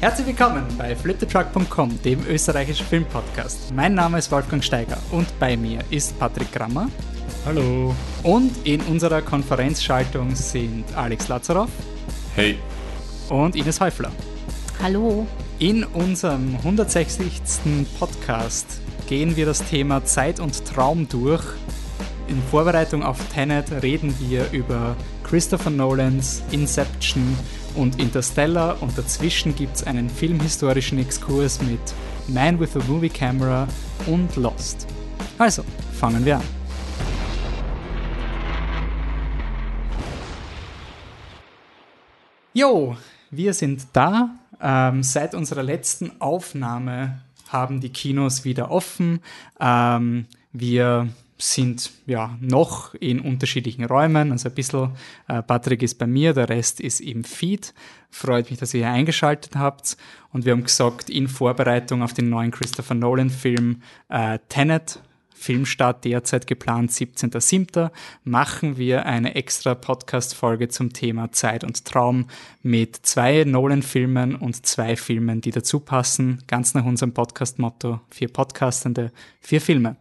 Herzlich 0.00 0.28
willkommen 0.28 0.64
bei 0.78 0.94
fliptetruck.com, 0.94 2.00
dem 2.02 2.24
österreichischen 2.28 2.86
Filmpodcast. 2.86 3.74
Mein 3.74 3.94
Name 3.94 4.18
ist 4.18 4.30
Wolfgang 4.30 4.62
Steiger 4.62 4.96
und 5.10 5.26
bei 5.40 5.56
mir 5.56 5.80
ist 5.90 6.16
Patrick 6.20 6.52
Grammer. 6.52 6.88
Hallo. 7.44 7.96
Und 8.22 8.52
in 8.64 8.80
unserer 8.82 9.22
Konferenzschaltung 9.22 10.36
sind 10.36 10.84
Alex 10.96 11.26
Lazarov. 11.26 11.68
Hey. 12.36 12.60
Und 13.28 13.56
Ines 13.56 13.80
Häufler. 13.80 14.12
Hallo. 14.80 15.26
In 15.58 15.82
unserem 15.82 16.54
160. 16.54 17.42
Podcast 17.98 18.80
gehen 19.08 19.34
wir 19.34 19.46
das 19.46 19.64
Thema 19.64 20.04
Zeit 20.04 20.38
und 20.38 20.64
Traum 20.64 21.08
durch. 21.08 21.42
In 22.28 22.40
Vorbereitung 22.52 23.02
auf 23.02 23.18
Tenet 23.34 23.82
reden 23.82 24.14
wir 24.20 24.52
über 24.52 24.94
Christopher 25.24 25.70
Nolans 25.70 26.44
Inception 26.52 27.36
und 27.78 28.00
Interstellar 28.00 28.82
und 28.82 28.98
dazwischen 28.98 29.54
gibt 29.54 29.76
es 29.76 29.84
einen 29.84 30.10
filmhistorischen 30.10 30.98
Exkurs 30.98 31.62
mit 31.62 31.80
Man 32.26 32.58
with 32.58 32.76
a 32.76 32.80
Movie 32.88 33.08
Camera 33.08 33.68
und 34.06 34.34
Lost. 34.36 34.86
Also, 35.38 35.64
fangen 35.92 36.24
wir 36.24 36.36
an. 36.36 36.42
Jo, 42.52 42.96
wir 43.30 43.54
sind 43.54 43.86
da. 43.92 44.30
Ähm, 44.60 45.04
seit 45.04 45.36
unserer 45.36 45.62
letzten 45.62 46.20
Aufnahme 46.20 47.20
haben 47.48 47.80
die 47.80 47.90
Kinos 47.90 48.44
wieder 48.44 48.72
offen. 48.72 49.20
Ähm, 49.60 50.26
wir 50.52 51.08
sind 51.38 51.90
ja 52.06 52.36
noch 52.40 52.94
in 52.94 53.20
unterschiedlichen 53.20 53.84
Räumen. 53.84 54.32
Also 54.32 54.48
ein 54.48 54.54
bisschen 54.54 54.90
äh, 55.28 55.42
Patrick 55.42 55.82
ist 55.82 55.98
bei 55.98 56.06
mir, 56.06 56.34
der 56.34 56.48
Rest 56.48 56.80
ist 56.80 57.00
im 57.00 57.24
Feed. 57.24 57.72
Freut 58.10 58.50
mich, 58.50 58.58
dass 58.58 58.74
ihr 58.74 58.80
hier 58.80 58.90
eingeschaltet 58.90 59.54
habt. 59.56 59.96
Und 60.32 60.44
wir 60.44 60.52
haben 60.52 60.64
gesagt, 60.64 61.08
in 61.08 61.28
Vorbereitung 61.28 62.02
auf 62.02 62.12
den 62.12 62.28
neuen 62.28 62.50
Christopher 62.50 62.94
Nolan-Film 62.94 63.82
äh, 64.08 64.38
Tenet, 64.48 65.00
Filmstart 65.32 66.04
derzeit 66.04 66.48
geplant 66.48 66.90
17.07., 66.90 67.90
machen 68.24 68.76
wir 68.76 69.06
eine 69.06 69.36
extra 69.36 69.76
Podcast-Folge 69.76 70.68
zum 70.68 70.92
Thema 70.92 71.30
Zeit 71.30 71.62
und 71.62 71.84
Traum 71.84 72.26
mit 72.62 72.96
zwei 72.96 73.44
Nolan-Filmen 73.44 74.34
und 74.34 74.66
zwei 74.66 74.96
Filmen, 74.96 75.40
die 75.40 75.52
dazu 75.52 75.78
passen. 75.78 76.42
Ganz 76.48 76.74
nach 76.74 76.84
unserem 76.84 77.14
Podcast-Motto, 77.14 78.00
vier 78.10 78.28
Podcastende, 78.28 79.12
vier 79.40 79.60
Filme. 79.60 79.96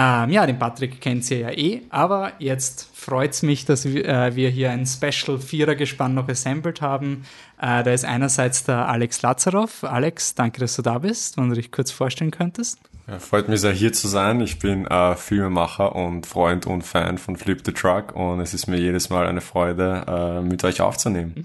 Ähm, 0.00 0.30
ja, 0.30 0.46
den 0.46 0.60
Patrick 0.60 1.00
kennt 1.00 1.28
ihr 1.28 1.38
ja 1.38 1.50
eh, 1.50 1.82
aber 1.90 2.34
jetzt 2.38 2.88
freut 2.94 3.32
es 3.32 3.42
mich, 3.42 3.64
dass 3.64 3.84
wir, 3.84 4.04
äh, 4.04 4.36
wir 4.36 4.48
hier 4.48 4.70
ein 4.70 4.86
Special 4.86 5.40
Vierer-Gespann 5.40 6.14
noch 6.14 6.28
assembled 6.28 6.80
haben. 6.80 7.24
Äh, 7.60 7.82
da 7.82 7.90
ist 7.90 8.04
einerseits 8.04 8.62
der 8.62 8.88
Alex 8.88 9.22
Lazarov. 9.22 9.82
Alex, 9.82 10.36
danke, 10.36 10.60
dass 10.60 10.76
du 10.76 10.82
da 10.82 10.98
bist, 10.98 11.36
du 11.36 11.48
dich 11.48 11.72
kurz 11.72 11.90
vorstellen 11.90 12.30
könntest. 12.30 12.78
Ja, 13.08 13.18
freut 13.18 13.48
mich 13.48 13.60
sehr, 13.60 13.72
hier 13.72 13.92
zu 13.92 14.06
sein. 14.06 14.40
Ich 14.40 14.60
bin 14.60 14.86
äh, 14.86 15.16
Filmemacher 15.16 15.96
und 15.96 16.26
Freund 16.28 16.66
und 16.66 16.82
Fan 16.82 17.18
von 17.18 17.34
Flip 17.34 17.60
the 17.64 17.72
Truck 17.72 18.14
und 18.14 18.38
es 18.38 18.54
ist 18.54 18.68
mir 18.68 18.78
jedes 18.78 19.10
Mal 19.10 19.26
eine 19.26 19.40
Freude, 19.40 20.04
äh, 20.06 20.40
mit 20.42 20.62
euch 20.62 20.80
aufzunehmen. 20.80 21.32
Mhm. 21.38 21.44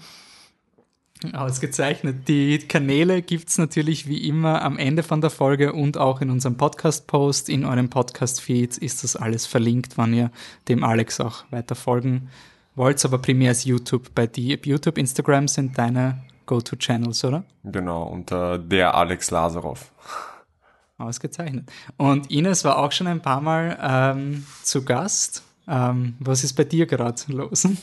Ausgezeichnet. 1.31 2.27
Die 2.27 2.59
Kanäle 2.59 3.21
gibt's 3.21 3.57
natürlich 3.57 4.07
wie 4.07 4.27
immer 4.27 4.61
am 4.61 4.77
Ende 4.77 5.03
von 5.03 5.21
der 5.21 5.29
Folge 5.29 5.71
und 5.73 5.97
auch 5.97 6.21
in 6.21 6.29
unserem 6.29 6.57
Podcast-Post. 6.57 7.49
In 7.49 7.65
eurem 7.65 7.89
Podcast-Feed 7.89 8.77
ist 8.77 9.03
das 9.03 9.15
alles 9.15 9.45
verlinkt, 9.45 9.97
wann 9.97 10.13
ihr 10.13 10.31
dem 10.67 10.83
Alex 10.83 11.21
auch 11.21 11.45
weiter 11.51 11.75
folgen 11.75 12.29
wollt. 12.75 13.03
Aber 13.05 13.19
primär 13.19 13.51
ist 13.51 13.65
YouTube. 13.65 14.13
Bei 14.13 14.27
die 14.27 14.59
YouTube, 14.63 14.97
Instagram 14.97 15.47
sind 15.47 15.77
deine 15.77 16.23
Go-To-Channels, 16.45 17.23
oder? 17.23 17.45
Genau, 17.63 18.03
unter 18.03 18.57
der 18.57 18.93
Alex 18.93 19.31
Lazarov. 19.31 19.91
Ausgezeichnet. 20.97 21.71
Und 21.97 22.29
Ines 22.29 22.63
war 22.65 22.77
auch 22.77 22.91
schon 22.91 23.07
ein 23.07 23.21
paar 23.21 23.41
Mal 23.41 23.77
ähm, 23.81 24.45
zu 24.61 24.83
Gast. 24.83 25.43
Ähm, 25.67 26.15
was 26.19 26.43
ist 26.43 26.53
bei 26.53 26.65
dir 26.65 26.85
gerade 26.85 27.21
los? 27.27 27.67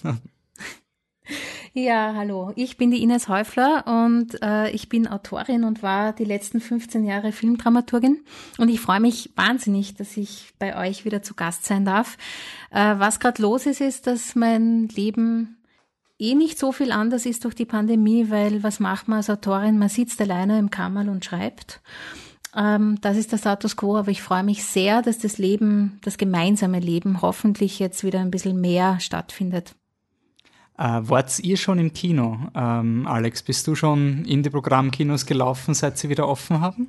Ja, 1.72 2.14
hallo. 2.16 2.50
Ich 2.56 2.76
bin 2.78 2.90
die 2.90 3.00
Ines 3.00 3.28
Häufler 3.28 3.84
und 3.86 4.42
äh, 4.42 4.70
ich 4.70 4.88
bin 4.88 5.06
Autorin 5.06 5.62
und 5.62 5.84
war 5.84 6.12
die 6.12 6.24
letzten 6.24 6.60
15 6.60 7.04
Jahre 7.04 7.30
Filmdramaturgin. 7.30 8.24
Und 8.58 8.68
ich 8.68 8.80
freue 8.80 8.98
mich 8.98 9.30
wahnsinnig, 9.36 9.94
dass 9.94 10.16
ich 10.16 10.52
bei 10.58 10.76
euch 10.76 11.04
wieder 11.04 11.22
zu 11.22 11.34
Gast 11.34 11.64
sein 11.64 11.84
darf. 11.84 12.18
Äh, 12.72 12.96
was 12.98 13.20
gerade 13.20 13.40
los 13.40 13.66
ist, 13.66 13.80
ist, 13.80 14.08
dass 14.08 14.34
mein 14.34 14.88
Leben 14.88 15.58
eh 16.18 16.34
nicht 16.34 16.58
so 16.58 16.72
viel 16.72 16.90
anders 16.90 17.24
ist 17.24 17.44
durch 17.44 17.54
die 17.54 17.66
Pandemie, 17.66 18.30
weil 18.30 18.64
was 18.64 18.80
macht 18.80 19.06
man 19.06 19.18
als 19.18 19.30
Autorin? 19.30 19.78
Man 19.78 19.88
sitzt 19.88 20.20
alleine 20.20 20.58
im 20.58 20.70
Kammerl 20.70 21.08
und 21.08 21.24
schreibt. 21.24 21.80
Ähm, 22.52 22.98
das 23.00 23.16
ist 23.16 23.30
der 23.30 23.38
Status 23.38 23.76
quo, 23.76 23.96
aber 23.96 24.10
ich 24.10 24.22
freue 24.22 24.42
mich 24.42 24.64
sehr, 24.64 25.02
dass 25.02 25.18
das 25.18 25.38
Leben, 25.38 26.00
das 26.02 26.18
gemeinsame 26.18 26.80
Leben 26.80 27.22
hoffentlich 27.22 27.78
jetzt 27.78 28.02
wieder 28.02 28.18
ein 28.18 28.32
bisschen 28.32 28.60
mehr 28.60 28.98
stattfindet. 28.98 29.76
Äh, 30.80 31.10
wart 31.10 31.38
ihr 31.40 31.58
schon 31.58 31.78
im 31.78 31.92
Kino? 31.92 32.38
Ähm, 32.54 33.06
Alex, 33.06 33.42
bist 33.42 33.66
du 33.66 33.74
schon 33.74 34.24
in 34.24 34.42
die 34.42 34.48
Programmkinos 34.48 35.26
gelaufen, 35.26 35.74
seit 35.74 35.98
sie 35.98 36.08
wieder 36.08 36.26
offen 36.26 36.62
haben? 36.62 36.88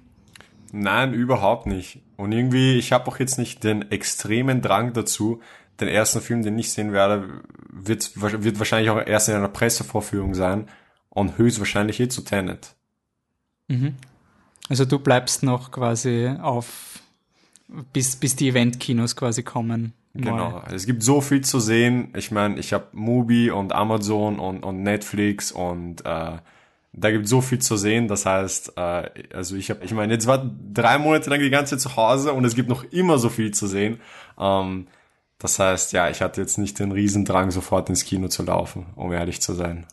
Nein, 0.72 1.14
überhaupt 1.14 1.68
nicht. 1.68 2.00
Und 2.16 2.32
irgendwie, 2.32 2.78
ich 2.78 2.94
habe 2.94 3.08
auch 3.08 3.20
jetzt 3.20 3.38
nicht 3.38 3.66
den 3.66 3.92
extremen 3.92 4.62
Drang 4.62 4.94
dazu. 4.94 5.42
Den 5.82 5.90
ersten 5.90 6.22
Film, 6.22 6.42
den 6.42 6.58
ich 6.58 6.72
sehen 6.72 6.94
werde, 6.94 7.42
wird, 7.70 8.14
wird 8.16 8.60
wahrscheinlich 8.60 8.90
auch 8.92 9.06
erst 9.06 9.28
in 9.28 9.36
einer 9.36 9.50
Pressevorführung 9.50 10.36
sein 10.36 10.70
und 11.10 11.38
höchstwahrscheinlich 11.38 12.00
eh 12.00 12.08
zu 12.08 12.22
Tenet. 12.22 12.76
Mhm. 13.68 13.96
Also 14.70 14.86
du 14.86 15.00
bleibst 15.00 15.44
noch 15.44 15.70
quasi 15.70 16.34
auf, 16.42 17.02
bis, 17.92 18.16
bis 18.16 18.38
die 18.38 18.48
Eventkinos 18.48 19.18
quasi 19.18 19.44
kommen. 19.44 19.92
Genau. 20.14 20.62
Es 20.74 20.86
gibt 20.86 21.04
so 21.04 21.22
viel 21.22 21.42
zu 21.42 21.60
sehen. 21.60 22.10
Ich 22.16 22.32
meine, 22.32 22.60
ich 22.60 22.74
habe 22.74 22.88
Mubi 22.92 23.50
und 23.50 23.72
Amazon 23.72 24.40
und, 24.40 24.64
und 24.64 24.84
Netflix 24.84 25.52
und 25.52 26.02
äh, 26.02 26.38
da 26.94 27.12
gibt 27.12 27.28
so 27.28 27.40
viel 27.40 27.60
zu 27.60 27.78
sehen. 27.78 28.08
Das 28.08 28.26
heißt, 28.26 28.74
äh, 28.78 29.10
also 29.34 29.56
ich 29.56 29.70
habe, 29.70 29.86
ich 29.86 29.94
meine, 29.94 30.14
jetzt 30.14 30.28
war 30.28 30.50
drei 30.74 30.98
Monate 30.98 31.30
lang 31.30 31.40
die 31.40 31.50
ganze 31.50 31.78
Zeit 31.78 31.82
zu 31.82 31.96
Hause 31.96 32.34
und 32.34 32.44
es 32.44 32.56
gibt 32.56 32.68
noch 32.68 32.84
immer 32.92 33.18
so 33.18 33.30
viel 33.30 33.52
zu 33.52 33.68
sehen. 33.68 34.00
Ähm, 34.38 34.88
das 35.40 35.58
heißt, 35.58 35.94
ja, 35.94 36.10
ich 36.10 36.22
hatte 36.22 36.42
jetzt 36.42 36.58
nicht 36.58 36.78
den 36.80 36.92
Riesendrang, 36.92 37.50
sofort 37.52 37.90
ins 37.90 38.04
Kino 38.04 38.28
zu 38.28 38.44
laufen, 38.44 38.88
um 38.96 39.12
ehrlich 39.12 39.42
zu 39.42 39.54
sein. 39.54 39.86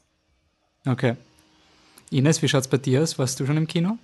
Okay. 0.84 1.14
Ines, 2.10 2.42
wie 2.42 2.48
schaut's 2.48 2.68
bei 2.68 2.78
dir 2.78 3.02
aus? 3.02 3.18
Warst 3.18 3.38
du 3.38 3.46
schon 3.46 3.56
im 3.56 3.66
Kino? 3.66 3.98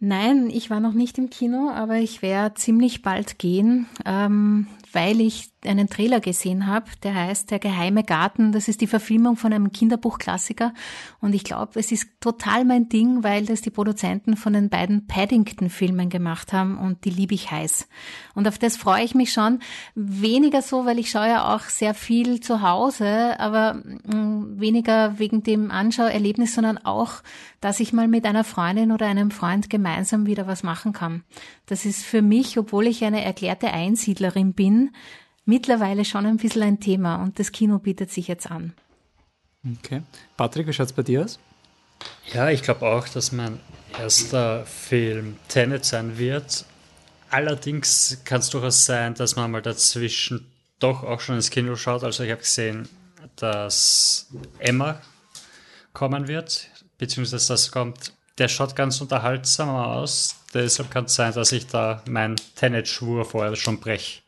Nein, 0.00 0.50
ich 0.50 0.70
war 0.70 0.80
noch 0.80 0.92
nicht 0.92 1.18
im 1.18 1.30
Kino, 1.30 1.70
aber 1.70 1.96
ich 1.96 2.22
werde 2.22 2.54
ziemlich 2.54 3.02
bald 3.02 3.38
gehen, 3.38 3.86
ähm, 4.04 4.66
weil 4.96 5.20
ich 5.20 5.50
einen 5.66 5.90
Trailer 5.90 6.20
gesehen 6.20 6.66
habe, 6.66 6.86
der 7.02 7.14
heißt 7.14 7.50
Der 7.50 7.58
geheime 7.58 8.02
Garten. 8.02 8.52
Das 8.52 8.66
ist 8.66 8.80
die 8.80 8.86
Verfilmung 8.86 9.36
von 9.36 9.52
einem 9.52 9.70
Kinderbuchklassiker. 9.70 10.72
Und 11.20 11.34
ich 11.34 11.44
glaube, 11.44 11.78
es 11.78 11.92
ist 11.92 12.08
total 12.18 12.64
mein 12.64 12.88
Ding, 12.88 13.22
weil 13.22 13.44
das 13.44 13.60
die 13.60 13.70
Produzenten 13.70 14.38
von 14.38 14.54
den 14.54 14.70
beiden 14.70 15.06
Paddington-Filmen 15.06 16.08
gemacht 16.08 16.54
haben 16.54 16.78
und 16.78 17.04
die 17.04 17.10
liebe 17.10 17.34
ich 17.34 17.50
heiß. 17.50 17.88
Und 18.34 18.48
auf 18.48 18.58
das 18.58 18.78
freue 18.78 19.04
ich 19.04 19.14
mich 19.14 19.34
schon. 19.34 19.58
Weniger 19.94 20.62
so, 20.62 20.86
weil 20.86 20.98
ich 20.98 21.10
schaue 21.10 21.28
ja 21.28 21.54
auch 21.54 21.64
sehr 21.64 21.92
viel 21.92 22.40
zu 22.40 22.62
Hause, 22.62 23.38
aber 23.38 23.74
mm, 23.74 24.58
weniger 24.58 25.18
wegen 25.18 25.42
dem 25.42 25.70
Anschauerlebnis, 25.70 26.54
sondern 26.54 26.78
auch, 26.78 27.22
dass 27.60 27.80
ich 27.80 27.92
mal 27.92 28.08
mit 28.08 28.24
einer 28.24 28.44
Freundin 28.44 28.92
oder 28.92 29.06
einem 29.06 29.30
Freund 29.30 29.68
gemeinsam 29.68 30.24
wieder 30.24 30.46
was 30.46 30.62
machen 30.62 30.94
kann. 30.94 31.22
Das 31.66 31.84
ist 31.84 32.04
für 32.04 32.22
mich, 32.22 32.58
obwohl 32.58 32.86
ich 32.86 33.04
eine 33.04 33.24
erklärte 33.24 33.72
Einsiedlerin 33.72 34.52
bin, 34.54 34.94
mittlerweile 35.44 36.04
schon 36.04 36.26
ein 36.26 36.36
bisschen 36.36 36.62
ein 36.62 36.80
Thema 36.80 37.22
und 37.22 37.38
das 37.38 37.52
Kino 37.52 37.78
bietet 37.78 38.10
sich 38.10 38.28
jetzt 38.28 38.50
an. 38.50 38.72
Okay. 39.78 40.02
Patrick, 40.36 40.66
wie 40.68 40.72
schaut 40.72 40.86
es 40.86 40.92
bei 40.92 41.02
dir 41.02 41.24
aus? 41.24 41.38
Ja, 42.32 42.50
ich 42.50 42.62
glaube 42.62 42.86
auch, 42.86 43.08
dass 43.08 43.32
mein 43.32 43.58
erster 43.98 44.64
Film 44.66 45.36
Tenet 45.48 45.84
sein 45.84 46.18
wird. 46.18 46.64
Allerdings 47.30 48.20
kann 48.24 48.40
es 48.40 48.50
durchaus 48.50 48.84
sein, 48.84 49.14
dass 49.14 49.36
man 49.36 49.50
mal 49.50 49.62
dazwischen 49.62 50.46
doch 50.78 51.02
auch 51.02 51.20
schon 51.20 51.36
ins 51.36 51.50
Kino 51.50 51.74
schaut. 51.76 52.04
Also 52.04 52.22
ich 52.22 52.30
habe 52.30 52.42
gesehen, 52.42 52.88
dass 53.36 54.28
Emma 54.58 55.00
kommen 55.92 56.28
wird, 56.28 56.68
beziehungsweise 56.98 57.48
das 57.48 57.72
kommt. 57.72 58.12
Der 58.38 58.48
schaut 58.48 58.76
ganz 58.76 59.00
unterhaltsam 59.00 59.70
aus. 59.70 60.36
Deshalb 60.62 60.90
kann 60.90 61.04
es 61.04 61.14
sein, 61.14 61.32
dass 61.32 61.52
ich 61.52 61.66
da 61.66 62.02
meinen 62.08 62.36
Tenet-Schwur 62.56 63.24
vorher 63.24 63.56
schon 63.56 63.78
breche. 63.78 64.20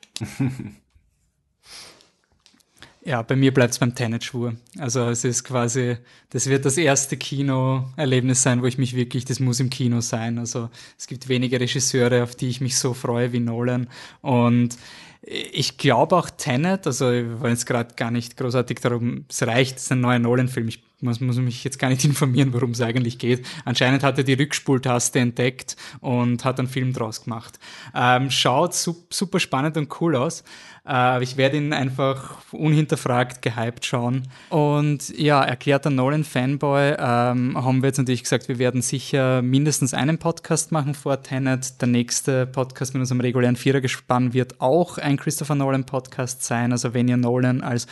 Ja, 3.05 3.23
bei 3.23 3.37
mir 3.37 3.55
bleibt 3.55 3.73
es 3.73 3.79
beim 3.79 3.95
Tenet-Schwur. 3.95 4.57
Also 4.77 5.09
es 5.09 5.25
ist 5.25 5.43
quasi, 5.43 5.97
das 6.29 6.47
wird 6.49 6.67
das 6.67 6.77
erste 6.77 7.17
Kinoerlebnis 7.17 8.43
sein, 8.43 8.61
wo 8.61 8.67
ich 8.67 8.77
mich 8.77 8.95
wirklich, 8.95 9.25
das 9.25 9.41
muss 9.41 9.61
im 9.61 9.71
Kino 9.71 10.03
sein. 10.03 10.39
Also 10.39 10.69
es 10.99 11.07
gibt 11.07 11.29
wenige 11.29 11.59
Regisseure, 11.59 12.23
auf 12.23 12.35
die 12.35 12.49
ich 12.49 12.61
mich 12.61 12.77
so 12.77 12.93
freue 12.93 13.33
wie 13.33 13.41
Nolan. 13.41 13.89
Und 14.21 14.77
ich 15.23 15.79
glaube 15.79 16.17
auch 16.17 16.31
Tenet, 16.31 16.87
also 16.87 17.11
ich 17.11 17.27
war 17.41 17.51
jetzt 17.51 17.67
gerade 17.67 17.95
gar 17.95 18.11
nicht 18.11 18.37
großartig 18.37 18.81
darum, 18.81 19.25
es 19.29 19.47
reicht, 19.47 19.77
es 19.77 19.85
ist 19.85 19.93
ein 19.93 20.01
neuer 20.01 20.19
Nolan-Film. 20.19 20.69
Ich 20.69 20.83
muss, 21.01 21.21
muss 21.21 21.37
mich 21.37 21.65
jetzt 21.65 21.79
gar 21.79 21.89
nicht 21.89 22.05
informieren, 22.07 22.53
worum 22.53 22.71
es 22.71 22.81
eigentlich 22.81 23.19
geht. 23.19 23.45
Anscheinend 23.65 24.03
hat 24.03 24.19
er 24.19 24.25
die 24.25 24.35
Rückspultaste 24.35 25.19
entdeckt 25.19 25.77
und 26.01 26.45
hat 26.45 26.59
einen 26.59 26.69
Film 26.69 26.93
draus 26.93 27.25
gemacht. 27.25 27.59
Ähm, 27.95 28.31
schaut 28.31 28.75
super 28.75 29.41
spannend 29.41 29.77
und 29.77 30.01
cool 30.01 30.17
aus. 30.17 30.45
Äh, 30.89 31.23
ich 31.23 31.37
werde 31.37 31.59
ihn 31.59 31.73
einfach 31.73 32.39
unhinterfragt 32.53 33.43
gehypt 33.43 33.85
schauen. 33.85 34.29
Und 34.49 35.11
ja, 35.19 35.43
erklärter 35.45 35.91
Nolan-Fanboy 35.91 36.97
ähm, 36.99 37.57
haben 37.63 37.83
wir 37.83 37.89
jetzt 37.89 37.99
natürlich 37.99 38.23
gesagt, 38.23 38.49
wir 38.49 38.59
werden 38.59 38.81
sicher 38.81 39.43
mindestens 39.43 39.93
einen 39.95 40.19
Podcast 40.19 40.73
machen 40.73 40.95
vor 40.95 41.23
Tenet. 41.23 41.81
Der 41.81 41.89
nächste 41.89 42.47
Podcast 42.47 42.95
mit 42.95 43.01
unserem 43.01 43.21
regulären 43.21 43.57
Vierergespann 43.57 44.33
wird 44.33 44.61
auch 44.61 44.99
ein 44.99 45.19
Christopher 45.19 45.55
Nolan-Podcast 45.55 46.43
sein. 46.43 46.73
Also 46.73 46.95
wenn 46.95 47.09
ihr 47.09 47.17
Nolan 47.19 47.61
als 47.61 47.87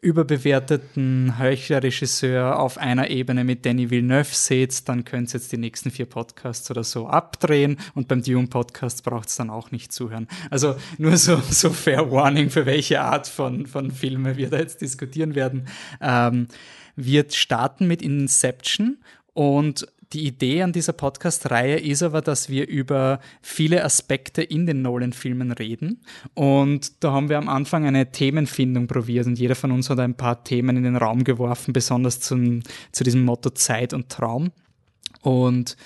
überbewerteten 0.00 1.38
Heuchler-Regisseur 1.38 2.58
auf 2.58 2.78
einer 2.78 3.10
Ebene 3.10 3.44
mit 3.44 3.66
Danny 3.66 3.90
Villeneuve 3.90 4.34
seht, 4.34 4.88
dann 4.88 5.04
könnt 5.04 5.30
ihr 5.30 5.40
jetzt 5.40 5.50
die 5.52 5.58
nächsten 5.58 5.90
vier 5.90 6.06
Podcasts 6.06 6.70
oder 6.70 6.84
so 6.84 7.08
abdrehen 7.08 7.78
und 7.94 8.08
beim 8.08 8.22
Dune-Podcast 8.22 9.04
braucht 9.04 9.28
es 9.28 9.36
dann 9.36 9.50
auch 9.50 9.70
nicht 9.70 9.92
zuhören. 9.92 10.28
Also 10.50 10.76
nur 10.98 11.16
so, 11.16 11.40
so 11.50 11.70
Fair 11.70 12.10
Warning, 12.10 12.50
für 12.50 12.66
welche 12.66 13.00
Art 13.00 13.26
von, 13.26 13.66
von 13.66 13.90
Filme 13.90 14.36
wir 14.36 14.50
da 14.50 14.58
jetzt 14.58 14.80
diskutieren 14.80 15.34
werden. 15.34 15.66
Ähm, 16.00 16.48
wir 16.94 17.26
starten 17.30 17.86
mit 17.86 18.02
Inception 18.02 18.98
und 19.32 19.86
die 20.12 20.26
Idee 20.26 20.62
an 20.62 20.72
dieser 20.72 20.94
Podcast-Reihe 20.94 21.76
ist 21.76 22.02
aber, 22.02 22.22
dass 22.22 22.48
wir 22.48 22.66
über 22.66 23.20
viele 23.42 23.84
Aspekte 23.84 24.42
in 24.42 24.64
den 24.64 24.80
Nolan-Filmen 24.80 25.52
reden. 25.52 26.00
Und 26.34 27.04
da 27.04 27.12
haben 27.12 27.28
wir 27.28 27.36
am 27.36 27.48
Anfang 27.48 27.84
eine 27.84 28.10
Themenfindung 28.10 28.86
probiert 28.86 29.26
und 29.26 29.38
jeder 29.38 29.54
von 29.54 29.70
uns 29.70 29.90
hat 29.90 29.98
ein 29.98 30.16
paar 30.16 30.44
Themen 30.44 30.76
in 30.78 30.84
den 30.84 30.96
Raum 30.96 31.24
geworfen, 31.24 31.72
besonders 31.72 32.20
zum, 32.20 32.62
zu 32.90 33.04
diesem 33.04 33.24
Motto 33.24 33.50
Zeit 33.50 33.92
und 33.92 34.08
Traum. 34.08 34.50
Und 35.20 35.76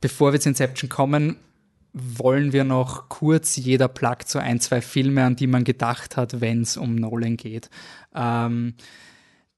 bevor 0.00 0.32
wir 0.32 0.40
zu 0.40 0.50
Inception 0.50 0.88
kommen, 0.88 1.36
wollen 1.92 2.52
wir 2.52 2.62
noch 2.64 3.08
kurz 3.08 3.56
jeder 3.56 3.88
plagt 3.88 4.28
so 4.28 4.38
ein, 4.38 4.60
zwei 4.60 4.80
Filme, 4.80 5.24
an 5.24 5.36
die 5.36 5.46
man 5.48 5.64
gedacht 5.64 6.16
hat, 6.16 6.40
wenn 6.40 6.62
es 6.62 6.76
um 6.76 6.94
Nolan 6.94 7.36
geht. 7.36 7.70
Ähm, 8.14 8.74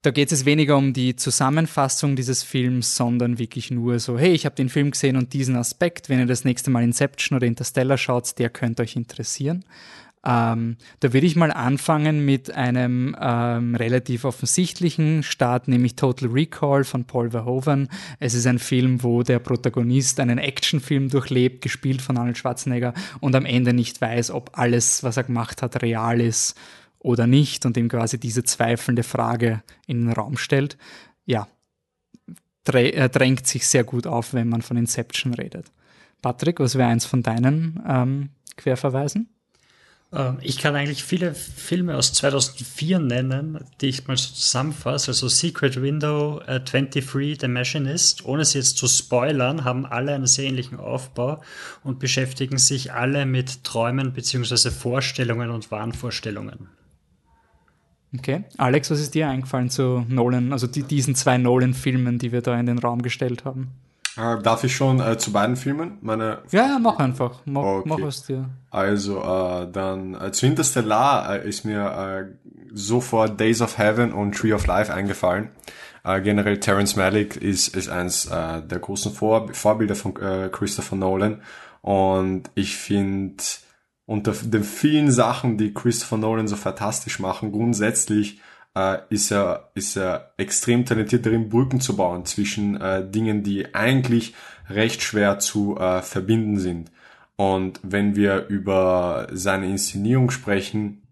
da 0.01 0.09
geht 0.09 0.31
es 0.31 0.45
weniger 0.45 0.77
um 0.77 0.93
die 0.93 1.15
Zusammenfassung 1.15 2.15
dieses 2.15 2.41
Films, 2.41 2.95
sondern 2.95 3.37
wirklich 3.37 3.69
nur 3.69 3.99
so, 3.99 4.17
hey, 4.17 4.31
ich 4.31 4.45
habe 4.45 4.55
den 4.55 4.69
Film 4.69 4.91
gesehen 4.91 5.15
und 5.15 5.33
diesen 5.33 5.55
Aspekt, 5.55 6.09
wenn 6.09 6.19
ihr 6.19 6.25
das 6.25 6.43
nächste 6.43 6.71
Mal 6.71 6.83
Inception 6.83 7.35
oder 7.35 7.45
Interstellar 7.45 7.97
schaut, 7.97 8.39
der 8.39 8.49
könnte 8.49 8.81
euch 8.81 8.95
interessieren. 8.95 9.63
Ähm, 10.23 10.77
da 10.99 11.13
würde 11.13 11.25
ich 11.25 11.35
mal 11.35 11.51
anfangen 11.51 12.25
mit 12.25 12.53
einem 12.53 13.15
ähm, 13.19 13.75
relativ 13.75 14.23
offensichtlichen 14.23 15.23
Start, 15.23 15.67
nämlich 15.67 15.95
Total 15.95 16.29
Recall 16.29 16.83
von 16.83 17.05
Paul 17.05 17.31
Verhoeven. 17.31 17.87
Es 18.19 18.35
ist 18.35 18.45
ein 18.45 18.59
Film, 18.59 19.01
wo 19.01 19.23
der 19.23 19.39
Protagonist 19.39 20.19
einen 20.19 20.37
Actionfilm 20.37 21.09
durchlebt, 21.09 21.61
gespielt 21.61 22.03
von 22.03 22.17
Arnold 22.17 22.37
Schwarzenegger 22.37 22.93
und 23.19 23.35
am 23.35 23.45
Ende 23.45 23.73
nicht 23.73 23.99
weiß, 23.99 24.29
ob 24.31 24.51
alles, 24.53 25.03
was 25.03 25.17
er 25.17 25.23
gemacht 25.23 25.63
hat, 25.63 25.81
real 25.81 26.21
ist 26.21 26.55
oder 27.01 27.27
nicht 27.27 27.65
und 27.65 27.77
ihm 27.77 27.89
quasi 27.89 28.19
diese 28.19 28.43
zweifelnde 28.43 29.03
Frage 29.03 29.63
in 29.87 30.05
den 30.05 30.13
Raum 30.13 30.37
stellt, 30.37 30.77
ja, 31.25 31.47
drängt 32.63 33.47
sich 33.47 33.67
sehr 33.67 33.83
gut 33.83 34.05
auf, 34.05 34.33
wenn 34.33 34.49
man 34.49 34.61
von 34.61 34.77
Inception 34.77 35.33
redet. 35.33 35.71
Patrick, 36.21 36.59
was 36.59 36.75
wäre 36.75 36.89
eins 36.89 37.05
von 37.05 37.23
deinen 37.23 37.83
ähm, 37.87 38.29
Querverweisen? 38.55 39.29
Ähm, 40.13 40.37
ich 40.41 40.59
kann 40.59 40.75
eigentlich 40.75 41.03
viele 41.03 41.33
Filme 41.33 41.95
aus 41.95 42.13
2004 42.13 42.99
nennen, 42.99 43.65
die 43.79 43.87
ich 43.87 44.07
mal 44.07 44.17
so 44.17 44.33
zusammenfasse. 44.33 45.11
Also 45.11 45.27
Secret 45.27 45.81
Window, 45.81 46.41
äh, 46.45 46.59
23, 46.59 47.39
The 47.41 47.47
Machinist. 47.47 48.25
Ohne 48.25 48.45
sie 48.45 48.59
jetzt 48.59 48.77
zu 48.77 48.87
spoilern, 48.87 49.63
haben 49.63 49.87
alle 49.87 50.13
einen 50.13 50.27
sehr 50.27 50.45
ähnlichen 50.45 50.79
Aufbau 50.79 51.41
und 51.83 51.99
beschäftigen 51.99 52.59
sich 52.59 52.93
alle 52.93 53.25
mit 53.25 53.63
Träumen 53.63 54.13
bzw. 54.13 54.69
Vorstellungen 54.69 55.49
und 55.49 55.71
Wahnvorstellungen. 55.71 56.69
Okay. 58.17 58.43
Alex, 58.57 58.91
was 58.91 58.99
ist 58.99 59.15
dir 59.15 59.29
eingefallen 59.29 59.69
zu 59.69 60.05
Nolan, 60.09 60.51
also 60.51 60.67
die, 60.67 60.83
diesen 60.83 61.15
zwei 61.15 61.37
Nolan-Filmen, 61.37 62.19
die 62.19 62.31
wir 62.31 62.41
da 62.41 62.59
in 62.59 62.65
den 62.65 62.77
Raum 62.79 63.01
gestellt 63.01 63.45
haben? 63.45 63.71
Äh, 64.17 64.41
darf 64.41 64.63
ich 64.65 64.75
schon 64.75 64.99
äh, 64.99 65.17
zu 65.17 65.31
beiden 65.31 65.55
Filmen 65.55 65.97
meine. 66.01 66.39
Ja, 66.51 66.67
ja, 66.67 66.79
mach 66.79 66.99
einfach. 66.99 67.41
Mach, 67.45 67.63
okay. 67.63 67.89
mach 67.89 68.01
was 68.01 68.25
dir. 68.25 68.49
Also, 68.69 69.21
äh, 69.21 69.71
dann 69.71 70.15
äh, 70.15 70.31
zu 70.33 70.47
Interstellar 70.47 71.35
äh, 71.35 71.47
ist 71.47 71.63
mir 71.63 71.85
äh, 71.85 72.55
sofort 72.73 73.39
Days 73.39 73.61
of 73.61 73.77
Heaven 73.77 74.11
und 74.11 74.35
Tree 74.35 74.53
of 74.53 74.67
Life 74.67 74.93
eingefallen. 74.93 75.49
Generell 76.03 76.59
Terence 76.59 76.95
Malick 76.95 77.35
ist, 77.35 77.75
ist 77.75 77.87
eins 77.87 78.27
der 78.27 78.79
großen 78.79 79.11
Vor 79.11 79.53
Vorbilder 79.53 79.93
von 79.93 80.15
Christopher 80.15 80.95
Nolan. 80.95 81.43
Und 81.81 82.49
ich 82.55 82.75
finde, 82.75 83.43
unter 84.05 84.33
den 84.33 84.63
vielen 84.63 85.11
Sachen, 85.11 85.57
die 85.57 85.73
Christopher 85.73 86.17
Nolan 86.17 86.47
so 86.47 86.55
fantastisch 86.55 87.19
machen, 87.19 87.51
grundsätzlich 87.51 88.41
äh, 88.75 88.99
ist 89.09 89.31
er 89.31 89.71
ist 89.73 89.95
er 89.97 90.33
extrem 90.37 90.85
talentiert 90.85 91.25
darin, 91.25 91.49
Brücken 91.49 91.81
zu 91.81 91.95
bauen 91.95 92.25
zwischen 92.25 92.79
äh, 92.79 93.09
Dingen, 93.09 93.43
die 93.43 93.73
eigentlich 93.75 94.33
recht 94.69 95.01
schwer 95.01 95.39
zu 95.39 95.77
äh, 95.77 96.01
verbinden 96.01 96.59
sind. 96.59 96.91
Und 97.35 97.79
wenn 97.83 98.15
wir 98.15 98.47
über 98.47 99.27
seine 99.31 99.67
Inszenierung 99.67 100.29
sprechen, 100.29 101.07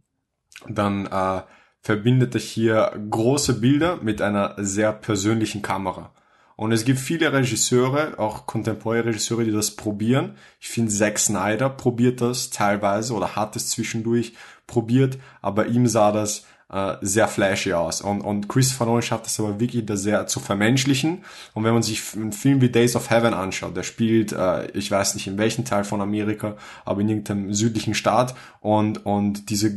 dann 0.68 1.08
äh, 1.08 1.42
verbindet 1.82 2.36
er 2.36 2.42
hier 2.42 3.02
große 3.10 3.60
Bilder 3.60 3.98
mit 4.02 4.22
einer 4.22 4.56
sehr 4.58 4.94
persönlichen 4.94 5.62
Kamera. 5.62 6.14
Und 6.60 6.74
es 6.74 6.84
gibt 6.84 7.00
viele 7.00 7.32
Regisseure, 7.32 8.20
auch 8.20 8.46
contemporary 8.46 9.00
Regisseure, 9.00 9.46
die 9.46 9.52
das 9.54 9.78
probieren. 9.78 10.36
Ich 10.60 10.68
finde, 10.68 10.92
Zack 10.92 11.18
Snyder 11.18 11.70
probiert 11.70 12.20
das 12.20 12.50
teilweise 12.50 13.14
oder 13.14 13.38
hat 13.38 13.56
es 13.56 13.70
zwischendurch 13.70 14.34
probiert, 14.68 15.18
aber 15.42 15.68
ihm 15.68 15.88
sah 15.88 16.12
das 16.12 16.46
äh, 16.72 16.98
sehr 17.02 17.28
flashy 17.28 17.74
aus. 17.74 18.02
Und, 18.02 18.22
und 18.22 18.48
Christopher 18.48 18.86
Nolan 18.86 19.02
schafft 19.02 19.26
es 19.26 19.40
aber 19.40 19.60
wirklich, 19.60 19.86
das 19.86 20.04
sehr 20.04 20.28
zu 20.28 20.40
vermenschlichen. 20.40 21.24
Und 21.54 21.64
wenn 21.64 21.74
man 21.74 21.84
sich 21.84 22.02
einen 22.16 22.32
Film 22.32 22.62
wie 22.62 22.70
Days 22.70 22.96
of 22.96 23.10
Heaven 23.10 23.34
anschaut, 23.34 23.76
der 23.76 23.84
spielt, 23.84 24.34
äh, 24.34 24.70
ich 24.72 24.92
weiß 24.92 25.16
nicht 25.16 25.28
in 25.28 25.38
welchem 25.38 25.66
Teil 25.66 25.84
von 25.84 26.02
Amerika, 26.02 26.58
aber 26.86 27.02
in 27.02 27.10
irgendeinem 27.10 27.54
südlichen 27.54 27.96
Staat 27.96 28.36
und, 28.62 29.06
und 29.06 29.50
diese 29.50 29.72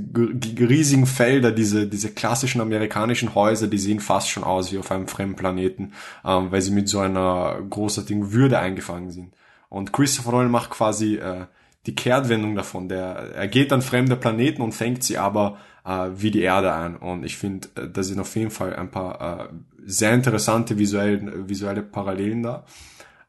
riesigen 0.60 1.06
Felder, 1.06 1.50
diese, 1.50 1.86
diese 1.86 2.10
klassischen 2.10 2.60
amerikanischen 2.60 3.34
Häuser, 3.34 3.68
die 3.68 3.78
sehen 3.78 4.00
fast 4.00 4.28
schon 4.28 4.44
aus 4.44 4.70
wie 4.72 4.78
auf 4.78 4.90
einem 4.90 5.08
fremden 5.08 5.36
Planeten, 5.36 5.92
ähm, 6.24 6.52
weil 6.52 6.60
sie 6.60 6.72
mit 6.72 6.88
so 6.88 6.98
einer 6.98 7.56
großartigen 7.70 8.32
Würde 8.32 8.58
eingefangen 8.58 9.10
sind. 9.10 9.32
Und 9.70 9.94
Christopher 9.94 10.32
Nolan 10.32 10.50
macht 10.50 10.68
quasi 10.68 11.14
äh, 11.14 11.46
die 11.86 11.94
Kehrtwendung 11.94 12.54
davon. 12.54 12.88
Der, 12.88 13.32
er 13.34 13.48
geht 13.48 13.72
an 13.72 13.80
fremde 13.80 14.16
Planeten 14.16 14.60
und 14.60 14.72
fängt 14.72 15.02
sie 15.02 15.16
aber 15.16 15.56
äh, 15.84 16.08
wie 16.14 16.30
die 16.30 16.42
Erde 16.42 16.72
ein. 16.74 16.96
Und 16.96 17.24
ich 17.24 17.36
finde, 17.36 17.68
äh, 17.76 17.88
da 17.88 18.02
sind 18.02 18.20
auf 18.20 18.34
jeden 18.36 18.50
Fall 18.50 18.74
ein 18.74 18.90
paar 18.90 19.50
äh, 19.50 19.52
sehr 19.84 20.12
interessante 20.12 20.78
visuelle, 20.78 21.48
visuelle 21.48 21.82
Parallelen 21.82 22.42
da. 22.42 22.64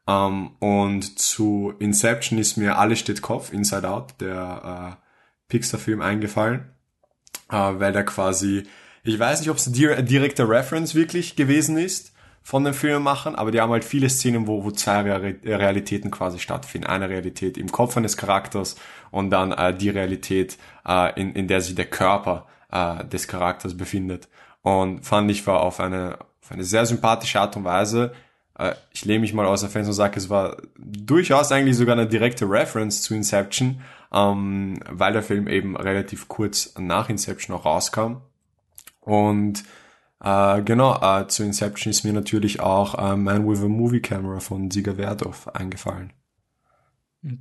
Ähm, 0.06 0.50
und 0.58 1.18
zu 1.18 1.74
Inception 1.78 2.38
ist 2.38 2.56
mir 2.56 2.78
Alles 2.78 2.98
steht 2.98 3.22
Kopf, 3.22 3.52
Inside 3.52 3.88
Out, 3.88 4.14
der 4.20 4.98
äh, 4.98 5.04
Pixar-Film 5.48 6.00
eingefallen, 6.00 6.70
äh, 7.50 7.56
weil 7.56 7.92
der 7.92 8.04
quasi, 8.04 8.64
ich 9.02 9.18
weiß 9.18 9.40
nicht, 9.40 9.50
ob 9.50 9.56
es 9.56 9.66
ein 9.66 10.06
direkter 10.06 10.48
Reference 10.48 10.94
wirklich 10.94 11.36
gewesen 11.36 11.76
ist 11.76 12.13
von 12.46 12.62
den 12.62 12.74
Filmemachern, 12.74 13.34
aber 13.34 13.50
die 13.50 13.60
haben 13.60 13.72
halt 13.72 13.84
viele 13.84 14.10
Szenen, 14.10 14.46
wo, 14.46 14.64
wo 14.64 14.70
zwei 14.70 15.00
Realitäten 15.00 16.10
quasi 16.10 16.38
stattfinden. 16.38 16.86
Eine 16.86 17.08
Realität 17.08 17.56
im 17.56 17.72
Kopf 17.72 17.96
eines 17.96 18.18
Charakters 18.18 18.76
und 19.10 19.30
dann 19.30 19.50
äh, 19.50 19.74
die 19.74 19.88
Realität, 19.88 20.58
äh, 20.86 21.18
in, 21.18 21.32
in 21.34 21.48
der 21.48 21.62
sich 21.62 21.74
der 21.74 21.86
Körper 21.86 22.46
äh, 22.70 23.02
des 23.06 23.28
Charakters 23.28 23.74
befindet. 23.74 24.28
Und 24.60 25.06
fand 25.06 25.30
ich 25.30 25.46
war 25.46 25.62
auf 25.62 25.80
eine, 25.80 26.18
auf 26.42 26.52
eine 26.52 26.64
sehr 26.64 26.84
sympathische 26.84 27.40
Art 27.40 27.56
und 27.56 27.64
Weise. 27.64 28.12
Äh, 28.58 28.74
ich 28.92 29.06
lehne 29.06 29.20
mich 29.20 29.32
mal 29.32 29.46
aus 29.46 29.62
der 29.62 29.70
Fans 29.70 29.88
und 29.88 29.94
sage, 29.94 30.18
es 30.18 30.28
war 30.28 30.58
durchaus 30.76 31.50
eigentlich 31.50 31.78
sogar 31.78 31.96
eine 31.96 32.06
direkte 32.06 32.44
Reference 32.44 33.00
zu 33.00 33.14
Inception, 33.14 33.80
ähm, 34.12 34.80
weil 34.90 35.14
der 35.14 35.22
Film 35.22 35.48
eben 35.48 35.78
relativ 35.78 36.28
kurz 36.28 36.74
nach 36.78 37.08
Inception 37.08 37.56
auch 37.56 37.64
rauskam. 37.64 38.16
Und 39.00 39.64
äh, 40.22 40.62
genau, 40.62 41.00
äh, 41.00 41.26
zu 41.28 41.42
Inception 41.42 41.90
ist 41.90 42.04
mir 42.04 42.12
natürlich 42.12 42.60
auch 42.60 42.94
äh, 42.98 43.16
Man 43.16 43.48
with 43.48 43.60
a 43.60 43.68
Movie 43.68 44.00
Camera 44.00 44.40
von 44.40 44.70
Sieger 44.70 44.96
Verdorf 44.96 45.48
eingefallen. 45.48 46.12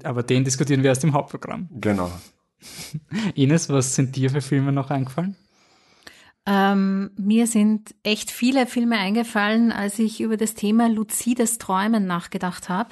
Aber 0.03 0.23
den 0.23 0.43
diskutieren 0.43 0.81
wir 0.83 0.89
erst 0.89 1.03
im 1.03 1.13
Hauptprogramm. 1.13 1.69
Genau. 1.71 2.11
Ines, 3.35 3.69
was 3.69 3.95
sind 3.95 4.15
dir 4.15 4.29
für 4.29 4.41
Filme 4.41 4.71
noch 4.71 4.89
eingefallen? 4.89 5.35
Ähm, 6.45 7.11
mir 7.17 7.47
sind 7.47 7.95
echt 8.03 8.29
viele 8.29 8.67
Filme 8.67 8.97
eingefallen, 8.97 9.71
als 9.71 9.97
ich 9.99 10.19
über 10.19 10.35
das 10.35 10.55
Thema 10.55 10.89
luzides 10.89 11.57
Träumen 11.57 12.05
nachgedacht 12.05 12.67
habe. 12.67 12.89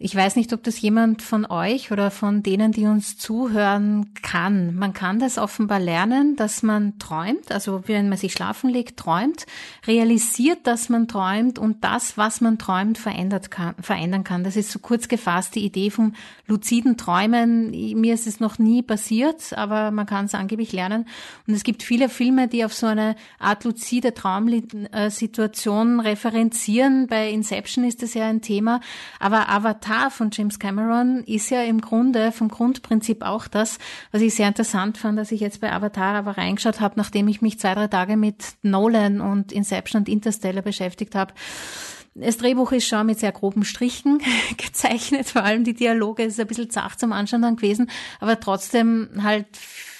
Ich 0.00 0.14
weiß 0.14 0.36
nicht, 0.36 0.52
ob 0.52 0.62
das 0.62 0.80
jemand 0.80 1.22
von 1.22 1.44
euch 1.44 1.90
oder 1.90 2.12
von 2.12 2.44
denen, 2.44 2.70
die 2.70 2.86
uns 2.86 3.18
zuhören, 3.18 4.14
kann. 4.22 4.76
Man 4.76 4.92
kann 4.92 5.18
das 5.18 5.38
offenbar 5.38 5.80
lernen, 5.80 6.36
dass 6.36 6.62
man 6.62 7.00
träumt, 7.00 7.50
also 7.50 7.82
wenn 7.88 8.08
man 8.08 8.16
sich 8.16 8.32
schlafen 8.32 8.70
legt, 8.70 8.96
träumt, 8.96 9.44
realisiert, 9.88 10.68
dass 10.68 10.88
man 10.88 11.08
träumt 11.08 11.58
und 11.58 11.82
das, 11.82 12.16
was 12.16 12.40
man 12.40 12.58
träumt, 12.58 12.96
verändert 12.96 13.50
kann, 13.50 13.74
verändern 13.80 14.22
kann. 14.22 14.44
Das 14.44 14.54
ist 14.54 14.70
so 14.70 14.78
kurz 14.78 15.08
gefasst 15.08 15.56
die 15.56 15.64
Idee 15.64 15.90
vom 15.90 16.14
luziden 16.46 16.96
Träumen. 16.96 17.70
Mir 17.70 18.14
ist 18.14 18.28
es 18.28 18.38
noch 18.38 18.60
nie 18.60 18.82
passiert, 18.82 19.52
aber 19.54 19.90
man 19.90 20.06
kann 20.06 20.26
es 20.26 20.34
angeblich 20.34 20.70
lernen. 20.70 21.06
Und 21.48 21.54
es 21.54 21.64
gibt 21.64 21.82
viele 21.82 22.08
Filme, 22.08 22.46
die 22.46 22.64
auf 22.64 22.72
so 22.72 22.86
eine 22.86 23.16
Art 23.40 23.64
luzide 23.64 24.14
Traumsituation 24.14 25.98
referenzieren. 25.98 27.08
Bei 27.08 27.30
Inception 27.30 27.84
ist 27.84 28.00
das 28.02 28.14
ja 28.14 28.28
ein 28.28 28.42
Thema. 28.42 28.80
Aber 29.18 29.48
Avatar 29.48 29.87
von 30.10 30.30
James 30.32 30.58
Cameron 30.58 31.24
ist 31.24 31.50
ja 31.50 31.62
im 31.62 31.80
Grunde 31.80 32.32
vom 32.32 32.48
Grundprinzip 32.48 33.22
auch 33.22 33.48
das, 33.48 33.78
was 34.12 34.22
ich 34.22 34.34
sehr 34.34 34.48
interessant 34.48 34.98
fand, 34.98 35.18
dass 35.18 35.32
ich 35.32 35.40
jetzt 35.40 35.60
bei 35.60 35.72
Avatar 35.72 36.14
aber 36.14 36.38
reingeschaut 36.38 36.80
habe, 36.80 36.94
nachdem 36.96 37.28
ich 37.28 37.42
mich 37.42 37.58
zwei, 37.58 37.74
drei 37.74 37.88
Tage 37.88 38.16
mit 38.16 38.54
Nolan 38.62 39.20
und 39.20 39.52
Inception 39.52 40.02
und 40.02 40.08
Interstellar 40.08 40.62
beschäftigt 40.62 41.14
habe. 41.14 41.32
Das 42.14 42.36
Drehbuch 42.36 42.72
ist 42.72 42.86
schon 42.86 43.06
mit 43.06 43.18
sehr 43.18 43.32
groben 43.32 43.64
Strichen 43.64 44.20
gezeichnet, 44.56 45.28
vor 45.28 45.44
allem 45.44 45.64
die 45.64 45.74
Dialoge 45.74 46.24
ist 46.24 46.38
ein 46.38 46.46
bisschen 46.46 46.70
zart 46.70 46.98
zum 46.98 47.12
Anschauen 47.12 47.42
dann 47.42 47.56
gewesen, 47.56 47.90
aber 48.20 48.40
trotzdem 48.40 49.08
halt 49.22 49.46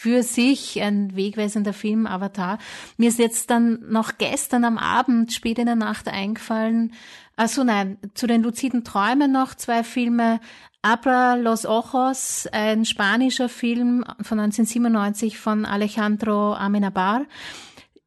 für 0.00 0.23
sich 0.23 0.81
ein 0.81 1.17
wegweisender 1.17 1.73
Film, 1.73 2.07
Avatar. 2.07 2.59
Mir 2.99 3.09
ist 3.09 3.19
jetzt 3.19 3.50
dann 3.50 3.81
noch 3.90 4.17
gestern 4.17 4.64
am 4.64 4.78
Abend, 4.78 5.33
spät 5.33 5.59
in 5.59 5.67
der 5.67 5.75
Nacht 5.75 6.07
eingefallen, 6.07 6.93
also 7.35 7.64
nein, 7.64 7.99
zu 8.14 8.28
den 8.28 8.45
luziden 8.45 8.85
Träumen 8.85 9.33
noch 9.33 9.57
zwei 9.57 9.83
Filme. 9.83 10.38
Abra 10.83 11.35
los 11.35 11.67
Ojos, 11.67 12.47
ein 12.52 12.85
spanischer 12.85 13.49
Film 13.49 14.05
von 14.23 14.38
1997 14.38 15.37
von 15.37 15.64
Alejandro 15.64 16.55
Amenabar. 16.55 17.23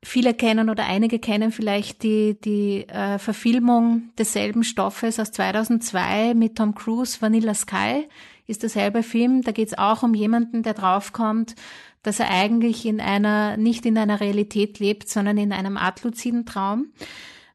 Viele 0.02 0.34
kennen 0.34 0.70
oder 0.70 0.86
einige 0.86 1.20
kennen 1.20 1.52
vielleicht 1.52 2.04
die, 2.04 2.40
die 2.40 2.88
äh, 2.88 3.20
Verfilmung 3.20 4.12
desselben 4.18 4.64
Stoffes 4.64 5.20
aus 5.20 5.34
2002 5.34 6.36
mit 6.36 6.56
Tom 6.56 6.74
Cruise, 6.74 7.22
Vanilla 7.22 7.54
Sky 7.54 8.08
ist 8.52 8.64
derselbe 8.64 9.02
Film. 9.02 9.42
Da 9.42 9.52
geht 9.52 9.70
es 9.70 9.78
auch 9.78 10.04
um 10.04 10.14
jemanden, 10.14 10.62
der 10.62 10.74
draufkommt, 10.74 11.56
dass 12.04 12.20
er 12.20 12.30
eigentlich 12.30 12.86
in 12.86 13.00
einer, 13.00 13.58
nicht 13.58 13.86
in 13.86 13.98
einer 13.98 14.20
Realität 14.20 14.80
lebt, 14.80 15.10
sondern 15.10 15.38
in 15.38 15.52
einem 15.52 15.78
Art 15.78 16.04
luziden 16.04 16.46
Traum. 16.46 16.88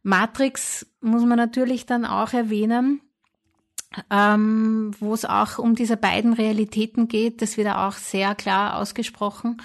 Matrix 0.02 0.86
muss 1.00 1.24
man 1.24 1.36
natürlich 1.36 1.86
dann 1.86 2.04
auch 2.04 2.32
erwähnen, 2.32 3.00
ähm, 4.10 4.92
wo 4.98 5.14
es 5.14 5.24
auch 5.24 5.58
um 5.58 5.74
diese 5.74 5.96
beiden 5.96 6.32
Realitäten 6.32 7.08
geht. 7.08 7.42
Das 7.42 7.56
wird 7.56 7.68
auch 7.68 7.94
sehr 7.94 8.34
klar 8.34 8.76
ausgesprochen. 8.76 9.62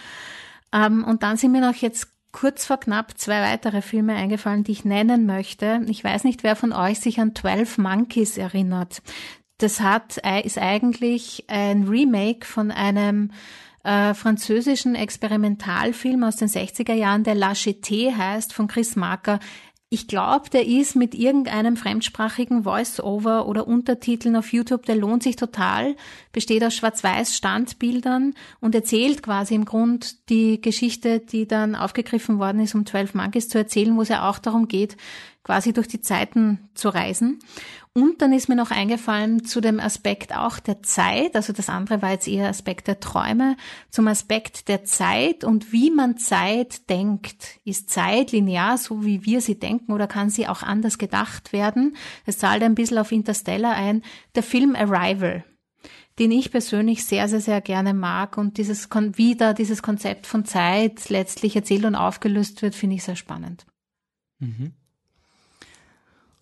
Ähm, 0.73 1.03
und 1.03 1.23
dann 1.23 1.37
sind 1.37 1.51
mir 1.51 1.61
noch 1.61 1.75
jetzt 1.75 2.07
kurz 2.31 2.65
vor 2.65 2.77
knapp 2.77 3.17
zwei 3.17 3.41
weitere 3.41 3.81
Filme 3.81 4.15
eingefallen, 4.15 4.63
die 4.63 4.71
ich 4.71 4.85
nennen 4.85 5.25
möchte. 5.25 5.81
Ich 5.87 6.03
weiß 6.03 6.23
nicht, 6.23 6.43
wer 6.43 6.55
von 6.55 6.71
euch 6.71 6.99
sich 6.99 7.19
an 7.19 7.35
12 7.35 7.77
Monkeys 7.77 8.37
erinnert. 8.37 9.01
Das 9.61 9.79
hat, 9.79 10.19
äh, 10.23 10.41
ist 10.41 10.57
eigentlich 10.57 11.45
ein 11.47 11.83
Remake 11.83 12.47
von 12.47 12.71
einem 12.71 13.29
äh, 13.83 14.15
französischen 14.15 14.95
Experimentalfilm 14.95 16.23
aus 16.23 16.35
den 16.35 16.47
60er 16.47 16.93
Jahren, 16.93 17.23
der 17.23 17.35
La 17.35 17.51
Cheté 17.51 18.15
heißt, 18.15 18.53
von 18.53 18.67
Chris 18.67 18.95
Marker. 18.95 19.39
Ich 19.93 20.07
glaube, 20.07 20.49
der 20.49 20.65
ist 20.65 20.95
mit 20.95 21.13
irgendeinem 21.13 21.75
fremdsprachigen 21.75 22.63
Voice-Over 22.63 23.45
oder 23.45 23.67
Untertiteln 23.67 24.35
auf 24.37 24.51
YouTube, 24.51 24.85
der 24.85 24.95
lohnt 24.95 25.21
sich 25.21 25.35
total, 25.35 25.95
besteht 26.31 26.63
aus 26.63 26.73
schwarz-weiß 26.73 27.35
Standbildern 27.35 28.33
und 28.61 28.73
erzählt 28.73 29.21
quasi 29.21 29.53
im 29.53 29.65
Grund 29.65 30.29
die 30.29 30.61
Geschichte, 30.61 31.19
die 31.19 31.45
dann 31.45 31.75
aufgegriffen 31.75 32.39
worden 32.39 32.61
ist, 32.61 32.73
um 32.73 32.85
12 32.85 33.13
Monkeys 33.15 33.49
zu 33.49 33.57
erzählen, 33.57 33.95
wo 33.97 34.01
es 34.01 34.09
ja 34.09 34.27
auch 34.29 34.39
darum 34.39 34.69
geht, 34.69 34.95
quasi 35.43 35.73
durch 35.73 35.87
die 35.87 36.01
Zeiten 36.01 36.69
zu 36.73 36.89
reisen. 36.89 37.39
Und 37.93 38.21
dann 38.21 38.31
ist 38.31 38.47
mir 38.47 38.55
noch 38.55 38.71
eingefallen 38.71 39.43
zu 39.43 39.59
dem 39.59 39.81
Aspekt 39.81 40.33
auch 40.33 40.59
der 40.59 40.81
Zeit, 40.81 41.35
also 41.35 41.51
das 41.51 41.67
andere 41.67 42.01
war 42.01 42.11
jetzt 42.11 42.27
eher 42.27 42.47
Aspekt 42.47 42.87
der 42.87 43.01
Träume, 43.01 43.57
zum 43.89 44.07
Aspekt 44.07 44.69
der 44.69 44.85
Zeit 44.85 45.43
und 45.43 45.73
wie 45.73 45.91
man 45.91 46.17
Zeit 46.17 46.89
denkt. 46.89 47.59
Ist 47.65 47.89
Zeit 47.89 48.31
linear, 48.31 48.77
so 48.77 49.03
wie 49.03 49.25
wir 49.25 49.41
sie 49.41 49.59
denken, 49.59 49.91
oder 49.91 50.07
kann 50.07 50.29
sie 50.29 50.47
auch 50.47 50.63
anders 50.63 50.99
gedacht 50.99 51.51
werden? 51.51 51.97
Es 52.25 52.37
zahlt 52.37 52.63
ein 52.63 52.75
bisschen 52.75 52.97
auf 52.97 53.11
Interstellar 53.11 53.75
ein. 53.75 54.03
Der 54.35 54.43
Film 54.43 54.73
Arrival, 54.77 55.43
den 56.17 56.31
ich 56.31 56.49
persönlich 56.49 57.03
sehr, 57.03 57.27
sehr, 57.27 57.41
sehr 57.41 57.59
gerne 57.59 57.93
mag 57.93 58.37
und 58.37 58.57
dieses, 58.57 58.87
wie 59.15 59.35
da 59.35 59.51
dieses 59.51 59.83
Konzept 59.83 60.27
von 60.27 60.45
Zeit 60.45 61.09
letztlich 61.09 61.57
erzählt 61.57 61.83
und 61.83 61.95
aufgelöst 61.95 62.61
wird, 62.61 62.73
finde 62.73 62.95
ich 62.95 63.03
sehr 63.03 63.17
spannend. 63.17 63.65
Mhm. 64.39 64.75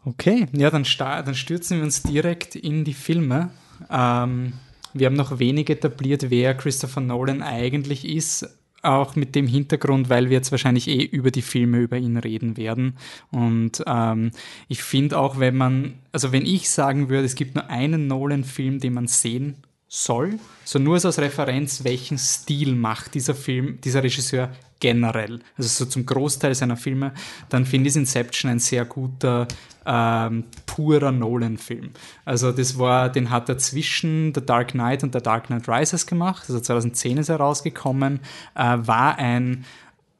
Okay, 0.06 0.48
ja, 0.54 0.70
dann, 0.70 0.86
dann 0.98 1.36
stürzen 1.36 1.78
wir 1.78 1.84
uns 1.84 2.04
direkt 2.04 2.56
in 2.56 2.84
die 2.84 2.94
Filme. 2.94 3.52
Ähm, 3.90 4.54
wir 4.94 5.08
haben 5.08 5.16
noch 5.16 5.40
wenig 5.40 5.70
etabliert, 5.70 6.30
wer 6.30 6.56
Christopher 6.56 7.02
Nolan 7.02 7.44
eigentlich 7.44 8.08
ist, 8.08 8.50
auch 8.82 9.16
mit 9.16 9.36
dem 9.36 9.46
Hintergrund, 9.46 10.10
weil 10.10 10.30
wir 10.30 10.38
jetzt 10.38 10.52
wahrscheinlich 10.52 10.88
eh 10.88 11.04
über 11.04 11.32
die 11.32 11.42
Filme 11.42 11.80
über 11.80 11.98
ihn 11.98 12.18
reden 12.18 12.56
werden. 12.56 12.98
Und 13.30 13.84
ähm, 13.86 14.32
ich 14.68 14.84
finde 14.84 15.20
auch, 15.20 15.40
wenn 15.40 15.58
man, 15.58 15.96
also 16.12 16.32
wenn 16.32 16.46
ich 16.46 16.70
sagen 16.70 17.10
würde, 17.10 17.26
es 17.26 17.36
gibt 17.36 17.56
nur 17.56 17.70
einen 17.70 18.08
Nolan-Film, 18.08 18.80
den 18.80 18.94
man 18.94 19.08
sehen 19.08 19.58
soll, 19.90 20.40
so 20.64 20.78
nur 20.78 21.04
als 21.04 21.18
Referenz, 21.18 21.84
welchen 21.84 22.20
Stil 22.20 22.76
macht 22.76 23.16
dieser 23.16 23.34
Film, 23.34 23.82
dieser 23.82 24.04
Regisseur 24.04 24.52
generell, 24.80 25.40
also 25.58 25.68
so 25.68 25.90
zum 25.90 26.06
Großteil 26.06 26.54
seiner 26.56 26.78
Filme, 26.78 27.12
dann 27.50 27.66
finde 27.66 27.90
ich 27.90 27.96
Inception 27.96 28.52
ein 28.52 28.60
sehr 28.60 28.86
guter, 28.86 29.48
ähm, 29.86 30.46
purer 30.68 31.12
Nolan-Film. 31.12 31.90
Also 32.24 32.52
das 32.52 32.78
war, 32.78 33.10
den 33.10 33.32
hat 33.32 33.50
er 33.50 33.58
zwischen 33.58 34.32
The 34.34 34.46
Dark 34.46 34.70
Knight 34.70 35.04
und 35.04 35.14
The 35.14 35.22
Dark 35.22 35.48
Knight 35.48 35.68
Rises 35.68 36.06
gemacht, 36.06 36.44
also 36.48 36.60
2010 36.60 37.18
ist 37.18 37.30
er 37.30 37.38
rausgekommen, 37.38 38.20
äh, 38.54 38.78
war 38.78 39.18
ein 39.18 39.66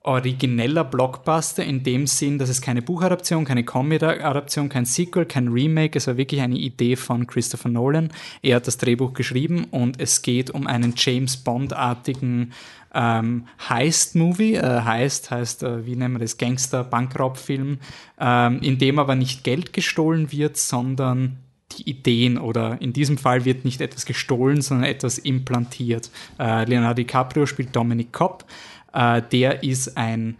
origineller 0.02 0.86
Blockbuster 0.86 1.64
in 1.64 1.84
dem 1.84 2.08
Sinn, 2.08 2.38
dass 2.40 2.50
es 2.50 2.62
keine 2.62 2.82
Buchadaption, 2.82 3.44
keine 3.44 3.66
Comic-Adaption, 3.66 4.70
kein 4.70 4.86
Sequel, 4.86 5.26
kein 5.26 5.50
Remake, 5.50 5.98
es 5.98 6.08
war 6.08 6.16
wirklich 6.16 6.42
eine 6.42 6.58
Idee 6.58 6.96
von 6.96 7.28
Christopher 7.28 7.70
Nolan. 7.70 8.10
Er 8.42 8.58
hat 8.58 8.68
das 8.68 8.78
Drehbuch 8.78 9.14
geschrieben 9.14 9.66
und 9.72 10.00
es 10.00 10.22
geht 10.22 10.52
um 10.52 10.68
einen 10.68 10.94
James 10.96 11.38
Bond-artigen 11.38 12.54
ähm, 12.94 13.46
Heist-Movie. 13.68 14.56
Äh, 14.56 14.82
Heist 14.82 15.32
heißt, 15.32 15.64
äh, 15.64 15.86
wie 15.86 15.96
nennen 15.96 16.16
wir 16.16 16.20
das, 16.20 16.38
Gangster-Bankraubfilm, 16.38 17.80
ähm, 18.20 18.60
in 18.62 18.78
dem 18.78 19.00
aber 19.00 19.16
nicht 19.16 19.44
Geld 19.44 19.74
gestohlen 19.74 20.32
wird, 20.32 20.56
sondern 20.58 21.38
die 21.78 21.90
Ideen 21.90 22.38
oder 22.38 22.82
in 22.82 22.94
diesem 22.94 23.18
Fall 23.18 23.46
wird 23.46 23.64
nicht 23.64 23.82
etwas 23.82 24.06
gestohlen, 24.06 24.62
sondern 24.62 24.90
etwas 24.90 25.18
implantiert. 25.18 26.10
Äh, 26.40 26.66
Leonardo 26.66 26.96
DiCaprio 26.96 27.46
spielt 27.46 27.76
Dominic 27.76 28.12
Cobb. 28.12 28.46
Äh, 28.94 29.22
der 29.32 29.64
ist 29.64 29.98
ein 29.98 30.38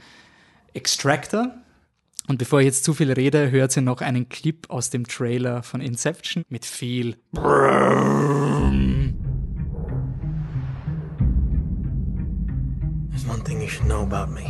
Extractor. 0.74 1.54
Und 2.28 2.38
bevor 2.38 2.60
ich 2.60 2.66
jetzt 2.68 2.84
zu 2.84 2.94
viel 2.94 3.12
rede, 3.12 3.50
hört 3.50 3.76
ihr 3.76 3.82
noch 3.82 4.02
einen 4.02 4.30
Clip 4.30 4.70
aus 4.70 4.92
dem 4.92 5.08
Trailer 5.08 5.64
von 5.64 5.82
Inception 5.82 6.44
mit 6.48 6.64
viel 6.64 7.16
There's 13.10 13.26
one 13.28 13.44
thing 13.44 13.62
you 13.62 13.68
should 13.68 13.88
know 13.88 14.04
about 14.04 14.32
me. 14.32 14.46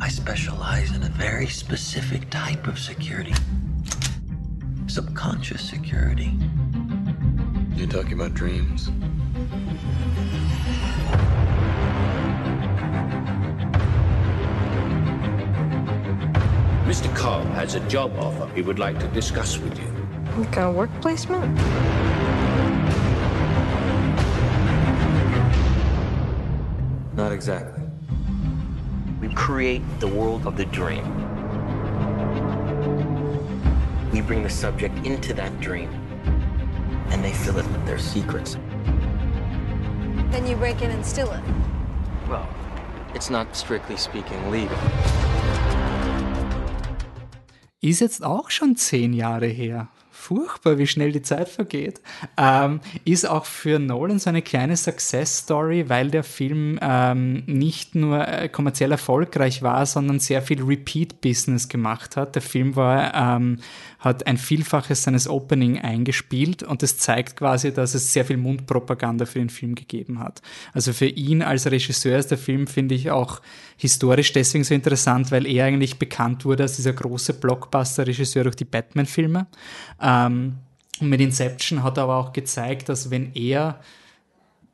I 0.00 0.08
specialize 0.08 0.94
in 0.94 1.02
a 1.04 1.10
very 1.10 1.46
specific 1.46 2.28
type 2.30 2.66
of 2.68 2.78
security. 2.78 3.34
Subconscious 4.88 5.60
security. 5.62 6.32
You're 7.76 7.86
talking 7.86 8.14
about 8.14 8.34
dreams? 8.34 8.90
Mr. 16.88 17.14
Cobb 17.14 17.44
has 17.48 17.74
a 17.74 17.80
job 17.80 18.16
offer 18.18 18.50
he 18.54 18.62
would 18.62 18.78
like 18.78 18.98
to 18.98 19.06
discuss 19.08 19.58
with 19.58 19.78
you. 19.78 19.92
Like 20.38 20.56
a 20.56 20.72
work 20.72 20.88
placement? 21.02 21.54
Not 27.14 27.30
exactly. 27.30 27.84
We 29.20 29.28
create 29.34 29.82
the 30.00 30.08
world 30.08 30.46
of 30.46 30.56
the 30.56 30.64
dream. 30.64 31.04
We 34.10 34.22
bring 34.22 34.42
the 34.42 34.48
subject 34.48 34.96
into 35.04 35.34
that 35.34 35.60
dream, 35.60 35.90
and 37.10 37.22
they 37.22 37.34
fill 37.34 37.58
it 37.58 37.66
with 37.66 37.84
their 37.84 37.98
secrets. 37.98 38.56
Then 40.30 40.46
you 40.46 40.56
break 40.56 40.80
in 40.80 40.90
and 40.90 41.04
steal 41.04 41.30
it. 41.32 41.42
Well, 42.30 42.48
it's 43.14 43.28
not 43.28 43.54
strictly 43.54 43.98
speaking 43.98 44.50
legal. 44.50 44.78
Ist 47.80 48.00
jetzt 48.00 48.24
auch 48.24 48.50
schon 48.50 48.76
zehn 48.76 49.12
Jahre 49.12 49.46
her 49.46 49.88
furchtbar, 50.18 50.78
wie 50.78 50.86
schnell 50.86 51.12
die 51.12 51.22
Zeit 51.22 51.48
vergeht, 51.48 52.00
ähm, 52.36 52.80
ist 53.04 53.26
auch 53.26 53.46
für 53.46 53.78
Nolan 53.78 54.18
so 54.18 54.28
eine 54.28 54.42
kleine 54.42 54.76
Success-Story, 54.76 55.88
weil 55.88 56.10
der 56.10 56.24
Film 56.24 56.78
ähm, 56.82 57.44
nicht 57.46 57.94
nur 57.94 58.26
äh, 58.26 58.48
kommerziell 58.48 58.90
erfolgreich 58.92 59.62
war, 59.62 59.86
sondern 59.86 60.18
sehr 60.18 60.42
viel 60.42 60.62
Repeat-Business 60.62 61.68
gemacht 61.68 62.16
hat. 62.16 62.34
Der 62.34 62.42
Film 62.42 62.76
war, 62.76 63.14
ähm, 63.14 63.60
hat 63.98 64.26
ein 64.26 64.38
Vielfaches 64.38 65.02
seines 65.02 65.28
Opening 65.28 65.78
eingespielt 65.78 66.62
und 66.62 66.82
das 66.82 66.98
zeigt 66.98 67.36
quasi, 67.36 67.72
dass 67.72 67.94
es 67.94 68.12
sehr 68.12 68.24
viel 68.24 68.36
Mundpropaganda 68.36 69.26
für 69.26 69.40
den 69.40 69.50
Film 69.50 69.74
gegeben 69.74 70.20
hat. 70.20 70.40
Also 70.72 70.92
für 70.92 71.06
ihn 71.06 71.42
als 71.42 71.70
Regisseur 71.70 72.18
ist 72.18 72.30
der 72.30 72.38
Film, 72.38 72.66
finde 72.66 72.94
ich, 72.94 73.10
auch 73.10 73.40
historisch 73.76 74.32
deswegen 74.32 74.64
so 74.64 74.74
interessant, 74.74 75.32
weil 75.32 75.46
er 75.46 75.64
eigentlich 75.64 75.98
bekannt 75.98 76.44
wurde 76.44 76.62
als 76.62 76.76
dieser 76.76 76.92
große 76.92 77.34
Blockbuster-Regisseur 77.34 78.44
durch 78.44 78.56
die 78.56 78.64
Batman-Filme. 78.64 79.46
Ähm, 80.00 80.58
und 81.00 81.08
mit 81.08 81.20
Inception 81.20 81.82
hat 81.82 81.96
er 81.96 82.04
aber 82.04 82.16
auch 82.16 82.32
gezeigt, 82.32 82.88
dass 82.88 83.10
wenn 83.10 83.32
er 83.34 83.80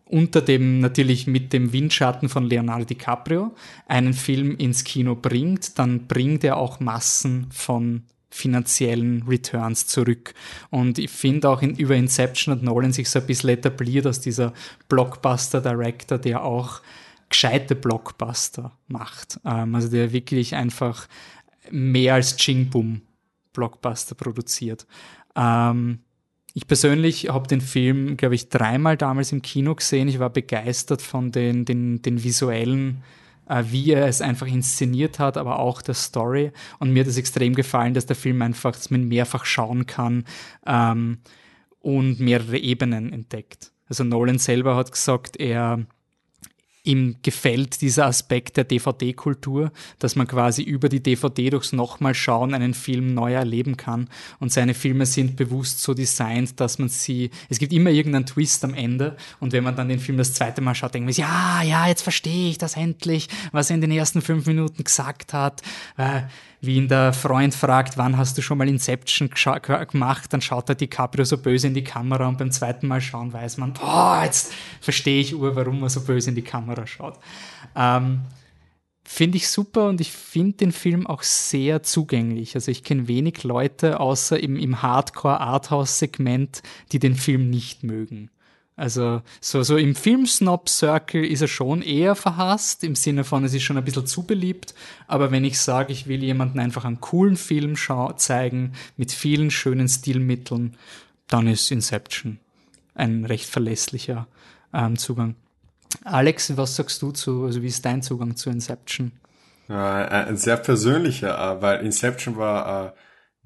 unter 0.07 0.43
dem, 0.43 0.81
natürlich 0.81 1.27
mit 1.27 1.53
dem 1.53 1.73
Windschatten 1.73 2.29
von 2.29 2.45
Leonardo 2.45 2.85
DiCaprio 2.85 3.55
einen 3.89 4.13
Film 4.13 4.57
ins 4.57 4.85
Kino 4.85 5.15
bringt, 5.15 5.79
dann 5.79 6.07
bringt 6.07 6.45
er 6.45 6.57
auch 6.59 6.79
Massen 6.79 7.47
von 7.51 8.03
finanziellen 8.35 9.23
Returns 9.29 9.87
zurück. 9.87 10.35
Und 10.71 10.99
ich 10.99 11.11
finde 11.11 11.49
auch 11.49 11.63
in, 11.63 11.77
über 11.77 11.95
Inception 11.95 12.53
und 12.53 12.65
Nolan 12.65 12.93
sich 12.93 13.09
so 13.09 13.21
ein 13.21 13.27
bisschen 13.27 13.51
etabliert 13.51 14.07
als 14.07 14.21
dieser 14.21 14.53
Blockbuster-Director, 14.89 16.19
der 16.19 16.43
auch 16.43 16.81
gescheite 17.29 17.77
Blockbuster 17.77 18.77
macht. 18.89 19.39
Ähm, 19.45 19.77
also 19.77 19.89
der 19.89 20.13
wirklich 20.13 20.57
einfach 20.57 21.07
mehr 21.71 22.15
als 22.15 22.37
Ching 22.37 22.71
Boom 22.71 23.03
Blockbuster 23.53 24.17
produziert. 24.17 24.85
Ähm, 25.37 26.01
ich 26.55 26.67
persönlich 26.67 27.29
habe 27.29 27.47
den 27.47 27.61
Film, 27.61 28.17
glaube 28.17 28.35
ich, 28.35 28.49
dreimal 28.49 28.97
damals 28.97 29.31
im 29.31 29.43
Kino 29.43 29.77
gesehen. 29.77 30.09
Ich 30.09 30.19
war 30.19 30.31
begeistert 30.31 31.03
von 31.03 31.31
den, 31.31 31.65
den, 31.65 32.03
den 32.03 32.25
visuellen, 32.25 33.05
wie 33.47 33.93
er 33.93 34.07
es 34.07 34.21
einfach 34.21 34.47
inszeniert 34.47 35.19
hat, 35.19 35.37
aber 35.37 35.59
auch 35.59 35.83
der 35.83 35.95
Story. 35.95 36.53
Und 36.79 36.93
mir 36.93 37.01
hat 37.01 37.09
es 37.09 37.19
extrem 37.19 37.55
gefallen, 37.55 37.95
dass 37.95 38.07
der 38.07 38.17
Film 38.17 38.41
einfach, 38.43 38.73
dass 38.73 38.91
man 38.91 39.09
mehrfach 39.09 39.45
schauen 39.45 39.87
kann 39.87 40.25
ähm, 40.67 41.19
und 41.81 42.21
mehrere 42.21 42.59
Ebenen 42.59 43.13
entdeckt. 43.13 43.73
Also 43.89 44.05
Nolan 44.05 44.39
selber 44.39 44.77
hat 44.77 44.93
gesagt, 44.93 45.37
er 45.37 45.87
ihm 46.85 47.17
gefällt 47.23 47.81
dieser 47.81 48.07
Aspekt 48.07 48.59
der 48.59 48.65
DVD-Kultur, 48.65 49.73
dass 49.99 50.17
man 50.17 50.27
quasi 50.27 50.63
über 50.63 50.89
die 50.91 51.03
DVD 51.03 51.51
durchs 51.51 51.73
nochmal 51.73 52.15
schauen 52.15 52.55
einen 52.55 52.75
Film 52.75 53.15
neu 53.15 53.33
erleben 53.33 53.77
kann. 53.77 54.09
Und 54.39 54.53
seine 54.53 54.75
Filme 54.75 55.07
sind 55.07 55.37
bewusst 55.37 55.83
so 55.83 55.95
designt, 55.95 56.61
dass 56.61 56.79
man 56.79 56.91
sie, 56.91 57.31
es 57.49 57.59
gibt 57.59 57.73
immer 57.73 57.91
irgendeinen 57.91 58.27
Twist 58.27 58.65
am 58.65 58.75
Ende. 58.75 59.17
Und 59.41 59.53
wenn 59.53 59.65
man 59.65 59.77
dann 59.77 59.89
den 59.89 59.99
Film 59.99 60.19
das 60.19 60.35
zweite 60.35 60.61
Mal 60.61 60.75
schaut, 60.75 60.95
denkt 60.95 61.07
man 61.07 61.15
sich, 61.15 61.25
ja, 61.25 61.63
ja, 61.63 61.89
jetzt 61.89 62.03
verstehe 62.03 62.51
ich 62.51 62.59
das 62.59 62.77
endlich, 62.77 63.29
was 63.51 63.71
er 63.71 63.77
in 63.77 63.81
den 63.81 63.91
ersten 63.91 64.21
fünf 64.21 64.47
Minuten 64.47 64.85
gesagt 64.85 65.33
hat. 65.33 65.63
Äh, 65.97 66.23
wie 66.67 66.77
ihn 66.77 66.89
der 66.89 67.13
Freund 67.13 67.55
fragt, 67.55 67.97
wann 67.97 68.17
hast 68.17 68.37
du 68.39 68.43
schon 68.43 68.59
mal 68.59 68.69
Inception 68.69 69.31
gemacht, 69.31 70.33
dann 70.33 70.41
schaut 70.41 70.69
er 70.69 70.75
DiCaprio 70.75 71.25
so 71.25 71.39
böse 71.39 71.67
in 71.67 71.75
die 71.75 71.85
Kamera 71.85 72.29
und 72.29 72.39
beim 72.39 72.51
zweiten 72.51 72.87
Mal 72.87 73.01
schauen 73.01 73.33
weiß 73.33 73.59
man, 73.59 73.73
boah, 73.73 74.23
jetzt 74.25 74.53
verstehe 74.81 75.21
ich 75.21 75.35
ur, 75.35 75.57
warum 75.57 75.83
er 75.83 75.91
so 75.91 76.01
böse 76.01 76.31
in 76.31 76.37
die 76.37 76.43
Kamera 76.43 76.87
schaut. 76.87 77.19
Ähm, 77.77 78.21
finde 79.05 79.37
ich 79.37 79.49
super 79.49 79.89
und 79.89 80.01
ich 80.01 80.11
finde 80.11 80.57
den 80.59 80.73
Film 80.73 81.07
auch 81.07 81.23
sehr 81.23 81.83
zugänglich. 81.83 82.55
Also 82.55 82.71
ich 82.71 82.85
kenne 82.85 83.09
wenig 83.09 83.45
Leute 83.45 84.01
außer 84.01 84.41
im, 84.41 84.57
im 84.57 84.83
Hardcore-Arthouse-Segment, 84.83 86.63
die 86.93 86.99
den 86.99 87.15
Film 87.15 87.51
nicht 87.51 87.85
mögen. 87.85 88.31
Also 88.77 89.23
so, 89.41 89.63
so 89.63 89.77
im 89.77 89.95
Film-Snob-Circle 89.95 91.25
ist 91.25 91.43
er 91.43 91.49
schon 91.49 91.81
eher 91.81 92.17
verhasst, 92.17 92.83
im 92.83 92.97
Sinne 92.97 93.23
von, 93.23 93.45
es 93.45 93.55
ist 93.55 93.63
schon 93.63 93.77
ein 93.77 93.85
bisschen 93.85 94.07
zu 94.07 94.25
beliebt. 94.25 94.75
Aber 95.07 95.31
wenn 95.31 95.45
ich 95.45 95.61
sage, 95.61 95.93
ich 95.93 96.09
will 96.09 96.25
jemanden 96.25 96.59
einfach 96.59 96.85
einen 96.85 97.01
coolen 97.01 97.37
Film 97.37 97.77
zeigen, 98.17 98.73
mit 98.97 99.13
vielen 99.13 99.51
schönen 99.51 99.89
Stilmitteln, 99.89 100.77
dann 101.29 101.47
ist 101.47 101.71
Inception 101.71 102.41
ein 102.95 103.25
recht 103.25 103.49
verlässlicher 103.49 104.27
ähm, 104.73 104.97
Zugang. 104.97 105.35
Alex, 106.05 106.57
was 106.57 106.77
sagst 106.77 107.03
du 107.03 107.13
zu, 107.13 107.45
also 107.45 107.63
wie 107.63 107.69
ist 107.69 107.85
dein 107.85 108.03
Zugang 108.03 108.37
zu 108.37 108.51
Inception? 108.51 109.13
ein 109.67 110.37
sehr 110.37 110.59
persönlicher, 110.59 111.39
äh, 111.39 111.63
weil 111.63 111.85
Inception 111.87 112.37
war 112.37 112.87
äh, 112.87 112.93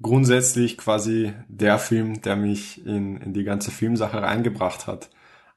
grundsätzlich 0.01 0.77
quasi 0.77 1.33
der 1.47 1.79
Film, 1.79 2.21
der 2.21 2.35
mich 2.35 2.85
in, 2.85 3.17
in 3.17 3.33
die 3.33 3.45
ganze 3.45 3.71
Filmsache 3.71 4.21
reingebracht 4.21 4.85
hat. 4.85 5.09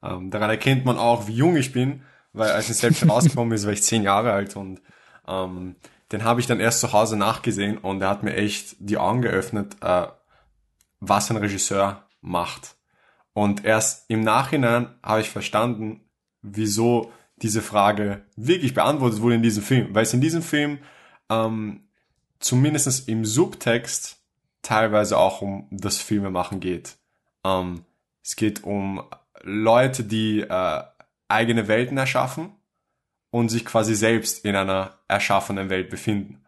Ähm, 0.03 0.31
daran 0.31 0.51
erkennt 0.51 0.85
man 0.85 0.99
auch, 0.99 1.29
wie 1.29 1.35
jung 1.35 1.57
ich 1.57 1.73
bin, 1.73 2.03
weil 2.33 2.51
als 2.51 2.69
Inception 2.69 3.11
rausgekommen 3.11 3.53
ist, 3.55 3.65
war 3.65 3.73
ich 3.73 3.83
zehn 3.83 4.03
Jahre 4.03 4.33
alt 4.33 4.57
und 4.57 4.81
ähm, 5.27 5.77
den 6.11 6.25
habe 6.25 6.41
ich 6.41 6.47
dann 6.47 6.61
erst 6.61 6.81
zu 6.81 6.93
Hause 6.93 7.17
nachgesehen 7.17 7.79
und 7.79 8.01
der 8.01 8.11
hat 8.11 8.23
mir 8.23 8.35
echt 8.35 8.77
die 8.79 8.99
Augen 8.99 9.23
geöffnet, 9.23 9.77
äh, 9.81 10.07
was 11.01 11.31
ein 11.31 11.37
Regisseur 11.37 12.07
macht. 12.21 12.77
Und 13.33 13.65
erst 13.65 14.11
im 14.11 14.21
Nachhinein 14.21 14.95
habe 15.03 15.23
ich 15.23 15.31
verstanden, 15.31 16.01
wieso 16.43 17.11
diese 17.37 17.63
Frage 17.63 18.23
wirklich 18.37 18.75
beantwortet 18.75 19.23
wurde 19.23 19.37
in 19.37 19.43
diesem 19.43 19.63
Film. 19.63 19.95
Weil 19.95 20.03
es 20.03 20.13
in 20.13 20.21
diesem 20.21 20.43
Film 20.43 20.79
ähm, 21.31 21.89
zumindest 22.39 23.09
im 23.09 23.25
Subtext 23.25 24.19
teilweise 24.61 25.19
auch 25.19 25.41
um 25.41 25.67
das 25.71 25.99
Filmemachen 25.99 26.61
geht. 26.61 26.97
Ähm, 27.45 27.85
es 28.23 28.37
geht 28.37 28.65
um 28.65 29.03
Leute, 29.43 30.05
die 30.05 30.41
äh, 30.41 30.83
eigene 31.29 31.69
Welten 31.69 31.99
erschaffen 31.99 32.53
und 33.31 33.49
sich 33.49 33.65
quasi 33.65 33.95
selbst 33.95 34.45
in 34.45 34.55
einer 34.55 34.99
erschaffenen 35.09 35.71
Welt 35.71 35.91
befinden. 35.91 36.45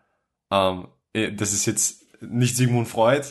Ähm, 0.50 0.88
eh, 1.12 1.33
das 1.33 1.52
ist 1.52 1.66
jetzt 1.66 2.04
nicht 2.20 2.57
Sigmund 2.57 2.88
Freud, 2.88 3.26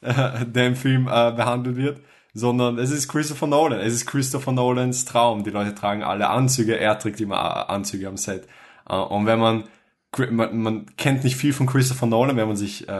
äh, 0.00 0.46
der 0.46 0.68
im 0.68 0.76
Film 0.76 1.08
äh, 1.08 1.32
behandelt 1.32 1.76
wird, 1.76 2.00
sondern 2.32 2.78
es 2.78 2.90
ist 2.90 3.08
Christopher 3.08 3.46
Nolan. 3.46 3.80
Es 3.80 3.92
ist 3.92 4.06
Christopher 4.06 4.52
Nolans 4.52 5.04
Traum. 5.04 5.44
Die 5.44 5.50
Leute 5.50 5.74
tragen 5.74 6.02
alle 6.02 6.28
Anzüge, 6.28 6.78
er 6.78 6.98
trägt 6.98 7.20
immer 7.20 7.36
äh, 7.36 7.72
Anzüge 7.72 8.08
am 8.08 8.16
Set. 8.16 8.46
Äh, 8.88 8.94
und 8.94 9.26
wenn 9.26 9.38
man, 9.38 9.64
man, 10.30 10.58
man 10.58 10.96
kennt 10.96 11.24
nicht 11.24 11.36
viel 11.36 11.52
von 11.52 11.66
Christopher 11.66 12.06
Nolan, 12.06 12.36
wenn 12.36 12.48
man 12.48 12.56
sich 12.56 12.88
äh, 12.88 12.92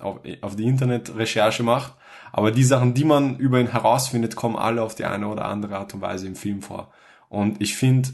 auf, 0.00 0.20
auf 0.40 0.56
die 0.56 0.64
Internetrecherche 0.64 1.62
macht, 1.62 1.94
aber 2.32 2.50
die 2.50 2.64
Sachen, 2.64 2.94
die 2.94 3.04
man 3.04 3.36
über 3.36 3.60
ihn 3.60 3.70
herausfindet, 3.70 4.36
kommen 4.36 4.56
alle 4.56 4.82
auf 4.82 4.94
die 4.94 5.04
eine 5.04 5.28
oder 5.28 5.46
andere 5.46 5.76
Art 5.76 5.94
und 5.94 6.00
Weise 6.00 6.26
im 6.26 6.36
Film 6.36 6.62
vor. 6.62 6.92
Und 7.28 7.60
ich 7.60 7.76
finde 7.76 8.10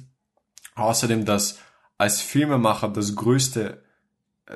außerdem, 0.74 1.24
dass 1.24 1.59
als 1.98 2.20
Filmemacher 2.20 2.88
das 2.88 3.14
größte, 3.14 3.83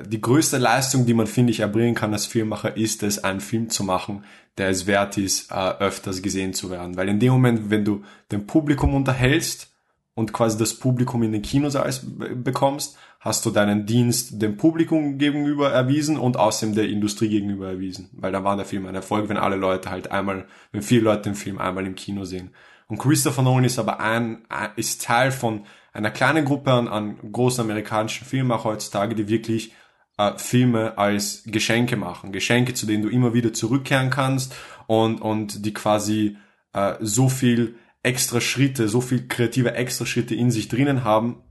die 0.05 0.21
größte 0.21 0.57
Leistung, 0.57 1.05
die 1.05 1.13
man, 1.13 1.27
finde 1.27 1.51
ich, 1.51 1.59
erbringen 1.59 1.95
kann 1.95 2.13
als 2.13 2.25
Filmemacher, 2.25 2.77
ist 2.77 3.03
es, 3.03 3.23
einen 3.23 3.41
Film 3.41 3.69
zu 3.69 3.83
machen, 3.83 4.23
der 4.57 4.69
es 4.69 4.87
wert 4.87 5.17
ist, 5.17 5.51
äh, 5.51 5.55
öfters 5.79 6.21
gesehen 6.21 6.53
zu 6.53 6.69
werden. 6.69 6.97
Weil 6.97 7.09
in 7.09 7.19
dem 7.19 7.33
Moment, 7.33 7.69
wenn 7.69 7.85
du 7.85 8.03
dem 8.31 8.47
Publikum 8.47 8.93
unterhältst 8.93 9.73
und 10.13 10.33
quasi 10.33 10.57
das 10.57 10.75
Publikum 10.75 11.23
in 11.23 11.31
den 11.31 11.41
Kinosaal 11.41 11.91
bekommst, 12.35 12.97
hast 13.21 13.45
du 13.45 13.51
deinen 13.51 13.85
Dienst 13.85 14.41
dem 14.41 14.57
Publikum 14.57 15.19
gegenüber 15.19 15.71
erwiesen 15.71 16.17
und 16.17 16.37
außerdem 16.37 16.73
der 16.73 16.89
Industrie 16.89 17.29
gegenüber 17.29 17.69
erwiesen. 17.69 18.09
Weil 18.13 18.31
da 18.31 18.43
war 18.43 18.55
der 18.55 18.65
Film 18.65 18.87
ein 18.87 18.95
Erfolg, 18.95 19.29
wenn 19.29 19.37
alle 19.37 19.57
Leute 19.57 19.91
halt 19.91 20.11
einmal, 20.11 20.47
wenn 20.71 20.81
viele 20.81 21.03
Leute 21.03 21.29
den 21.29 21.35
Film 21.35 21.59
einmal 21.59 21.85
im 21.85 21.93
Kino 21.93 22.25
sehen. 22.25 22.49
Und 22.87 22.97
Christopher 22.97 23.43
Nolan 23.43 23.63
ist 23.63 23.77
aber 23.77 23.99
ein, 23.99 24.41
ist 24.75 25.03
Teil 25.03 25.31
von 25.31 25.65
einer 25.93 26.09
kleinen 26.09 26.45
Gruppe 26.45 26.71
an, 26.71 26.87
an 26.87 27.31
großen 27.31 27.63
amerikanischen 27.63 28.25
Filmemacher 28.25 28.63
heutzutage, 28.63 29.13
die 29.13 29.27
wirklich 29.27 29.71
äh, 30.17 30.31
Filme 30.37 30.97
als 30.97 31.43
Geschenke 31.45 31.97
machen. 31.97 32.31
Geschenke, 32.31 32.73
zu 32.73 32.87
denen 32.87 33.03
du 33.03 33.09
immer 33.09 33.35
wieder 33.35 33.53
zurückkehren 33.53 34.09
kannst 34.09 34.55
und, 34.87 35.21
und 35.21 35.63
die 35.63 35.75
quasi 35.75 36.37
äh, 36.73 36.95
so 37.01 37.29
viel 37.29 37.75
extra 38.01 38.41
Schritte, 38.41 38.89
so 38.89 38.99
viel 38.99 39.27
kreative 39.27 39.75
extra 39.75 40.07
Schritte 40.07 40.33
in 40.33 40.49
sich 40.49 40.69
drinnen 40.69 41.03
haben, 41.03 41.43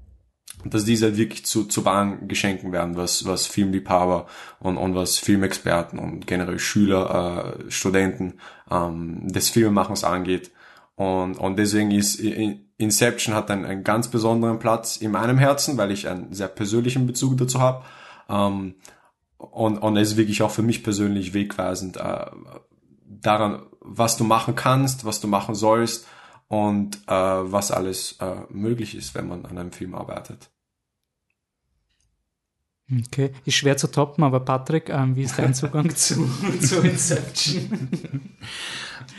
dass 0.64 0.84
diese 0.84 1.06
halt 1.06 1.16
wirklich 1.16 1.46
zu, 1.46 1.64
zu 1.64 1.84
wahren 1.84 2.28
Geschenken 2.28 2.72
werden, 2.72 2.96
was, 2.96 3.24
was 3.24 3.46
Filmliebhaber 3.46 4.26
und, 4.58 4.76
und 4.76 4.94
was 4.94 5.18
Filmexperten 5.18 5.98
und 5.98 6.26
generell 6.26 6.58
Schüler, 6.58 7.56
äh, 7.66 7.70
Studenten 7.70 8.34
ähm, 8.70 9.28
des 9.28 9.48
Filmemachens 9.48 10.04
angeht. 10.04 10.50
Und, 10.96 11.38
und 11.38 11.58
deswegen 11.58 11.90
ist 11.90 12.20
Inception 12.20 13.34
hat 13.34 13.50
einen, 13.50 13.64
einen 13.64 13.84
ganz 13.84 14.08
besonderen 14.08 14.58
Platz 14.58 14.96
in 14.98 15.12
meinem 15.12 15.38
Herzen, 15.38 15.78
weil 15.78 15.90
ich 15.90 16.08
einen 16.08 16.32
sehr 16.34 16.48
persönlichen 16.48 17.06
Bezug 17.06 17.38
dazu 17.38 17.60
habe. 17.60 17.84
Ähm, 18.28 18.74
und, 19.38 19.78
und 19.78 19.96
es 19.96 20.12
ist 20.12 20.16
wirklich 20.18 20.42
auch 20.42 20.50
für 20.50 20.62
mich 20.62 20.82
persönlich 20.82 21.32
wegweisend 21.32 21.96
äh, 21.96 22.26
daran, 23.06 23.62
was 23.80 24.18
du 24.18 24.24
machen 24.24 24.54
kannst, 24.54 25.06
was 25.06 25.20
du 25.20 25.28
machen 25.28 25.54
sollst 25.54 26.06
und 26.50 26.96
äh, 27.06 27.12
was 27.12 27.70
alles 27.70 28.16
äh, 28.18 28.34
möglich 28.50 28.96
ist, 28.96 29.14
wenn 29.14 29.28
man 29.28 29.44
an 29.44 29.56
einem 29.56 29.70
Film 29.70 29.94
arbeitet. 29.94 30.50
Okay, 33.06 33.30
ist 33.44 33.54
schwer 33.54 33.76
zu 33.76 33.86
toppen, 33.86 34.24
aber 34.24 34.40
Patrick, 34.40 34.88
ähm, 34.88 35.14
wie 35.14 35.22
ist 35.22 35.38
dein 35.38 35.54
Zugang 35.54 35.88
zu, 35.94 36.28
zu 36.60 36.80
Inception? 36.82 37.78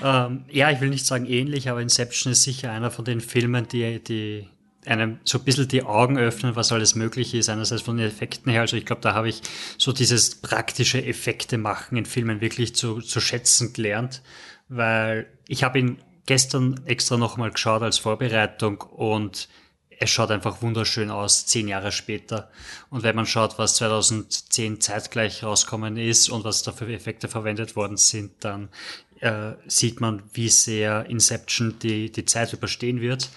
ähm, 0.04 0.44
ja, 0.52 0.72
ich 0.72 0.82
will 0.82 0.90
nicht 0.90 1.06
sagen 1.06 1.26
ähnlich, 1.26 1.70
aber 1.70 1.82
Inception 1.82 2.34
ist 2.34 2.44
sicher 2.44 2.74
einer 2.74 2.92
von 2.92 3.06
den 3.06 3.22
Filmen, 3.22 3.66
die, 3.70 4.04
die 4.04 4.50
einem 4.86 5.20
so 5.24 5.38
ein 5.38 5.46
bisschen 5.46 5.70
die 5.70 5.84
Augen 5.84 6.18
öffnen, 6.18 6.58
was 6.58 6.74
alles 6.74 6.96
möglich 6.96 7.34
ist, 7.34 7.48
einerseits 7.48 7.84
von 7.84 7.96
den 7.96 8.08
Effekten 8.08 8.52
her. 8.52 8.60
Also 8.60 8.76
ich 8.76 8.86
glaube, 8.86 9.02
da 9.02 9.14
habe 9.14 9.30
ich 9.30 9.42
so 9.78 9.94
dieses 9.94 10.36
praktische 10.36 11.02
Effekte 11.02 11.58
machen 11.58 11.96
in 11.96 12.06
Filmen 12.06 12.42
wirklich 12.42 12.76
zu, 12.76 13.00
zu 13.00 13.22
schätzen 13.22 13.72
gelernt, 13.72 14.22
weil 14.68 15.28
ich 15.48 15.64
habe 15.64 15.80
ihn 15.80 15.98
gestern 16.26 16.82
extra 16.86 17.18
nochmal 17.18 17.52
geschaut 17.52 17.82
als 17.82 17.98
Vorbereitung 17.98 18.82
und 18.82 19.48
es 20.02 20.10
schaut 20.10 20.32
einfach 20.32 20.64
wunderschön 20.64 21.12
aus, 21.12 21.46
zehn 21.46 21.68
Jahre 21.68 21.92
später. 21.92 22.50
Und 22.90 23.04
wenn 23.04 23.16
man 23.16 23.28
schaut, 23.28 23.60
was 23.60 23.76
2010 23.76 24.82
zeitgleich 24.82 25.44
rauskommen 25.44 25.96
ist 25.96 26.30
und 26.30 26.44
was 26.44 26.64
da 26.64 26.72
für 26.72 26.92
Effekte 26.92 27.28
verwendet 27.28 27.76
worden 27.76 27.98
sind, 27.98 28.32
dann 28.40 28.70
äh, 29.20 29.52
sieht 29.68 30.02
man, 30.02 30.24
wie 30.34 30.50
sehr 30.50 31.06
Inception 31.06 31.78
die, 31.78 32.12
die 32.12 32.26
Zeit 32.26 32.52
überstehen 32.52 33.00
wird. 33.00 33.30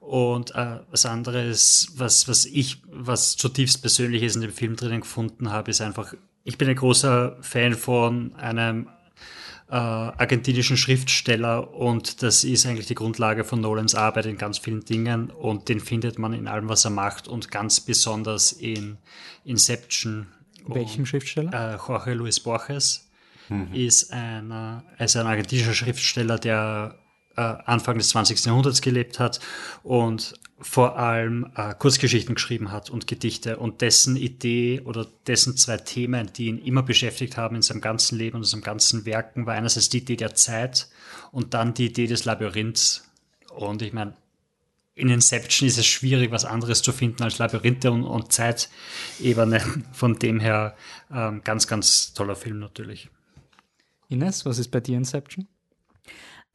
Und 0.00 0.54
äh, 0.54 0.80
was 0.90 1.06
anderes, 1.06 1.92
was, 1.96 2.28
was 2.28 2.44
ich, 2.44 2.82
was 2.90 3.38
zutiefst 3.38 3.80
persönliches 3.80 4.34
in 4.34 4.42
dem 4.42 4.52
Film 4.52 4.76
drinnen 4.76 5.00
gefunden 5.00 5.50
habe, 5.50 5.70
ist 5.70 5.80
einfach, 5.80 6.12
ich 6.44 6.58
bin 6.58 6.68
ein 6.68 6.76
großer 6.76 7.38
Fan 7.40 7.72
von 7.72 8.34
einem 8.34 8.88
äh, 9.70 9.74
argentinischen 9.74 10.76
Schriftsteller 10.76 11.72
und 11.74 12.22
das 12.24 12.42
ist 12.42 12.66
eigentlich 12.66 12.88
die 12.88 12.96
Grundlage 12.96 13.44
von 13.44 13.60
Nolans 13.60 13.94
Arbeit 13.94 14.26
in 14.26 14.36
ganz 14.36 14.58
vielen 14.58 14.84
Dingen 14.84 15.30
und 15.30 15.68
den 15.68 15.78
findet 15.78 16.18
man 16.18 16.32
in 16.32 16.48
allem, 16.48 16.68
was 16.68 16.84
er 16.84 16.90
macht 16.90 17.28
und 17.28 17.52
ganz 17.52 17.80
besonders 17.80 18.50
in 18.50 18.98
Inception. 19.44 20.26
Welchem 20.66 21.06
Schriftsteller? 21.06 21.74
Äh, 21.74 21.76
Jorge 21.76 22.14
Luis 22.14 22.40
Borges 22.40 23.08
mhm. 23.48 23.72
ist, 23.72 24.12
einer, 24.12 24.82
ist 24.98 25.16
ein 25.16 25.26
argentinischer 25.26 25.74
Schriftsteller, 25.74 26.38
der 26.38 26.98
äh, 27.36 27.40
Anfang 27.40 27.96
des 27.96 28.08
20. 28.08 28.44
Jahrhunderts 28.44 28.80
gelebt 28.80 29.20
hat 29.20 29.38
und 29.84 30.34
vor 30.60 30.98
allem 30.98 31.50
äh, 31.56 31.74
Kurzgeschichten 31.74 32.34
geschrieben 32.34 32.70
hat 32.70 32.90
und 32.90 33.06
Gedichte 33.06 33.56
und 33.56 33.80
dessen 33.80 34.16
Idee 34.16 34.80
oder 34.84 35.06
dessen 35.26 35.56
zwei 35.56 35.78
Themen, 35.78 36.30
die 36.34 36.46
ihn 36.46 36.58
immer 36.58 36.82
beschäftigt 36.82 37.36
haben 37.36 37.56
in 37.56 37.62
seinem 37.62 37.80
ganzen 37.80 38.18
Leben 38.18 38.36
und 38.36 38.42
in 38.42 38.48
seinem 38.48 38.62
ganzen 38.62 39.06
Werken, 39.06 39.46
war 39.46 39.54
einerseits 39.54 39.88
die 39.88 39.98
Idee 39.98 40.16
der 40.16 40.34
Zeit 40.34 40.88
und 41.32 41.54
dann 41.54 41.74
die 41.74 41.86
Idee 41.86 42.06
des 42.06 42.24
Labyrinths. 42.24 43.08
Und 43.54 43.82
ich 43.82 43.92
meine, 43.92 44.14
in 44.94 45.08
Inception 45.08 45.66
ist 45.66 45.78
es 45.78 45.86
schwierig, 45.86 46.30
was 46.30 46.44
anderes 46.44 46.82
zu 46.82 46.92
finden 46.92 47.22
als 47.22 47.38
Labyrinthe 47.38 47.90
und, 47.90 48.04
und 48.04 48.32
Zeitebene. 48.32 49.60
Von 49.92 50.18
dem 50.18 50.40
her 50.40 50.76
ähm, 51.10 51.42
ganz, 51.42 51.66
ganz 51.66 52.12
toller 52.12 52.36
Film 52.36 52.58
natürlich. 52.58 53.08
Ines, 54.08 54.44
was 54.44 54.58
ist 54.58 54.70
bei 54.70 54.80
dir 54.80 54.98
Inception? 54.98 55.48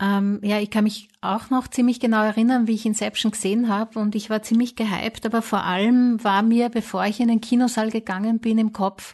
Ähm, 0.01 0.41
ja, 0.43 0.59
ich 0.59 0.69
kann 0.69 0.83
mich 0.83 1.07
auch 1.21 1.49
noch 1.49 1.69
ziemlich 1.69 2.01
genau 2.01 2.21
erinnern, 2.21 2.67
wie 2.67 2.73
ich 2.73 2.85
Inception 2.85 3.31
gesehen 3.31 3.69
habe 3.69 3.97
und 3.97 4.13
ich 4.13 4.29
war 4.29 4.41
ziemlich 4.41 4.75
gehypt, 4.75 5.25
aber 5.25 5.41
vor 5.41 5.63
allem 5.63 6.21
war 6.21 6.43
mir, 6.43 6.67
bevor 6.67 7.05
ich 7.05 7.21
in 7.21 7.29
den 7.29 7.39
Kinosaal 7.39 7.91
gegangen 7.91 8.39
bin, 8.39 8.57
im 8.57 8.73
Kopf, 8.73 9.13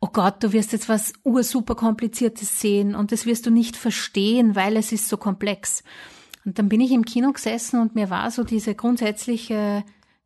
oh 0.00 0.08
Gott, 0.12 0.42
du 0.44 0.52
wirst 0.52 0.72
jetzt 0.72 0.88
was 0.88 1.12
ursuper 1.24 1.74
kompliziertes 1.74 2.60
sehen 2.60 2.94
und 2.94 3.10
das 3.10 3.26
wirst 3.26 3.46
du 3.46 3.50
nicht 3.50 3.76
verstehen, 3.76 4.54
weil 4.54 4.76
es 4.76 4.92
ist 4.92 5.08
so 5.08 5.16
komplex. 5.16 5.82
Und 6.44 6.58
dann 6.58 6.68
bin 6.68 6.80
ich 6.80 6.92
im 6.92 7.04
Kino 7.04 7.32
gesessen 7.32 7.80
und 7.80 7.96
mir 7.96 8.08
war 8.08 8.30
so 8.30 8.44
diese 8.44 8.76
grundsätzliche 8.76 9.84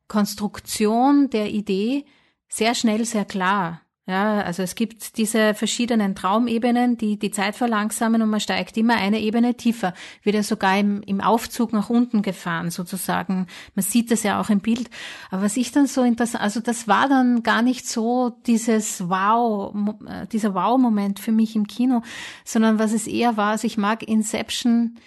Konstruktion 0.09 1.31
der 1.31 1.51
Idee 1.51 2.05
sehr 2.49 2.75
schnell 2.75 3.05
sehr 3.07 3.25
klar. 3.25 3.81
Ja, 4.09 4.41
also 4.43 4.63
es 4.63 4.77
gibt 4.77 5.17
diese 5.17 5.53
verschiedenen 5.55 6.15
Traumebenen, 6.15 6.97
die 6.97 7.19
die 7.19 7.33
Zeit 7.33 7.57
verlangsamen 7.57 8.23
und 8.23 8.31
man 8.31 8.39
steigt 8.39 8.77
immer 8.77 8.95
eine 8.95 9.21
Ebene 9.21 9.57
tiefer, 9.57 9.95
wird 10.23 10.37
ja 10.37 10.45
sogar 10.45 10.79
im, 10.79 11.03
im 11.03 11.21
Aufzug 11.21 11.73
nach 11.73 11.91
unten 11.91 12.23
gefahren 12.23 12.71
sozusagen. 12.71 13.49
Man 13.75 13.83
sieht 13.83 14.13
das 14.13 14.23
ja 14.23 14.41
auch 14.41 14.49
im 14.49 14.61
Bild. 14.61 14.91
Aber 15.33 15.43
was 15.43 15.57
ich 15.57 15.73
dann 15.73 15.89
so 15.89 16.05
interessant, 16.05 16.45
also 16.45 16.61
das 16.61 16.87
war 16.87 17.09
dann 17.09 17.43
gar 17.43 17.63
nicht 17.63 17.89
so 17.89 18.31
dieses 18.47 19.09
Wow, 19.09 19.75
äh, 20.07 20.29
dieser 20.29 20.55
Wow-Moment 20.55 21.19
für 21.19 21.33
mich 21.33 21.57
im 21.57 21.67
Kino, 21.67 22.03
sondern 22.45 22.79
was 22.79 22.93
es 22.93 23.09
eher 23.09 23.37
war, 23.37 23.51
also 23.51 23.67
ich 23.67 23.77
mag 23.77 24.05
Inception 24.05 25.01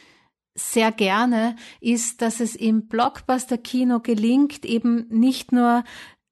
sehr 0.55 0.91
gerne, 0.91 1.55
ist, 1.79 2.21
dass 2.21 2.41
es 2.41 2.53
im 2.53 2.89
Blockbuster-Kino 2.89 4.01
gelingt, 4.01 4.65
eben 4.65 5.07
nicht 5.07 5.53
nur 5.53 5.85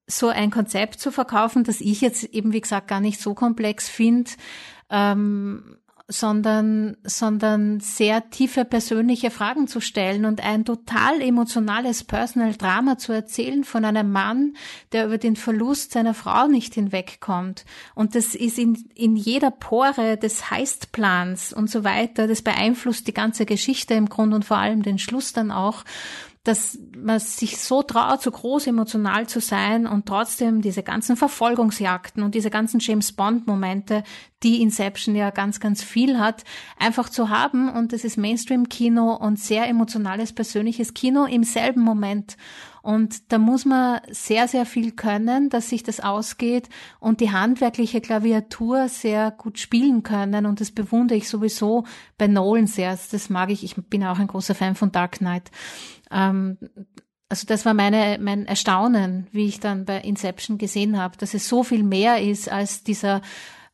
so 0.07 0.29
ein 0.29 0.51
Konzept 0.51 0.99
zu 0.99 1.11
verkaufen, 1.11 1.65
das 1.65 1.81
ich 1.81 2.01
jetzt 2.01 2.23
eben, 2.23 2.53
wie 2.53 2.61
gesagt, 2.61 2.87
gar 2.87 3.01
nicht 3.01 3.19
so 3.19 3.33
komplex 3.33 3.89
finde, 3.89 4.31
ähm, 4.89 5.77
sondern, 6.09 6.95
sondern 7.03 7.81
sehr 7.81 8.29
tiefe 8.29 8.63
persönliche 8.63 9.29
Fragen 9.29 9.67
zu 9.67 9.81
stellen 9.81 10.23
und 10.23 10.41
ein 10.41 10.63
total 10.63 11.21
emotionales 11.21 12.05
Personal 12.05 12.53
Drama 12.53 12.97
zu 12.97 13.11
erzählen 13.11 13.65
von 13.65 13.83
einem 13.83 14.09
Mann, 14.13 14.55
der 14.93 15.07
über 15.07 15.17
den 15.17 15.35
Verlust 15.35 15.91
seiner 15.91 16.13
Frau 16.13 16.47
nicht 16.47 16.75
hinwegkommt. 16.75 17.65
Und 17.93 18.15
das 18.15 18.35
ist 18.35 18.57
in, 18.57 18.89
in 18.95 19.17
jeder 19.17 19.51
Pore 19.51 20.15
des 20.15 20.49
Heistplans 20.49 21.51
und 21.51 21.69
so 21.69 21.83
weiter. 21.83 22.27
Das 22.27 22.41
beeinflusst 22.41 23.07
die 23.07 23.13
ganze 23.13 23.45
Geschichte 23.45 23.93
im 23.95 24.07
Grund 24.07 24.33
und 24.33 24.45
vor 24.45 24.57
allem 24.57 24.83
den 24.83 24.99
Schluss 24.99 25.33
dann 25.33 25.51
auch 25.51 25.83
dass 26.47 26.79
man 26.95 27.19
sich 27.19 27.57
so 27.57 27.83
traut, 27.83 28.21
so 28.21 28.31
groß 28.31 28.67
emotional 28.67 29.27
zu 29.27 29.41
sein 29.41 29.85
und 29.85 30.05
trotzdem 30.05 30.61
diese 30.61 30.81
ganzen 30.81 31.17
Verfolgungsjagden 31.17 32.23
und 32.23 32.35
diese 32.35 32.49
ganzen 32.49 32.79
James 32.79 33.11
Bond 33.11 33.47
Momente, 33.47 34.03
die 34.43 34.61
Inception 34.61 35.15
ja 35.15 35.31
ganz, 35.31 35.59
ganz 35.59 35.83
viel 35.83 36.19
hat, 36.19 36.45
einfach 36.79 37.09
zu 37.09 37.29
haben. 37.29 37.69
Und 37.69 37.91
das 37.91 38.05
ist 38.05 38.17
Mainstream-Kino 38.17 39.13
und 39.15 39.39
sehr 39.39 39.67
emotionales, 39.67 40.31
persönliches 40.31 40.93
Kino 40.93 41.25
im 41.25 41.43
selben 41.43 41.81
Moment. 41.81 42.37
Und 42.81 43.33
da 43.33 43.37
muss 43.37 43.65
man 43.65 43.99
sehr, 44.09 44.47
sehr 44.47 44.65
viel 44.65 44.93
können, 44.93 45.49
dass 45.49 45.67
sich 45.67 45.83
das 45.83 45.99
ausgeht 45.99 46.69
und 47.01 47.19
die 47.19 47.31
handwerkliche 47.31 47.99
Klaviatur 47.99 48.87
sehr 48.87 49.31
gut 49.31 49.59
spielen 49.59 50.03
können. 50.03 50.45
Und 50.45 50.61
das 50.61 50.71
bewundere 50.71 51.17
ich 51.17 51.27
sowieso 51.27 51.83
bei 52.17 52.27
Nolan 52.27 52.67
sehr. 52.67 52.97
Das 53.11 53.29
mag 53.29 53.49
ich. 53.49 53.65
Ich 53.65 53.75
bin 53.75 54.05
auch 54.05 54.19
ein 54.19 54.27
großer 54.27 54.55
Fan 54.55 54.75
von 54.75 54.93
Dark 54.93 55.17
Knight. 55.17 55.51
Ähm, 56.11 56.57
also 57.29 57.45
das 57.45 57.65
war 57.65 57.73
meine, 57.73 58.17
mein 58.21 58.45
Erstaunen, 58.45 59.27
wie 59.31 59.47
ich 59.47 59.59
dann 59.59 59.85
bei 59.85 59.99
Inception 59.99 60.57
gesehen 60.57 60.97
habe, 60.97 61.17
dass 61.17 61.33
es 61.33 61.49
so 61.49 61.63
viel 61.63 61.83
mehr 61.83 62.21
ist 62.21 62.49
als 62.49 62.83
dieser 62.83 63.21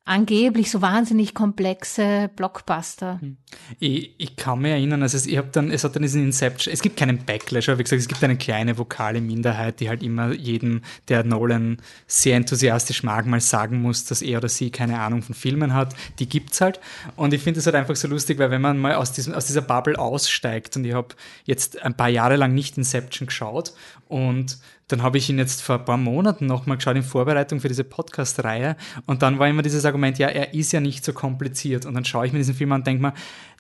angeblich 0.06 0.70
so 0.70 0.82
wahnsinnig 0.82 1.34
komplexe 1.34 2.30
Blockbuster. 2.36 3.22
Hm. 3.22 3.38
Ich, 3.80 4.16
ich 4.18 4.36
kann 4.36 4.60
mich 4.60 4.72
erinnern, 4.72 5.02
also 5.02 5.16
es, 5.16 5.26
ich 5.26 5.38
hab 5.38 5.54
dann, 5.54 5.72
es 5.72 5.84
hat 5.84 5.96
dann 5.96 6.02
diesen 6.02 6.24
Inception, 6.24 6.74
es 6.74 6.82
gibt 6.82 6.98
keinen 6.98 7.24
Backlash, 7.24 7.70
aber 7.70 7.80
wie 7.80 7.84
gesagt, 7.84 8.02
es 8.02 8.08
gibt 8.08 8.22
eine 8.24 8.36
kleine 8.36 8.78
vokale 8.78 9.22
Minderheit, 9.22 9.80
die 9.80 9.88
halt 9.88 10.04
immer 10.04 10.34
jedem, 10.34 10.82
der 11.08 11.24
Nolan 11.24 11.78
sehr 12.06 12.36
enthusiastisch 12.36 13.04
mag, 13.04 13.26
mal 13.26 13.40
sagen 13.40 13.82
muss, 13.82 14.04
dass 14.04 14.22
er 14.22 14.40
oder 14.40 14.50
sie 14.50 14.72
keine 14.72 15.00
Ahnung 15.00 15.22
von 15.22 15.36
Filmen 15.36 15.74
hat. 15.74 15.96
Die 16.20 16.28
gibt's 16.28 16.60
halt. 16.60 16.82
Und 17.16 17.34
ich 17.34 17.42
finde 17.42 17.62
es 17.62 17.66
halt 17.66 17.76
einfach 17.76 17.96
so 17.96 18.10
lustig, 18.10 18.40
weil 18.40 18.52
wenn 18.52 18.62
man 18.62 18.78
mal 18.78 18.96
aus, 18.96 19.14
diesem, 19.14 19.34
aus 19.34 19.46
dieser 19.46 19.62
Bubble 19.62 19.98
aussteigt 19.98 20.76
und 20.76 20.84
ich 20.84 20.94
habe 20.94 21.16
jetzt 21.46 21.82
ein 21.82 21.96
paar 21.96 22.10
Jahre 22.10 22.36
lang 22.36 22.54
nicht 22.54 22.78
Inception 22.78 23.28
geschaut 23.28 23.74
und 24.10 24.58
dann 24.88 25.02
habe 25.02 25.18
ich 25.18 25.30
ihn 25.30 25.38
jetzt 25.38 25.62
vor 25.62 25.80
ein 25.80 25.86
paar 25.86 25.98
Monaten 25.98 26.46
nochmal 26.46 26.78
geschaut 26.78 26.96
in 26.96 27.04
Vorbereitung 27.04 27.60
für 27.60 27.68
diese 27.68 27.84
Podcast-Reihe 27.84 28.76
und 29.06 29.22
dann 29.22 29.40
war 29.40 29.48
immer 29.48 29.62
dieses 29.62 29.86
Argument, 29.86 30.18
ja, 30.18 30.28
er 30.28 30.54
ist 30.54 30.72
ja 30.72 30.80
nicht 30.80 31.06
so 31.06 31.14
kompliziert 31.14 31.86
und 31.86 31.94
dann 31.94 32.06
schaue 32.06 32.26
ich 32.26 32.34
mir 32.34 32.40
diesen 32.40 32.56
Film 32.56 32.72
an 32.72 32.82
und 32.82 32.88
denke 32.88 33.02
mir, 33.02 33.14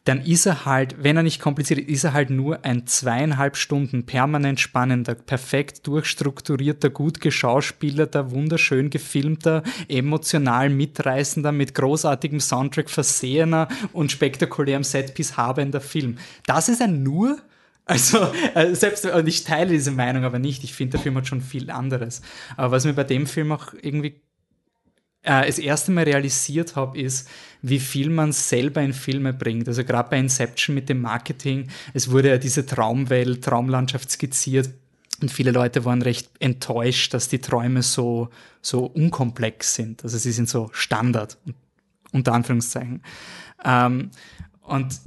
dann 0.05 0.21
ist 0.21 0.45
er 0.45 0.65
halt, 0.65 1.01
wenn 1.01 1.15
er 1.15 1.23
nicht 1.23 1.39
kompliziert 1.39 1.79
ist, 1.79 1.89
ist 1.89 2.03
er 2.03 2.13
halt 2.13 2.29
nur 2.29 2.65
ein 2.65 2.85
zweieinhalb 2.85 3.55
Stunden 3.55 4.05
permanent 4.05 4.59
spannender, 4.59 5.15
perfekt 5.15 5.87
durchstrukturierter, 5.87 6.89
gut 6.89 7.21
geschauspielerter, 7.21 8.31
wunderschön 8.31 8.89
gefilmter, 8.89 9.63
emotional 9.87 10.69
mitreißender, 10.69 11.53
mit 11.53 11.73
großartigem 11.73 12.41
Soundtrack 12.41 12.89
versehener 12.89 13.69
und 13.93 14.11
spektakulärem 14.11 14.83
Setpiece 14.83 15.37
habender 15.37 15.81
Film. 15.81 16.17
Das 16.45 16.67
ist 16.67 16.81
ein 16.81 17.03
nur 17.03 17.37
also, 17.85 18.31
äh, 18.55 18.73
selbst, 18.75 19.05
und 19.05 19.27
ich 19.27 19.43
teile 19.43 19.71
diese 19.71 19.91
Meinung 19.91 20.23
aber 20.23 20.39
nicht. 20.39 20.63
Ich 20.63 20.73
finde, 20.73 20.91
der 20.91 21.01
Film 21.01 21.15
hat 21.17 21.27
schon 21.27 21.41
viel 21.41 21.69
anderes. 21.69 22.21
Aber 22.55 22.71
was 22.71 22.85
mir 22.85 22.93
bei 22.93 23.03
dem 23.03 23.27
Film 23.27 23.51
auch 23.51 23.73
irgendwie 23.81 24.21
äh, 25.23 25.45
das 25.45 25.59
erste 25.59 25.91
Mal 25.91 26.03
realisiert 26.03 26.75
habe, 26.75 26.99
ist, 26.99 27.29
wie 27.61 27.79
viel 27.79 28.09
man 28.09 28.31
selber 28.31 28.81
in 28.81 28.93
Filme 28.93 29.33
bringt. 29.33 29.67
Also 29.67 29.83
gerade 29.83 30.09
bei 30.09 30.19
Inception 30.19 30.75
mit 30.75 30.89
dem 30.89 31.01
Marketing, 31.01 31.69
es 31.93 32.11
wurde 32.11 32.29
ja 32.29 32.37
diese 32.37 32.65
Traumwelt, 32.65 33.43
Traumlandschaft 33.43 34.11
skizziert. 34.11 34.69
Und 35.21 35.31
viele 35.31 35.51
Leute 35.51 35.85
waren 35.85 36.01
recht 36.01 36.29
enttäuscht, 36.39 37.13
dass 37.13 37.29
die 37.29 37.39
Träume 37.39 37.83
so, 37.83 38.29
so 38.61 38.85
unkomplex 38.85 39.75
sind. 39.75 40.03
Also 40.03 40.17
sie 40.17 40.31
sind 40.31 40.49
so 40.49 40.69
Standard, 40.73 41.37
unter 42.11 42.33
Anführungszeichen. 42.33 43.01
Ähm, 43.63 44.11
und 44.61 44.99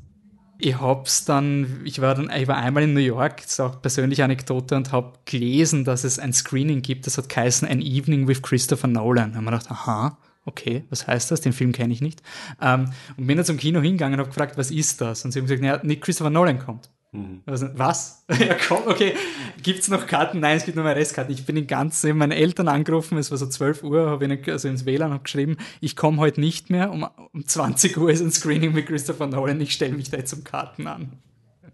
ich 0.59 0.81
hab's 0.81 1.25
dann, 1.25 1.81
ich 1.85 2.01
war 2.01 2.15
dann, 2.15 2.31
ich 2.31 2.49
war 2.49 2.57
einmal 2.57 2.85
in 2.85 2.95
New 2.95 3.01
York, 3.01 3.39
das 3.43 3.53
ist 3.53 3.61
auch 3.61 3.83
persönliche 3.83 4.25
Anekdote, 4.25 4.77
und 4.77 4.93
habe 4.93 5.13
gelesen, 5.25 5.85
dass 5.85 6.05
es 6.05 6.19
ein 6.19 6.33
Screening 6.33 6.83
gibt, 6.83 7.07
das 7.07 7.19
hat 7.19 7.29
geheißen 7.29 7.69
An 7.69 7.81
Evening 7.81 8.27
with 8.27 8.43
Christopher 8.43 8.89
Nolan. 8.89 9.33
Da 9.33 9.39
haben 9.39 9.45
wir 9.45 9.51
gedacht, 9.53 9.71
aha, 9.71 10.19
okay, 10.47 10.85
was 10.91 11.07
heißt 11.07 11.31
das? 11.31 11.41
Den 11.41 11.53
Film 11.53 11.73
kenne 11.73 11.93
ich 11.93 12.01
nicht. 12.01 12.23
Ähm, 12.61 12.93
und 13.17 13.27
bin 13.27 13.37
dann 13.37 13.47
zum 13.47 13.59
Kino 13.59 13.81
hingegangen 13.81 14.15
und 14.15 14.21
habe 14.21 14.31
gefragt, 14.31 14.57
was 14.57 14.71
ist 14.71 15.01
das? 15.01 15.25
Und 15.25 15.33
sie 15.33 15.41
haben 15.41 15.47
gesagt, 15.47 15.63
naja, 15.63 15.81
nicht 15.83 16.01
Christopher 16.01 16.31
Nolan 16.31 16.59
kommt. 16.59 16.89
Mhm. 17.17 17.43
Also, 17.47 17.69
was? 17.75 18.25
ja, 18.39 18.55
komm, 18.55 18.83
okay. 18.87 19.15
Gibt's 19.63 19.89
noch 19.89 20.07
Karten? 20.07 20.41
Nein, 20.41 20.57
es 20.57 20.65
gibt 20.65 20.77
nur 20.77 20.85
mehr 20.85 20.97
Restkarten. 20.97 21.33
Ich 21.33 21.45
bin 21.45 21.57
in 21.57 21.67
ganz, 21.67 22.03
ich 22.05 22.15
meine 22.15 22.37
Eltern 22.37 22.69
angerufen, 22.69 23.19
es 23.19 23.31
war 23.31 23.39
so 23.39 23.47
12 23.47 23.83
Uhr, 23.83 24.11
habe 24.11 24.27
ich 24.27 24.51
also 24.51 24.69
ins 24.69 24.87
WLAN 24.87 25.13
hab 25.13 25.25
geschrieben, 25.25 25.57
ich 25.81 25.97
komme 25.97 26.19
heute 26.19 26.41
nicht 26.41 26.71
mehr, 26.71 26.91
um, 26.91 27.07
um 27.33 27.47
20 27.47 27.97
Uhr 27.97 28.11
ist 28.11 28.21
ein 28.21 28.31
Screening 28.31 28.73
mit 28.73 28.87
Christopher 28.87 29.27
Nolan, 29.27 29.61
ich 29.61 29.73
stelle 29.73 29.95
mich 29.95 30.11
da 30.11 30.17
jetzt 30.19 30.33
um 30.33 30.45
Karten 30.45 30.87
an. 30.87 31.13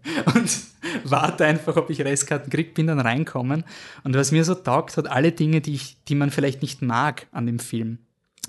Und 0.35 0.59
warte 1.05 1.45
einfach, 1.45 1.75
ob 1.77 1.89
ich 1.89 2.01
Restkarten 2.01 2.51
kriege, 2.51 2.73
bin 2.73 2.87
dann 2.87 2.99
reinkommen. 2.99 3.63
Und 4.03 4.15
was 4.15 4.31
mir 4.31 4.43
so 4.43 4.55
taugt, 4.55 4.97
hat 4.97 5.09
alle 5.09 5.31
Dinge, 5.31 5.61
die, 5.61 5.75
ich, 5.75 5.97
die 6.07 6.15
man 6.15 6.29
vielleicht 6.29 6.61
nicht 6.61 6.81
mag 6.81 7.27
an 7.31 7.45
dem 7.45 7.59
Film. 7.59 7.99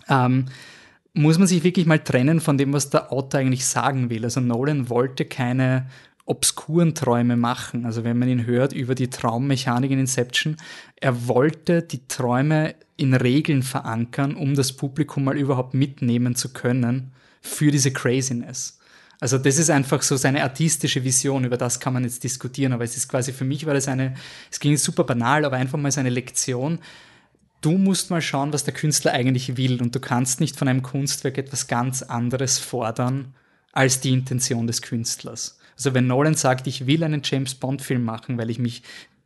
Ähm, 0.09 0.47
muss 1.13 1.39
man 1.39 1.47
sich 1.47 1.63
wirklich 1.63 1.87
mal 1.87 2.01
trennen 2.01 2.41
von 2.41 2.59
dem, 2.59 2.73
was 2.73 2.91
der 2.91 3.13
Autor 3.13 3.41
eigentlich 3.41 3.67
sagen 3.67 4.11
will. 4.11 4.25
Also 4.25 4.41
Nolan 4.41 4.91
wollte 4.91 5.25
keine 5.25 5.87
obskuren 6.27 6.95
Träume 6.95 7.37
machen. 7.37 7.85
Also 7.85 8.05
wenn 8.05 8.19
man 8.19 8.29
ihn 8.29 8.47
hört 8.47 8.73
über 8.73 8.95
die 8.95 9.11
Traummechanik 9.11 9.91
in 9.91 9.99
Inception, 9.99 10.57
er 10.97 11.29
wollte 11.29 11.83
die 11.83 12.07
Träume 12.09 12.75
in 12.97 13.15
Regeln 13.15 13.63
verankern, 13.63 14.35
um 14.35 14.55
das 14.55 14.73
Publikum 14.73 15.25
mal 15.25 15.37
überhaupt 15.37 15.75
mitnehmen 15.75 16.35
zu 16.35 16.53
können 16.53 17.13
für 17.43 17.71
diese 17.71 17.93
Craziness. 17.93 18.79
Also 19.21 19.39
das 19.39 19.59
ist 19.59 19.71
einfach 19.71 20.03
so 20.03 20.17
seine 20.17 20.43
artistische 20.43 21.05
Vision, 21.05 21.45
über 21.45 21.57
das 21.57 21.81
kann 21.81 21.93
man 21.93 22.05
jetzt 22.05 22.25
diskutieren, 22.25 22.73
aber 22.73 22.85
es 22.85 22.97
ist 22.97 23.09
quasi 23.09 23.33
für 23.33 23.45
mich 23.45 23.65
war 23.65 23.75
das 23.75 23.89
eine, 23.89 24.15
es 24.51 24.61
ging 24.61 24.77
super 24.77 25.05
banal, 25.05 25.45
aber 25.45 25.57
einfach 25.57 25.79
mal 25.79 25.93
seine 25.93 26.11
Lektion. 26.11 26.79
Du 27.61 27.79
musst 27.79 28.11
mal 28.11 28.21
schauen, 28.21 28.53
was 28.53 28.65
der 28.65 28.75
Künstler 28.75 29.13
eigentlich 29.13 29.57
will 29.57 29.81
und 29.81 29.95
du 29.95 30.01
kannst 30.01 30.41
nicht 30.41 30.57
von 30.57 30.69
einem 30.69 30.83
Kunstwerk 30.83 31.39
etwas 31.39 31.67
ganz 31.67 32.03
anderes 32.03 32.59
fordern 32.59 33.35
als 33.73 34.01
die 34.01 34.13
Intention 34.13 34.67
des 34.67 34.83
Künstlers. 34.83 35.59
Also 35.77 35.95
wenn 35.95 36.07
Nolan 36.07 36.35
sagt, 36.35 36.67
ich 36.67 36.87
will 36.87 37.03
einen 37.03 37.23
James 37.25 37.55
Bond-Film 37.55 38.05
machen, 38.05 38.39
weil 38.39 38.51
ich 38.51 38.59
mich 38.59 38.83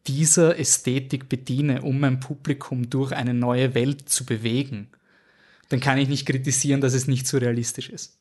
dieser 0.06 0.58
Ästhetik 0.58 1.28
bediene, 1.28 1.82
um 1.82 2.00
mein 2.00 2.20
Publikum 2.20 2.88
durch 2.88 3.12
eine 3.12 3.34
neue 3.34 3.74
Welt 3.74 4.08
zu 4.08 4.24
bewegen, 4.24 4.88
dann 5.68 5.80
kann 5.80 5.98
ich 5.98 6.08
nicht 6.08 6.26
kritisieren, 6.26 6.80
dass 6.80 6.94
es 6.94 7.06
nicht 7.06 7.26
so 7.26 7.36
realistisch 7.36 7.90
ist. 7.90 8.18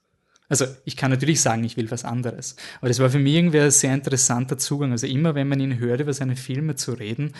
Also 0.49 0.65
ich 0.85 0.95
kann 0.95 1.11
natürlich 1.11 1.41
sagen, 1.41 1.63
ich 1.63 1.77
will 1.77 1.91
was 1.91 2.05
anderes. 2.05 2.55
Aber 2.79 2.87
das 2.87 2.99
war 2.99 3.09
für 3.09 3.19
mich 3.19 3.33
irgendwie 3.33 3.59
ein 3.59 3.71
sehr 3.71 3.93
interessanter 3.93 4.57
Zugang. 4.57 4.91
Also 4.91 5.07
immer 5.07 5.35
wenn 5.35 5.47
man 5.47 5.59
ihn 5.59 5.79
hört, 5.79 6.01
über 6.01 6.13
seine 6.13 6.35
Filme 6.35 6.75
zu 6.75 6.93
reden, 6.93 7.33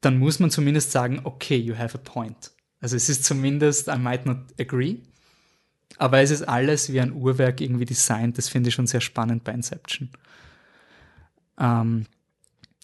dann 0.00 0.18
muss 0.18 0.38
man 0.38 0.50
zumindest 0.50 0.92
sagen, 0.92 1.20
okay, 1.24 1.56
you 1.56 1.76
have 1.76 1.98
a 1.98 2.00
point. 2.00 2.52
Also 2.80 2.94
es 2.94 3.08
ist 3.08 3.24
zumindest, 3.24 3.88
I 3.88 3.98
might 3.98 4.24
not 4.24 4.38
agree, 4.58 4.98
aber 5.96 6.20
es 6.20 6.30
ist 6.30 6.42
alles 6.42 6.92
wie 6.92 7.00
ein 7.00 7.12
Uhrwerk 7.12 7.60
irgendwie 7.60 7.86
designt. 7.86 8.38
Das 8.38 8.48
finde 8.48 8.68
ich 8.68 8.74
schon 8.74 8.86
sehr 8.86 9.00
spannend 9.00 9.44
bei 9.44 9.52
Inception. 9.52 10.10
Ähm, 11.58 12.06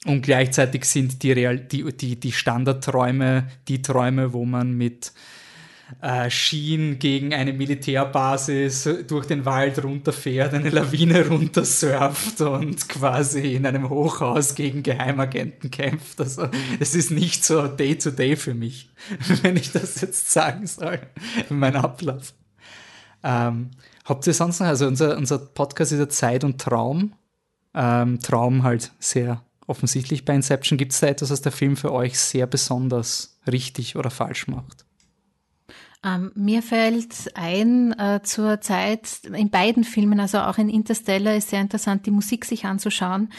und 0.06 0.22
gleichzeitig 0.22 0.84
sind 0.84 1.22
die, 1.22 1.32
Real 1.32 1.58
die, 1.58 1.84
die, 1.96 2.18
die 2.18 2.32
Standardträume 2.32 3.48
die 3.68 3.82
Träume, 3.82 4.32
wo 4.32 4.44
man 4.44 4.72
mit 4.72 5.12
äh, 6.02 6.30
Skien 6.30 6.98
gegen 6.98 7.32
eine 7.34 7.52
Militärbasis 7.52 8.88
durch 9.06 9.26
den 9.26 9.44
Wald 9.44 9.82
runterfährt, 9.82 10.54
eine 10.54 10.70
Lawine 10.70 11.26
runtersurft 11.28 12.40
und 12.40 12.88
quasi 12.88 13.54
in 13.54 13.66
einem 13.66 13.88
Hochhaus 13.88 14.54
gegen 14.54 14.82
Geheimagenten 14.82 15.70
kämpft. 15.70 16.20
Also 16.20 16.48
es 16.80 16.94
ist 16.94 17.10
nicht 17.10 17.44
so 17.44 17.66
Day-to-Day 17.66 18.32
-Day 18.32 18.36
für 18.36 18.54
mich, 18.54 18.90
wenn 19.42 19.56
ich 19.56 19.72
das 19.72 20.00
jetzt 20.00 20.30
sagen 20.30 20.66
soll, 20.66 21.00
mein 21.48 21.76
Ablauf. 21.76 22.34
Ähm, 23.24 23.70
habt 24.04 24.26
ihr 24.26 24.34
sonst 24.34 24.60
noch, 24.60 24.66
also 24.66 24.86
unser, 24.86 25.16
unser 25.16 25.38
Podcast 25.38 25.92
ist 25.92 25.98
ja 25.98 26.08
Zeit 26.08 26.44
und 26.44 26.60
Traum. 26.60 27.14
Ähm, 27.74 28.20
Traum 28.20 28.62
halt 28.62 28.92
sehr 29.00 29.42
offensichtlich 29.66 30.24
bei 30.24 30.34
Inception. 30.34 30.78
Gibt 30.78 30.92
es 30.92 31.00
da 31.00 31.08
etwas, 31.08 31.30
was 31.30 31.42
der 31.42 31.52
Film 31.52 31.76
für 31.76 31.92
euch 31.92 32.18
sehr 32.18 32.46
besonders 32.46 33.38
richtig 33.50 33.96
oder 33.96 34.10
falsch 34.10 34.46
macht? 34.46 34.84
Ähm, 36.04 36.32
mir 36.34 36.62
fällt 36.62 37.34
ein 37.34 37.98
äh, 37.98 38.20
zur 38.22 38.60
Zeit 38.60 39.20
in 39.32 39.48
beiden 39.48 39.84
Filmen, 39.84 40.20
also 40.20 40.38
auch 40.40 40.58
in 40.58 40.68
Interstellar 40.68 41.34
ist 41.34 41.48
sehr 41.48 41.62
interessant, 41.62 42.04
die 42.04 42.10
Musik 42.10 42.44
sich 42.44 42.66
anzuschauen, 42.66 43.32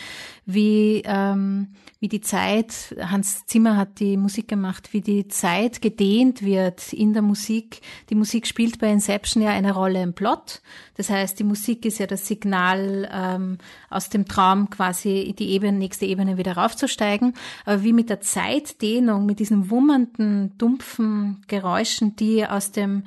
wie, 0.48 1.04
ähm, 1.06 1.76
wie 2.00 2.10
die 2.10 2.22
Zeit, 2.22 2.96
Hans 3.00 3.46
Zimmer 3.46 3.78
hat 3.78 4.00
die 4.00 4.18
Musik 4.18 4.48
gemacht, 4.50 4.92
wie 4.92 5.02
die 5.02 5.28
Zeit 5.30 5.82
gedehnt 5.82 6.44
wird 6.44 6.92
in 6.92 7.14
der 7.14 7.22
Musik. 7.22 7.82
Die 8.10 8.16
Musik 8.16 8.48
spielt 8.48 8.80
bei 8.80 8.92
Inception 8.92 9.42
ja 9.42 9.52
eine 9.52 9.74
Rolle 9.74 10.04
im 10.04 10.14
Plot. 10.14 10.62
Das 10.98 11.10
heißt, 11.10 11.40
die 11.40 11.46
Musik 11.46 11.86
ist 11.86 12.00
ja 12.00 12.06
das 12.06 12.28
Signal, 12.28 13.10
ähm, 13.12 13.58
aus 13.90 14.10
dem 14.10 14.26
Traum 14.26 14.70
quasi 14.70 15.34
die 15.40 15.52
Ebene, 15.52 15.78
nächste 15.78 16.06
Ebene 16.06 16.38
wieder 16.38 16.58
raufzusteigen. 16.58 17.34
Aber 17.66 17.84
wie 17.84 17.94
mit 17.94 18.10
der 18.10 18.20
Zeitdehnung, 18.20 19.26
mit 19.26 19.40
diesen 19.40 19.70
wummernden, 19.70 20.58
dumpfen 20.58 21.44
Geräuschen, 21.48 22.16
die 22.18 22.46
aus 22.46 22.72
dem 22.72 23.04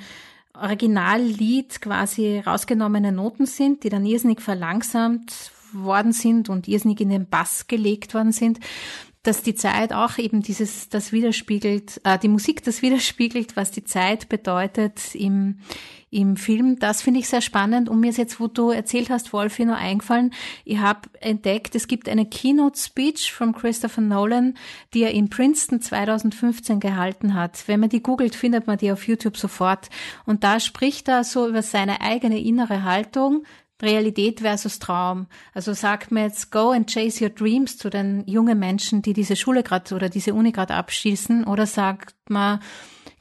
Originallied 0.54 1.80
quasi 1.80 2.40
rausgenommene 2.40 3.12
Noten 3.12 3.46
sind, 3.46 3.84
die 3.84 3.90
dann 3.90 4.06
irrsinnig 4.06 4.40
verlangsamt 4.40 5.52
worden 5.72 6.12
sind 6.12 6.48
und 6.48 6.68
irrsinnig 6.68 7.00
in 7.00 7.10
den 7.10 7.28
Bass 7.28 7.66
gelegt 7.66 8.14
worden 8.14 8.32
sind, 8.32 8.60
dass 9.22 9.42
die 9.42 9.54
Zeit 9.54 9.92
auch 9.92 10.16
eben 10.16 10.42
dieses, 10.42 10.88
das 10.88 11.12
widerspiegelt, 11.12 12.00
äh, 12.04 12.18
die 12.18 12.28
Musik 12.28 12.64
das 12.64 12.82
widerspiegelt, 12.82 13.56
was 13.56 13.70
die 13.70 13.84
Zeit 13.84 14.28
bedeutet 14.28 15.14
im, 15.14 15.58
im 16.10 16.36
Film. 16.36 16.78
Das 16.78 17.02
finde 17.02 17.20
ich 17.20 17.28
sehr 17.28 17.42
spannend. 17.42 17.88
Und 17.88 18.00
mir 18.00 18.10
ist 18.10 18.16
jetzt, 18.16 18.40
wo 18.40 18.46
du 18.46 18.70
erzählt 18.70 19.10
hast, 19.10 19.32
Wolfi, 19.32 19.64
nur 19.64 19.76
eingefallen, 19.76 20.32
ich 20.64 20.78
habe 20.78 21.10
entdeckt, 21.20 21.74
es 21.74 21.88
gibt 21.88 22.08
eine 22.08 22.26
Keynote-Speech 22.26 23.32
von 23.32 23.52
Christopher 23.52 24.00
Nolan, 24.00 24.54
die 24.94 25.02
er 25.02 25.10
in 25.10 25.28
Princeton 25.28 25.82
2015 25.82 26.80
gehalten 26.80 27.34
hat. 27.34 27.64
Wenn 27.66 27.80
man 27.80 27.90
die 27.90 28.02
googelt, 28.02 28.34
findet 28.34 28.66
man 28.66 28.78
die 28.78 28.92
auf 28.92 29.06
YouTube 29.06 29.36
sofort. 29.36 29.90
Und 30.24 30.44
da 30.44 30.60
spricht 30.60 31.08
er 31.08 31.24
so 31.24 31.46
über 31.48 31.62
seine 31.62 32.00
eigene 32.00 32.40
innere 32.40 32.84
Haltung, 32.84 33.44
Realität 33.80 34.40
versus 34.40 34.78
Traum. 34.78 35.26
Also 35.54 35.72
sagt 35.72 36.10
mir 36.10 36.24
jetzt, 36.24 36.50
go 36.50 36.70
and 36.70 36.90
chase 36.90 37.22
your 37.22 37.30
dreams 37.30 37.78
zu 37.78 37.90
den 37.90 38.24
jungen 38.26 38.58
Menschen, 38.58 39.02
die 39.02 39.12
diese 39.12 39.36
Schule 39.36 39.62
gerade 39.62 39.94
oder 39.94 40.08
diese 40.08 40.34
Uni 40.34 40.52
gerade 40.52 40.74
abschließen, 40.74 41.44
oder 41.44 41.66
sagt 41.66 42.14
man, 42.28 42.60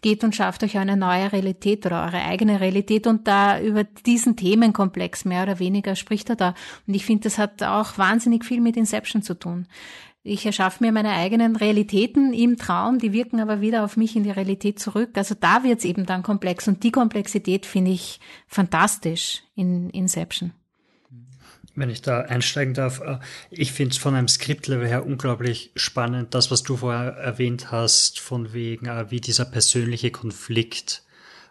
geht 0.01 0.23
und 0.23 0.35
schafft 0.35 0.63
euch 0.63 0.77
eine 0.77 0.95
neue 0.95 1.31
Realität 1.31 1.85
oder 1.85 2.03
eure 2.03 2.23
eigene 2.23 2.59
Realität 2.59 3.07
und 3.07 3.27
da 3.27 3.59
über 3.59 3.83
diesen 3.83 4.35
Themenkomplex 4.35 5.25
mehr 5.25 5.43
oder 5.43 5.59
weniger 5.59 5.95
spricht 5.95 6.29
er 6.29 6.35
da. 6.35 6.53
Und 6.87 6.93
ich 6.93 7.05
finde, 7.05 7.23
das 7.23 7.37
hat 7.37 7.63
auch 7.63 7.97
wahnsinnig 7.97 8.45
viel 8.45 8.61
mit 8.61 8.77
Inception 8.77 9.21
zu 9.21 9.33
tun. 9.33 9.67
Ich 10.27 10.45
erschaffe 10.45 10.83
mir 10.83 10.91
meine 10.91 11.11
eigenen 11.11 11.55
Realitäten 11.55 12.33
im 12.33 12.57
Traum, 12.57 12.99
die 12.99 13.13
wirken 13.13 13.39
aber 13.39 13.61
wieder 13.61 13.85
auf 13.85 13.95
mich 13.95 14.17
in 14.17 14.23
die 14.23 14.31
Realität 14.31 14.77
zurück. 14.77 15.11
Also 15.13 15.35
da 15.39 15.63
wird 15.63 15.79
es 15.79 15.85
eben 15.85 16.05
dann 16.05 16.21
komplex 16.21 16.67
und 16.67 16.83
die 16.83 16.91
Komplexität 16.91 17.65
finde 17.65 17.91
ich 17.91 18.19
fantastisch 18.45 19.43
in 19.55 19.89
Inception. 19.89 20.51
Wenn 21.75 21.89
ich 21.89 22.01
da 22.01 22.21
einsteigen 22.21 22.73
darf, 22.73 22.99
äh, 22.99 23.19
ich 23.51 23.71
finde 23.71 23.91
es 23.91 23.97
von 23.97 24.15
einem 24.15 24.27
Skriptlevel 24.27 24.87
her 24.87 25.05
unglaublich 25.05 25.71
spannend, 25.77 26.33
das, 26.33 26.51
was 26.51 26.61
du 26.61 26.75
vorher 26.75 27.13
erwähnt 27.13 27.71
hast, 27.71 28.19
von 28.19 28.51
wegen, 28.51 28.87
äh, 28.87 29.09
wie 29.09 29.21
dieser 29.21 29.45
persönliche 29.45 30.11
Konflikt 30.11 31.03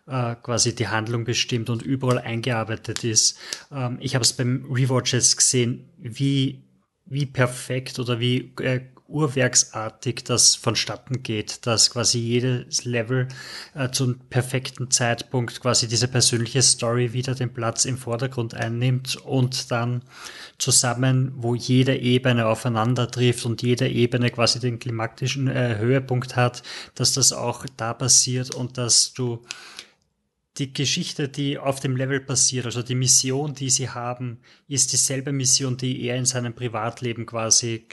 äh, 0.07 0.35
quasi 0.35 0.75
die 0.75 0.89
Handlung 0.89 1.25
bestimmt 1.25 1.71
und 1.71 1.81
überall 1.81 2.19
eingearbeitet 2.19 3.05
ist. 3.05 3.39
Ähm, 3.73 3.97
ich 4.01 4.15
habe 4.15 4.23
es 4.25 4.35
beim 4.35 4.67
Rewatch 4.71 5.15
jetzt 5.15 5.39
gesehen, 5.39 5.89
wie 5.97 6.66
wie 7.07 7.27
perfekt 7.27 7.99
oder 7.99 8.21
wie 8.21 8.53
äh, 8.61 8.81
urwerksartig 9.09 10.25
das 10.25 10.57
vonstatten 10.57 11.23
geht, 11.23 11.67
dass 11.67 11.91
quasi 11.91 12.19
jedes 12.19 12.85
Level 12.85 13.29
äh, 13.75 13.91
zum 13.91 14.19
perfekten 14.19 14.91
Zeitpunkt 14.91 15.61
quasi 15.61 15.87
diese 15.87 16.09
persönliche 16.09 16.63
Story 16.63 17.13
wieder 17.13 17.35
den 17.35 17.53
Platz 17.53 17.85
im 17.85 17.99
Vordergrund 17.99 18.55
einnimmt 18.55 19.17
und 19.17 19.71
dann 19.71 20.03
zusammen, 20.59 21.33
wo 21.37 21.55
jede 21.55 21.97
Ebene 21.97 22.47
aufeinander 22.47 23.09
trifft 23.11 23.47
und 23.47 23.63
jede 23.63 23.89
Ebene 23.89 24.31
quasi 24.31 24.59
den 24.59 24.79
klimaktischen 24.79 25.49
äh, 25.49 25.77
Höhepunkt 25.79 26.35
hat, 26.35 26.63
dass 26.95 27.13
das 27.13 27.33
auch 27.33 27.65
da 27.77 27.95
passiert 27.95 28.55
und 28.55 28.77
dass 28.77 29.13
du 29.13 29.45
die 30.59 30.73
Geschichte, 30.73 31.29
die 31.29 31.59
auf 31.59 31.81
dem 31.81 31.97
Level 31.97 32.21
passiert, 32.21 32.67
also 32.67 32.83
die 32.83 32.95
Mission, 32.95 33.55
die 33.55 33.71
sie 33.71 33.91
haben, 33.91 34.39
ist 34.69 34.93
dieselbe 34.93 35.33
Mission, 35.33 35.77
die 35.77 36.03
er 36.03 36.17
in 36.17 36.25
seinem 36.25 36.55
Privatleben 36.55 37.27
quasi 37.27 37.87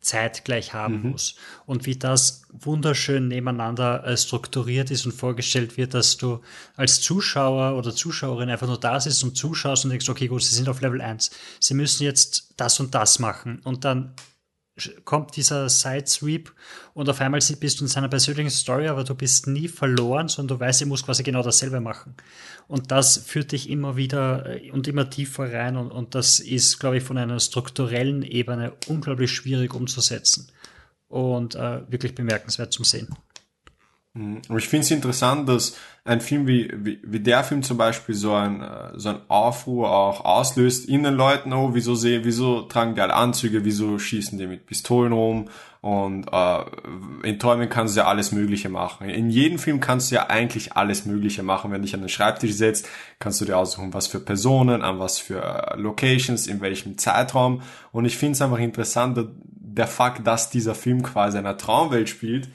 zeitgleich 0.00 0.72
haben 0.72 1.10
muss. 1.10 1.36
Und 1.66 1.86
wie 1.86 1.96
das 1.96 2.42
wunderschön 2.52 3.28
nebeneinander 3.28 4.04
äh, 4.04 4.16
strukturiert 4.16 4.90
ist 4.90 5.04
und 5.04 5.12
vorgestellt 5.12 5.76
wird, 5.76 5.94
dass 5.94 6.16
du 6.16 6.40
als 6.74 7.00
Zuschauer 7.00 7.76
oder 7.76 7.94
Zuschauerin 7.94 8.48
einfach 8.48 8.66
nur 8.66 8.80
da 8.80 8.98
sitzt 8.98 9.22
und 9.22 9.36
zuschaust 9.36 9.84
und 9.84 9.90
denkst, 9.90 10.08
okay, 10.08 10.26
gut, 10.26 10.42
sie 10.42 10.54
sind 10.54 10.68
auf 10.68 10.80
Level 10.80 11.02
1. 11.02 11.30
Sie 11.60 11.74
müssen 11.74 12.04
jetzt 12.04 12.54
das 12.56 12.80
und 12.80 12.94
das 12.94 13.18
machen. 13.18 13.60
Und 13.64 13.84
dann 13.84 14.14
kommt 15.04 15.36
dieser 15.36 15.68
Side-Sweep 15.68 16.52
und 16.94 17.08
auf 17.08 17.20
einmal 17.20 17.40
bist 17.58 17.80
du 17.80 17.84
in 17.84 17.88
seiner 17.88 18.08
persönlichen 18.08 18.50
Story, 18.50 18.88
aber 18.88 19.04
du 19.04 19.14
bist 19.14 19.46
nie 19.46 19.68
verloren, 19.68 20.28
sondern 20.28 20.58
du 20.58 20.64
weißt, 20.64 20.82
er 20.82 20.86
muss 20.86 21.04
quasi 21.04 21.22
genau 21.22 21.42
dasselbe 21.42 21.80
machen. 21.80 22.14
Und 22.68 22.90
das 22.90 23.18
führt 23.18 23.52
dich 23.52 23.68
immer 23.68 23.96
wieder 23.96 24.46
äh, 24.46 24.70
und 24.70 24.88
immer 24.88 25.10
tiefer 25.10 25.52
rein 25.52 25.76
und, 25.76 25.90
und 25.90 26.14
das 26.14 26.40
ist, 26.40 26.78
glaube 26.78 26.98
ich, 26.98 27.02
von 27.02 27.18
einer 27.18 27.40
strukturellen 27.40 28.22
Ebene 28.22 28.72
unglaublich 28.86 29.30
schwierig 29.30 29.74
umzusetzen 29.74 30.50
und 31.08 31.54
äh, 31.54 31.90
wirklich 31.90 32.14
bemerkenswert 32.14 32.72
zum 32.72 32.84
Sehen. 32.84 33.08
Mhm. 34.12 34.42
ich 34.56 34.68
finde 34.68 34.84
es 34.84 34.90
interessant, 34.90 35.48
dass 35.48 35.76
ein 36.04 36.20
Film 36.20 36.48
wie, 36.48 36.68
wie, 36.74 36.98
wie 37.04 37.20
der 37.20 37.44
Film 37.44 37.62
zum 37.62 37.76
Beispiel 37.76 38.14
so 38.14 38.34
ein, 38.34 38.60
äh, 38.60 38.90
so 38.96 39.10
ein 39.10 39.20
Aufruhr 39.28 39.90
auch 39.90 40.24
auslöst 40.24 40.88
in 40.88 41.04
den 41.04 41.14
Leuten, 41.14 41.52
oh, 41.52 41.70
wieso 41.74 41.94
sehen, 41.94 42.22
wieso 42.24 42.62
tragen 42.62 42.96
die 42.96 43.02
alle 43.02 43.14
Anzüge, 43.14 43.64
wieso 43.64 44.00
schießen 44.00 44.36
die 44.36 44.48
mit 44.48 44.66
Pistolen 44.66 45.12
rum 45.12 45.48
und 45.80 46.26
äh, 46.32 46.64
in 47.22 47.38
Träumen 47.38 47.68
kannst 47.68 47.94
du 47.94 48.00
ja 48.00 48.06
alles 48.06 48.32
Mögliche 48.32 48.68
machen. 48.68 49.08
In 49.08 49.30
jedem 49.30 49.58
Film 49.58 49.80
kannst 49.80 50.10
du 50.10 50.16
ja 50.16 50.28
eigentlich 50.28 50.74
alles 50.74 51.06
Mögliche 51.06 51.42
machen. 51.42 51.70
Wenn 51.70 51.80
du 51.80 51.86
dich 51.86 51.94
an 51.94 52.00
den 52.00 52.08
Schreibtisch 52.08 52.52
setzt, 52.52 52.88
kannst 53.18 53.40
du 53.40 53.44
dir 53.44 53.56
aussuchen, 53.56 53.94
was 53.94 54.06
für 54.06 54.20
Personen, 54.20 54.82
an 54.82 54.98
was 54.98 55.18
für 55.18 55.42
äh, 55.42 55.76
Locations, 55.78 56.48
in 56.48 56.60
welchem 56.60 56.98
Zeitraum. 56.98 57.62
Und 57.92 58.04
ich 58.04 58.18
finde 58.18 58.32
es 58.32 58.42
einfach 58.42 58.58
interessant, 58.58 59.18
der 59.44 59.86
Fakt, 59.86 60.26
dass 60.26 60.50
dieser 60.50 60.74
Film 60.74 61.02
quasi 61.02 61.38
in 61.38 61.46
einer 61.46 61.56
Traumwelt 61.56 62.08
spielt, 62.08 62.48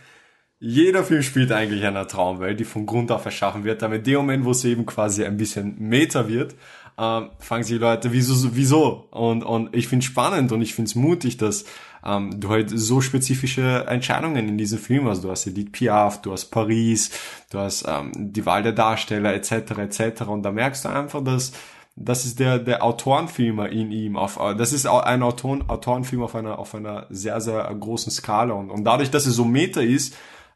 jeder 0.67 1.04
Film 1.04 1.21
spielt 1.21 1.51
eigentlich 1.51 1.82
in 1.82 1.89
einer 1.89 2.08
Traumwelt, 2.08 2.60
die 2.60 2.63
von 2.63 2.88
Grund 2.88 3.12
auf 3.12 3.23
erschaffen 3.23 3.63
wird. 3.65 3.84
Aber 3.84 3.97
in 3.97 4.04
dem 4.04 4.15
Moment, 4.15 4.45
wo 4.45 4.51
es 4.51 4.65
eben 4.65 4.88
quasi 4.88 5.23
ein 5.23 5.38
bisschen 5.38 5.75
Meta 5.78 6.28
wird, 6.28 6.56
ähm, 6.97 7.30
fangen 7.38 7.63
sich 7.63 7.80
Leute, 7.80 8.12
wieso, 8.12 8.56
wieso? 8.56 9.08
Und, 9.12 9.43
und 9.43 9.75
ich 9.75 9.88
finde 9.88 10.04
spannend 10.04 10.51
und 10.51 10.63
ich 10.63 10.73
finde 10.73 10.89
es 10.89 10.95
mutig, 10.95 11.38
dass 11.38 11.65
ähm, 12.04 12.39
du 12.39 12.49
halt 12.49 12.71
so 12.73 12.99
spezifische 12.99 13.86
Entscheidungen 13.88 14.49
in 14.49 14.58
diesem 14.58 14.80
Film 14.80 15.08
hast. 15.08 15.23
Du 15.23 15.30
hast 15.30 15.45
Edith 15.45 15.71
Piaf, 15.71 16.23
du 16.23 16.32
hast 16.32 16.45
Paris, 16.45 17.12
du 17.51 17.60
hast 17.60 17.86
ähm, 17.88 18.12
die 18.15 18.47
Wahl 18.47 18.63
der 18.63 18.71
Darsteller 18.71 19.36
etc. 19.36 19.51
etc. 19.78 20.23
Und 20.23 20.41
da 20.41 20.51
merkst 20.51 20.86
du 20.86 20.89
einfach, 20.89 21.23
dass 21.23 21.51
das 21.95 22.25
ist 22.25 22.39
der 22.39 22.58
der 22.60 22.84
Autorenfilmer 22.84 23.69
in 23.69 23.91
ihm 23.91 24.17
auf 24.17 24.38
das 24.58 24.73
ist 24.73 24.86
ein 24.86 25.23
Autoren, 25.23 25.63
Autorenfilm 25.69 26.23
auf 26.23 26.36
einer 26.36 26.60
auf 26.60 26.75
einer 26.75 27.08
sehr 27.10 27.39
sehr 27.39 27.63
großen 27.73 28.12
Skala 28.12 28.54
und, 28.54 28.69
und 28.69 28.84
dadurch 28.84 29.12
dass 29.12 29.25
es 29.25 29.36
so 29.36 29.45
Meta 29.45 29.80
ist 29.80 30.13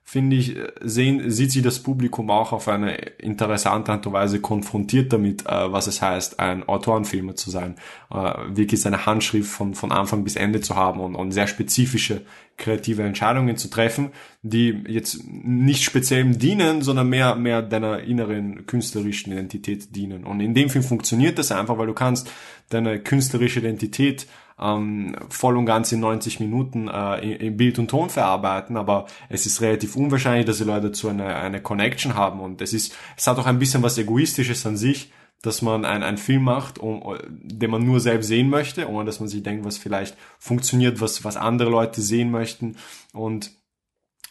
finde 0.10 0.38
ich, 0.38 0.56
sehen, 0.82 1.30
sieht 1.30 1.52
sie 1.52 1.62
das 1.62 1.84
Publikum 1.84 2.32
auch 2.32 2.52
auf 2.52 2.68
eine 2.68 2.96
interessante 3.20 3.92
Art 3.92 4.08
und 4.08 4.14
Weise 4.14 4.42
konfrontiert 4.42 5.14
damit, 5.14 5.46
äh, 5.46 5.72
was 5.72 5.86
es 5.86 6.02
heißt, 6.02 6.40
ein 6.40 6.68
Autorenfilmer 6.68 7.36
zu 7.36 7.52
sein. 7.52 7.76
Äh, 8.10 8.34
wirklich 8.48 8.82
seine 8.82 9.06
Handschrift 9.06 9.52
von, 9.52 9.76
von 9.76 9.92
Anfang 9.92 10.24
bis 10.24 10.36
Ende 10.36 10.62
zu 10.62 10.76
haben 10.76 11.00
und, 11.00 11.14
und 11.14 11.32
sehr 11.32 11.46
spezifische 11.46 12.22
kreative 12.58 13.04
Entscheidungen 13.04 13.56
zu 13.56 13.70
treffen, 13.70 14.10
die 14.42 14.84
jetzt 14.88 15.24
nicht 15.28 15.84
speziell 15.84 16.26
dienen, 16.32 16.82
sondern 16.82 17.08
mehr, 17.08 17.36
mehr 17.36 17.62
deiner 17.62 18.00
inneren 18.00 18.66
künstlerischen 18.66 19.32
Identität 19.32 19.96
dienen. 19.96 20.24
Und 20.24 20.40
in 20.40 20.56
dem 20.56 20.72
Film 20.72 20.84
funktioniert 20.84 21.38
das 21.38 21.52
einfach, 21.52 21.78
weil 21.78 21.86
du 21.86 21.94
kannst 21.94 22.32
deine 22.70 23.00
künstlerische 23.00 23.60
Identität 23.60 24.26
ähm, 24.60 25.16
voll 25.30 25.58
und 25.58 25.66
ganz 25.66 25.92
in 25.92 26.00
90 26.00 26.40
Minuten 26.40 26.88
äh, 26.88 27.20
in, 27.20 27.32
in, 27.40 27.58
Bild 27.58 27.80
und 27.80 27.90
Ton 27.90 28.10
verarbeiten, 28.10 28.78
aber 28.78 29.06
es 29.30 29.46
ist 29.46 29.62
relativ 29.62 29.96
unwahrscheinlich, 29.96 30.46
dass 30.46 30.58
die 30.58 30.64
Leute 30.64 30.88
dazu 30.88 31.10
eine, 31.10 31.36
eine 31.36 31.62
Connection 31.62 32.16
haben. 32.16 32.40
Und 32.40 32.62
es 32.62 32.74
ist, 32.74 32.96
es 33.16 33.28
hat 33.28 33.38
auch 33.40 33.46
ein 33.46 33.60
bisschen 33.60 33.84
was 33.84 33.98
Egoistisches 33.98 34.66
an 34.66 34.78
sich, 34.78 35.12
dass 35.42 35.62
man 35.62 35.86
ein, 35.86 36.04
einen 36.04 36.18
Film 36.18 36.44
macht, 36.44 36.80
um, 36.80 37.18
den 37.30 37.72
man 37.72 37.86
nur 37.86 38.00
selbst 38.00 38.28
sehen 38.28 38.50
möchte, 38.50 38.90
ohne 38.90 39.06
dass 39.06 39.20
man 39.20 39.30
sich 39.30 39.42
denkt, 39.42 39.66
was 39.66 39.78
vielleicht 39.78 40.18
funktioniert, 40.38 41.00
was, 41.00 41.24
was 41.24 41.38
andere 41.38 41.70
Leute 41.70 42.02
sehen 42.02 42.30
möchten. 42.30 42.76
Und 43.14 43.52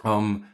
ähm, 0.05 0.45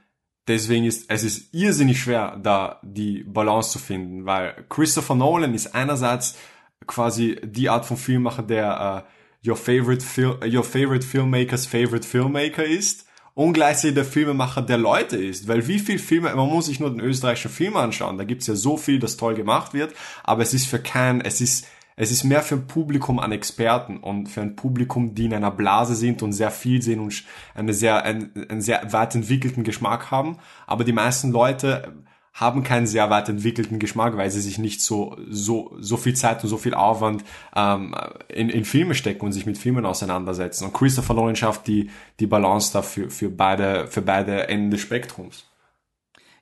deswegen 0.47 0.85
ist 0.85 1.11
es 1.11 1.25
ist 1.25 1.53
irrsinnig 1.53 2.01
schwer, 2.01 2.39
da 2.41 2.79
die 2.83 3.25
Balance 3.25 3.73
zu 3.73 3.79
finden, 3.81 4.27
weil 4.27 4.65
Christopher 4.69 5.17
Nolan 5.17 5.55
ist 5.55 5.75
einerseits 5.75 6.37
quasi 6.87 7.41
die 7.43 7.69
Art 7.69 7.85
von 7.85 7.97
Filmmacher, 7.97 8.43
der 8.43 9.05
äh, 9.09 9.11
your 9.47 9.57
favorite, 9.57 10.03
Fil 10.03 10.39
your 10.45 10.65
favorite 10.65 11.05
filmmaker's 11.05 11.67
favorite 11.67 12.07
filmmaker 12.07 12.65
ist 12.65 13.07
und 13.35 13.53
gleichzeitig 13.53 13.97
der 13.97 14.05
Filmemacher 14.05 14.63
der 14.63 14.79
Leute 14.79 15.17
ist. 15.17 15.49
Weil 15.49 15.67
wie 15.67 15.79
viel 15.79 15.99
Filme, 15.99 16.35
man 16.35 16.49
muss 16.49 16.67
sich 16.67 16.81
nur 16.81 16.91
den 16.91 17.01
österreichischen 17.01 17.51
Film 17.51 17.77
anschauen, 17.77 18.17
da 18.17 18.25
gibt's 18.25 18.47
ja 18.47 18.55
so 18.55 18.77
viel, 18.77 18.99
das 18.99 19.17
toll 19.17 19.35
gemacht 19.35 19.75
wird, 19.75 19.95
aber 20.23 20.43
es 20.43 20.55
ist 20.55 20.67
für 20.67 20.79
kein, 20.79 21.21
es 21.21 21.41
ist, 21.41 21.67
es 21.97 22.11
ist 22.11 22.25
mehr 22.25 22.43
für 22.43 22.57
ein 22.57 22.67
Publikum 22.67 23.21
an 23.21 23.33
Experten 23.33 23.99
und 23.99 24.29
für 24.29 24.41
ein 24.41 24.57
Publikum, 24.57 25.15
die 25.15 25.27
in 25.27 25.35
einer 25.35 25.51
Blase 25.51 25.95
sind 25.95 26.23
und 26.23 26.33
sehr 26.33 26.51
viel 26.51 26.83
sehen 26.83 27.01
und 27.01 27.23
eine 27.55 27.73
sehr, 27.73 28.03
einen, 28.05 28.33
einen 28.49 28.61
sehr 28.61 28.93
weit 28.93 29.15
entwickelten 29.15 29.63
Geschmack 29.63 30.11
haben. 30.11 30.39
Aber 30.67 30.83
die 30.83 30.93
meisten 30.93 31.31
Leute 31.31 31.93
haben 32.35 32.65
keinen 32.65 32.89
sehr 32.89 33.09
weit 33.11 33.29
entwickelten 33.29 33.79
Geschmack, 33.79 34.17
weil 34.17 34.31
sie 34.31 34.41
sich 34.41 34.59
nicht 34.59 34.83
so 34.83 35.17
so 35.31 35.77
so 35.79 35.97
viel 35.97 36.15
Zeit 36.15 36.43
und 36.43 36.51
so 36.51 36.59
viel 36.59 36.75
Aufwand 36.75 37.25
ähm, 37.55 37.95
in, 38.29 38.51
in 38.51 38.65
Filme 38.65 38.95
stecken 38.95 39.25
und 39.25 39.33
sich 39.33 39.47
mit 39.47 39.57
Filmen 39.57 39.87
auseinandersetzen. 39.87 40.65
Und 40.65 40.75
Christopher 40.75 41.15
Nolan 41.15 41.37
schafft 41.37 41.69
die 41.69 41.91
die 42.19 42.27
Balance 42.27 42.73
dafür 42.73 43.09
für 43.09 43.31
beide 43.31 43.87
für 43.87 44.03
beide 44.03 44.49
Enden 44.49 44.73
des 44.73 44.81
Spektrums. 44.81 45.47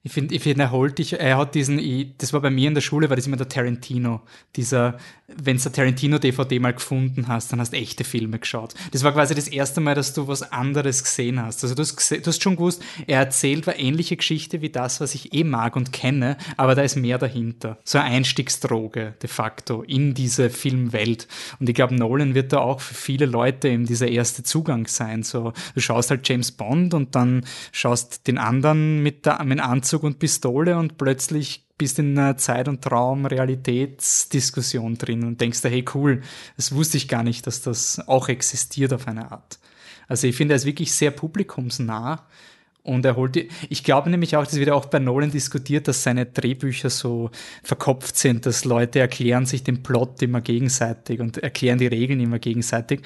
Ich 0.05 0.13
finde, 0.13 0.35
ich 0.35 0.43
finde, 0.43 0.65
er 0.65 0.71
holt 0.73 0.99
dich, 0.99 1.13
er 1.13 1.37
hat 1.37 1.55
diesen, 1.55 1.81
das 2.19 2.33
war 2.33 2.41
bei 2.41 2.51
mir 2.51 2.67
in 2.67 2.75
der 2.75 2.81
Schule, 2.81 3.09
war 3.09 3.15
das 3.15 3.29
immer 3.29 3.37
der 3.37 3.49
Tarantino. 3.49 4.23
Dieser, 4.57 4.99
wenn 5.29 5.59
du 5.59 5.71
Tarantino-DVD 5.71 6.59
mal 6.59 6.75
gefunden 6.75 7.29
hast, 7.29 7.53
dann 7.53 7.61
hast 7.61 7.73
du 7.73 7.77
echte 7.77 8.03
Filme 8.03 8.41
geschaut. 8.41 8.75
Das 8.91 9.05
war 9.05 9.13
quasi 9.13 9.37
das 9.37 9.47
erste 9.47 9.81
Mal, 9.81 9.95
dass 9.95 10.13
du 10.13 10.27
was 10.27 10.51
anderes 10.51 11.05
gesehen 11.05 11.41
hast. 11.41 11.63
Also 11.63 11.77
du 11.77 11.83
hast, 11.83 12.11
du 12.11 12.27
hast 12.27 12.43
schon 12.43 12.57
gewusst, 12.57 12.83
er 13.07 13.21
erzählt 13.21 13.69
eine 13.69 13.79
ähnliche 13.79 14.17
Geschichte 14.17 14.61
wie 14.61 14.71
das, 14.71 15.01
was 15.01 15.15
ich 15.15 15.35
eh 15.35 15.45
mag 15.45 15.77
und 15.77 15.93
kenne, 15.93 16.37
aber 16.57 16.75
da 16.75 16.83
ist 16.83 16.97
mehr 16.97 17.19
dahinter. 17.19 17.79
So 17.85 17.99
eine 17.99 18.09
Einstiegsdroge 18.17 19.15
de 19.23 19.31
facto 19.31 19.83
in 19.83 20.15
diese 20.15 20.51
Filmwelt. 20.51 21.29
Und 21.61 21.69
ich 21.69 21.77
glaube, 21.77 21.95
Nolan 21.95 22.35
wird 22.35 22.53
da 22.53 22.59
auch 22.59 22.81
für 22.81 22.95
viele 22.95 23.27
Leute 23.27 23.69
eben 23.69 23.87
dieser 23.87 24.09
erste 24.09 24.43
Zugang 24.43 24.89
sein. 24.89 25.23
So, 25.23 25.53
du 25.77 25.81
schaust 25.81 26.11
halt 26.11 26.29
James 26.29 26.51
Bond 26.51 26.93
und 26.93 27.15
dann 27.15 27.47
schaust 27.71 28.27
den 28.27 28.39
anderen 28.39 29.01
mit, 29.05 29.27
der, 29.27 29.45
mit 29.45 29.61
Anzug 29.61 29.92
Anzug 29.93 30.05
und 30.05 30.19
Pistole 30.19 30.79
und 30.79 30.97
plötzlich 30.97 31.67
bist 31.77 31.99
in 31.99 32.19
einer 32.19 32.39
Zeit- 32.39 32.67
und 32.67 32.81
Traum-Realitätsdiskussion 32.81 34.97
drin 34.97 35.23
und 35.25 35.39
denkst 35.39 35.61
da, 35.61 35.69
hey 35.69 35.85
cool, 35.95 36.23
das 36.57 36.75
wusste 36.75 36.97
ich 36.97 37.09
gar 37.09 37.23
nicht, 37.23 37.47
dass 37.47 37.61
das 37.61 38.01
auch 38.09 38.31
existiert 38.31 38.95
auf 38.95 39.07
eine 39.07 39.31
Art. 39.31 39.59
Also 40.09 40.27
ich 40.27 40.35
finde, 40.35 40.55
er 40.55 40.57
ist 40.57 40.65
wirklich 40.65 40.95
sehr 40.95 41.11
publikumsnah 41.11 42.27
und 42.85 43.05
er 43.05 43.17
holt, 43.17 43.35
die, 43.35 43.51
ich 43.69 43.85
glaube 43.85 44.09
nämlich 44.09 44.35
auch, 44.35 44.45
das 44.45 44.57
wird 44.57 44.71
auch 44.71 44.87
bei 44.87 44.99
Nolan 44.99 45.31
diskutiert, 45.31 45.89
dass 45.89 46.03
seine 46.03 46.25
Drehbücher 46.25 46.89
so 46.89 47.31
verkopft 47.63 48.17
sind, 48.17 48.47
dass 48.47 48.65
Leute 48.65 48.99
erklären 48.99 49.45
sich 49.45 49.63
den 49.63 49.83
Plot 49.83 50.23
immer 50.23 50.41
gegenseitig 50.41 51.21
und 51.21 51.37
erklären 51.37 51.79
die 51.79 51.87
Regeln 51.87 52.19
immer 52.19 52.39
gegenseitig. 52.39 53.03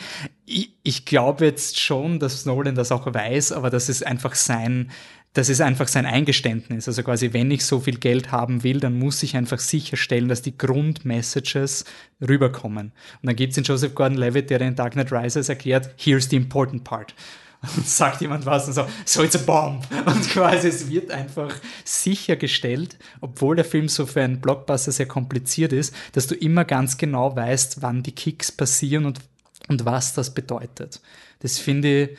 Ich, 0.47 0.71
ich 0.85 1.05
glaube 1.05 1.47
jetzt 1.47 1.81
schon, 1.81 2.21
dass 2.21 2.47
Nolan 2.47 2.77
das 2.77 2.93
auch 2.93 3.13
weiß, 3.13 3.51
aber 3.51 3.69
das 3.69 3.89
ist 3.89 4.07
einfach 4.07 4.37
sein, 4.37 4.93
das 5.37 5.51
ist 5.51 5.61
einfach 5.61 5.87
sein 5.87 6.07
Eingeständnis. 6.07 6.89
Also 6.89 7.03
quasi, 7.03 7.35
wenn 7.35 7.51
ich 7.51 7.63
so 7.67 7.79
viel 7.81 7.99
Geld 7.99 8.33
haben 8.33 8.63
will, 8.63 8.81
dann 8.81 8.99
muss 8.99 9.23
ich 9.23 9.37
einfach 9.37 9.59
sicherstellen, 9.59 10.29
dass 10.29 10.41
die 10.41 10.57
Grundmessages 10.57 11.85
rüberkommen. 12.27 12.93
Und 13.21 13.27
dann 13.27 13.37
gibt 13.37 13.51
es 13.51 13.57
den 13.57 13.65
Joseph 13.65 13.95
Gordon-Levitt, 13.95 14.49
der 14.49 14.63
in 14.63 14.75
Dark 14.75 14.95
Knight 14.95 15.13
Rises 15.13 15.51
erklärt, 15.51 15.91
here's 15.99 16.31
the 16.31 16.37
important 16.37 16.85
part. 16.85 17.15
Und 17.77 17.87
sagt 17.87 18.23
jemand 18.23 18.47
was 18.47 18.67
und 18.67 18.75
so, 18.75 18.87
so 19.05 19.23
it's 19.23 19.37
a 19.37 19.39
bomb. 19.39 19.87
Und 20.07 20.27
quasi 20.31 20.69
es 20.69 20.89
wird 20.89 21.11
einfach 21.11 21.55
sichergestellt, 21.85 22.97
obwohl 23.21 23.57
der 23.57 23.65
Film 23.67 23.89
so 23.89 24.07
für 24.07 24.23
einen 24.23 24.41
Blockbuster 24.41 24.93
sehr 24.93 25.07
kompliziert 25.07 25.75
ist, 25.75 25.95
dass 26.13 26.27
du 26.27 26.35
immer 26.35 26.65
ganz 26.65 26.97
genau 26.97 27.37
weißt, 27.37 27.83
wann 27.83 28.03
die 28.03 28.15
Kicks 28.15 28.53
passieren 28.53 29.05
und, 29.05 29.21
und 29.69 29.85
was 29.85 30.15
das 30.15 30.33
bedeutet. 30.33 31.03
Das 31.41 31.59
finde 31.59 32.05
ich 32.05 32.19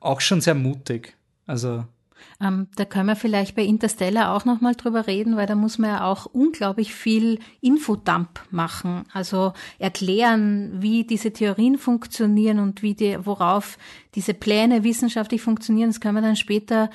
auch 0.00 0.20
schon 0.20 0.42
sehr 0.42 0.54
mutig. 0.54 1.14
Also 1.46 1.84
ähm, 2.40 2.68
da 2.76 2.84
können 2.84 3.08
wir 3.08 3.16
vielleicht 3.16 3.56
bei 3.56 3.62
Interstellar 3.62 4.32
auch 4.32 4.44
nochmal 4.44 4.76
drüber 4.76 5.08
reden, 5.08 5.36
weil 5.36 5.46
da 5.46 5.56
muss 5.56 5.78
man 5.78 5.90
ja 5.90 6.04
auch 6.04 6.26
unglaublich 6.26 6.94
viel 6.94 7.40
Infodump 7.60 8.28
machen. 8.50 9.04
Also 9.12 9.54
erklären, 9.80 10.70
wie 10.80 11.02
diese 11.02 11.32
Theorien 11.32 11.78
funktionieren 11.78 12.60
und 12.60 12.82
wie 12.82 12.94
die, 12.94 13.18
worauf 13.24 13.76
diese 14.14 14.34
Pläne 14.34 14.84
wissenschaftlich 14.84 15.42
funktionieren, 15.42 15.90
das 15.90 16.00
können 16.00 16.14
wir 16.14 16.22
dann 16.22 16.36
später 16.36 16.90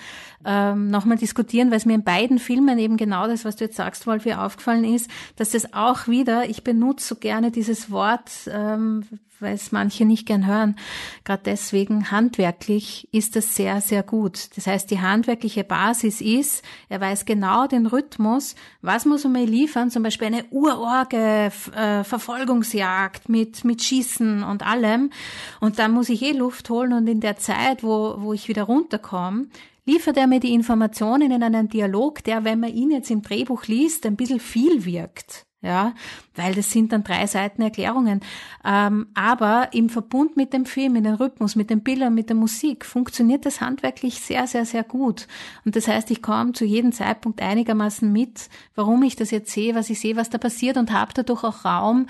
ähm, 0.45 0.89
nochmal 0.89 1.17
diskutieren, 1.17 1.71
weil 1.71 1.77
es 1.77 1.85
mir 1.85 1.95
in 1.95 2.05
beiden 2.05 2.39
Filmen 2.39 2.79
eben 2.79 2.95
genau 2.95 3.27
das, 3.27 3.43
was 3.43 3.57
du 3.57 3.65
jetzt 3.65 3.75
sagst, 3.75 4.07
Wolfi, 4.07 4.33
aufgefallen 4.33 4.85
ist, 4.85 5.09
dass 5.35 5.51
das 5.51 5.73
auch 5.73 6.07
wieder, 6.07 6.49
ich 6.49 6.63
benutze 6.63 7.05
so 7.05 7.15
gerne 7.15 7.51
dieses 7.51 7.91
Wort, 7.91 8.31
ähm, 8.49 9.03
weil 9.43 9.53
es 9.53 9.71
manche 9.71 10.05
nicht 10.05 10.25
gern 10.25 10.47
hören. 10.47 10.75
Gerade 11.23 11.43
deswegen 11.45 12.09
handwerklich 12.09 13.07
ist 13.11 13.35
das 13.35 13.55
sehr, 13.55 13.81
sehr 13.81 14.01
gut. 14.01 14.49
Das 14.55 14.65
heißt, 14.65 14.89
die 14.89 15.01
handwerkliche 15.01 15.63
Basis 15.63 16.21
ist, 16.21 16.63
er 16.89 16.99
weiß 17.01 17.25
genau 17.25 17.67
den 17.67 17.85
Rhythmus, 17.85 18.55
was 18.81 19.05
muss 19.05 19.25
er 19.25 19.29
mir 19.29 19.45
liefern, 19.45 19.91
zum 19.91 20.01
Beispiel 20.01 20.27
eine 20.27 20.45
urorge 20.49 21.51
äh, 21.75 22.03
Verfolgungsjagd 22.03 23.29
mit, 23.29 23.63
mit 23.63 23.83
Schießen 23.83 24.43
und 24.43 24.65
allem. 24.65 25.11
Und 25.59 25.77
dann 25.79 25.91
muss 25.91 26.09
ich 26.09 26.23
eh 26.23 26.31
Luft 26.31 26.69
holen 26.69 26.93
und 26.93 27.07
in 27.07 27.19
der 27.19 27.37
Zeit, 27.37 27.83
wo, 27.83 28.15
wo 28.17 28.33
ich 28.33 28.47
wieder 28.47 28.63
runterkomme, 28.63 29.47
liefert 29.85 30.17
er 30.17 30.27
mir 30.27 30.39
die 30.39 30.53
Informationen 30.53 31.31
in 31.31 31.43
einem 31.43 31.69
Dialog, 31.69 32.23
der, 32.23 32.43
wenn 32.43 32.59
man 32.59 32.73
ihn 32.73 32.91
jetzt 32.91 33.11
im 33.11 33.21
Drehbuch 33.21 33.65
liest, 33.65 34.05
ein 34.05 34.15
bisschen 34.15 34.39
viel 34.39 34.85
wirkt 34.85 35.45
ja, 35.63 35.93
weil 36.35 36.53
das 36.53 36.69
sind 36.69 36.91
dann 36.91 37.03
drei 37.03 37.25
Seiten 37.25 37.61
Erklärungen. 37.61 38.19
Ähm, 38.65 39.07
aber 39.13 39.69
im 39.71 39.89
Verbund 39.89 40.35
mit 40.35 40.51
dem 40.51 40.65
Film, 40.65 40.93
mit 40.93 41.05
dem 41.05 41.15
Rhythmus, 41.15 41.55
mit 41.55 41.69
den 41.69 41.81
Bildern, 41.81 42.13
mit 42.13 42.29
der 42.29 42.35
Musik 42.35 42.85
funktioniert 42.85 43.45
das 43.45 43.61
handwerklich 43.61 44.19
sehr, 44.19 44.45
sehr, 44.45 44.65
sehr 44.65 44.83
gut. 44.83 45.27
Und 45.63 45.77
das 45.77 45.87
heißt, 45.87 46.11
ich 46.11 46.21
komme 46.21 46.51
zu 46.51 46.65
jedem 46.65 46.91
Zeitpunkt 46.91 47.41
einigermaßen 47.41 48.11
mit, 48.11 48.49
warum 48.75 49.03
ich 49.03 49.15
das 49.15 49.31
jetzt 49.31 49.51
sehe, 49.51 49.73
was 49.73 49.89
ich 49.89 50.01
sehe, 50.01 50.17
was 50.17 50.29
da 50.29 50.37
passiert 50.37 50.75
und 50.75 50.91
habe 50.91 51.13
dadurch 51.15 51.45
auch 51.45 51.63
Raum, 51.63 52.07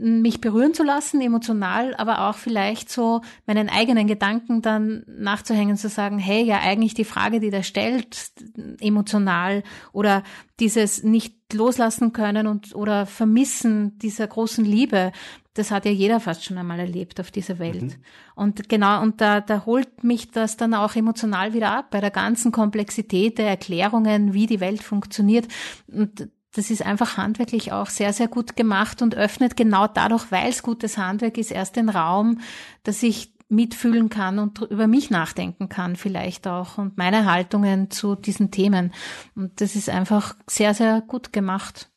mich 0.00 0.40
berühren 0.40 0.74
zu 0.74 0.82
lassen, 0.82 1.20
emotional, 1.20 1.94
aber 1.96 2.28
auch 2.28 2.36
vielleicht 2.36 2.90
so 2.90 3.22
meinen 3.46 3.68
eigenen 3.68 4.06
Gedanken 4.06 4.62
dann 4.62 5.04
nachzuhängen, 5.06 5.76
zu 5.76 5.88
sagen, 5.88 6.18
hey, 6.18 6.42
ja, 6.42 6.60
eigentlich 6.60 6.94
die 6.94 7.04
Frage, 7.04 7.40
die 7.40 7.50
da 7.50 7.62
stellt, 7.62 8.32
emotional 8.80 9.62
oder 9.92 10.22
dieses 10.60 11.02
nicht 11.02 11.34
loslassen 11.52 12.12
können 12.12 12.46
und 12.46 12.74
oder 12.74 13.06
vermissen 13.06 13.98
dieser 13.98 14.26
großen 14.26 14.64
Liebe, 14.64 15.12
das 15.54 15.70
hat 15.70 15.84
ja 15.84 15.90
jeder 15.90 16.20
fast 16.20 16.44
schon 16.44 16.56
einmal 16.56 16.78
erlebt 16.78 17.18
auf 17.20 17.30
dieser 17.30 17.58
Welt. 17.58 17.82
Mhm. 17.82 17.94
Und 18.36 18.68
genau, 18.68 19.02
und 19.02 19.20
da, 19.20 19.40
da 19.40 19.66
holt 19.66 20.04
mich 20.04 20.30
das 20.30 20.56
dann 20.56 20.72
auch 20.72 20.94
emotional 20.94 21.52
wieder 21.52 21.72
ab 21.72 21.90
bei 21.90 22.00
der 22.00 22.12
ganzen 22.12 22.52
Komplexität 22.52 23.38
der 23.38 23.48
Erklärungen, 23.48 24.34
wie 24.34 24.46
die 24.46 24.60
Welt 24.60 24.82
funktioniert. 24.82 25.48
Und 25.88 26.28
das 26.54 26.70
ist 26.70 26.84
einfach 26.84 27.16
handwerklich 27.16 27.72
auch 27.72 27.88
sehr, 27.88 28.12
sehr 28.12 28.28
gut 28.28 28.56
gemacht 28.56 29.02
und 29.02 29.14
öffnet 29.14 29.56
genau 29.56 29.86
dadurch, 29.86 30.30
weil 30.30 30.48
es 30.48 30.62
gutes 30.62 30.96
Handwerk 30.96 31.36
ist, 31.38 31.50
erst 31.50 31.76
den 31.76 31.88
Raum, 31.88 32.40
dass 32.84 33.02
ich 33.02 33.34
mitfühlen 33.50 34.10
kann 34.10 34.38
und 34.38 34.60
über 34.62 34.86
mich 34.86 35.10
nachdenken 35.10 35.68
kann 35.68 35.96
vielleicht 35.96 36.46
auch 36.46 36.76
und 36.76 36.98
meine 36.98 37.24
Haltungen 37.24 37.90
zu 37.90 38.14
diesen 38.14 38.50
Themen. 38.50 38.92
Und 39.34 39.60
das 39.60 39.74
ist 39.74 39.88
einfach 39.88 40.36
sehr, 40.46 40.74
sehr 40.74 41.00
gut 41.00 41.32
gemacht. 41.32 41.90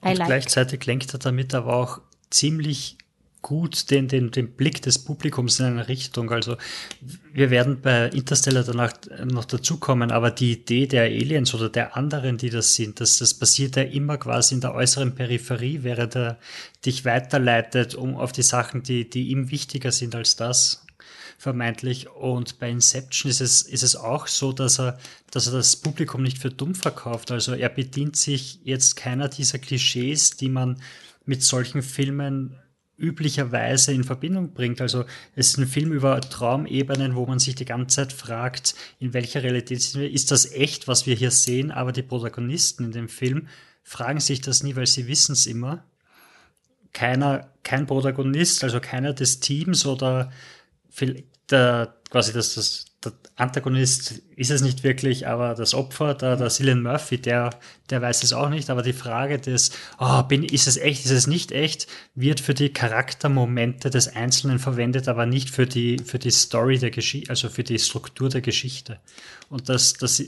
Und 0.00 0.16
like. 0.16 0.26
gleichzeitig 0.26 0.84
lenkt 0.86 1.12
er 1.12 1.18
damit 1.18 1.54
aber 1.54 1.74
auch 1.74 2.00
ziemlich 2.30 2.96
gut 3.42 3.90
den, 3.90 4.08
den, 4.08 4.30
den 4.30 4.52
Blick 4.52 4.82
des 4.82 4.98
Publikums 4.98 5.60
in 5.60 5.66
eine 5.66 5.88
Richtung. 5.88 6.30
Also 6.30 6.56
wir 7.32 7.50
werden 7.50 7.80
bei 7.80 8.08
Interstellar 8.08 8.64
danach 8.64 8.92
noch 9.24 9.44
dazukommen, 9.44 10.10
aber 10.10 10.30
die 10.30 10.52
Idee 10.52 10.86
der 10.86 11.04
Aliens 11.04 11.54
oder 11.54 11.68
der 11.68 11.96
anderen, 11.96 12.36
die 12.36 12.50
das 12.50 12.74
sind, 12.74 13.00
das, 13.00 13.18
das 13.18 13.34
passiert 13.34 13.76
ja 13.76 13.82
immer 13.82 14.18
quasi 14.18 14.54
in 14.54 14.60
der 14.60 14.74
äußeren 14.74 15.14
Peripherie, 15.14 15.82
während 15.82 16.16
er 16.16 16.38
dich 16.84 17.04
weiterleitet, 17.04 17.94
um 17.94 18.16
auf 18.16 18.32
die 18.32 18.42
Sachen, 18.42 18.82
die, 18.82 19.08
die 19.08 19.28
ihm 19.28 19.50
wichtiger 19.50 19.92
sind 19.92 20.14
als 20.14 20.36
das 20.36 20.84
vermeintlich. 21.40 22.10
Und 22.10 22.58
bei 22.58 22.68
Inception 22.68 23.30
ist 23.30 23.40
es, 23.40 23.62
ist 23.62 23.82
es 23.82 23.96
auch 23.96 24.26
so, 24.26 24.52
dass 24.52 24.78
er, 24.78 24.98
dass 25.30 25.46
er 25.46 25.54
das 25.54 25.76
Publikum 25.76 26.22
nicht 26.22 26.36
für 26.36 26.50
dumm 26.50 26.74
verkauft. 26.74 27.30
Also 27.30 27.54
er 27.54 27.70
bedient 27.70 28.16
sich 28.16 28.60
jetzt 28.62 28.96
keiner 28.96 29.28
dieser 29.28 29.58
Klischees, 29.58 30.32
die 30.32 30.50
man 30.50 30.82
mit 31.24 31.42
solchen 31.42 31.82
Filmen 31.82 32.58
üblicherweise 33.00 33.92
in 33.92 34.04
Verbindung 34.04 34.52
bringt. 34.52 34.80
Also 34.80 35.04
es 35.34 35.48
ist 35.48 35.58
ein 35.58 35.66
Film 35.66 35.92
über 35.92 36.20
Traumebenen, 36.20 37.16
wo 37.16 37.26
man 37.26 37.38
sich 37.38 37.54
die 37.54 37.64
ganze 37.64 37.96
Zeit 37.96 38.12
fragt, 38.12 38.74
in 38.98 39.12
welcher 39.14 39.42
Realität 39.42 39.82
sind 39.82 40.02
wir? 40.02 40.10
Ist 40.10 40.30
das 40.30 40.52
echt, 40.52 40.86
was 40.86 41.06
wir 41.06 41.14
hier 41.14 41.30
sehen? 41.30 41.70
Aber 41.70 41.92
die 41.92 42.02
Protagonisten 42.02 42.84
in 42.84 42.92
dem 42.92 43.08
Film 43.08 43.48
fragen 43.82 44.20
sich 44.20 44.40
das 44.40 44.62
nie, 44.62 44.76
weil 44.76 44.86
sie 44.86 45.08
wissen 45.08 45.32
es 45.32 45.46
immer. 45.46 45.84
Keiner, 46.92 47.52
kein 47.62 47.86
Protagonist, 47.86 48.64
also 48.64 48.80
keiner 48.80 49.12
des 49.12 49.40
Teams 49.40 49.86
oder 49.86 50.30
der, 51.50 51.94
quasi 52.10 52.32
das, 52.32 52.54
das, 52.54 52.84
der 53.04 53.12
Antagonist 53.36 54.20
ist 54.36 54.50
es 54.50 54.60
nicht 54.60 54.84
wirklich, 54.84 55.26
aber 55.26 55.54
das 55.54 55.72
Opfer, 55.72 56.14
der, 56.14 56.36
der 56.36 56.50
Cillian 56.50 56.82
Murphy, 56.82 57.18
der, 57.18 57.50
der 57.88 58.02
weiß 58.02 58.22
es 58.22 58.34
auch 58.34 58.50
nicht. 58.50 58.68
Aber 58.68 58.82
die 58.82 58.92
Frage 58.92 59.38
des, 59.38 59.70
oh, 59.98 60.22
bin, 60.22 60.42
ist 60.44 60.66
es 60.66 60.76
echt, 60.76 61.06
ist 61.06 61.10
es 61.10 61.26
nicht 61.26 61.50
echt, 61.50 61.86
wird 62.14 62.40
für 62.40 62.52
die 62.52 62.72
Charaktermomente 62.72 63.88
des 63.88 64.14
Einzelnen 64.14 64.58
verwendet, 64.58 65.08
aber 65.08 65.24
nicht 65.24 65.48
für 65.48 65.66
die, 65.66 65.98
für 65.98 66.18
die 66.18 66.30
Story 66.30 66.78
der 66.78 66.90
Geschichte, 66.90 67.30
also 67.30 67.48
für 67.48 67.64
die 67.64 67.78
Struktur 67.78 68.28
der 68.28 68.42
Geschichte. 68.42 69.00
Und 69.48 69.70
das, 69.70 69.94
das 69.94 70.22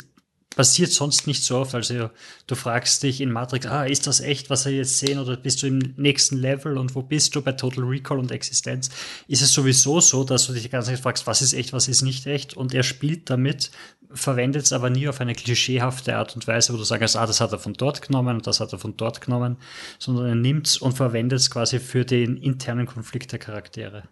passiert 0.54 0.90
sonst 0.92 1.26
nicht 1.26 1.44
so 1.44 1.58
oft. 1.58 1.74
Also 1.74 2.10
du 2.46 2.54
fragst 2.54 3.02
dich 3.02 3.20
in 3.20 3.30
Matrix, 3.30 3.66
ah, 3.66 3.84
ist 3.84 4.06
das 4.06 4.20
echt, 4.20 4.50
was 4.50 4.66
wir 4.66 4.72
jetzt 4.72 4.98
sehen, 4.98 5.18
oder 5.18 5.36
bist 5.36 5.62
du 5.62 5.66
im 5.66 5.94
nächsten 5.96 6.36
Level 6.36 6.78
und 6.78 6.94
wo 6.94 7.02
bist 7.02 7.34
du 7.34 7.42
bei 7.42 7.52
Total 7.52 7.84
Recall 7.84 8.18
und 8.18 8.30
Existenz? 8.30 8.90
Ist 9.28 9.42
es 9.42 9.52
sowieso 9.52 10.00
so, 10.00 10.24
dass 10.24 10.46
du 10.46 10.52
dich 10.52 10.62
die 10.62 10.68
ganze 10.68 10.90
Zeit 10.90 11.00
fragst, 11.00 11.26
was 11.26 11.42
ist 11.42 11.52
echt, 11.52 11.72
was 11.72 11.88
ist 11.88 12.02
nicht 12.02 12.26
echt? 12.26 12.56
Und 12.56 12.74
er 12.74 12.82
spielt 12.82 13.30
damit, 13.30 13.70
verwendet 14.12 14.64
es 14.64 14.72
aber 14.72 14.90
nie 14.90 15.08
auf 15.08 15.20
eine 15.20 15.34
klischeehafte 15.34 16.16
Art 16.16 16.34
und 16.34 16.46
Weise, 16.46 16.72
wo 16.72 16.76
du 16.76 16.84
sagst, 16.84 17.16
ah, 17.16 17.26
das 17.26 17.40
hat 17.40 17.52
er 17.52 17.58
von 17.58 17.74
dort 17.74 18.02
genommen 18.02 18.36
und 18.36 18.46
das 18.46 18.60
hat 18.60 18.72
er 18.72 18.78
von 18.78 18.96
dort 18.96 19.20
genommen, 19.20 19.56
sondern 19.98 20.26
er 20.26 20.34
nimmt 20.34 20.66
es 20.66 20.78
und 20.78 20.92
verwendet 20.92 21.40
es 21.40 21.50
quasi 21.50 21.78
für 21.78 22.04
den 22.04 22.36
internen 22.36 22.86
Konflikt 22.86 23.32
der 23.32 23.38
Charaktere. 23.38 24.04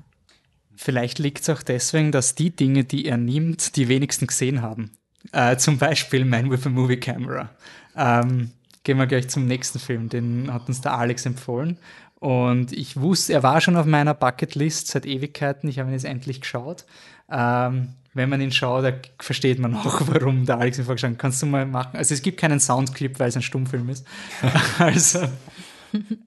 Vielleicht 0.75 1.19
liegt 1.19 1.43
es 1.43 1.51
auch 1.51 1.63
deswegen, 1.63 2.11
dass 2.11 2.35
die 2.35 2.57
Dinge, 2.57 2.85
die 2.85 3.05
er 3.05 3.19
nimmt, 3.19 3.77
die 3.77 3.89
wenigsten 3.89 4.27
gesehen 4.27 4.63
haben. 4.63 4.93
Äh, 5.33 5.57
zum 5.57 5.79
Beispiel 5.79 6.25
Man 6.25 6.51
with 6.51 6.67
a 6.67 6.71
Movie 6.71 6.99
Camera. 6.99 7.51
Ähm, 7.97 8.51
gehen 8.85 8.99
wir 8.99 9.07
gleich 9.07 9.29
zum 9.29 9.47
nächsten 9.47 9.79
Film, 9.79 10.09
den 10.09 10.53
hat 10.53 10.69
uns 10.69 10.81
der 10.81 10.95
Alex 10.95 11.27
empfohlen. 11.27 11.79
Und 12.21 12.73
ich 12.73 13.01
wusste, 13.01 13.33
er 13.33 13.43
war 13.43 13.61
schon 13.61 13.77
auf 13.77 13.87
meiner 13.87 14.15
Bucketlist 14.15 14.89
seit 14.89 15.07
Ewigkeiten. 15.07 15.69
Ich 15.69 15.79
habe 15.79 15.89
ihn 15.89 15.95
jetzt 15.95 16.05
endlich 16.05 16.43
geschaut. 16.43 16.85
Ähm, 17.31 17.95
wenn 18.13 18.29
man 18.29 18.41
ihn 18.41 18.53
schaut, 18.53 18.85
da 18.85 18.93
versteht 19.19 19.59
man 19.59 19.75
auch, 19.75 20.03
warum 20.07 20.45
der 20.45 20.59
Alex 20.59 20.79
ihn 20.79 20.85
vorgeschlagen 20.85 21.15
hat. 21.15 21.21
Kannst 21.21 21.41
du 21.43 21.47
mal 21.47 21.65
machen? 21.65 21.97
Also 21.97 22.13
es 22.13 22.23
gibt 22.23 22.39
keinen 22.39 22.61
Soundclip, 22.61 23.19
weil 23.19 23.29
es 23.29 23.37
ein 23.37 23.43
Stummfilm 23.43 23.89
ist. 23.89 24.07
also. 24.79 25.21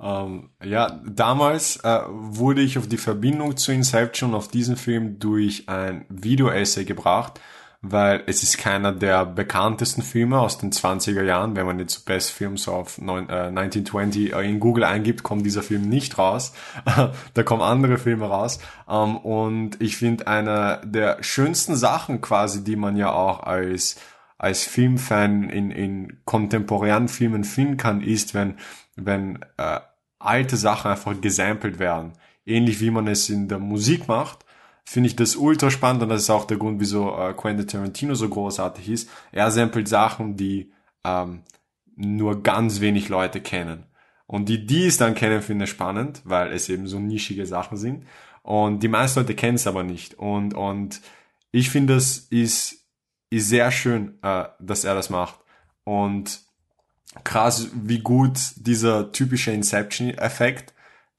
ähm, 0.01 0.49
ja, 0.63 1.01
damals 1.05 1.77
äh, 1.77 1.99
wurde 2.09 2.61
ich 2.61 2.77
auf 2.77 2.87
die 2.87 2.97
Verbindung 2.97 3.55
zu 3.55 3.71
Inception 3.71 4.33
auf 4.33 4.47
diesen 4.47 4.77
Film 4.77 5.19
durch 5.19 5.69
ein 5.69 6.05
Video-Essay 6.09 6.85
gebracht 6.85 7.39
weil 7.85 8.23
es 8.27 8.43
ist 8.43 8.57
keiner 8.57 8.93
der 8.93 9.25
bekanntesten 9.25 10.03
Filme 10.03 10.39
aus 10.39 10.57
den 10.57 10.71
20er 10.71 11.21
Jahren. 11.21 11.57
Wenn 11.57 11.65
man 11.65 11.79
jetzt 11.79 12.05
Best 12.05 12.31
Films 12.31 12.69
of 12.69 12.97
1920 12.97 14.33
äh, 14.33 14.49
in 14.49 14.61
Google 14.61 14.85
eingibt, 14.85 15.23
kommt 15.23 15.45
dieser 15.45 15.63
Film 15.63 15.89
nicht 15.89 16.17
raus. 16.17 16.53
da 17.33 17.43
kommen 17.43 17.61
andere 17.61 17.97
Filme 17.97 18.27
raus. 18.27 18.59
Ähm, 18.89 19.17
und 19.17 19.81
ich 19.81 19.97
finde, 19.97 20.27
eine 20.27 20.79
der 20.85 21.21
schönsten 21.21 21.75
Sachen 21.75 22.21
quasi, 22.21 22.63
die 22.63 22.77
man 22.77 22.95
ja 22.95 23.11
auch 23.11 23.43
als 23.43 23.97
als 24.37 24.63
Filmfan 24.63 25.49
in, 25.49 25.71
in 25.71 26.17
kontemporären 26.25 27.07
Filmen 27.07 27.45
finden 27.45 27.77
kann, 27.77 28.01
ist, 28.01 28.33
wenn, 28.33 28.57
wenn 28.97 29.39
äh, 29.57 29.79
alte 30.19 30.57
Sachen 30.57 30.91
einfach 30.91 31.19
gesampelt 31.21 31.79
werden. 31.79 32.13
Ähnlich 32.45 32.81
wie 32.81 32.91
man 32.91 33.07
es 33.07 33.29
in 33.29 33.47
der 33.47 33.59
Musik 33.59 34.09
macht 34.09 34.43
finde 34.85 35.07
ich 35.07 35.15
das 35.15 35.35
ultra 35.35 35.71
spannend 35.71 36.03
und 36.03 36.09
das 36.09 36.23
ist 36.23 36.29
auch 36.29 36.45
der 36.45 36.57
Grund, 36.57 36.79
wieso 36.79 37.17
äh, 37.17 37.33
Quentin 37.33 37.67
Tarantino 37.67 38.15
so 38.15 38.27
großartig 38.29 38.89
ist. 38.89 39.09
Er 39.31 39.49
samplet 39.51 39.87
Sachen, 39.87 40.35
die 40.35 40.71
ähm, 41.03 41.43
nur 41.95 42.43
ganz 42.43 42.79
wenig 42.79 43.09
Leute 43.09 43.41
kennen. 43.41 43.85
Und 44.25 44.49
die, 44.49 44.65
die 44.65 44.85
es 44.85 44.97
dann 44.97 45.15
kennen, 45.15 45.41
finde 45.41 45.65
ich 45.65 45.71
spannend, 45.71 46.21
weil 46.25 46.51
es 46.53 46.69
eben 46.69 46.87
so 46.87 46.99
nischige 46.99 47.45
Sachen 47.45 47.77
sind. 47.77 48.05
Und 48.41 48.83
die 48.83 48.87
meisten 48.87 49.19
Leute 49.19 49.35
kennen 49.35 49.55
es 49.55 49.67
aber 49.67 49.83
nicht. 49.83 50.15
Und, 50.15 50.53
und 50.53 51.01
ich 51.51 51.69
finde, 51.69 51.95
das 51.95 52.17
ist, 52.17 52.87
ist 53.29 53.49
sehr 53.49 53.71
schön, 53.71 54.17
äh, 54.21 54.45
dass 54.59 54.83
er 54.83 54.95
das 54.95 55.09
macht. 55.09 55.39
Und 55.83 56.41
krass, 57.23 57.69
wie 57.73 57.99
gut 57.99 58.39
dieser 58.55 59.11
typische 59.11 59.51
Inception-Effekt 59.51 60.73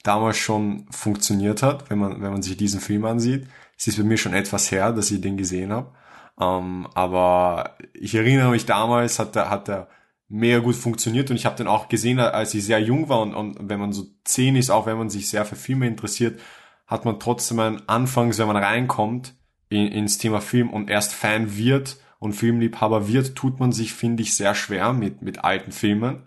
damals 0.05 0.37
schon 0.37 0.87
funktioniert 0.91 1.63
hat, 1.63 1.91
wenn 1.91 1.99
man, 1.99 2.23
wenn 2.23 2.31
man 2.31 2.43
sich 2.43 2.57
diesen 2.57 2.81
Film 2.81 3.05
ansieht. 3.05 3.49
Es 3.77 3.89
ist 3.89 3.97
bei 3.97 4.05
mir 4.05 4.19
schon 4.19 4.35
etwas 4.35 4.71
her, 4.71 4.93
dass 4.93 5.11
ich 5.11 5.21
den 5.21 5.37
gesehen 5.37 5.73
habe. 5.73 5.93
Ähm, 6.41 6.87
aber 6.95 7.77
ich 7.93 8.15
erinnere 8.15 8.51
mich 8.51 8.67
damals, 8.67 9.19
hat 9.19 9.35
er, 9.35 9.51
hat 9.51 9.69
er 9.69 9.89
mega 10.29 10.59
gut 10.59 10.77
funktioniert 10.77 11.31
und 11.31 11.37
ich 11.37 11.47
habe 11.47 11.57
den 11.57 11.67
auch 11.67 11.89
gesehen, 11.89 12.19
als 12.19 12.55
ich 12.55 12.65
sehr 12.65 12.81
jung 12.81 13.09
war 13.09 13.21
und, 13.21 13.35
und 13.35 13.69
wenn 13.69 13.81
man 13.81 13.93
so 13.93 14.07
zehn 14.25 14.57
ist, 14.57 14.71
auch 14.71 14.87
wenn 14.87 14.99
man 14.99 15.11
sich 15.11 15.29
sehr 15.29 15.45
für 15.45 15.57
Filme 15.57 15.87
interessiert, 15.87 16.41
hat 16.87 17.05
man 17.05 17.19
trotzdem 17.19 17.61
einen 17.61 17.89
anfangs, 17.89 18.39
wenn 18.39 18.47
man 18.47 18.57
reinkommt, 18.57 19.35
in, 19.69 19.89
ins 19.89 20.19
Thema 20.19 20.41
Film 20.41 20.71
und 20.71 20.91
erst 20.91 21.15
Fan 21.15 21.57
wird 21.57 21.97
und 22.19 22.35
Filmliebhaber 22.35 23.09
wird, 23.09 23.35
tut 23.37 23.59
man 23.61 23.73
sich, 23.73 23.93
finde 23.95 24.23
ich, 24.23 24.37
sehr 24.37 24.55
schwer 24.55 24.93
mit, 24.93 25.23
mit 25.23 25.45
alten 25.45 25.73
Filmen. 25.73 26.27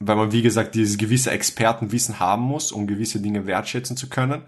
Weil 0.00 0.16
man, 0.16 0.32
wie 0.32 0.42
gesagt, 0.42 0.74
dieses 0.74 0.98
gewisse 0.98 1.30
Expertenwissen 1.30 2.18
haben 2.18 2.42
muss, 2.42 2.72
um 2.72 2.86
gewisse 2.86 3.20
Dinge 3.20 3.46
wertschätzen 3.46 3.96
zu 3.96 4.08
können. 4.08 4.42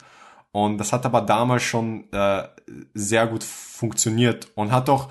Und 0.53 0.79
das 0.79 0.93
hat 0.93 1.07
aber 1.07 1.21
damals 1.21 1.63
schon 1.63 2.11
äh, 2.13 2.49
sehr 2.95 3.27
gut 3.27 3.45
funktioniert 3.45 4.49
und 4.55 4.73
hat 4.73 4.89
auch 4.89 5.11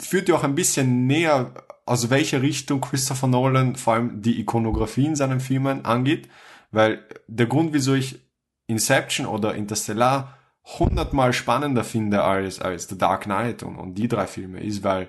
führt 0.00 0.28
dir 0.28 0.34
auch 0.34 0.44
ein 0.44 0.54
bisschen 0.54 1.06
näher, 1.06 1.52
aus 1.86 2.10
welcher 2.10 2.42
Richtung 2.42 2.80
Christopher 2.80 3.26
Nolan 3.26 3.76
vor 3.76 3.94
allem 3.94 4.22
die 4.22 4.40
Ikonografie 4.40 5.06
in 5.06 5.16
seinen 5.16 5.40
Filmen 5.40 5.84
angeht, 5.84 6.28
weil 6.70 7.06
der 7.26 7.46
Grund, 7.46 7.72
wieso 7.72 7.94
ich 7.94 8.20
Inception 8.66 9.26
oder 9.26 9.54
Interstellar 9.54 10.38
hundertmal 10.78 11.32
spannender 11.32 11.84
finde 11.84 12.22
als, 12.22 12.60
als 12.60 12.88
The 12.88 12.96
Dark 12.96 13.24
Knight 13.24 13.62
und, 13.62 13.76
und 13.76 13.94
die 13.94 14.08
drei 14.08 14.26
Filme, 14.26 14.60
ist, 14.60 14.84
weil 14.84 15.08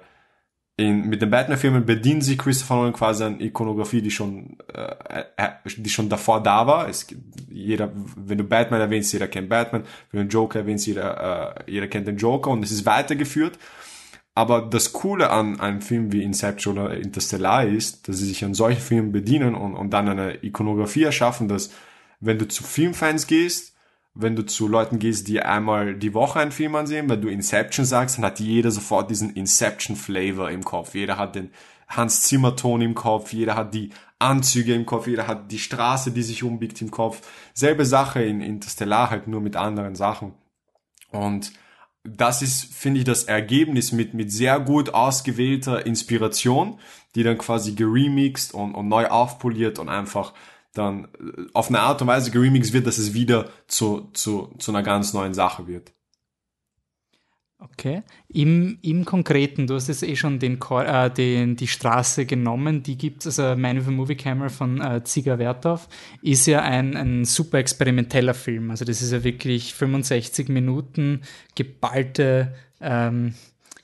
in, 0.83 1.07
mit 1.07 1.21
den 1.21 1.29
Batman-Filmen 1.29 1.85
bedient 1.85 2.23
sich 2.23 2.37
Christopher 2.37 2.75
Nolan 2.75 2.93
quasi 2.93 3.23
an 3.23 3.39
Ikonografie, 3.39 4.01
die 4.01 4.11
schon, 4.11 4.57
äh, 4.73 5.23
äh, 5.37 5.49
die 5.77 5.89
schon 5.89 6.09
davor 6.09 6.43
da 6.43 6.67
war. 6.67 6.89
Es, 6.89 7.07
jeder, 7.49 7.91
wenn 8.15 8.37
du 8.37 8.43
Batman 8.43 8.81
erwähnst, 8.81 9.13
jeder 9.13 9.27
kennt 9.27 9.49
Batman. 9.49 9.83
Wenn 10.11 10.27
du 10.27 10.33
Joker 10.33 10.59
erwähnst, 10.59 10.85
jeder, 10.85 11.55
äh, 11.65 11.71
jeder 11.71 11.87
kennt 11.87 12.07
den 12.07 12.17
Joker 12.17 12.51
und 12.51 12.63
es 12.63 12.71
ist 12.71 12.85
weitergeführt. 12.85 13.57
Aber 14.35 14.61
das 14.61 14.93
Coole 14.93 15.29
an 15.29 15.59
einem 15.59 15.81
Film 15.81 16.11
wie 16.11 16.23
Inception 16.23 16.79
oder 16.79 16.95
Interstellar 16.97 17.65
ist, 17.65 18.07
dass 18.07 18.17
sie 18.17 18.25
sich 18.25 18.43
an 18.43 18.55
solchen 18.55 18.81
Filmen 18.81 19.11
bedienen 19.11 19.55
und, 19.55 19.75
und 19.75 19.91
dann 19.91 20.09
eine 20.09 20.43
Ikonografie 20.43 21.03
erschaffen, 21.03 21.47
dass 21.47 21.71
wenn 22.19 22.39
du 22.39 22.47
zu 22.47 22.63
Filmfans 22.63 23.27
gehst, 23.27 23.72
wenn 24.15 24.35
du 24.35 24.45
zu 24.45 24.67
Leuten 24.67 24.99
gehst, 24.99 25.27
die 25.27 25.41
einmal 25.41 25.95
die 25.95 26.13
Woche 26.13 26.39
einen 26.39 26.51
Film 26.51 26.75
ansehen, 26.75 27.09
wenn 27.09 27.21
du 27.21 27.29
Inception 27.29 27.85
sagst, 27.85 28.17
dann 28.17 28.25
hat 28.25 28.39
jeder 28.39 28.69
sofort 28.69 29.09
diesen 29.09 29.33
Inception-Flavor 29.33 30.51
im 30.51 30.63
Kopf. 30.63 30.93
Jeder 30.93 31.17
hat 31.17 31.35
den 31.35 31.49
Hans 31.87 32.21
Zimmer-Ton 32.21 32.81
im 32.81 32.95
Kopf, 32.95 33.33
jeder 33.33 33.55
hat 33.55 33.73
die 33.73 33.89
Anzüge 34.19 34.73
im 34.73 34.85
Kopf, 34.85 35.07
jeder 35.07 35.27
hat 35.27 35.51
die 35.51 35.59
Straße, 35.59 36.11
die 36.11 36.23
sich 36.23 36.43
umbiegt 36.43 36.81
im 36.81 36.91
Kopf. 36.91 37.27
Selbe 37.53 37.85
Sache 37.85 38.23
in 38.23 38.41
Interstellar, 38.41 39.09
halt 39.09 39.27
nur 39.27 39.41
mit 39.41 39.55
anderen 39.55 39.95
Sachen. 39.95 40.33
Und 41.11 41.51
das 42.03 42.41
ist, 42.41 42.65
finde 42.65 42.99
ich, 42.99 43.05
das 43.05 43.23
Ergebnis 43.23 43.91
mit, 43.91 44.13
mit 44.13 44.31
sehr 44.31 44.59
gut 44.59 44.93
ausgewählter 44.93 45.85
Inspiration, 45.85 46.79
die 47.15 47.23
dann 47.23 47.37
quasi 47.37 47.73
geremixed 47.73 48.53
und, 48.53 48.75
und 48.75 48.87
neu 48.87 49.07
aufpoliert 49.07 49.79
und 49.79 49.89
einfach 49.89 50.33
dann 50.73 51.05
äh, 51.05 51.45
auf 51.53 51.69
eine 51.69 51.79
Art 51.79 52.01
und 52.01 52.07
Weise 52.07 52.31
geremixed 52.31 52.73
wird, 52.73 52.87
dass 52.87 52.97
es 52.97 53.13
wieder 53.13 53.49
zu, 53.67 54.09
zu, 54.13 54.53
zu 54.57 54.71
einer 54.71 54.83
ganz 54.83 55.13
neuen 55.13 55.33
Sache 55.33 55.67
wird. 55.67 55.93
Okay. 57.59 58.03
Im, 58.27 58.77
Im 58.81 59.05
Konkreten, 59.05 59.67
du 59.67 59.75
hast 59.75 59.87
jetzt 59.87 60.03
eh 60.03 60.17
schon 60.17 60.37
den, 60.37 60.59
äh, 60.69 61.09
den, 61.09 61.55
die 61.55 61.67
Straße 61.67 62.25
genommen, 62.25 62.83
die 62.83 62.97
gibt 62.97 63.25
es, 63.25 63.39
also 63.39 63.59
Man 63.59 63.77
with 63.77 63.87
a 63.87 63.91
Movie 63.91 64.15
Camera 64.15 64.49
von 64.49 64.81
äh, 64.81 65.01
Ziga 65.05 65.39
Werthoff, 65.39 65.87
ist 66.21 66.45
ja 66.45 66.61
ein, 66.61 66.97
ein 66.97 67.23
super 67.23 67.59
experimenteller 67.59 68.33
Film. 68.33 68.69
Also 68.69 68.83
das 68.83 69.01
ist 69.01 69.13
ja 69.13 69.23
wirklich 69.23 69.73
65 69.75 70.49
Minuten 70.49 71.21
geballte, 71.55 72.53
ähm, 72.81 73.33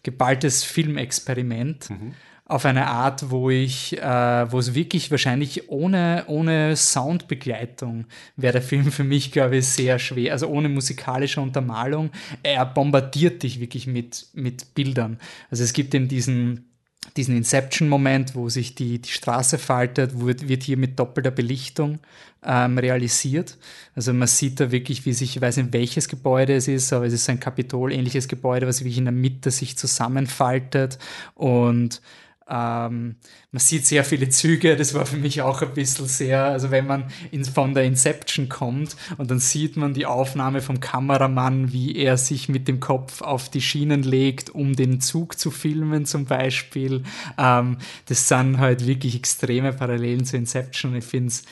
geballtes 0.04 0.66
Filmexperiment. 0.66 1.90
Mhm 1.90 2.16
auf 2.50 2.66
eine 2.66 2.88
Art, 2.88 3.30
wo 3.30 3.52
ich, 3.52 3.96
äh, 4.00 4.52
wo 4.52 4.58
es 4.58 4.74
wirklich 4.74 5.12
wahrscheinlich 5.12 5.70
ohne, 5.70 6.24
ohne 6.28 6.76
Soundbegleitung 6.76 8.06
wäre 8.36 8.54
der 8.54 8.62
Film 8.64 8.92
für 8.92 9.04
mich, 9.04 9.32
glaube 9.32 9.58
ich, 9.58 9.68
sehr 9.68 10.00
schwer. 10.00 10.34
Also 10.34 10.48
ohne 10.48 10.68
musikalische 10.68 11.42
Untermalung. 11.42 12.10
Er 12.42 12.66
bombardiert 12.66 13.44
dich 13.44 13.60
wirklich 13.60 13.86
mit, 13.86 14.28
mit 14.34 14.74
Bildern. 14.74 15.20
Also 15.52 15.64
es 15.64 15.74
gibt 15.74 15.94
eben 15.94 16.08
diesen, 16.08 16.72
diesen 17.16 17.38
Inception-Moment, 17.38 18.34
wo 18.34 18.50
sich 18.50 18.74
die, 18.74 19.00
die 19.00 19.12
Straße 19.12 19.60
faltet, 19.60 20.20
wird, 20.20 20.50
wird 20.50 20.64
hier 20.64 20.78
mit 20.78 20.98
doppelter 20.98 21.32
Belichtung 21.32 22.00
ähm, 22.44 22.80
realisiert. 22.80 23.60
Also 23.94 24.12
man 24.12 24.28
sieht 24.28 24.60
da 24.60 24.72
wirklich, 24.72 25.06
wie 25.06 25.14
sich, 25.14 25.36
ich 25.36 25.42
weiß 25.42 25.58
nicht, 25.58 25.72
welches 25.72 26.08
Gebäude 26.08 26.56
es 26.56 26.68
ist, 26.68 26.94
aber 26.94 27.06
es 27.06 27.14
ist 27.14 27.30
ein 27.30 27.40
Kapitol-ähnliches 27.40 28.28
Gebäude, 28.28 28.66
was 28.66 28.80
wirklich 28.80 28.98
in 28.98 29.06
der 29.06 29.12
Mitte 29.12 29.52
sich 29.52 29.78
zusammenfaltet 29.78 30.98
und 31.36 32.02
ähm, 32.50 33.16
man 33.52 33.60
sieht 33.60 33.86
sehr 33.86 34.04
viele 34.04 34.30
Züge, 34.30 34.76
das 34.76 34.94
war 34.94 35.06
für 35.06 35.18
mich 35.18 35.42
auch 35.42 35.62
ein 35.62 35.74
bisschen 35.74 36.08
sehr, 36.08 36.46
also 36.46 36.72
wenn 36.72 36.88
man 36.88 37.06
in, 37.32 37.46
von 37.46 37.74
der 37.74 37.84
Inception 37.84 38.50
kommt 38.50 38.96
und 39.18 39.30
dann 39.30 39.40
sieht 39.40 39.78
man 39.78 39.94
die 39.94 40.06
Aufnahme 40.06 40.62
vom 40.62 40.80
Kameramann, 40.80 41.72
wie 41.72 41.96
er 41.96 42.18
sich 42.18 42.50
mit 42.50 42.68
dem 42.68 42.80
Kopf 42.80 43.22
auf 43.22 43.50
die 43.50 43.62
Schienen 43.62 44.04
legt, 44.04 44.50
um 44.50 44.76
den 44.76 45.00
Zug 45.02 45.38
zu 45.38 45.52
filmen 45.52 46.06
zum 46.06 46.26
Beispiel. 46.26 47.04
Ähm, 47.38 47.78
das 48.06 48.28
sind 48.28 48.58
halt 48.58 48.88
wirklich 48.88 49.16
extreme 49.16 49.74
Parallelen 49.74 50.26
zu 50.26 50.38
Inception. 50.38 50.96
Ich 50.96 51.06
finde 51.06 51.28
es 51.28 51.44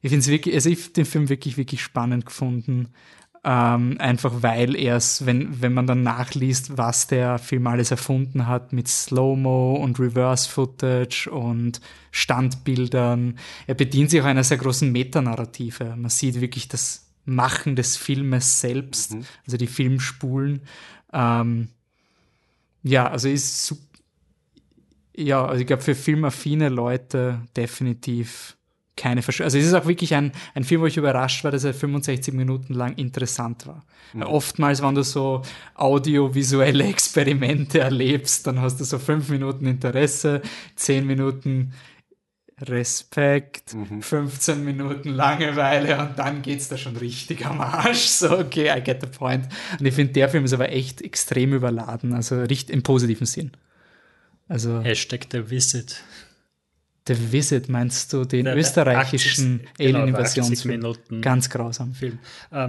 ich 0.00 0.10
finde 0.10 0.20
es 0.20 0.28
wirklich, 0.28 0.54
also 0.54 0.70
ich 0.70 0.92
den 0.92 1.04
Film 1.04 1.28
wirklich, 1.28 1.56
wirklich 1.56 1.82
spannend 1.82 2.24
gefunden. 2.24 2.88
Ähm, 3.50 3.96
einfach 3.98 4.42
weil 4.42 4.76
er 4.76 4.96
es, 4.96 5.24
wenn, 5.24 5.62
wenn 5.62 5.72
man 5.72 5.86
dann 5.86 6.02
nachliest, 6.02 6.76
was 6.76 7.06
der 7.06 7.38
Film 7.38 7.66
alles 7.66 7.90
erfunden 7.90 8.46
hat 8.46 8.74
mit 8.74 8.88
Slow-Mo 8.88 9.76
und 9.76 9.98
Reverse-Footage 9.98 11.30
und 11.30 11.80
Standbildern, 12.10 13.38
er 13.66 13.74
bedient 13.74 14.10
sich 14.10 14.20
auch 14.20 14.26
einer 14.26 14.44
sehr 14.44 14.58
großen 14.58 14.92
Metanarrative. 14.92 15.96
Man 15.96 16.10
sieht 16.10 16.42
wirklich 16.42 16.68
das 16.68 17.06
Machen 17.24 17.74
des 17.74 17.96
Filmes 17.96 18.60
selbst, 18.60 19.14
mhm. 19.14 19.24
also 19.46 19.56
die 19.56 19.66
Filmspulen. 19.66 20.60
Ähm, 21.14 21.68
ja, 22.82 23.08
also 23.08 23.30
ist 23.30 23.74
ja, 25.16 25.42
also 25.46 25.62
ich 25.62 25.66
glaube 25.66 25.82
für 25.82 25.94
filmaffine 25.94 26.68
Leute 26.68 27.40
definitiv 27.56 28.57
keine 28.98 29.22
Verschwörung. 29.22 29.46
Also 29.46 29.58
es 29.58 29.64
ist 29.64 29.74
auch 29.74 29.86
wirklich 29.86 30.14
ein, 30.14 30.32
ein 30.54 30.64
Film, 30.64 30.82
wo 30.82 30.86
ich 30.86 30.98
überrascht 30.98 31.44
war, 31.44 31.50
dass 31.50 31.64
er 31.64 31.72
65 31.72 32.34
Minuten 32.34 32.74
lang 32.74 32.94
interessant 32.96 33.66
war. 33.66 33.86
Mhm. 34.12 34.22
Oftmals, 34.22 34.82
wenn 34.82 34.94
du 34.94 35.02
so 35.02 35.42
audiovisuelle 35.74 36.84
Experimente 36.84 37.80
erlebst, 37.80 38.46
dann 38.46 38.60
hast 38.60 38.80
du 38.80 38.84
so 38.84 38.98
fünf 38.98 39.30
Minuten 39.30 39.66
Interesse, 39.66 40.42
zehn 40.76 41.06
Minuten 41.06 41.72
Respekt, 42.60 43.74
mhm. 43.74 44.02
15 44.02 44.64
Minuten 44.64 45.10
Langeweile 45.10 46.00
und 46.00 46.18
dann 46.18 46.42
geht's 46.42 46.68
da 46.68 46.76
schon 46.76 46.96
richtig 46.96 47.46
am 47.46 47.60
Arsch. 47.60 48.08
So, 48.18 48.36
okay, 48.36 48.76
I 48.76 48.82
get 48.82 49.00
the 49.00 49.06
point. 49.06 49.46
Und 49.78 49.86
ich 49.86 49.94
finde, 49.94 50.12
der 50.14 50.28
Film 50.28 50.44
ist 50.44 50.52
aber 50.52 50.72
echt 50.72 51.02
extrem 51.02 51.54
überladen, 51.54 52.12
also 52.14 52.40
richtig 52.42 52.74
im 52.74 52.82
positiven 52.82 53.26
Sinn. 53.26 53.52
Also, 54.48 54.80
Hashtag 54.80 55.26
The 55.30 55.50
Visit. 55.50 56.02
The 57.08 57.32
Visit 57.32 57.68
meinst 57.68 58.12
du, 58.12 58.24
den 58.24 58.44
der, 58.44 58.56
österreichischen 58.56 59.62
genau, 59.78 60.00
Alien-Invasionsfilm? 60.00 60.94
Ganz 61.20 61.48
grausam. 61.48 61.94
Film. 61.94 62.18
Ähm, 62.52 62.68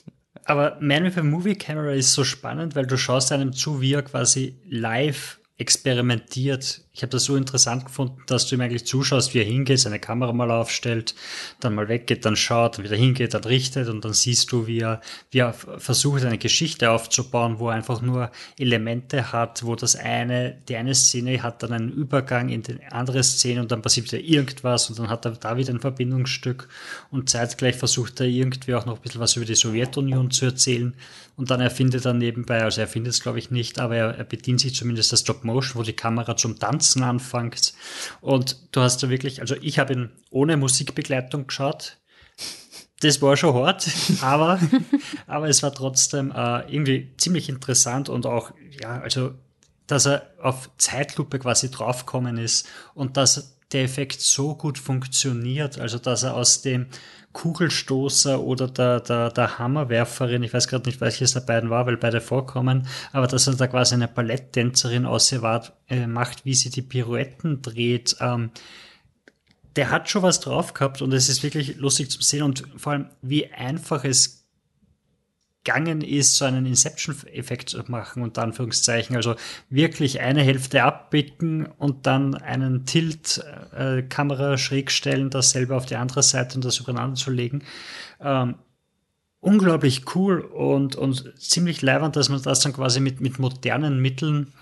aber 0.44 0.78
Man 0.80 1.04
with 1.04 1.18
a 1.18 1.22
Movie 1.22 1.56
Camera 1.56 1.92
ist 1.92 2.12
so 2.12 2.24
spannend, 2.24 2.76
weil 2.76 2.86
du 2.86 2.96
schaust 2.96 3.32
einem 3.32 3.52
zu, 3.52 3.80
wie 3.80 3.94
er 3.94 4.02
quasi 4.02 4.56
live 4.68 5.40
experimentiert. 5.58 6.82
Ich 6.92 7.02
habe 7.02 7.10
das 7.10 7.24
so 7.24 7.36
interessant 7.36 7.84
gefunden, 7.84 8.20
dass 8.26 8.48
du 8.48 8.56
ihm 8.56 8.62
eigentlich 8.62 8.84
zuschaust, 8.84 9.32
wie 9.32 9.38
er 9.38 9.44
hingeht, 9.44 9.78
seine 9.78 10.00
Kamera 10.00 10.32
mal 10.32 10.50
aufstellt, 10.50 11.14
dann 11.60 11.76
mal 11.76 11.88
weggeht, 11.88 12.24
dann 12.24 12.34
schaut, 12.34 12.78
dann 12.78 12.84
wieder 12.84 12.96
hingeht, 12.96 13.32
dann 13.32 13.44
richtet 13.44 13.88
und 13.88 14.04
dann 14.04 14.12
siehst 14.12 14.50
du, 14.50 14.66
wie 14.66 14.80
er, 14.80 15.00
wie 15.30 15.38
er 15.38 15.52
versucht, 15.52 16.24
eine 16.24 16.36
Geschichte 16.36 16.90
aufzubauen, 16.90 17.60
wo 17.60 17.68
er 17.68 17.76
einfach 17.76 18.02
nur 18.02 18.32
Elemente 18.58 19.30
hat, 19.30 19.64
wo 19.64 19.76
das 19.76 19.94
eine, 19.94 20.58
die 20.68 20.74
eine 20.74 20.96
Szene 20.96 21.40
hat 21.44 21.62
dann 21.62 21.72
einen 21.72 21.92
Übergang 21.92 22.48
in 22.48 22.62
die 22.62 22.82
andere 22.90 23.22
Szene 23.22 23.60
und 23.60 23.70
dann 23.70 23.82
passiert 23.82 24.10
wieder 24.10 24.22
irgendwas 24.22 24.90
und 24.90 24.98
dann 24.98 25.08
hat 25.08 25.24
er 25.24 25.32
da 25.32 25.56
wieder 25.56 25.72
ein 25.72 25.80
Verbindungsstück 25.80 26.68
und 27.12 27.30
zeitgleich 27.30 27.76
versucht 27.76 28.18
er 28.18 28.26
irgendwie 28.26 28.74
auch 28.74 28.84
noch 28.84 28.96
ein 28.96 29.02
bisschen 29.02 29.20
was 29.20 29.36
über 29.36 29.46
die 29.46 29.54
Sowjetunion 29.54 30.32
zu 30.32 30.46
erzählen 30.46 30.94
und 31.36 31.50
dann 31.50 31.60
erfindet 31.60 32.04
er 32.04 32.14
nebenbei, 32.14 32.64
also 32.64 32.80
er 32.80 32.88
findet 32.88 33.12
es 33.12 33.22
glaube 33.22 33.38
ich 33.38 33.52
nicht, 33.52 33.78
aber 33.78 33.94
er, 33.94 34.18
er 34.18 34.24
bedient 34.24 34.60
sich 34.60 34.74
zumindest 34.74 35.12
der 35.12 35.18
Stop 35.18 35.44
Motion, 35.44 35.78
wo 35.78 35.84
die 35.84 35.92
Kamera 35.92 36.36
zum 36.36 36.58
Tanzen 36.90 37.02
anfängt. 37.02 37.74
Und 38.20 38.56
du 38.72 38.80
hast 38.80 39.02
da 39.02 39.08
wirklich, 39.08 39.40
also 39.40 39.54
ich 39.60 39.78
habe 39.78 39.92
ihn 39.92 40.10
ohne 40.30 40.56
Musikbegleitung 40.56 41.46
geschaut. 41.46 41.98
Das 43.00 43.22
war 43.22 43.36
schon 43.36 43.54
hart, 43.54 43.88
aber, 44.20 44.60
aber 45.26 45.48
es 45.48 45.62
war 45.62 45.72
trotzdem 45.72 46.32
äh, 46.32 46.72
irgendwie 46.72 47.14
ziemlich 47.16 47.48
interessant 47.48 48.08
und 48.08 48.26
auch, 48.26 48.52
ja, 48.82 49.00
also, 49.00 49.32
dass 49.86 50.06
er 50.06 50.30
auf 50.40 50.70
Zeitlupe 50.76 51.38
quasi 51.38 51.70
draufgekommen 51.70 52.36
ist 52.36 52.68
und 52.94 53.16
dass 53.16 53.56
der 53.72 53.84
Effekt 53.84 54.20
so 54.20 54.54
gut 54.54 54.78
funktioniert, 54.78 55.78
also 55.78 55.98
dass 55.98 56.22
er 56.22 56.34
aus 56.34 56.62
dem 56.62 56.86
Kugelstoßer 57.32 58.40
oder 58.40 58.66
der, 58.66 59.00
der, 59.00 59.30
der 59.30 59.58
Hammerwerferin, 59.58 60.42
ich 60.42 60.52
weiß 60.52 60.66
gerade 60.66 60.88
nicht, 60.88 61.00
welches 61.00 61.32
der 61.32 61.40
beiden 61.40 61.70
war, 61.70 61.86
weil 61.86 61.96
beide 61.96 62.20
vorkommen, 62.20 62.88
aber 63.12 63.28
dass 63.28 63.46
er 63.46 63.54
da 63.54 63.68
quasi 63.68 63.94
eine 63.94 64.08
Balletttänzerin 64.08 65.06
ausgewahrt 65.06 65.72
äh, 65.88 66.06
macht, 66.06 66.44
wie 66.44 66.54
sie 66.54 66.70
die 66.70 66.82
Pirouetten 66.82 67.62
dreht. 67.62 68.16
Ähm, 68.20 68.50
der 69.76 69.90
hat 69.90 70.10
schon 70.10 70.22
was 70.22 70.40
drauf 70.40 70.74
gehabt 70.74 71.00
und 71.00 71.12
es 71.12 71.28
ist 71.28 71.44
wirklich 71.44 71.76
lustig 71.76 72.10
zu 72.10 72.20
sehen 72.20 72.42
und 72.42 72.64
vor 72.76 72.92
allem, 72.92 73.06
wie 73.22 73.46
einfach 73.52 74.04
es 74.04 74.39
gegangen 75.62 76.00
ist, 76.00 76.36
so 76.36 76.44
einen 76.44 76.66
Inception-Effekt 76.66 77.70
zu 77.70 77.82
machen, 77.88 78.22
unter 78.22 78.42
Anführungszeichen. 78.42 79.16
Also 79.16 79.34
wirklich 79.68 80.20
eine 80.20 80.42
Hälfte 80.42 80.82
abbicken 80.82 81.66
und 81.66 82.06
dann 82.06 82.34
einen 82.34 82.86
Tilt-Kamera 82.86 84.54
äh, 84.54 84.58
schräg 84.58 84.90
stellen, 84.90 85.30
das 85.30 85.50
selber 85.50 85.76
auf 85.76 85.86
die 85.86 85.96
andere 85.96 86.22
Seite 86.22 86.56
und 86.56 86.64
das 86.64 86.78
übereinander 86.78 87.16
zu 87.16 87.30
legen. 87.30 87.62
Ähm, 88.20 88.54
unglaublich 89.40 90.14
cool 90.14 90.40
und, 90.40 90.96
und 90.96 91.32
ziemlich 91.38 91.82
leibend, 91.82 92.16
dass 92.16 92.28
man 92.28 92.42
das 92.42 92.60
dann 92.60 92.72
quasi 92.72 93.00
mit, 93.00 93.20
mit 93.20 93.38
modernen 93.38 94.00
Mitteln 94.00 94.52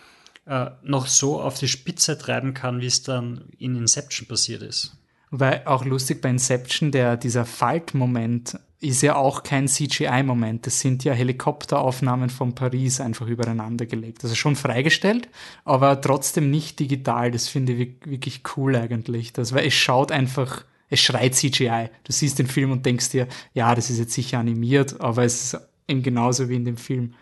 äh, 0.47 0.71
noch 0.83 1.07
so 1.07 1.41
auf 1.41 1.59
die 1.59 1.69
Spitze 1.69 2.19
treiben 2.19 2.55
kann, 2.55 2.81
wie 2.81 2.87
es 2.87 3.03
dann 3.03 3.45
in 3.59 3.77
Inception 3.77 4.27
passiert 4.27 4.63
ist. 4.63 4.97
Weil 5.31 5.63
auch 5.67 5.85
lustig 5.85 6.23
bei 6.23 6.31
Inception, 6.31 6.91
der, 6.91 7.17
dieser 7.17 7.45
Faltmoment 7.45 8.59
ist 8.81 9.03
ja 9.03 9.17
auch 9.17 9.43
kein 9.43 9.67
CGI-Moment. 9.67 10.67
Das 10.67 10.81
sind 10.81 11.03
ja 11.03 11.13
Helikopteraufnahmen 11.13 12.31
von 12.31 12.55
Paris 12.55 13.01
einfach 13.01 13.27
übereinander 13.27 13.87
gelegt. 13.87 14.23
Also 14.23 14.37
schon 14.37 14.55
freigestellt, 14.55 15.29
aber 15.65 16.01
trotzdem 16.01 16.51
nicht 16.51 16.79
digital. 16.79 17.31
Das 17.31 17.49
finde 17.49 17.73
ich 17.73 17.95
wirklich 18.05 18.43
cool 18.57 18.77
eigentlich. 18.77 19.33
Das, 19.33 19.53
weil 19.53 19.67
es 19.67 19.75
schaut 19.75 20.13
einfach, 20.13 20.65
es 20.91 21.01
schreit 21.01 21.35
CGI. 21.35 21.89
Du 22.05 22.13
siehst 22.13 22.39
den 22.39 22.47
Film 22.47 22.71
und 22.71 22.87
denkst 22.87 23.11
dir, 23.11 23.27
ja, 23.53 23.75
das 23.75 23.91
ist 23.91 23.99
jetzt 23.99 24.15
sicher 24.15 24.39
animiert, 24.39 25.01
aber 25.01 25.25
es 25.25 25.55
ist 25.55 25.61
eben 25.89 26.03
genauso 26.03 26.49
wie 26.49 26.57
in 26.57 26.65
dem 26.65 26.77
Film. 26.77 27.15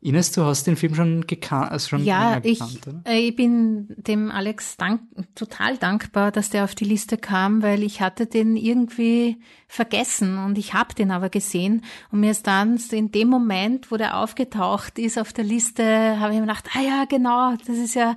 Ines, 0.00 0.30
du 0.30 0.44
hast 0.44 0.66
den 0.68 0.76
Film 0.76 0.94
schon 0.94 1.26
gekannt, 1.26 1.72
also 1.72 1.88
schon 1.88 2.04
ja, 2.04 2.38
ich, 2.44 2.60
gekannt, 2.60 3.04
äh, 3.04 3.18
ich 3.18 3.34
bin 3.34 3.88
dem 3.96 4.30
Alex 4.30 4.76
dank, 4.76 5.00
total 5.34 5.76
dankbar, 5.76 6.30
dass 6.30 6.50
der 6.50 6.62
auf 6.62 6.76
die 6.76 6.84
Liste 6.84 7.18
kam, 7.18 7.62
weil 7.62 7.82
ich 7.82 8.00
hatte 8.00 8.26
den 8.26 8.56
irgendwie 8.56 9.40
vergessen 9.66 10.38
und 10.38 10.56
ich 10.56 10.72
habe 10.72 10.94
den 10.94 11.10
aber 11.10 11.30
gesehen. 11.30 11.82
Und 12.12 12.20
mir 12.20 12.30
ist 12.30 12.46
dann 12.46 12.78
in 12.92 13.10
dem 13.10 13.26
Moment, 13.26 13.90
wo 13.90 13.96
der 13.96 14.18
aufgetaucht 14.18 15.00
ist 15.00 15.18
auf 15.18 15.32
der 15.32 15.44
Liste, 15.44 16.20
habe 16.20 16.32
ich 16.32 16.38
mir 16.38 16.46
gedacht, 16.46 16.68
ah 16.76 16.80
ja, 16.80 17.04
genau, 17.04 17.56
das 17.66 17.76
ist 17.76 17.94
ja 17.94 18.14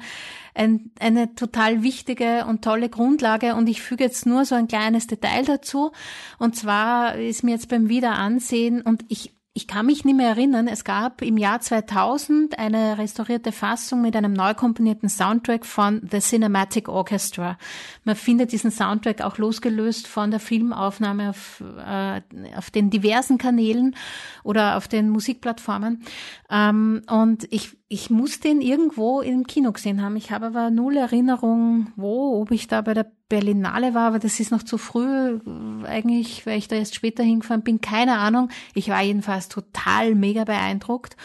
ein, 0.53 0.91
eine 0.99 1.33
total 1.33 1.81
wichtige 1.81 2.45
und 2.45 2.63
tolle 2.63 2.89
Grundlage. 2.89 3.55
Und 3.55 3.67
ich 3.67 3.81
füge 3.81 4.03
jetzt 4.03 4.27
nur 4.27 4.45
so 4.45 4.53
ein 4.53 4.67
kleines 4.67 5.07
Detail 5.07 5.45
dazu. 5.45 5.91
Und 6.37 6.55
zwar 6.55 7.15
ist 7.15 7.43
mir 7.43 7.51
jetzt 7.51 7.69
beim 7.69 7.89
Wiederansehen 7.89 8.81
und 8.81 9.03
ich 9.07 9.33
ich 9.53 9.67
kann 9.67 9.85
mich 9.85 10.05
nicht 10.05 10.15
mehr 10.15 10.29
erinnern, 10.29 10.69
es 10.69 10.85
gab 10.85 11.21
im 11.21 11.37
Jahr 11.37 11.59
2000 11.59 12.57
eine 12.57 12.97
restaurierte 12.97 13.51
Fassung 13.51 14.01
mit 14.01 14.15
einem 14.15 14.31
neu 14.31 14.53
komponierten 14.53 15.09
Soundtrack 15.09 15.65
von 15.65 16.01
The 16.09 16.19
Cinematic 16.19 16.87
Orchestra. 16.87 17.57
Man 18.05 18.15
findet 18.15 18.53
diesen 18.53 18.71
Soundtrack 18.71 19.21
auch 19.21 19.37
losgelöst 19.37 20.07
von 20.07 20.31
der 20.31 20.39
Filmaufnahme 20.39 21.31
auf, 21.31 21.61
äh, 21.85 22.21
auf 22.55 22.71
den 22.71 22.89
diversen 22.89 23.37
Kanälen 23.37 23.93
oder 24.43 24.77
auf 24.77 24.87
den 24.87 25.09
Musikplattformen. 25.09 26.03
Ähm, 26.49 27.01
und 27.09 27.45
ich 27.51 27.77
ich 27.91 28.09
muss 28.09 28.39
den 28.39 28.61
irgendwo 28.61 29.19
im 29.19 29.45
Kino 29.45 29.73
gesehen 29.73 30.01
haben. 30.01 30.15
Ich 30.15 30.31
habe 30.31 30.45
aber 30.45 30.69
null 30.69 30.95
Erinnerung, 30.95 31.91
wo, 31.97 32.41
ob 32.41 32.51
ich 32.51 32.67
da 32.67 32.79
bei 32.79 32.93
der 32.93 33.11
Berlinale 33.27 33.93
war, 33.93 34.07
aber 34.07 34.19
das 34.19 34.39
ist 34.39 34.49
noch 34.49 34.63
zu 34.63 34.77
früh 34.77 35.41
eigentlich, 35.83 36.45
weil 36.45 36.57
ich 36.57 36.69
da 36.69 36.77
erst 36.77 36.95
später 36.95 37.21
hingefahren 37.21 37.63
bin. 37.63 37.81
Keine 37.81 38.17
Ahnung. 38.17 38.47
Ich 38.75 38.87
war 38.87 39.01
jedenfalls 39.01 39.49
total 39.49 40.15
mega 40.15 40.45
beeindruckt. 40.45 41.17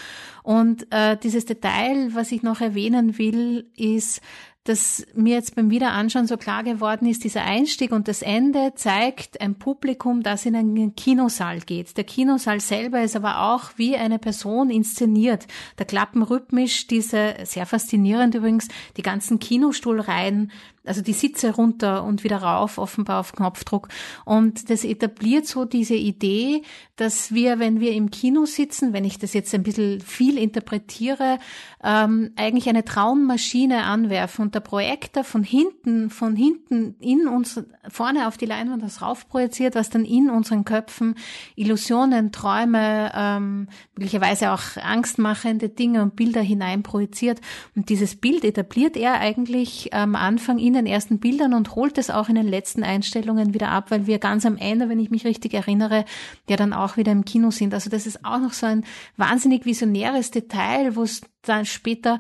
Und 0.43 0.93
äh, 0.93 1.17
dieses 1.17 1.45
Detail, 1.45 2.13
was 2.15 2.33
ich 2.33 2.43
noch 2.43 2.61
erwähnen 2.61 3.17
will, 3.17 3.71
ist, 3.77 4.21
dass 4.69 5.07
mir 5.15 5.35
jetzt 5.35 5.55
beim 5.55 5.71
Wiederanschauen 5.71 6.27
so 6.27 6.37
klar 6.37 6.65
geworden 6.65 7.07
ist, 7.07 7.25
dieser 7.25 7.45
Einstieg 7.45 7.93
und 7.93 8.09
das 8.09 8.23
Ende 8.23 8.73
zeigt 8.75 9.41
ein 9.41 9.55
Publikum, 9.55 10.23
das 10.23 10.45
in 10.45 10.57
einen 10.57 10.95
Kinosaal 10.97 11.61
geht. 11.61 11.97
Der 11.97 12.05
Kinosaal 12.05 12.61
selber 12.61 13.03
ist 13.03 13.17
aber 13.17 13.53
auch 13.53 13.71
wie 13.77 13.97
eine 13.97 14.19
Person 14.19 14.71
inszeniert. 14.71 15.47
Da 15.77 15.85
klappen 15.85 16.23
rhythmisch 16.23 16.87
diese, 16.87 17.35
sehr 17.45 17.67
faszinierend 17.67 18.35
übrigens, 18.35 18.69
die 18.97 19.03
ganzen 19.03 19.39
Kinostuhlreihen 19.39 20.51
also 20.87 21.03
die 21.03 21.13
Sitze 21.13 21.55
runter 21.55 22.05
und 22.05 22.25
wieder 22.25 22.39
rauf, 22.39 22.79
offenbar 22.79 23.21
auf 23.21 23.33
Knopfdruck. 23.33 23.89
Und 24.25 24.71
das 24.71 24.85
etabliert 24.85 25.47
so 25.47 25.65
diese 25.65 25.95
Idee, 25.95 26.63
dass 26.97 27.33
wir, 27.33 27.59
wenn 27.59 27.81
wir 27.81 27.93
im 27.93 28.11
Kino 28.11 28.47
sitzen, 28.47 28.93
wenn 28.93 29.05
ich 29.05 29.19
das 29.19 29.35
jetzt 29.35 29.55
ein 29.55 29.63
bisschen 29.63 30.01
viel 30.01 30.39
interpretiere, 30.39 31.39
ähm, 31.83 32.31
eigentlich 32.37 32.69
eine 32.69 32.85
Traummaschine 32.85 33.85
anwerfen 33.85 34.43
und 34.47 34.55
der 34.55 34.61
Projektor 34.61 35.25
von 35.25 35.43
hinten, 35.43 36.11
von 36.11 36.37
hinten 36.37 36.97
in 37.01 37.29
uns, 37.29 37.61
vorne 37.89 38.29
auf 38.29 38.37
die 38.37 38.47
Leinwand 38.47 38.83
das 38.83 39.03
raufprojiziert, 39.03 39.75
was 39.75 39.91
dann 39.91 40.05
in 40.05 40.31
unseren 40.31 40.65
Köpfen 40.65 41.17
Illusionen, 41.57 42.33
Träume, 42.33 43.13
ähm, 43.15 43.69
möglicherweise 43.97 44.53
auch 44.53 44.63
angstmachende 44.83 45.69
Dinge 45.69 46.03
und 46.03 46.17
Bilder 46.17 46.41
hineinprojiziert. 46.41 47.41
Und 47.75 47.89
dieses 47.89 48.17
Bild 48.17 48.45
etabliert 48.45 48.97
er 48.97 49.21
eigentlich 49.21 49.93
am 49.93 50.15
Anfang 50.15 50.59
in 50.59 50.76
den 50.77 50.87
ersten 50.87 51.19
Bildern 51.19 51.55
und 51.55 51.75
holt 51.75 51.99
es 51.99 52.11
auch 52.11 52.29
in 52.29 52.35
den 52.35 52.47
letzten 52.47 52.83
Einstellungen 52.83 53.55
wieder 53.55 53.71
ab, 53.71 53.91
weil 53.91 54.07
wir 54.07 54.19
ganz 54.19 54.47
am 54.47 54.57
Ende, 54.57 54.89
wenn 54.89 55.01
ich 55.01 55.11
mich 55.11 55.25
richtig 55.25 55.55
erinnere, 55.55 56.05
ja 56.49 56.57
dann 56.57 56.73
auch 56.73 56.97
wieder 56.97 57.13
im 57.13 57.25
Kino 57.25 57.51
sind. 57.51 57.75
Also 57.75 57.91
das 57.91 58.07
ist 58.07 58.25
auch 58.25 58.39
noch 58.39 58.53
so 58.53 58.67
ein 58.67 58.85
wahnsinnig 59.17 59.65
visionäres 59.65 60.31
Detail, 60.31 60.97
wo 60.97 61.03
es 61.03 61.23
dann 61.43 61.65
später 61.65 62.19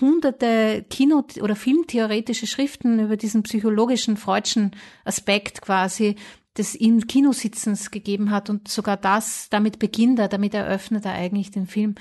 hunderte 0.00 0.84
Kino- 0.88 1.24
oder 1.40 1.56
Filmtheoretische 1.56 2.46
Schriften 2.46 3.00
über 3.00 3.16
diesen 3.16 3.42
psychologischen 3.42 4.16
freudschen 4.16 4.72
Aspekt 5.04 5.62
quasi 5.62 6.16
des 6.56 6.74
im 6.74 7.06
Kinositzens 7.06 7.90
gegeben 7.90 8.30
hat 8.30 8.50
und 8.50 8.68
sogar 8.68 8.96
das, 8.96 9.48
damit 9.50 9.78
beginnt 9.78 10.18
er, 10.18 10.28
damit 10.28 10.54
eröffnet 10.54 11.04
er 11.04 11.12
eigentlich 11.12 11.50
den 11.50 11.66
Film. 11.66 11.94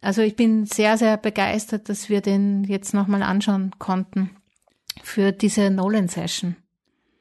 Also 0.00 0.22
ich 0.22 0.36
bin 0.36 0.64
sehr, 0.64 0.96
sehr 0.96 1.18
begeistert, 1.18 1.88
dass 1.88 2.08
wir 2.08 2.22
den 2.22 2.64
jetzt 2.64 2.94
nochmal 2.94 3.22
anschauen 3.22 3.72
konnten 3.78 4.30
für 5.02 5.32
diese 5.32 5.70
Nolan-Session. 5.70 6.56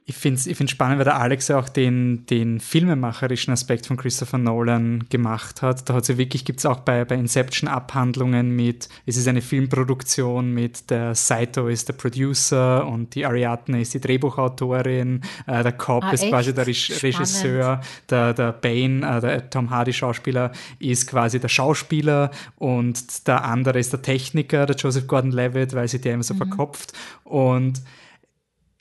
Ich 0.10 0.16
finde 0.16 0.40
es 0.40 0.48
ich 0.48 0.58
find's 0.58 0.72
spannend, 0.72 0.98
weil 0.98 1.06
der 1.06 1.20
Alex 1.20 1.50
ja 1.50 1.60
auch 1.60 1.70
den, 1.70 2.26
den 2.26 2.60
filmemacherischen 2.60 3.54
Aspekt 3.54 3.86
von 3.86 3.96
Christopher 3.96 4.40
Nolan 4.40 5.06
gemacht 5.10 5.62
hat. 5.62 5.88
Da 5.88 5.94
hat 5.94 6.08
ja 6.08 6.18
wirklich, 6.18 6.46
gibt 6.46 6.58
es 6.58 6.66
auch 6.66 6.80
bei, 6.80 7.06
bei 7.06 7.14
Inception 7.14 7.70
Abhandlungen 7.70 8.56
mit, 8.56 8.90
es 9.06 9.18
ist 9.18 9.28
eine 9.28 9.44
Filmproduktion 9.44 10.52
mit 10.52 10.90
der 10.90 11.14
Saito 11.14 11.68
ist 11.68 11.90
der 11.90 11.94
Producer 11.94 12.88
und 12.88 13.14
die 13.14 13.24
Ariadne 13.24 13.82
ist 13.82 13.94
die 13.94 14.02
Drehbuchautorin, 14.02 15.22
äh, 15.46 15.62
der 15.62 15.74
Cobb 15.74 16.04
ah, 16.04 16.12
ist 16.12 16.28
quasi 16.28 16.56
der 16.56 16.66
Regisseur, 16.66 17.80
der, 18.10 18.34
der 18.34 18.52
Bane, 18.52 19.18
äh, 19.18 19.22
der 19.22 19.50
Tom 19.52 19.70
Hardy 19.70 19.94
Schauspieler 19.94 20.52
ist 20.80 21.06
quasi 21.06 21.40
der 21.40 21.50
Schauspieler 21.50 22.32
und 22.58 23.28
der 23.28 23.46
andere 23.46 23.78
ist 23.78 23.94
der 23.94 24.02
Techniker, 24.02 24.66
der 24.66 24.76
Joseph 24.76 25.06
Gordon-Levitt, 25.06 25.76
weil 25.76 25.88
sie 25.88 26.02
der 26.02 26.16
immer 26.16 26.24
so 26.24 26.34
mhm. 26.34 26.40
verkopft. 26.40 26.94
Und 27.26 27.84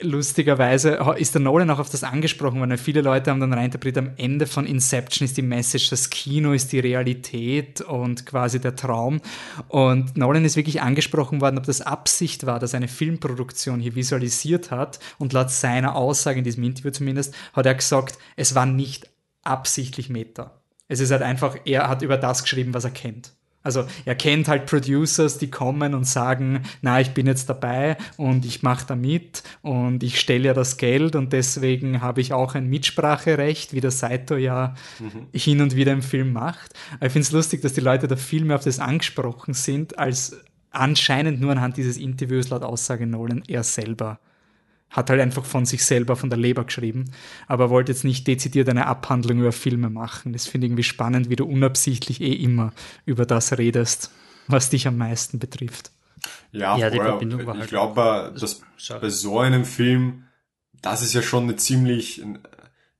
lustigerweise 0.00 0.98
ist 1.18 1.34
der 1.34 1.40
Nolan 1.40 1.70
auch 1.70 1.80
auf 1.80 1.90
das 1.90 2.04
angesprochen 2.04 2.60
worden. 2.60 2.78
Viele 2.78 3.00
Leute 3.00 3.30
haben 3.30 3.40
dann 3.40 3.52
reinterpretiert, 3.52 3.98
am 3.98 4.12
Ende 4.16 4.46
von 4.46 4.66
Inception 4.66 5.24
ist 5.24 5.36
die 5.36 5.42
Message, 5.42 5.90
das 5.90 6.10
Kino 6.10 6.52
ist 6.52 6.72
die 6.72 6.78
Realität 6.78 7.80
und 7.80 8.24
quasi 8.24 8.60
der 8.60 8.76
Traum. 8.76 9.20
Und 9.68 10.16
Nolan 10.16 10.44
ist 10.44 10.56
wirklich 10.56 10.82
angesprochen 10.82 11.40
worden, 11.40 11.58
ob 11.58 11.64
das 11.64 11.80
Absicht 11.80 12.46
war, 12.46 12.60
dass 12.60 12.74
eine 12.74 12.88
Filmproduktion 12.88 13.80
hier 13.80 13.94
visualisiert 13.94 14.70
hat. 14.70 15.00
Und 15.18 15.32
laut 15.32 15.50
seiner 15.50 15.96
Aussage 15.96 16.38
in 16.38 16.44
diesem 16.44 16.64
Interview 16.64 16.90
zumindest 16.90 17.34
hat 17.52 17.66
er 17.66 17.74
gesagt, 17.74 18.18
es 18.36 18.54
war 18.54 18.66
nicht 18.66 19.10
absichtlich 19.42 20.10
Meta. 20.10 20.62
Es 20.86 21.00
ist 21.00 21.10
halt 21.10 21.22
einfach, 21.22 21.56
er 21.64 21.88
hat 21.88 22.02
über 22.02 22.16
das 22.16 22.42
geschrieben, 22.42 22.72
was 22.72 22.84
er 22.84 22.90
kennt. 22.90 23.32
Also 23.68 23.84
er 24.06 24.14
kennt 24.14 24.48
halt 24.48 24.64
Producers, 24.64 25.36
die 25.36 25.50
kommen 25.50 25.92
und 25.92 26.04
sagen, 26.04 26.62
na, 26.80 27.02
ich 27.02 27.10
bin 27.10 27.26
jetzt 27.26 27.50
dabei 27.50 27.98
und 28.16 28.46
ich 28.46 28.62
mache 28.62 28.86
da 28.86 28.96
mit 28.96 29.42
und 29.60 30.02
ich 30.02 30.18
stelle 30.18 30.46
ja 30.46 30.54
das 30.54 30.78
Geld 30.78 31.14
und 31.14 31.34
deswegen 31.34 32.00
habe 32.00 32.22
ich 32.22 32.32
auch 32.32 32.54
ein 32.54 32.66
Mitspracherecht, 32.68 33.74
wie 33.74 33.82
der 33.82 33.90
Saito 33.90 34.36
ja 34.36 34.74
mhm. 34.98 35.26
hin 35.38 35.60
und 35.60 35.76
wieder 35.76 35.92
im 35.92 36.00
Film 36.00 36.32
macht. 36.32 36.72
Aber 36.94 37.06
ich 37.06 37.12
finde 37.12 37.26
es 37.26 37.32
lustig, 37.32 37.60
dass 37.60 37.74
die 37.74 37.82
Leute 37.82 38.08
da 38.08 38.16
viel 38.16 38.46
mehr 38.46 38.56
auf 38.56 38.64
das 38.64 38.78
angesprochen 38.78 39.52
sind, 39.52 39.98
als 39.98 40.40
anscheinend 40.70 41.38
nur 41.38 41.52
anhand 41.52 41.76
dieses 41.76 41.98
Interviews 41.98 42.48
laut 42.48 42.62
Aussage 42.62 43.06
Nolan 43.06 43.42
er 43.48 43.64
selber 43.64 44.18
hat 44.90 45.10
halt 45.10 45.20
einfach 45.20 45.44
von 45.44 45.66
sich 45.66 45.84
selber, 45.84 46.16
von 46.16 46.30
der 46.30 46.38
Leber 46.38 46.64
geschrieben, 46.64 47.06
aber 47.46 47.70
wollte 47.70 47.92
jetzt 47.92 48.04
nicht 48.04 48.26
dezidiert 48.26 48.68
eine 48.68 48.86
Abhandlung 48.86 49.40
über 49.40 49.52
Filme 49.52 49.90
machen. 49.90 50.32
Das 50.32 50.46
finde 50.46 50.66
ich 50.66 50.70
irgendwie 50.70 50.82
spannend, 50.82 51.28
wie 51.28 51.36
du 51.36 51.44
unabsichtlich 51.44 52.20
eh 52.20 52.32
immer 52.32 52.72
über 53.04 53.26
das 53.26 53.58
redest, 53.58 54.10
was 54.46 54.70
dich 54.70 54.86
am 54.86 54.96
meisten 54.96 55.38
betrifft. 55.38 55.90
Ja, 56.52 56.76
ja 56.78 56.90
die 56.90 56.98
Verbindung 56.98 57.46
war 57.46 57.54
ich 57.54 57.60
halt 57.60 57.70
glaube, 57.70 58.34
dass 58.38 58.62
bei 59.00 59.10
so 59.10 59.38
einem 59.38 59.64
Film, 59.64 60.24
das 60.80 61.02
ist 61.02 61.14
ja 61.14 61.22
schon 61.22 61.44
eine 61.44 61.56
ziemlich, 61.56 62.22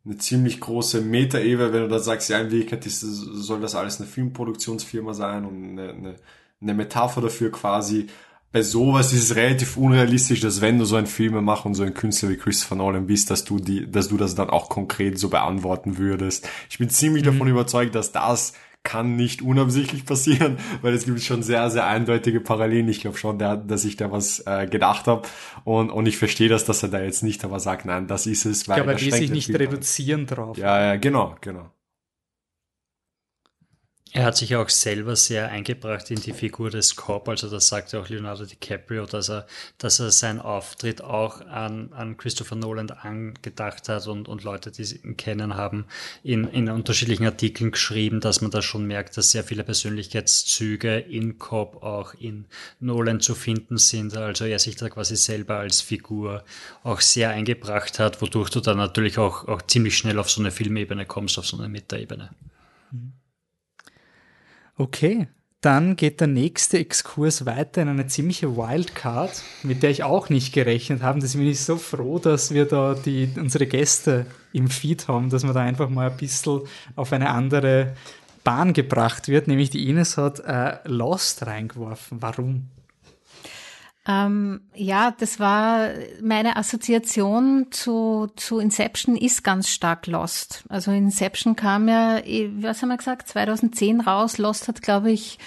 eine 0.05 0.19
ziemlich 0.19 0.61
große 0.61 1.01
Meta-Ebene, 1.01 1.73
wenn 1.73 1.83
du 1.83 1.89
da 1.89 1.99
sagst, 1.99 2.29
ja, 2.29 2.39
in 2.39 2.51
Wirklichkeit 2.51 2.87
ist, 2.87 3.01
soll 3.01 3.61
das 3.61 3.75
alles 3.75 3.99
eine 3.99 4.09
Filmproduktionsfirma 4.09 5.15
sein 5.15 5.45
und 5.45 5.79
eine, 5.79 5.91
eine, 5.91 6.17
eine 6.61 6.75
Metapher 6.75 7.21
dafür 7.21 7.51
quasi, 7.51 8.09
bei 8.51 8.63
sowas 8.63 9.13
ist 9.13 9.25
es 9.31 9.37
relativ 9.37 9.77
unrealistisch, 9.77 10.41
dass 10.41 10.61
wenn 10.61 10.79
du 10.79 10.85
so 10.87 10.97
einen 10.97 11.07
Filmemacher 11.07 11.67
und 11.67 11.75
so 11.75 11.83
ein 11.83 11.95
Künstler 11.95 12.31
wie 12.31 12.37
Christopher 12.37 12.77
Nolan 12.77 13.07
bist, 13.07 13.31
dass 13.31 13.45
du 13.45 13.59
die, 13.59 13.91
dass 13.91 14.09
du 14.09 14.17
das 14.17 14.35
dann 14.35 14.49
auch 14.49 14.69
konkret 14.69 15.19
so 15.19 15.29
beantworten 15.29 15.99
würdest. 15.99 16.49
Ich 16.71 16.79
bin 16.79 16.89
ziemlich 16.89 17.25
mhm. 17.25 17.33
davon 17.33 17.49
überzeugt, 17.49 17.95
dass 17.95 18.13
das 18.13 18.55
kann 18.85 19.17
nicht 19.17 19.43
unabsichtlich 19.43 20.07
passieren, 20.07 20.57
weil 20.83 20.95
es 20.95 21.05
gibt 21.05 21.21
schon 21.21 21.43
sehr, 21.43 21.69
sehr 21.71 21.87
eindeutige 21.87 22.41
Parallelen. 22.41 22.89
Ich 22.89 23.01
glaube 23.03 23.19
schon, 23.19 23.39
der, 23.39 23.57
dass 23.57 23.85
ich 23.85 23.97
da 23.97 24.11
was 24.11 24.41
äh, 24.47 24.67
gedacht 24.67 25.07
habe 25.07 25.29
und, 25.65 25.91
und 25.91 26.07
ich 26.07 26.17
verstehe 26.17 26.49
das, 26.49 26.65
dass 26.65 26.83
er 26.83 26.89
da 26.89 27.03
jetzt 27.03 27.23
nicht 27.23 27.45
aber 27.45 27.61
sagt, 27.61 27.85
nein, 27.85 28.07
das 28.07 28.27
ist 28.27 28.47
es. 28.47 28.67
Weil 28.67 28.79
ich 28.79 28.85
glaube, 28.85 28.99
er 28.99 29.05
will 29.05 29.13
sich 29.13 29.31
nicht 29.31 29.51
reduzieren 29.51 30.27
drauf. 30.27 30.57
Ja, 30.57 30.81
ja, 30.81 30.97
genau, 30.97 31.37
genau. 31.43 31.71
Er 34.13 34.25
hat 34.25 34.39
sich 34.39 34.57
auch 34.57 34.71
selber 34.71 35.17
sehr 35.17 35.51
eingebracht 35.51 36.11
in 36.11 36.21
die 36.21 36.33
Figur 36.33 36.71
des 36.71 36.97
Cop, 36.97 37.29
also 37.29 37.51
das 37.51 37.69
sagte 37.69 38.01
auch 38.01 38.09
Leonardo 38.09 38.47
DiCaprio, 38.47 39.05
dass 39.05 39.29
er, 39.29 39.47
dass 39.77 40.01
er 40.01 40.11
seinen 40.11 40.41
Auftritt 40.41 41.03
auch 41.03 41.43
an, 41.47 41.93
an 41.93 42.17
Christopher 42.17 42.57
Nolan 42.57 42.91
angedacht 42.91 43.89
hat 43.91 44.07
und, 44.07 44.27
und 44.27 44.45
Leute, 44.45 44.71
die 44.71 44.83
ihn 44.83 45.19
kennen, 45.19 45.57
haben 45.57 45.85
in, 46.23 46.45
in 46.49 46.71
unterschiedlichen 46.71 47.27
Artikeln 47.27 47.71
geschrieben, 47.71 48.21
dass 48.21 48.41
man 48.41 48.51
da 48.51 48.63
schon 48.63 48.87
merkt, 48.87 49.19
dass 49.19 49.31
sehr 49.31 49.45
viele 49.45 49.63
Persönlichkeitszüge 49.63 50.99
in 50.99 51.39
Cop 51.39 51.83
auch 51.83 52.15
in 52.15 52.47
Nolan 52.81 53.21
zu 53.21 53.35
finden 53.35 53.77
sind. 53.77 54.17
Also 54.17 54.47
er 54.47 54.59
sich 54.59 54.77
da 54.77 54.89
quasi 54.89 55.17
selber 55.17 55.59
als 55.59 55.83
Figur 55.83 56.45
auch 56.83 57.03
sehr 57.03 57.31
eingebracht 57.31 57.99
hat, 57.99 58.23
wodurch 58.23 58.49
du 58.49 58.61
dann 58.61 58.79
natürlich 58.79 59.19
auch, 59.19 59.47
auch 59.49 59.61
ziemlich 59.63 59.99
schnell 59.99 60.19
auf 60.19 60.31
so 60.31 60.41
eine 60.41 60.51
Filmebene 60.51 61.05
kommst, 61.05 61.39
auf 61.39 61.47
so 61.47 61.59
eine 61.59 61.69
Metaebene. 61.69 62.31
Mhm. 62.41 62.58
Okay, 64.79 65.27
dann 65.61 65.97
geht 65.97 66.21
der 66.21 66.29
nächste 66.29 66.79
Exkurs 66.79 67.45
weiter 67.45 67.83
in 67.83 67.89
eine 67.89 68.07
ziemliche 68.07 68.57
Wildcard, 68.57 69.43
mit 69.65 69.83
der 69.83 69.91
ich 69.91 70.05
auch 70.05 70.29
nicht 70.29 70.55
gerechnet 70.55 71.03
habe. 71.03 71.19
Deswegen 71.19 71.43
bin 71.43 71.53
ich 71.53 71.61
so 71.61 71.77
froh, 71.77 72.21
dass 72.21 72.55
wir 72.55 72.65
da 72.65 72.95
die, 72.95 73.29
unsere 73.37 73.67
Gäste 73.67 74.27
im 74.53 74.69
Feed 74.69 75.09
haben, 75.09 75.31
dass 75.31 75.43
man 75.43 75.55
da 75.55 75.63
einfach 75.63 75.89
mal 75.89 76.11
ein 76.11 76.17
bisschen 76.17 76.61
auf 76.95 77.13
eine 77.13 77.31
andere 77.31 77.97
Bahn 78.45 78.73
gebracht 78.73 79.27
wird. 79.27 79.49
Nämlich 79.49 79.71
die 79.71 79.89
Ines 79.89 80.17
hat 80.17 80.39
äh, 80.41 80.79
Lost 80.85 81.45
reingeworfen. 81.45 82.23
Warum? 82.23 82.69
Ähm, 84.09 84.63
ja, 84.75 85.15
das 85.19 85.39
war 85.39 85.91
meine 86.23 86.57
Assoziation 86.57 87.67
zu, 87.71 88.29
zu 88.37 88.59
Inception 88.59 89.17
ist 89.17 89.45
ganz 89.45 89.69
stark 89.69 90.07
Lost. 90.07 90.65
Also 90.71 90.93
Inception 90.93 91.57
kam 91.57 91.89
ja, 91.89 92.19
eh, 92.21 92.51
was 92.63 92.81
haben 92.81 92.89
wir 92.89 92.97
gesagt, 92.97 93.29
2010 93.29 94.01
raus. 94.01 94.39
Lost 94.39 94.67
hat, 94.67 94.81
glaube 94.81 95.11
ich, 95.11 95.39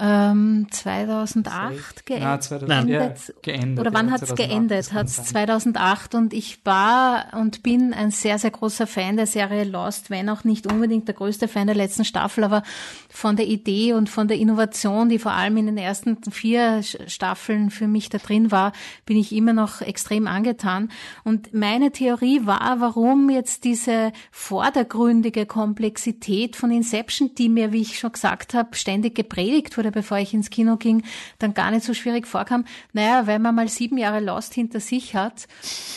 ähm, 0.00 0.66
2008 0.70 2.06
geendet. 2.06 2.24
Ja, 2.24 2.40
2000, 2.40 2.88
ja, 2.88 3.14
geendet. 3.42 3.80
Oder 3.80 3.92
wann 3.92 4.06
ja, 4.06 4.12
hat 4.12 4.22
es 4.22 4.34
geendet? 4.34 4.92
Hat 4.92 5.06
es 5.06 5.24
2008 5.24 6.14
und 6.14 6.32
ich 6.32 6.64
war 6.64 7.26
und 7.38 7.62
bin 7.62 7.92
ein 7.92 8.10
sehr, 8.10 8.38
sehr 8.38 8.50
großer 8.50 8.86
Fan 8.86 9.16
der 9.16 9.26
Serie 9.26 9.64
Lost, 9.64 10.08
wenn 10.10 10.28
auch 10.30 10.44
nicht 10.44 10.66
unbedingt 10.72 11.06
der 11.06 11.14
größte 11.14 11.48
Fan 11.48 11.66
der 11.66 11.76
letzten 11.76 12.04
Staffel, 12.04 12.44
aber 12.44 12.62
von 13.10 13.36
der 13.36 13.46
Idee 13.46 13.92
und 13.92 14.08
von 14.08 14.28
der 14.28 14.38
Innovation, 14.38 15.08
die 15.08 15.18
vor 15.18 15.32
allem 15.32 15.56
in 15.58 15.66
den 15.66 15.76
ersten 15.76 16.18
vier 16.30 16.82
Staffeln 16.82 17.70
für 17.70 17.86
mich 17.86 18.08
da 18.08 18.18
drin 18.18 18.50
war, 18.50 18.72
bin 19.04 19.18
ich 19.18 19.32
immer 19.32 19.52
noch 19.52 19.82
extrem 19.82 20.26
angetan. 20.26 20.90
Und 21.24 21.52
meine 21.52 21.90
Theorie 21.90 22.46
war, 22.46 22.80
warum 22.80 23.28
jetzt 23.28 23.64
diese 23.64 24.12
vordergründige 24.30 25.44
Komplexität 25.44 26.56
von 26.56 26.70
Inception, 26.70 27.34
die 27.34 27.48
mir, 27.48 27.72
wie 27.72 27.82
ich 27.82 27.98
schon 27.98 28.12
gesagt 28.12 28.54
habe, 28.54 28.74
ständig 28.76 29.14
gepredigt 29.14 29.76
wurde, 29.76 29.89
bevor 29.90 30.18
ich 30.18 30.34
ins 30.34 30.50
Kino 30.50 30.76
ging, 30.76 31.02
dann 31.38 31.54
gar 31.54 31.70
nicht 31.70 31.84
so 31.84 31.94
schwierig 31.94 32.26
vorkam. 32.26 32.64
Naja, 32.92 33.26
weil 33.26 33.38
man 33.38 33.54
mal 33.54 33.68
sieben 33.68 33.98
Jahre 33.98 34.20
Lost 34.20 34.54
hinter 34.54 34.80
sich 34.80 35.14
hat, 35.14 35.46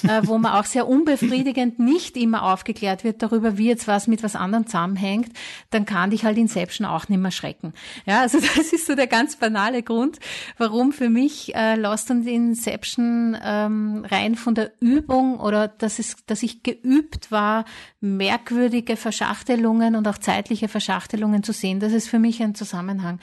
äh, 0.03 0.21
wo 0.23 0.37
man 0.37 0.53
auch 0.53 0.65
sehr 0.65 0.87
unbefriedigend 0.87 1.79
nicht 1.79 2.17
immer 2.17 2.43
aufgeklärt 2.43 3.03
wird 3.03 3.21
darüber, 3.21 3.57
wie 3.57 3.67
jetzt 3.67 3.87
was 3.87 4.07
mit 4.07 4.23
was 4.23 4.35
anderem 4.35 4.65
zusammenhängt, 4.65 5.31
dann 5.69 5.85
kann 5.85 6.09
dich 6.09 6.25
halt 6.25 6.37
Inception 6.37 6.85
auch 6.85 7.09
nicht 7.09 7.19
mehr 7.19 7.31
schrecken. 7.31 7.73
Ja, 8.05 8.21
also 8.21 8.39
das 8.55 8.73
ist 8.73 8.87
so 8.87 8.95
der 8.95 9.07
ganz 9.07 9.35
banale 9.35 9.83
Grund, 9.83 10.19
warum 10.57 10.91
für 10.91 11.09
mich 11.09 11.55
äh, 11.55 11.75
Lost 11.75 12.11
und 12.11 12.27
Inception 12.27 13.37
ähm, 13.43 14.05
rein 14.09 14.35
von 14.35 14.55
der 14.55 14.71
Übung 14.79 15.39
oder 15.39 15.67
dass 15.67 15.99
es, 15.99 16.17
dass 16.25 16.43
ich 16.43 16.63
geübt 16.63 17.31
war, 17.31 17.65
merkwürdige 18.01 18.97
Verschachtelungen 18.97 19.95
und 19.95 20.07
auch 20.07 20.17
zeitliche 20.17 20.67
Verschachtelungen 20.67 21.43
zu 21.43 21.53
sehen. 21.53 21.79
Das 21.79 21.93
ist 21.93 22.07
für 22.07 22.19
mich 22.19 22.41
ein 22.41 22.55
Zusammenhang. 22.55 23.19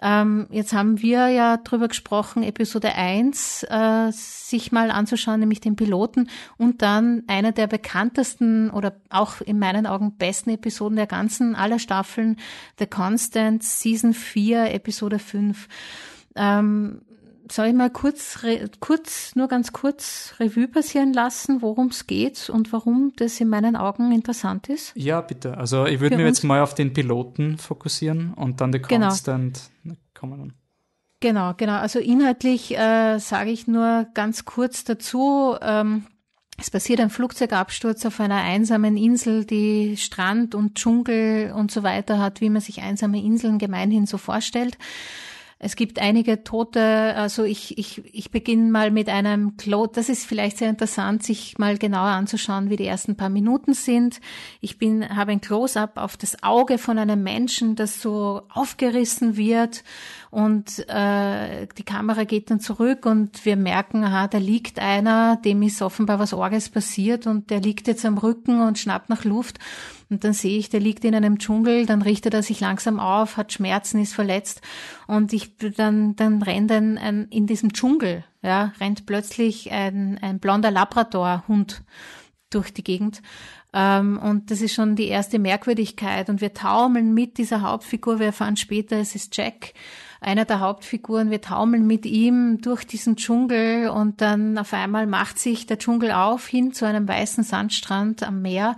Ähm, 0.00 0.46
jetzt 0.50 0.74
haben 0.74 1.00
wir 1.00 1.28
ja 1.28 1.56
drüber 1.56 1.88
gesprochen, 1.88 2.42
Episode 2.42 2.94
1 2.94 3.66
äh, 3.70 4.10
sich 4.12 4.70
mal 4.70 4.90
anzuschauen, 4.90 5.40
nämlich 5.40 5.60
den 5.60 5.76
Piloten 5.76 6.28
und 6.58 6.82
dann 6.82 7.22
einer 7.28 7.52
der 7.52 7.66
bekanntesten 7.66 8.70
oder 8.70 8.96
auch 9.08 9.40
in 9.40 9.58
meinen 9.58 9.86
Augen 9.86 10.16
besten 10.16 10.50
Episoden 10.50 10.96
der 10.96 11.06
ganzen 11.06 11.54
aller 11.54 11.78
Staffeln, 11.78 12.36
The 12.78 12.86
Constant, 12.86 13.62
Season 13.62 14.12
4, 14.12 14.74
Episode 14.74 15.18
5. 15.18 15.66
Ähm, 16.34 17.00
soll 17.50 17.66
ich 17.66 17.74
mal 17.74 17.90
kurz, 17.90 18.40
kurz, 18.80 19.36
nur 19.36 19.48
ganz 19.48 19.72
kurz 19.72 20.34
Revue 20.40 20.68
passieren 20.68 21.12
lassen, 21.12 21.62
worum 21.62 21.88
es 21.88 22.06
geht 22.06 22.50
und 22.50 22.72
warum 22.72 23.12
das 23.16 23.40
in 23.40 23.48
meinen 23.48 23.76
Augen 23.76 24.12
interessant 24.12 24.68
ist? 24.68 24.92
Ja, 24.96 25.20
bitte. 25.20 25.56
Also 25.56 25.86
ich 25.86 26.00
würde 26.00 26.16
mich 26.16 26.26
jetzt 26.26 26.44
mal 26.44 26.60
auf 26.60 26.74
den 26.74 26.92
Piloten 26.92 27.56
fokussieren 27.58 28.34
und 28.34 28.60
dann 28.60 28.72
die 28.72 28.82
genau. 28.82 29.10
Kommen. 30.18 30.54
Genau, 31.20 31.54
genau. 31.56 31.74
Also 31.74 31.98
inhaltlich 31.98 32.76
äh, 32.76 33.18
sage 33.18 33.50
ich 33.50 33.66
nur 33.66 34.06
ganz 34.14 34.44
kurz 34.44 34.84
dazu. 34.84 35.56
Ähm, 35.60 36.06
es 36.58 36.70
passiert 36.70 37.00
ein 37.00 37.10
Flugzeugabsturz 37.10 38.04
auf 38.06 38.18
einer 38.20 38.36
einsamen 38.42 38.96
Insel, 38.96 39.44
die 39.44 39.96
Strand 39.96 40.54
und 40.54 40.76
Dschungel 40.76 41.52
und 41.52 41.70
so 41.70 41.82
weiter 41.82 42.18
hat, 42.18 42.40
wie 42.40 42.50
man 42.50 42.62
sich 42.62 42.82
einsame 42.82 43.22
Inseln 43.22 43.58
gemeinhin 43.58 44.06
so 44.06 44.18
vorstellt. 44.18 44.78
Es 45.58 45.74
gibt 45.74 45.98
einige 45.98 46.44
Tote, 46.44 47.14
also 47.16 47.42
ich, 47.42 47.78
ich, 47.78 48.02
ich 48.14 48.30
beginne 48.30 48.70
mal 48.70 48.90
mit 48.90 49.08
einem 49.08 49.56
Close, 49.56 49.90
das 49.94 50.10
ist 50.10 50.26
vielleicht 50.26 50.58
sehr 50.58 50.68
interessant, 50.68 51.22
sich 51.22 51.56
mal 51.56 51.78
genauer 51.78 52.08
anzuschauen, 52.08 52.68
wie 52.68 52.76
die 52.76 52.84
ersten 52.84 53.16
paar 53.16 53.30
Minuten 53.30 53.72
sind. 53.72 54.20
Ich 54.60 54.76
bin, 54.76 55.16
habe 55.16 55.32
ein 55.32 55.40
Close-up 55.40 55.96
auf 55.96 56.18
das 56.18 56.42
Auge 56.42 56.76
von 56.76 56.98
einem 56.98 57.22
Menschen, 57.22 57.74
das 57.74 58.02
so 58.02 58.42
aufgerissen 58.50 59.38
wird 59.38 59.82
und 60.30 60.86
äh, 60.90 61.66
die 61.78 61.84
Kamera 61.84 62.24
geht 62.24 62.50
dann 62.50 62.60
zurück 62.60 63.06
und 63.06 63.46
wir 63.46 63.56
merken, 63.56 64.04
aha, 64.04 64.28
da 64.28 64.36
liegt 64.36 64.78
einer, 64.78 65.36
dem 65.36 65.62
ist 65.62 65.80
offenbar 65.80 66.18
was 66.18 66.34
Orges 66.34 66.68
passiert 66.68 67.26
und 67.26 67.48
der 67.48 67.60
liegt 67.62 67.86
jetzt 67.86 68.04
am 68.04 68.18
Rücken 68.18 68.60
und 68.60 68.78
schnappt 68.78 69.08
nach 69.08 69.24
Luft 69.24 69.58
und 70.08 70.22
dann 70.22 70.32
sehe 70.32 70.58
ich, 70.58 70.68
der 70.68 70.80
liegt 70.80 71.04
in 71.04 71.14
einem 71.14 71.38
Dschungel, 71.38 71.84
dann 71.84 72.02
richtet 72.02 72.34
er 72.34 72.42
sich 72.42 72.60
langsam 72.60 73.00
auf, 73.00 73.36
hat 73.36 73.52
Schmerzen, 73.52 74.00
ist 74.00 74.14
verletzt. 74.14 74.60
Und 75.08 75.32
ich 75.32 75.56
dann, 75.56 76.14
dann 76.14 76.42
rennt 76.42 76.70
ein, 76.70 76.96
ein 76.96 77.26
in 77.30 77.46
diesem 77.46 77.72
Dschungel, 77.72 78.24
ja, 78.42 78.72
rennt 78.80 79.06
plötzlich 79.06 79.72
ein, 79.72 80.18
ein 80.22 80.38
blonder 80.38 80.70
Labrador-Hund 80.70 81.82
durch 82.50 82.72
die 82.72 82.84
Gegend. 82.84 83.20
Ähm, 83.72 84.18
und 84.18 84.52
das 84.52 84.60
ist 84.60 84.74
schon 84.74 84.94
die 84.94 85.08
erste 85.08 85.40
Merkwürdigkeit. 85.40 86.30
Und 86.30 86.40
wir 86.40 86.54
taumeln 86.54 87.12
mit 87.12 87.36
dieser 87.36 87.62
Hauptfigur. 87.62 88.20
Wir 88.20 88.26
erfahren 88.26 88.56
später, 88.56 88.96
es 88.98 89.16
ist 89.16 89.36
Jack, 89.36 89.74
einer 90.20 90.44
der 90.44 90.60
Hauptfiguren. 90.60 91.30
Wir 91.30 91.40
taumeln 91.40 91.84
mit 91.84 92.06
ihm 92.06 92.60
durch 92.60 92.86
diesen 92.86 93.16
Dschungel 93.16 93.88
und 93.88 94.20
dann 94.20 94.56
auf 94.56 94.72
einmal 94.72 95.08
macht 95.08 95.40
sich 95.40 95.66
der 95.66 95.78
Dschungel 95.78 96.12
auf 96.12 96.46
hin 96.46 96.72
zu 96.72 96.86
einem 96.86 97.08
weißen 97.08 97.42
Sandstrand 97.42 98.22
am 98.22 98.40
Meer. 98.40 98.76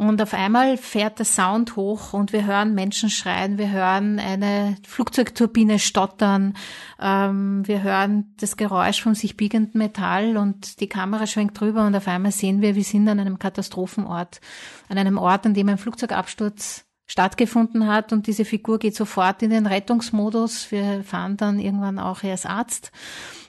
Und 0.00 0.22
auf 0.22 0.32
einmal 0.32 0.78
fährt 0.78 1.18
der 1.18 1.26
Sound 1.26 1.76
hoch 1.76 2.14
und 2.14 2.32
wir 2.32 2.46
hören 2.46 2.74
Menschen 2.74 3.10
schreien, 3.10 3.58
wir 3.58 3.70
hören 3.70 4.18
eine 4.18 4.78
Flugzeugturbine 4.88 5.78
stottern, 5.78 6.54
ähm, 6.98 7.68
wir 7.68 7.82
hören 7.82 8.34
das 8.38 8.56
Geräusch 8.56 9.02
vom 9.02 9.14
sich 9.14 9.36
biegenden 9.36 9.76
Metall 9.76 10.38
und 10.38 10.80
die 10.80 10.88
Kamera 10.88 11.26
schwenkt 11.26 11.60
drüber 11.60 11.86
und 11.86 11.94
auf 11.94 12.08
einmal 12.08 12.32
sehen 12.32 12.62
wir, 12.62 12.76
wir 12.76 12.82
sind 12.82 13.10
an 13.10 13.20
einem 13.20 13.38
Katastrophenort, 13.38 14.40
an 14.88 14.96
einem 14.96 15.18
Ort, 15.18 15.44
an 15.44 15.52
dem 15.52 15.68
ein 15.68 15.76
Flugzeugabsturz 15.76 16.86
stattgefunden 17.06 17.86
hat 17.86 18.14
und 18.14 18.26
diese 18.26 18.46
Figur 18.46 18.78
geht 18.78 18.96
sofort 18.96 19.42
in 19.42 19.50
den 19.50 19.66
Rettungsmodus. 19.66 20.72
Wir 20.72 21.04
fahren 21.04 21.36
dann 21.36 21.58
irgendwann 21.58 21.98
auch, 21.98 22.22
er 22.22 22.32
ist 22.32 22.46
Arzt 22.46 22.90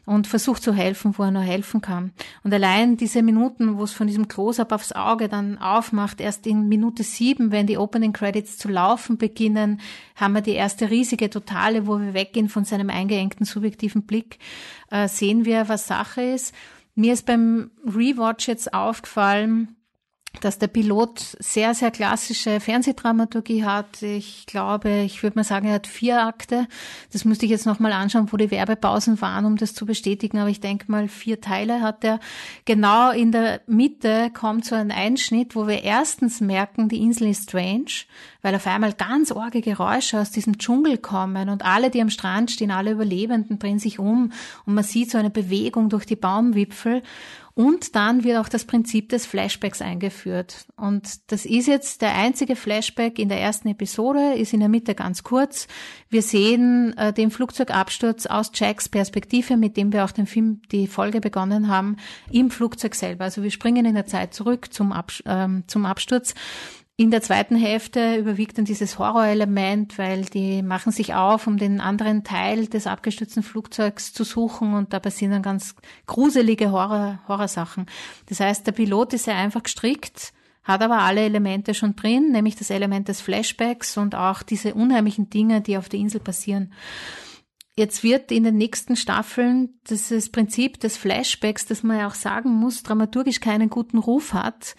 und 0.06 0.28
versucht 0.28 0.64
zu 0.64 0.74
helfen, 0.74 1.18
wo 1.18 1.24
er 1.24 1.32
nur 1.32 1.41
helfen 1.41 1.82
kann. 1.82 2.12
Und 2.43 2.54
allein 2.54 2.97
diese 2.97 3.22
Minuten, 3.22 3.78
wo 3.78 3.84
es 3.84 3.93
von 3.93 4.08
diesem 4.08 4.28
Close-up 4.28 4.72
aufs 4.72 4.91
Auge 4.91 5.30
dann 5.30 5.58
aufmacht, 5.58 6.22
erst 6.22 6.47
in 6.47 6.68
Minute 6.68 7.04
sieben, 7.04 7.52
wenn 7.52 7.68
die 7.68 7.78
Opening 7.78 8.14
Credits 8.14 8.58
zu 8.58 8.68
laufen 8.68 9.18
beginnen, 9.18 9.80
haben 10.16 10.34
wir 10.34 10.41
die 10.41 10.54
erste 10.54 10.89
riesige 10.89 11.30
Totale, 11.30 11.88
wo 11.88 11.99
wir 11.99 12.14
weggehen 12.14 12.49
von 12.49 12.66
seinem 12.66 12.89
eingeengten 12.89 13.45
subjektiven 13.45 14.04
Blick, 14.04 14.39
äh, 14.89 15.08
sehen 15.08 15.45
wir, 15.45 15.70
was 15.70 15.88
Sache 15.88 16.22
ist. 16.22 16.54
Mir 16.95 17.14
ist 17.14 17.26
beim 17.26 17.72
Rewatch 17.86 18.47
jetzt 18.47 18.74
aufgefallen, 18.74 19.76
dass 20.40 20.58
der 20.58 20.68
Pilot 20.68 21.20
sehr, 21.40 21.74
sehr 21.74 21.92
klassische 21.92 22.60
Fernsehdramaturgie 22.60 23.66
hat. 23.66 24.02
Ich 24.02 24.46
glaube, 24.46 25.02
ich 25.02 25.22
würde 25.22 25.38
mal 25.38 25.44
sagen, 25.44 25.68
er 25.68 25.76
hat 25.76 25.88
vier 25.88 26.26
Akte. 26.26 26.68
Das 27.12 27.26
müsste 27.26 27.46
ich 27.46 27.52
jetzt 27.52 27.66
nochmal 27.66 27.92
anschauen, 27.92 28.32
wo 28.32 28.38
die 28.38 28.50
Werbepausen 28.50 29.22
waren, 29.22 29.46
um 29.46 29.58
das 29.58 29.74
zu 29.74 29.86
bestätigen. 29.86 30.40
Aber 30.40 30.50
ich 30.50 30.62
denke 30.62 30.90
mal, 30.90 31.10
vier 31.10 31.42
Teile 31.42 31.82
hat 31.82 32.04
er. 32.04 32.20
Genau 32.66 33.12
in 33.12 33.32
der 33.32 33.62
Mitte 33.68 34.32
kommt 34.34 34.66
so 34.66 34.74
ein 34.74 34.92
Einschnitt, 34.92 35.56
wo 35.56 35.68
wir 35.68 35.84
erstens 35.84 36.40
merken, 36.40 36.88
die 36.88 37.02
Insel 37.02 37.28
ist 37.28 37.50
strange, 37.50 38.06
weil 38.42 38.56
auf 38.56 38.66
einmal 38.66 38.94
ganz 38.94 39.32
orge 39.32 39.62
Geräusche 39.62 40.20
aus 40.20 40.32
diesem 40.32 40.58
Dschungel 40.58 40.98
kommen 40.98 41.50
und 41.50 41.64
alle, 41.64 41.90
die 41.90 42.02
am 42.02 42.10
Strand 42.10 42.52
stehen, 42.52 42.72
alle 42.72 42.92
Überlebenden 42.92 43.60
drehen 43.60 43.80
sich 43.80 44.00
um 44.00 44.32
und 44.66 44.74
man 44.74 44.84
sieht 44.84 45.12
so 45.12 45.18
eine 45.18 45.30
Bewegung 45.30 45.90
durch 45.90 46.06
die 46.06 46.16
Baumwipfel 46.16 47.04
und 47.54 47.95
dann 47.95 48.24
wird 48.24 48.38
auch 48.38 48.49
das 48.49 48.66
Prinzip 48.66 49.10
des 49.10 49.26
Flashbacks 49.26 49.82
eingeführt. 49.82 50.66
Und 50.78 51.32
das 51.32 51.45
ist 51.45 51.68
jetzt 51.68 52.02
der 52.02 52.16
einzige 52.16 52.56
Flashback 52.56 53.20
in 53.20 53.30
der 53.30 53.41
ersten 53.41 53.68
Episode, 53.68 54.34
ist 54.36 54.54
in 54.54 54.62
der 54.62 54.70
Mitte 54.70 54.95
ganz 54.95 55.24
kurz. 55.24 55.68
Wir 56.10 56.22
sehen 56.22 56.95
äh, 56.97 57.12
den 57.12 57.32
Flugzeugabsturz 57.32 58.26
aus 58.26 58.52
Jacks 58.54 58.88
Perspektive, 58.88 59.58
mit 59.58 59.76
dem 59.76 59.91
wir 59.91 60.06
auch 60.06 60.12
den 60.12 60.28
Film, 60.28 60.62
die 60.72 60.88
Folge 60.88 61.20
begonnen 61.20 61.68
haben, 61.68 61.97
im 62.32 62.52
Flugzeug 62.52 62.95
selber. 62.95 63.26
Also 63.26 63.43
wir 63.43 63.52
springen 63.52 63.86
in 63.86 63.95
der 63.95 64.06
Zeit 64.06 64.34
zurück 64.34 64.74
zum, 64.74 64.91
Abs 64.91 65.22
ähm, 65.26 65.64
zum 65.68 65.86
Absturz. 65.86 66.34
In 67.02 67.10
der 67.10 67.24
zweiten 67.24 67.56
Hälfte 67.56 68.18
überwiegt 68.18 68.60
dann 68.60 68.66
dieses 68.66 68.99
Horrorelement, 68.99 69.97
weil 69.97 70.22
die 70.22 70.62
machen 70.62 70.91
sich 70.91 71.16
auf, 71.16 71.47
um 71.47 71.58
den 71.58 71.82
anderen 71.82 72.24
Teil 72.24 72.68
des 72.68 72.86
abgestürzten 72.86 73.41
Flugzeugs 73.41 74.14
zu 74.14 74.24
suchen 74.24 74.76
und 74.76 74.93
da 74.93 74.99
passieren 74.99 75.32
dann 75.32 75.41
ganz 75.41 75.74
gruselige 76.06 76.72
Horror, 76.72 77.20
Horrorsachen. 77.28 77.88
Das 78.28 78.39
heißt, 78.39 78.68
der 78.68 78.74
Pilot 78.74 79.14
ist 79.14 79.26
ja 79.26 79.36
einfach 79.36 79.64
gestrickt, 79.64 80.32
hat 80.62 80.84
aber 80.84 80.99
alle 80.99 81.22
Elemente 81.22 81.74
schon 81.74 81.95
drin, 81.95 82.34
nämlich 82.34 82.56
das 82.56 82.70
Element 82.70 83.08
des 83.08 83.20
Flashbacks 83.20 83.97
und 83.97 84.14
auch 84.14 84.43
diese 84.43 84.76
unheimlichen 84.76 85.28
Dinge, 85.28 85.62
die 85.62 85.78
auf 85.78 85.89
der 85.89 86.02
Insel 86.02 86.20
passieren. 86.20 86.72
Jetzt 87.76 88.04
wird 88.04 88.32
in 88.32 88.43
den 88.43 88.58
nächsten 88.58 88.95
Staffeln 88.95 89.70
dieses 89.89 90.30
Prinzip 90.30 90.80
des 90.80 90.97
Flashbacks, 90.97 91.66
das 91.66 91.82
man 91.82 91.97
ja 91.97 92.06
auch 92.06 92.14
sagen 92.14 92.52
muss, 92.52 92.84
dramaturgisch 92.84 93.39
keinen 93.39 93.72
guten 93.72 93.97
Ruf 93.97 94.36
hat, 94.36 94.76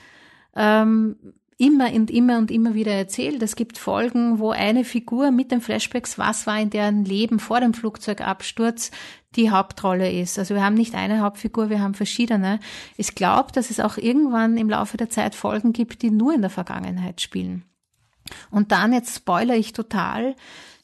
ähm, 0.54 1.16
immer 1.62 1.92
und 1.92 2.10
immer 2.10 2.38
und 2.38 2.50
immer 2.50 2.74
wieder 2.74 2.90
erzählt. 2.90 3.40
Es 3.40 3.54
gibt 3.54 3.78
Folgen, 3.78 4.40
wo 4.40 4.50
eine 4.50 4.84
Figur 4.84 5.30
mit 5.30 5.52
den 5.52 5.60
Flashbacks, 5.60 6.18
was 6.18 6.44
war 6.44 6.58
in 6.58 6.70
deren 6.70 7.04
Leben 7.04 7.38
vor 7.38 7.60
dem 7.60 7.72
Flugzeugabsturz, 7.72 8.90
die 9.36 9.52
Hauptrolle 9.52 10.10
ist. 10.10 10.40
Also 10.40 10.56
wir 10.56 10.64
haben 10.64 10.74
nicht 10.74 10.96
eine 10.96 11.20
Hauptfigur, 11.20 11.70
wir 11.70 11.80
haben 11.80 11.94
verschiedene. 11.94 12.58
Ich 12.96 13.14
glaube, 13.14 13.52
dass 13.52 13.70
es 13.70 13.78
auch 13.78 13.96
irgendwann 13.96 14.56
im 14.56 14.68
Laufe 14.68 14.96
der 14.96 15.08
Zeit 15.08 15.36
Folgen 15.36 15.72
gibt, 15.72 16.02
die 16.02 16.10
nur 16.10 16.34
in 16.34 16.40
der 16.40 16.50
Vergangenheit 16.50 17.20
spielen. 17.20 17.62
Und 18.50 18.72
dann, 18.72 18.92
jetzt 18.92 19.14
spoiler 19.14 19.54
ich 19.54 19.72
total, 19.72 20.34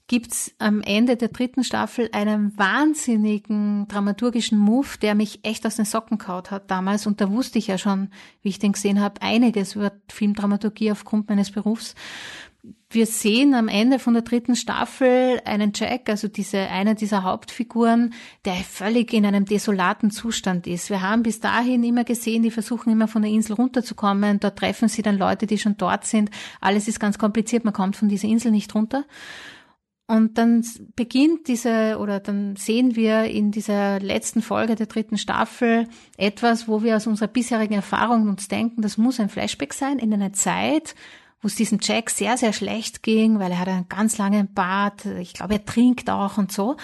gibt's 0.09 0.55
am 0.59 0.81
Ende 0.81 1.17
der 1.17 1.29
dritten 1.29 1.63
Staffel 1.63 2.09
einen 2.13 2.57
wahnsinnigen 2.59 3.87
dramaturgischen 3.89 4.59
Move, 4.59 4.89
der 5.01 5.15
mich 5.15 5.41
echt 5.45 5.67
aus 5.67 5.77
den 5.77 5.85
Socken 5.85 6.19
kaut 6.19 6.51
hat 6.51 6.71
damals. 6.71 7.07
Und 7.07 7.21
da 7.21 7.31
wusste 7.31 7.59
ich 7.59 7.69
ja 7.69 7.79
schon, 7.79 8.09
wie 8.43 8.49
ich 8.49 8.59
den 8.59 8.73
gesehen 8.73 9.01
habe, 9.01 9.23
einiges 9.23 9.77
über 9.77 9.93
Filmdramaturgie 10.09 10.91
aufgrund 10.91 11.29
meines 11.29 11.51
Berufs. 11.51 11.95
Wir 12.91 13.05
sehen 13.05 13.53
am 13.53 13.69
Ende 13.69 13.99
von 13.99 14.15
der 14.15 14.23
dritten 14.23 14.57
Staffel 14.57 15.43
einen 15.45 15.73
Jack, 15.75 16.09
also 16.09 16.27
diese, 16.27 16.59
eine 16.59 16.95
dieser 16.95 17.23
Hauptfiguren, 17.23 18.15
der 18.47 18.55
völlig 18.55 19.13
in 19.13 19.27
einem 19.27 19.45
desolaten 19.45 20.11
Zustand 20.11 20.67
ist. 20.67 20.89
Wir 20.89 21.03
haben 21.03 21.23
bis 21.23 21.39
dahin 21.41 21.85
immer 21.85 22.05
gesehen, 22.05 22.43
die 22.43 22.51
versuchen 22.51 22.91
immer 22.91 23.07
von 23.07 23.21
der 23.21 23.31
Insel 23.31 23.55
runterzukommen. 23.55 24.41
Dort 24.41 24.59
treffen 24.59 24.89
sie 24.89 25.03
dann 25.03 25.19
Leute, 25.19 25.47
die 25.47 25.59
schon 25.59 25.77
dort 25.77 26.07
sind. 26.07 26.31
Alles 26.63 26.89
ist 26.89 26.99
ganz 26.99 27.19
kompliziert. 27.19 27.67
Man 27.67 27.75
kommt 27.75 27.95
von 27.95 28.09
dieser 28.09 28.29
Insel 28.29 28.53
nicht 28.53 28.75
runter. 28.75 29.05
Und 30.11 30.39
dann 30.39 30.65
beginnt 30.97 31.49
diese, 31.49 31.99
oder 31.99 32.19
dann 32.19 32.57
sehen 32.57 32.97
wir 32.97 33.25
in 33.25 33.51
dieser 33.51 34.01
letzten 34.01 34.41
Folge 34.41 34.75
der 34.75 34.87
dritten 34.87 35.19
Staffel 35.19 35.87
etwas, 36.17 36.67
wo 36.67 36.83
wir 36.83 36.97
aus 36.97 37.07
unserer 37.07 37.29
bisherigen 37.29 37.75
Erfahrung 37.75 38.27
uns 38.27 38.49
denken, 38.49 38.81
das 38.81 38.97
muss 38.97 39.21
ein 39.21 39.29
Flashback 39.29 39.75
sein 39.75 39.99
in 39.99 40.15
einer 40.15 40.33
Zeit, 40.33 40.95
wo 41.43 41.47
es 41.47 41.57
diesem 41.57 41.79
Jack 41.83 42.09
sehr, 42.09 42.39
sehr 42.39 42.55
schlecht 42.55 43.03
ging, 43.03 43.39
weil 43.39 43.53
er 43.53 43.59
hat 43.59 43.69
einen 43.69 43.89
ganz 43.91 44.17
langen 44.17 44.55
Bart, 44.55 45.05
ich 45.05 45.35
glaube, 45.35 45.55
er 45.55 45.67
trinkt 45.67 46.09
auch 46.09 46.39
und 46.39 46.53
so. 46.53 46.77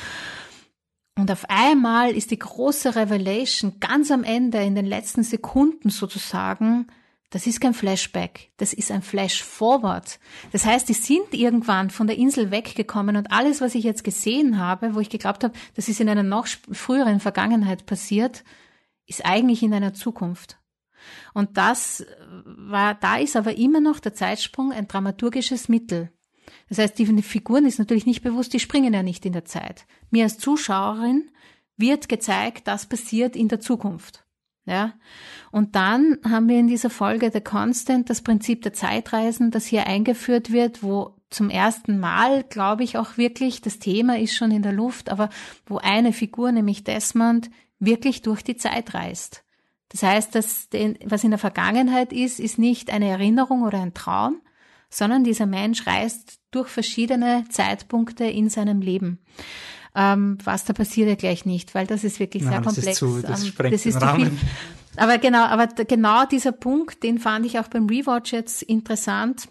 Und 1.16 1.31
auf 1.31 1.49
einmal 1.49 2.11
ist 2.11 2.31
die 2.31 2.39
große 2.39 2.95
Revelation 2.95 3.81
ganz 3.81 4.11
am 4.11 4.22
Ende, 4.22 4.59
in 4.59 4.75
den 4.75 4.87
letzten 4.87 5.22
Sekunden 5.22 5.89
sozusagen, 5.89 6.89
das 7.35 7.49
ist 7.49 7.61
kein 7.61 7.74
Flashback, 7.74 8.53
das 8.59 8.72
ist 8.72 8.93
ein 8.93 9.03
Flash-Forward. 9.03 10.20
Das 10.53 10.64
heißt, 10.64 10.89
die 10.89 10.93
sind 10.93 11.35
irgendwann 11.35 11.91
von 11.91 12.07
der 12.07 12.16
Insel 12.16 12.53
weggekommen 12.53 13.16
und 13.16 13.32
alles, 13.32 13.61
was 13.61 13.74
ich 13.74 13.82
jetzt 13.82 14.05
gesehen 14.05 14.61
habe, 14.61 14.95
wo 14.95 15.01
ich 15.01 15.11
geglaubt 15.11 15.43
habe, 15.43 15.53
das 15.74 15.89
ist 15.89 16.01
in 16.01 16.09
einer 16.09 16.22
noch 16.22 16.47
früheren 16.47 17.18
Vergangenheit 17.18 17.87
passiert, 17.87 18.45
ist 19.07 19.26
eigentlich 19.26 19.64
in 19.64 19.74
einer 19.74 19.95
Zukunft. 19.95 20.61
Und 21.32 21.57
das 21.57 22.07
war, 22.45 22.95
da 22.95 23.16
ist 23.16 23.35
aber 23.35 23.57
immer 23.57 23.80
noch 23.80 23.99
der 23.99 24.14
Zeitsprung 24.14 24.70
ein 24.70 24.87
dramaturgisches 24.87 25.68
Mittel. 25.68 26.12
Das 26.68 26.78
heißt, 26.78 26.97
die 26.97 27.20
Figuren 27.20 27.66
ist 27.66 27.80
natürlich 27.80 28.07
nicht 28.07 28.22
bewusst, 28.22 28.53
die 28.53 28.61
springen 28.61 28.95
ja 28.95 29.03
nicht 29.03 29.26
in 29.26 29.32
der 29.32 29.45
Zeit. 29.45 29.87
Mir 30.09 30.22
als 30.22 30.39
Zuschauerin 30.39 31.28
wird 31.76 32.09
gezeigt, 32.09 32.68
das 32.68 32.87
passiert 32.87 33.35
in 33.35 33.49
der 33.49 33.59
Zukunft. 33.59 34.24
Ja. 34.66 34.94
Und 35.50 35.76
dann 35.76 36.18
haben 36.28 36.48
wir 36.48 36.58
in 36.58 36.68
dieser 36.68 36.90
Folge 36.90 37.30
The 37.32 37.40
Constant 37.40 38.08
das 38.08 38.22
Prinzip 38.22 38.62
der 38.62 38.72
Zeitreisen, 38.72 39.50
das 39.50 39.66
hier 39.66 39.86
eingeführt 39.86 40.52
wird, 40.52 40.82
wo 40.82 41.16
zum 41.28 41.50
ersten 41.50 41.98
Mal, 41.98 42.44
glaube 42.44 42.84
ich, 42.84 42.96
auch 42.96 43.16
wirklich, 43.16 43.60
das 43.60 43.78
Thema 43.78 44.18
ist 44.18 44.34
schon 44.34 44.50
in 44.50 44.62
der 44.62 44.72
Luft, 44.72 45.10
aber 45.10 45.28
wo 45.66 45.78
eine 45.78 46.12
Figur, 46.12 46.52
nämlich 46.52 46.84
Desmond, 46.84 47.50
wirklich 47.78 48.22
durch 48.22 48.42
die 48.42 48.56
Zeit 48.56 48.94
reist. 48.94 49.44
Das 49.90 50.02
heißt, 50.02 50.34
dass 50.34 50.68
den, 50.70 50.98
was 51.04 51.24
in 51.24 51.30
der 51.30 51.38
Vergangenheit 51.38 52.12
ist, 52.12 52.40
ist 52.40 52.58
nicht 52.58 52.90
eine 52.90 53.08
Erinnerung 53.08 53.62
oder 53.62 53.80
ein 53.80 53.94
Traum, 53.94 54.40
sondern 54.88 55.24
dieser 55.24 55.46
Mensch 55.46 55.86
reist 55.86 56.40
durch 56.50 56.68
verschiedene 56.68 57.44
Zeitpunkte 57.48 58.24
in 58.24 58.48
seinem 58.48 58.80
Leben. 58.80 59.18
Ähm, 59.97 60.38
was 60.42 60.64
da 60.64 60.72
passiert 60.72 61.09
ja 61.09 61.14
gleich 61.14 61.45
nicht, 61.45 61.74
weil 61.74 61.86
das 61.86 62.03
ist 62.03 62.18
wirklich 62.18 62.42
Nein, 62.42 62.53
sehr 62.53 62.61
das 62.62 62.74
komplex. 62.74 62.92
Ist 62.92 62.99
zu, 62.99 63.22
das 63.22 63.42
ähm, 63.42 63.49
sprengt 63.49 63.74
das 63.74 63.86
ist 63.86 63.95
den 63.95 64.03
Rahmen. 64.03 64.40
Aber 64.97 65.18
genau, 65.18 65.45
aber 65.45 65.66
genau 65.66 66.24
dieser 66.24 66.53
Punkt, 66.53 67.03
den 67.03 67.18
fand 67.18 67.45
ich 67.47 67.59
auch 67.59 67.66
beim 67.66 67.88
Rewatch 67.88 68.32
jetzt 68.32 68.62
interessant. 68.62 69.49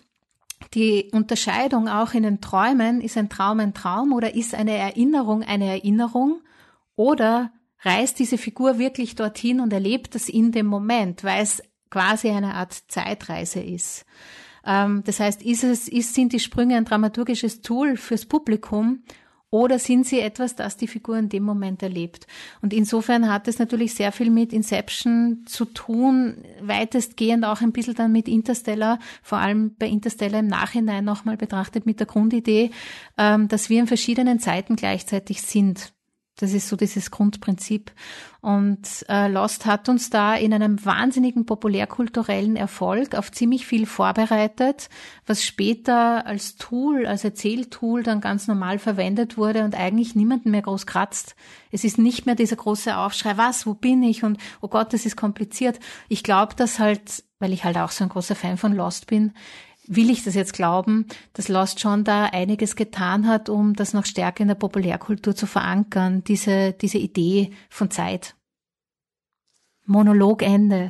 Die 0.73 1.09
Unterscheidung 1.11 1.89
auch 1.89 2.13
in 2.13 2.23
den 2.23 2.39
Träumen, 2.39 3.01
ist 3.01 3.17
ein 3.17 3.27
Traum 3.27 3.59
ein 3.59 3.73
Traum 3.73 4.13
oder 4.13 4.35
ist 4.35 4.55
eine 4.55 4.77
Erinnerung 4.77 5.43
eine 5.43 5.65
Erinnerung 5.65 6.39
oder 6.95 7.51
reist 7.81 8.19
diese 8.19 8.37
Figur 8.37 8.79
wirklich 8.79 9.15
dorthin 9.15 9.59
und 9.59 9.73
erlebt 9.73 10.15
das 10.15 10.29
in 10.29 10.53
dem 10.53 10.67
Moment, 10.67 11.25
weil 11.25 11.43
es 11.43 11.61
quasi 11.89 12.29
eine 12.29 12.55
Art 12.55 12.73
Zeitreise 12.87 13.59
ist. 13.59 14.05
Ähm, 14.65 15.03
das 15.05 15.19
heißt, 15.19 15.43
ist 15.43 15.63
es, 15.63 15.87
ist, 15.87 16.13
sind 16.13 16.33
die 16.33 16.39
Sprünge 16.39 16.77
ein 16.77 16.85
dramaturgisches 16.85 17.61
Tool 17.61 17.97
fürs 17.97 18.25
Publikum 18.25 19.03
oder 19.53 19.77
sind 19.77 20.07
sie 20.07 20.19
etwas, 20.19 20.55
das 20.55 20.77
die 20.77 20.87
Figur 20.87 21.15
in 21.15 21.29
dem 21.29 21.43
Moment 21.43 21.83
erlebt? 21.83 22.25
Und 22.63 22.73
insofern 22.73 23.31
hat 23.31 23.47
es 23.47 23.59
natürlich 23.59 23.93
sehr 23.93 24.11
viel 24.11 24.31
mit 24.31 24.51
Inception 24.51 25.43
zu 25.45 25.65
tun, 25.65 26.43
weitestgehend 26.59 27.45
auch 27.45 27.61
ein 27.61 27.71
bisschen 27.71 27.93
dann 27.93 28.11
mit 28.11 28.27
Interstellar, 28.27 28.97
vor 29.21 29.37
allem 29.37 29.75
bei 29.77 29.87
Interstellar 29.87 30.39
im 30.39 30.47
Nachhinein 30.47 31.05
nochmal 31.05 31.37
betrachtet 31.37 31.85
mit 31.85 31.99
der 31.99 32.07
Grundidee, 32.07 32.71
ähm, 33.19 33.47
dass 33.47 33.69
wir 33.69 33.79
in 33.79 33.85
verschiedenen 33.85 34.39
Zeiten 34.39 34.75
gleichzeitig 34.75 35.43
sind. 35.43 35.93
Das 36.37 36.53
ist 36.53 36.67
so 36.67 36.75
dieses 36.75 37.11
Grundprinzip. 37.11 37.91
Und 38.41 39.05
äh, 39.07 39.27
Lost 39.27 39.67
hat 39.67 39.87
uns 39.87 40.09
da 40.09 40.35
in 40.35 40.51
einem 40.51 40.83
wahnsinnigen 40.83 41.45
populärkulturellen 41.45 42.55
Erfolg 42.55 43.13
auf 43.15 43.31
ziemlich 43.31 43.67
viel 43.67 43.85
vorbereitet, 43.85 44.89
was 45.27 45.43
später 45.43 46.25
als 46.25 46.55
Tool, 46.55 47.05
als 47.05 47.23
Erzähltool 47.23 48.01
dann 48.01 48.19
ganz 48.19 48.47
normal 48.47 48.79
verwendet 48.79 49.37
wurde 49.37 49.63
und 49.63 49.75
eigentlich 49.75 50.15
niemanden 50.15 50.49
mehr 50.49 50.63
groß 50.63 50.87
kratzt. 50.87 51.35
Es 51.71 51.83
ist 51.83 51.99
nicht 51.99 52.25
mehr 52.25 52.35
dieser 52.35 52.55
große 52.55 52.97
Aufschrei, 52.97 53.37
was, 53.37 53.67
wo 53.67 53.75
bin 53.75 54.01
ich 54.01 54.23
und 54.23 54.39
oh 54.59 54.67
Gott, 54.67 54.91
das 54.91 55.05
ist 55.05 55.15
kompliziert. 55.15 55.79
Ich 56.09 56.23
glaube, 56.23 56.55
dass 56.55 56.79
halt, 56.79 57.23
weil 57.37 57.53
ich 57.53 57.63
halt 57.63 57.77
auch 57.77 57.91
so 57.91 58.03
ein 58.03 58.09
großer 58.09 58.35
Fan 58.35 58.57
von 58.57 58.73
Lost 58.73 59.05
bin, 59.05 59.33
will 59.87 60.09
ich 60.09 60.23
das 60.23 60.35
jetzt 60.35 60.53
glauben, 60.53 61.07
dass 61.33 61.49
Lost 61.49 61.79
schon 61.79 62.03
da 62.03 62.25
einiges 62.25 62.75
getan 62.75 63.27
hat, 63.27 63.49
um 63.49 63.73
das 63.73 63.93
noch 63.93 64.05
stärker 64.05 64.41
in 64.41 64.47
der 64.47 64.55
Populärkultur 64.55 65.35
zu 65.35 65.45
verankern, 65.45 66.23
diese, 66.23 66.73
diese 66.73 66.97
Idee 66.97 67.51
von 67.69 67.91
Zeit. 67.91 68.35
Monologende. 69.85 70.87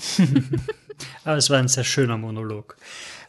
Aber 1.23 1.37
es 1.37 1.49
war 1.49 1.57
ein 1.57 1.67
sehr 1.67 1.83
schöner 1.83 2.17
Monolog. 2.17 2.77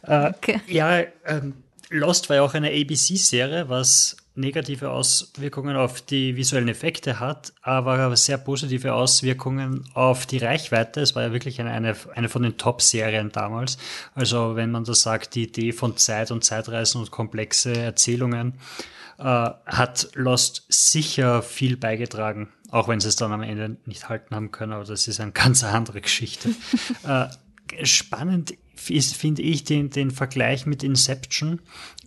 Äh, 0.02 0.30
okay. 0.30 0.60
Ja, 0.66 1.00
ähm, 1.24 1.54
Lost 1.90 2.28
war 2.28 2.36
ja 2.36 2.42
auch 2.42 2.54
eine 2.54 2.68
ABC-Serie, 2.68 3.68
was 3.68 4.16
negative 4.36 4.90
Auswirkungen 4.90 5.76
auf 5.76 6.00
die 6.00 6.36
visuellen 6.36 6.68
Effekte 6.68 7.20
hat, 7.20 7.52
aber 7.62 8.16
sehr 8.16 8.38
positive 8.38 8.94
Auswirkungen 8.94 9.84
auf 9.94 10.26
die 10.26 10.38
Reichweite. 10.38 11.00
Es 11.00 11.14
war 11.14 11.22
ja 11.22 11.32
wirklich 11.32 11.60
eine, 11.60 11.70
eine, 11.70 11.96
eine 12.14 12.28
von 12.28 12.42
den 12.42 12.56
Top-Serien 12.56 13.30
damals. 13.30 13.78
Also 14.14 14.56
wenn 14.56 14.70
man 14.70 14.84
da 14.84 14.94
sagt, 14.94 15.34
die 15.34 15.44
Idee 15.44 15.72
von 15.72 15.96
Zeit 15.96 16.30
und 16.30 16.44
Zeitreisen 16.44 17.00
und 17.00 17.10
komplexe 17.10 17.72
Erzählungen, 17.76 18.54
äh, 19.18 19.22
hat 19.22 20.08
Lost 20.14 20.64
sicher 20.68 21.42
viel 21.42 21.76
beigetragen, 21.76 22.48
auch 22.70 22.88
wenn 22.88 23.00
sie 23.00 23.08
es 23.08 23.16
dann 23.16 23.32
am 23.32 23.42
Ende 23.42 23.76
nicht 23.86 24.08
halten 24.08 24.34
haben 24.34 24.50
können, 24.50 24.72
aber 24.72 24.84
das 24.84 25.06
ist 25.06 25.20
eine 25.20 25.32
ganz 25.32 25.62
andere 25.62 26.00
Geschichte. 26.00 26.50
äh, 27.06 27.26
spannend 27.84 28.54
finde 28.76 29.42
ich, 29.42 29.64
den, 29.64 29.90
den 29.90 30.10
Vergleich 30.10 30.66
mit 30.66 30.82
Inception, 30.82 31.60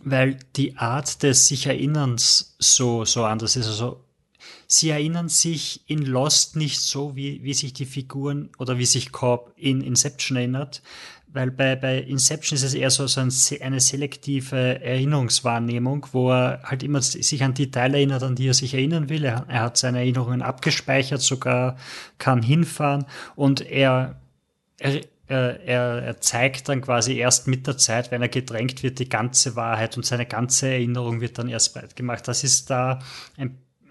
weil 0.04 0.38
die 0.56 0.78
Art 0.78 1.24
des 1.24 1.48
sich 1.48 1.68
Erinnerns 1.68 2.56
so, 2.60 3.06
so 3.06 3.24
anders 3.26 3.56
ist. 3.56 3.68
Also, 3.68 4.04
sie 4.68 4.90
erinnern 4.90 5.30
sich 5.30 5.82
in 5.88 6.06
Lost 6.06 6.56
nicht 6.56 6.82
so, 6.82 7.16
wie, 7.16 7.44
wie 7.44 7.54
sich 7.54 7.74
die 7.74 7.86
Figuren 7.86 8.50
oder 8.58 8.78
wie 8.78 8.86
sich 8.86 9.12
Cobb 9.12 9.54
in 9.56 9.82
Inception 9.82 10.38
erinnert, 10.38 10.82
weil 11.28 11.52
bei, 11.52 11.76
bei 11.76 12.00
Inception 12.00 12.56
ist 12.56 12.64
es 12.64 12.74
eher 12.74 12.90
so, 12.90 13.06
so 13.08 13.22
ein, 13.22 13.32
eine 13.62 13.80
selektive 13.80 14.82
Erinnerungswahrnehmung, 14.82 16.08
wo 16.12 16.32
er 16.32 16.62
halt 16.64 16.84
immer 16.84 17.02
sich 17.02 17.44
an 17.44 17.54
die 17.54 17.70
Teile 17.70 17.98
erinnert, 17.98 18.24
an 18.24 18.36
die 18.36 18.48
er 18.48 18.54
sich 18.54 18.74
erinnern 18.74 19.10
will. 19.10 19.24
Er, 19.26 19.46
er 19.48 19.62
hat 19.62 19.78
seine 19.78 20.00
Erinnerungen 20.00 20.42
abgespeichert, 20.42 21.22
sogar 21.22 21.78
kann 22.18 22.42
hinfahren 22.42 23.06
und 23.36 23.62
er, 23.62 24.20
er 24.80 25.02
er, 25.28 26.04
er, 26.04 26.22
zeigt 26.22 26.70
dann 26.70 26.82
quasi 26.82 27.18
erst 27.18 27.48
mit 27.48 27.68
der 27.68 27.78
Zeit, 27.78 28.12
wenn 28.12 28.22
er 28.22 28.30
gedrängt 28.30 28.82
wird, 28.84 29.00
die 29.00 29.10
ganze 29.10 29.56
Wahrheit 29.56 29.98
und 29.98 30.06
seine 30.06 30.26
ganze 30.26 30.68
Erinnerung 30.70 31.20
wird 31.22 31.38
dann 31.38 31.50
erst 31.50 31.74
breit 31.74 31.96
gemacht. 31.96 32.28
Das 32.28 32.44
ist 32.44 32.70
da 32.70 33.00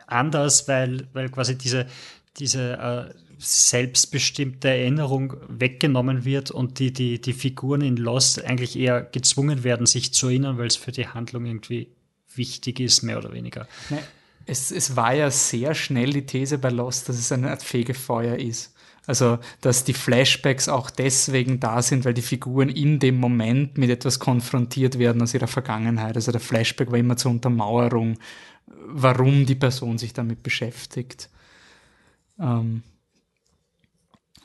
anders, 0.06 0.66
weil, 0.68 1.08
weil 1.12 1.28
quasi 1.28 1.58
diese, 1.58 1.86
diese 2.38 2.72
äh, 2.72 3.14
selbstbestimmte 3.38 4.68
Erinnerung 4.68 5.34
weggenommen 5.48 6.24
wird 6.24 6.50
und 6.50 6.78
die, 6.78 6.92
die, 6.92 7.20
die 7.20 7.32
Figuren 7.32 7.82
in 7.82 7.96
Lost 7.96 8.42
eigentlich 8.44 8.78
eher 8.78 9.02
gezwungen 9.02 9.62
werden, 9.62 9.86
sich 9.86 10.14
zu 10.14 10.28
erinnern, 10.28 10.58
weil 10.58 10.68
es 10.68 10.76
für 10.76 10.92
die 10.92 11.08
Handlung 11.08 11.44
irgendwie 11.44 11.88
wichtig 12.34 12.80
ist, 12.80 13.02
mehr 13.02 13.18
oder 13.18 13.32
weniger. 13.32 13.68
Es, 14.46 14.70
es 14.70 14.96
war 14.96 15.12
ja 15.14 15.30
sehr 15.30 15.74
schnell 15.74 16.12
die 16.12 16.24
These 16.24 16.58
bei 16.58 16.70
Lost, 16.70 17.08
dass 17.08 17.18
es 17.18 17.32
eine 17.32 17.50
Art 17.50 17.62
Fegefeuer 17.62 18.36
ist. 18.36 18.75
Also, 19.06 19.38
dass 19.60 19.84
die 19.84 19.94
Flashbacks 19.94 20.68
auch 20.68 20.90
deswegen 20.90 21.60
da 21.60 21.80
sind, 21.80 22.04
weil 22.04 22.14
die 22.14 22.22
Figuren 22.22 22.68
in 22.68 22.98
dem 22.98 23.20
Moment 23.20 23.78
mit 23.78 23.88
etwas 23.88 24.18
konfrontiert 24.18 24.98
werden 24.98 25.22
aus 25.22 25.32
ihrer 25.32 25.46
Vergangenheit. 25.46 26.16
Also 26.16 26.32
der 26.32 26.40
Flashback 26.40 26.90
war 26.90 26.98
immer 26.98 27.16
zur 27.16 27.30
Untermauerung, 27.30 28.18
warum 28.66 29.46
die 29.46 29.54
Person 29.54 29.98
sich 29.98 30.12
damit 30.12 30.42
beschäftigt. 30.42 31.30
Ähm. 32.40 32.82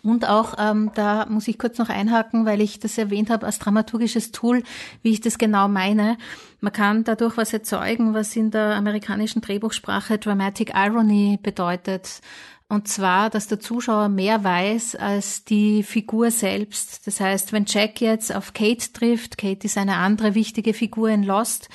Und 0.03 0.27
auch, 0.27 0.55
ähm, 0.57 0.91
da 0.95 1.27
muss 1.27 1.47
ich 1.47 1.59
kurz 1.59 1.77
noch 1.77 1.89
einhaken, 1.89 2.45
weil 2.45 2.61
ich 2.61 2.79
das 2.79 2.97
erwähnt 2.97 3.29
habe 3.29 3.45
als 3.45 3.59
dramaturgisches 3.59 4.31
Tool, 4.31 4.63
wie 5.03 5.11
ich 5.11 5.21
das 5.21 5.37
genau 5.37 5.67
meine. 5.67 6.17
Man 6.59 6.73
kann 6.73 7.03
dadurch 7.03 7.37
was 7.37 7.53
erzeugen, 7.53 8.13
was 8.13 8.35
in 8.35 8.49
der 8.49 8.75
amerikanischen 8.75 9.41
Drehbuchsprache 9.41 10.17
Dramatic 10.17 10.73
Irony 10.75 11.39
bedeutet. 11.41 12.21
Und 12.71 12.87
zwar, 12.87 13.29
dass 13.29 13.47
der 13.47 13.59
Zuschauer 13.59 14.07
mehr 14.07 14.45
weiß 14.45 14.95
als 14.95 15.43
die 15.43 15.83
Figur 15.83 16.31
selbst. 16.31 17.05
Das 17.05 17.19
heißt, 17.19 17.51
wenn 17.51 17.65
Jack 17.67 17.99
jetzt 17.99 18.33
auf 18.33 18.53
Kate 18.53 18.93
trifft, 18.93 19.37
Kate 19.37 19.65
ist 19.65 19.77
eine 19.77 19.97
andere 19.97 20.35
wichtige 20.35 20.73
Figur 20.73 21.09
in 21.09 21.23
Lost, 21.23 21.67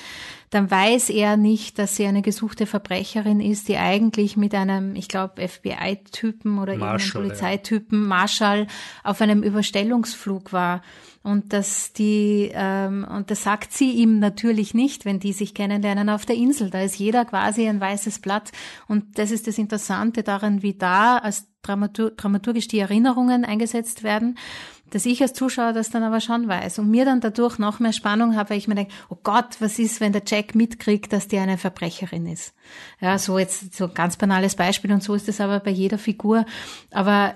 dann 0.49 0.71
weiß 0.71 1.09
er 1.09 1.35
nicht, 1.35 1.77
dass 1.77 1.97
sie 1.97 2.05
eine 2.05 2.21
gesuchte 2.21 2.65
Verbrecherin 2.65 3.41
ist, 3.41 3.67
die 3.67 3.77
eigentlich 3.77 4.37
mit 4.37 4.55
einem, 4.55 4.95
ich 4.95 5.09
glaube, 5.09 5.45
FBI-Typen 5.45 6.57
oder 6.57 6.73
irgendeinem 6.73 7.11
Polizeitypen, 7.11 8.01
ja. 8.01 8.07
Marshall, 8.07 8.67
auf 9.03 9.19
einem 9.19 9.43
Überstellungsflug 9.43 10.53
war. 10.53 10.81
Und 11.21 11.51
dass 11.51 11.91
die, 11.91 12.49
ähm, 12.53 13.05
und 13.13 13.29
das 13.29 13.43
sagt 13.43 13.73
sie 13.73 13.91
ihm 13.91 14.19
natürlich 14.19 14.73
nicht, 14.73 15.03
wenn 15.03 15.19
die 15.19 15.33
sich 15.33 15.53
kennenlernen 15.53 16.09
auf 16.09 16.25
der 16.25 16.37
Insel. 16.37 16.69
Da 16.69 16.81
ist 16.81 16.97
jeder 16.97 17.25
quasi 17.25 17.67
ein 17.67 17.81
weißes 17.81 18.19
Blatt. 18.19 18.51
Und 18.87 19.19
das 19.19 19.31
ist 19.31 19.47
das 19.47 19.57
Interessante 19.57 20.23
daran, 20.23 20.63
wie 20.63 20.75
da 20.75 21.17
als 21.17 21.47
Dramatur 21.63 22.11
dramaturgisch 22.11 22.69
die 22.69 22.79
Erinnerungen 22.79 23.43
eingesetzt 23.43 24.03
werden 24.03 24.37
dass 24.91 25.05
ich 25.05 25.21
als 25.21 25.33
Zuschauer 25.33 25.73
das 25.73 25.89
dann 25.89 26.03
aber 26.03 26.21
schon 26.21 26.47
weiß 26.47 26.79
und 26.79 26.89
mir 26.89 27.05
dann 27.05 27.19
dadurch 27.19 27.59
noch 27.59 27.79
mehr 27.79 27.93
Spannung 27.93 28.35
habe, 28.35 28.51
weil 28.51 28.57
ich 28.57 28.67
mir 28.67 28.75
denke, 28.75 28.93
oh 29.09 29.17
Gott, 29.21 29.57
was 29.59 29.79
ist, 29.79 29.99
wenn 29.99 30.13
der 30.13 30.23
Jack 30.25 30.55
mitkriegt, 30.55 31.11
dass 31.11 31.27
die 31.27 31.37
eine 31.37 31.57
Verbrecherin 31.57 32.27
ist? 32.27 32.53
Ja, 32.99 33.17
so 33.17 33.37
jetzt 33.37 33.75
so 33.75 33.89
ganz 33.89 34.17
banales 34.17 34.55
Beispiel 34.55 34.91
und 34.91 35.03
so 35.03 35.13
ist 35.15 35.29
es 35.29 35.41
aber 35.41 35.59
bei 35.59 35.71
jeder 35.71 35.97
Figur. 35.97 36.45
Aber 36.91 37.33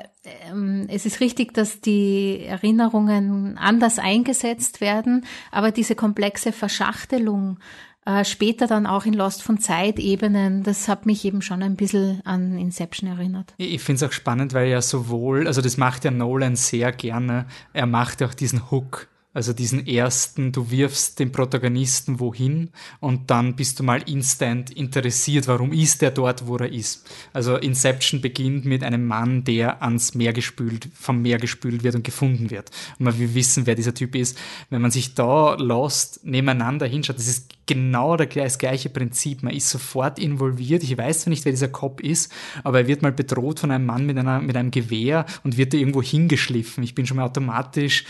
ähm, 0.50 0.88
es 0.90 1.06
ist 1.06 1.20
richtig, 1.20 1.54
dass 1.54 1.82
die 1.82 2.46
Erinnerungen 2.46 3.58
anders 3.58 4.00
eingesetzt 4.00 4.82
werden, 4.82 5.26
aber 5.52 5.72
diese 5.72 5.96
komplexe 5.96 6.52
Verschachtelung 6.52 7.58
äh, 8.06 8.26
später 8.26 8.68
dann 8.68 8.88
auch 8.88 9.06
in 9.06 9.14
Lost 9.14 9.44
von 9.44 9.60
Zeitebenen, 9.60 10.64
das 10.64 10.88
hat 10.88 11.06
mich 11.06 11.24
eben 11.26 11.42
schon 11.42 11.62
ein 11.62 11.76
bisschen 11.76 12.22
an 12.26 12.58
Inception 12.58 13.10
erinnert. 13.10 13.54
Ich 13.58 13.82
finde 13.82 14.04
es 14.04 14.10
auch 14.10 14.14
spannend, 14.14 14.54
weil 14.54 14.70
ja 14.70 14.82
sowohl, 14.82 15.48
also 15.48 15.62
das 15.62 15.78
macht 15.78 16.06
ja 16.06 16.12
Nolan 16.12 16.56
sehr 16.56 16.92
gerne, 16.92 17.46
er 17.74 17.86
macht 17.86 18.22
ja 18.22 18.28
auch 18.28 18.34
diesen 18.34 18.72
Hook 18.72 19.08
also 19.34 19.54
diesen 19.54 19.88
ersten, 19.88 20.52
du 20.52 20.72
wirfst 20.72 21.20
den 21.20 21.32
Protagonisten 21.32 22.20
wohin 22.20 22.70
und 23.00 23.32
dann 23.32 23.56
bist 23.56 23.80
du 23.80 23.84
mal 23.84 24.02
instant 24.10 24.72
interessiert, 24.72 25.48
warum 25.48 25.72
ist 25.72 26.04
er 26.04 26.12
dort, 26.12 26.48
wo 26.48 26.58
er 26.58 26.70
ist. 26.70 27.10
Also 27.32 27.56
Inception 27.56 28.20
beginnt 28.20 28.66
mit 28.66 28.84
einem 28.84 29.08
Mann, 29.08 29.46
der 29.46 29.82
ans 29.82 30.16
Meer 30.16 30.34
gespült, 30.34 30.90
vom 30.94 31.22
Meer 31.22 31.38
gespült 31.38 31.84
wird 31.84 31.96
und 31.96 32.04
gefunden 32.04 32.52
wird. 32.52 32.72
Und 33.00 33.20
wir 33.20 33.34
wissen, 33.34 33.66
wer 33.66 33.76
dieser 33.76 33.94
Typ 33.94 34.16
ist. 34.16 34.38
Wenn 34.70 34.82
man 34.82 34.92
sich 34.92 35.16
da 35.16 35.56
Lost 35.56 36.26
nebeneinander 36.26 36.86
hinschaut, 36.86 37.18
das 37.18 37.28
ist 37.28 37.56
genau 37.66 38.18
das 38.18 38.58
gleiche 38.58 38.90
Prinzip. 38.90 39.44
Man 39.44 39.54
ist 39.54 39.70
sofort 39.70 40.20
involviert. 40.20 40.84
Ich 40.84 40.98
weiß 40.98 41.22
zwar 41.22 41.30
nicht, 41.30 41.46
wer 41.46 41.54
dieser 41.54 41.70
Cop 41.70 42.02
ist, 42.02 42.34
aber 42.66 42.80
er 42.80 42.88
wird 42.88 43.02
mal 43.02 43.14
bedroht 43.14 43.62
von 43.62 43.72
einem 43.72 43.86
Mann 43.86 44.06
mit, 44.06 44.18
einer, 44.18 44.42
mit 44.42 44.58
einem 44.58 44.72
Gewehr 44.72 45.26
und 45.46 45.56
wird 45.56 45.74
da 45.74 45.78
irgendwo 45.78 46.02
hingeschliffen. 46.02 46.84
Ich 46.84 46.96
bin 46.96 47.06
schon 47.06 47.16
mal 47.16 47.24
automatisch 47.24 48.04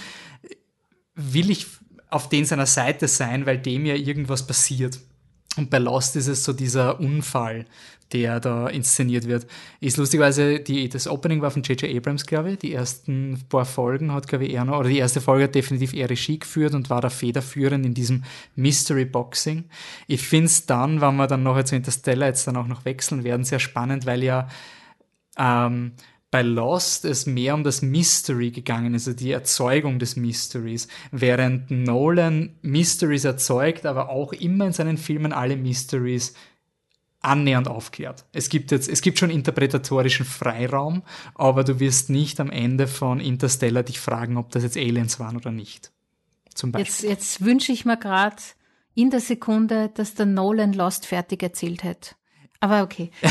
will 1.22 1.49
ich 1.49 1.67
auf 2.09 2.30
den 2.30 2.45
seiner 2.45 2.65
Seite 2.65 3.07
sein, 3.07 3.45
weil 3.45 3.57
dem 3.57 3.86
ja 3.86 3.95
irgendwas 3.95 4.45
passiert. 4.45 4.99
Und 5.57 5.69
bei 5.69 5.80
Lost 5.80 6.15
ist 6.15 6.28
es 6.28 6.43
so 6.43 6.53
dieser 6.53 6.99
Unfall, 6.99 7.65
der 8.13 8.39
da 8.39 8.67
inszeniert 8.67 9.28
wird. 9.28 9.47
Ist 9.80 9.97
lustigerweise, 9.97 10.59
die, 10.59 10.89
das 10.89 11.07
Opening 11.07 11.41
war 11.41 11.51
von 11.51 11.63
J.J. 11.63 11.95
Abrams, 11.95 12.26
glaube 12.26 12.51
ich. 12.51 12.59
Die 12.59 12.74
ersten 12.74 13.39
paar 13.49 13.65
Folgen 13.65 14.13
hat, 14.13 14.28
glaube 14.28 14.45
ich, 14.45 14.53
er 14.53 14.65
noch, 14.65 14.80
oder 14.80 14.89
die 14.89 14.97
erste 14.97 15.22
Folge 15.22 15.45
hat 15.45 15.55
definitiv 15.55 15.93
er 15.93 16.09
Regie 16.09 16.39
geführt 16.39 16.74
und 16.74 16.89
war 16.89 17.01
da 17.01 17.09
federführend 17.09 17.86
in 17.86 17.93
diesem 17.93 18.24
Mystery 18.55 19.05
Boxing. 19.05 19.65
Ich 20.07 20.22
finde 20.22 20.47
es 20.47 20.65
dann, 20.65 21.01
wenn 21.01 21.15
wir 21.15 21.28
dann 21.28 21.43
noch 21.43 21.61
zu 21.63 21.76
Interstellar 21.76 22.28
jetzt 22.28 22.47
dann 22.47 22.57
auch 22.57 22.67
noch 22.67 22.86
wechseln 22.86 23.24
werden, 23.24 23.45
sehr 23.45 23.59
spannend, 23.59 24.05
weil 24.05 24.24
ja 24.24 24.47
ähm, 25.38 25.93
bei 26.32 26.41
Lost 26.41 27.03
es 27.03 27.25
mehr 27.25 27.53
um 27.53 27.63
das 27.63 27.82
Mystery 27.82 28.51
gegangen 28.51 28.93
ist, 28.93 29.07
also 29.07 29.17
die 29.17 29.32
Erzeugung 29.32 29.99
des 29.99 30.15
Mysteries, 30.15 30.88
während 31.11 31.69
Nolan 31.69 32.55
Mysteries 32.61 33.25
erzeugt, 33.25 33.86
aber 33.86 34.09
auch 34.09 34.32
immer 34.32 34.65
in 34.65 34.71
seinen 34.71 34.97
Filmen 34.97 35.34
alle 35.34 35.57
Mysteries 35.57 36.34
annähernd 37.19 37.67
aufklärt. 37.67 38.25
Es 38.32 38.49
gibt 38.49 38.71
jetzt, 38.71 38.89
es 38.89 39.01
gibt 39.01 39.19
schon 39.19 39.29
interpretatorischen 39.29 40.25
Freiraum, 40.25 41.03
aber 41.36 41.63
du 41.63 41.79
wirst 41.79 42.09
nicht 42.09 42.39
am 42.39 42.49
Ende 42.49 42.88
von 42.88 43.19
Interstellar 43.19 43.84
dich 43.84 43.99
fragen, 43.99 44.38
ob 44.38 44.51
das 44.51 44.63
jetzt 44.63 44.77
Aliens 44.77 45.19
waren 45.19 45.36
oder 45.36 45.51
nicht. 45.51 45.91
Zum 46.55 46.71
Beispiel. 46.71 47.09
Jetzt, 47.09 47.21
jetzt 47.21 47.45
wünsche 47.45 47.73
ich 47.73 47.86
mir 47.86 47.97
gerade 47.97 48.41
in 48.95 49.09
der 49.09 49.19
Sekunde, 49.19 49.91
dass 49.93 50.15
der 50.15 50.25
Nolan 50.25 50.73
Lost 50.73 51.05
fertig 51.05 51.43
erzählt 51.43 51.84
hätte. 51.84 52.15
Aber 52.64 52.84
okay. 52.84 53.09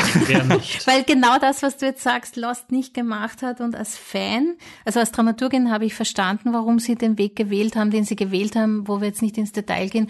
Weil 0.87 1.05
genau 1.05 1.39
das, 1.39 1.62
was 1.62 1.76
du 1.76 1.87
jetzt 1.87 2.03
sagst, 2.03 2.35
Lost 2.35 2.72
nicht 2.72 2.95
gemacht 2.95 3.43
hat 3.43 3.61
und 3.61 3.76
als 3.76 3.97
Fan, 3.97 4.57
also 4.85 4.99
als 4.99 5.12
Dramaturgin 5.12 5.70
habe 5.70 5.85
ich 5.85 5.95
verstanden, 5.95 6.53
warum 6.53 6.81
sie 6.81 6.97
den 6.97 7.16
Weg 7.16 7.37
gewählt 7.37 7.76
haben, 7.76 7.93
den 7.93 8.05
sie 8.05 8.16
gewählt 8.16 8.57
haben, 8.57 8.89
wo 8.89 9.01
wir 9.01 9.07
jetzt 9.07 9.22
nicht 9.22 9.39
ins 9.39 9.53
Detail 9.53 9.89
gehen. 9.89 10.09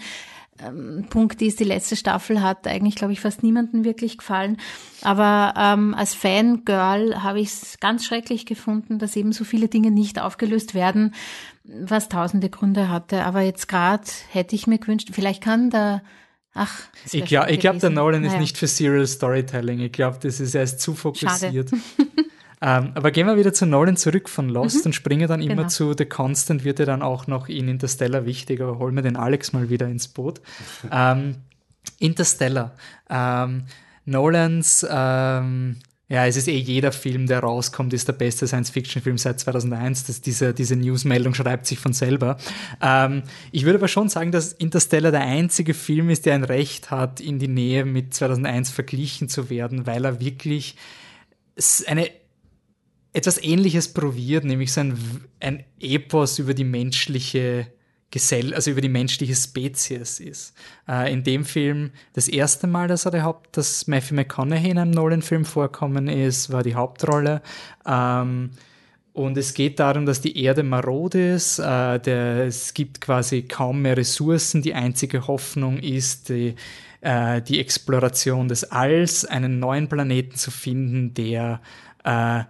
Ähm, 0.59 1.05
Punkt 1.07 1.39
ist, 1.43 1.59
die 1.59 1.65
letzte 1.65 1.95
Staffel 1.95 2.41
hat 2.41 2.65
eigentlich, 2.65 2.95
glaube 2.95 3.13
ich, 3.13 3.19
fast 3.19 3.43
niemanden 3.43 3.83
wirklich 3.83 4.17
gefallen. 4.17 4.57
Aber 5.03 5.53
ähm, 5.55 5.93
als 5.93 6.15
Fangirl 6.15 7.21
habe 7.21 7.39
ich 7.39 7.49
es 7.49 7.79
ganz 7.79 8.05
schrecklich 8.05 8.47
gefunden, 8.47 8.97
dass 8.97 9.15
eben 9.15 9.33
so 9.33 9.43
viele 9.43 9.67
Dinge 9.67 9.91
nicht 9.91 10.19
aufgelöst 10.19 10.73
werden, 10.73 11.13
was 11.63 12.09
tausende 12.09 12.49
Gründe 12.49 12.89
hatte. 12.89 13.23
Aber 13.23 13.41
jetzt 13.41 13.67
gerade 13.67 14.03
hätte 14.31 14.55
ich 14.55 14.65
mir 14.65 14.79
gewünscht, 14.79 15.09
vielleicht 15.13 15.43
kann 15.43 15.69
der 15.69 16.01
Ach, 16.53 16.81
ich 17.11 17.25
glaube, 17.25 17.57
glaub, 17.57 17.79
der 17.79 17.89
Nolan 17.89 18.21
naja. 18.21 18.33
ist 18.33 18.39
nicht 18.39 18.57
für 18.57 18.67
Serial 18.67 19.07
Storytelling. 19.07 19.79
Ich 19.79 19.91
glaube, 19.93 20.17
das 20.21 20.39
ist 20.39 20.53
erst 20.53 20.81
zu 20.81 20.95
fokussiert. 20.95 21.71
ähm, 22.61 22.91
aber 22.93 23.11
gehen 23.11 23.25
wir 23.25 23.37
wieder 23.37 23.53
zu 23.53 23.65
Nolan 23.65 23.95
zurück 23.95 24.27
von 24.27 24.49
Lost 24.49 24.77
mhm. 24.77 24.87
und 24.87 24.93
springen 24.93 25.29
dann 25.29 25.41
immer 25.41 25.55
genau. 25.55 25.67
zu 25.69 25.93
The 25.97 26.05
Constant, 26.05 26.65
wird 26.65 26.79
ja 26.79 26.85
dann 26.85 27.01
auch 27.01 27.27
noch 27.27 27.47
in 27.47 27.69
Interstellar 27.69 28.25
wichtig, 28.25 28.59
aber 28.59 28.79
holen 28.79 28.95
wir 28.95 29.01
den 29.01 29.15
Alex 29.15 29.53
mal 29.53 29.69
wieder 29.69 29.87
ins 29.87 30.09
Boot. 30.09 30.41
ähm, 30.91 31.35
Interstellar. 31.99 32.75
Ähm, 33.09 33.63
Nolans, 34.05 34.85
ähm, 34.89 35.77
ja, 36.11 36.25
es 36.27 36.35
ist 36.35 36.49
eh 36.49 36.57
jeder 36.57 36.91
Film, 36.91 37.25
der 37.25 37.39
rauskommt, 37.39 37.93
ist 37.93 38.05
der 38.05 38.13
beste 38.13 38.45
Science-Fiction-Film 38.45 39.17
seit 39.17 39.39
2001. 39.39 40.07
Das, 40.07 40.19
diese, 40.19 40.53
diese 40.53 40.75
Newsmeldung 40.75 41.33
schreibt 41.33 41.65
sich 41.65 41.79
von 41.79 41.93
selber. 41.93 42.35
Ähm, 42.81 43.23
ich 43.53 43.63
würde 43.63 43.77
aber 43.77 43.87
schon 43.87 44.09
sagen, 44.09 44.33
dass 44.33 44.51
Interstellar 44.51 45.11
der 45.11 45.21
einzige 45.21 45.73
Film 45.73 46.09
ist, 46.09 46.25
der 46.25 46.35
ein 46.35 46.43
Recht 46.43 46.91
hat, 46.91 47.21
in 47.21 47.39
die 47.39 47.47
Nähe 47.47 47.85
mit 47.85 48.13
2001 48.13 48.71
verglichen 48.71 49.29
zu 49.29 49.49
werden, 49.49 49.87
weil 49.87 50.03
er 50.03 50.19
wirklich 50.19 50.75
eine 51.87 52.09
etwas 53.13 53.41
Ähnliches 53.41 53.93
probiert, 53.93 54.43
nämlich 54.43 54.73
so 54.73 54.81
ein, 54.81 54.97
ein 55.39 55.63
Epos 55.79 56.39
über 56.39 56.53
die 56.53 56.65
menschliche 56.65 57.67
Gesell, 58.11 58.53
also 58.53 58.71
über 58.71 58.81
die 58.81 58.89
menschliche 58.89 59.35
Spezies 59.35 60.19
ist. 60.19 60.53
Äh, 60.87 61.11
in 61.11 61.23
dem 61.23 61.45
Film 61.45 61.91
das 62.13 62.27
erste 62.27 62.67
Mal, 62.67 62.87
dass 62.87 63.05
er 63.05 63.11
der 63.11 63.23
Haupt, 63.23 63.57
dass 63.57 63.87
Matthew 63.87 64.15
McConaughey 64.15 64.69
in 64.69 64.77
einem 64.77 64.91
Nolan-Film 64.91 65.45
vorkommen 65.45 66.07
ist, 66.07 66.51
war 66.51 66.61
die 66.61 66.75
Hauptrolle. 66.75 67.41
Ähm, 67.85 68.51
und 69.13 69.37
es 69.37 69.53
geht 69.53 69.79
darum, 69.79 70.05
dass 70.05 70.21
die 70.21 70.41
Erde 70.41 70.63
marode 70.63 71.33
ist. 71.33 71.59
Äh, 71.59 71.99
der, 71.99 72.45
es 72.45 72.73
gibt 72.73 73.01
quasi 73.01 73.43
kaum 73.43 73.81
mehr 73.81 73.97
Ressourcen. 73.97 74.61
Die 74.61 74.73
einzige 74.73 75.27
Hoffnung 75.27 75.77
ist 75.79 76.29
die, 76.29 76.55
äh, 77.01 77.41
die 77.41 77.59
Exploration 77.59 78.47
des 78.47 78.71
Alls, 78.71 79.25
einen 79.25 79.59
neuen 79.59 79.89
Planeten 79.89 80.35
zu 80.35 80.51
finden, 80.51 81.13
der 81.13 81.61
äh, 82.03 82.43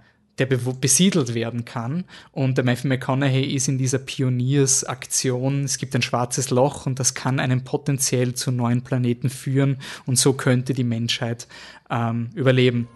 der 0.45 0.57
besiedelt 0.57 1.33
werden 1.33 1.65
kann. 1.65 2.05
Und 2.31 2.57
der 2.57 2.65
Matthew 2.65 2.87
McConaughey 2.87 3.43
ist 3.53 3.67
in 3.67 3.77
dieser 3.77 3.99
Pioniersaktion. 3.99 5.63
Es 5.63 5.77
gibt 5.77 5.95
ein 5.95 6.01
schwarzes 6.01 6.49
Loch 6.49 6.85
und 6.85 6.99
das 6.99 7.13
kann 7.13 7.39
einen 7.39 7.63
potenziell 7.63 8.33
zu 8.33 8.51
neuen 8.51 8.81
Planeten 8.83 9.29
führen 9.29 9.77
und 10.05 10.17
so 10.17 10.33
könnte 10.33 10.73
die 10.73 10.83
Menschheit 10.83 11.47
ähm, 11.89 12.29
überleben. 12.35 12.87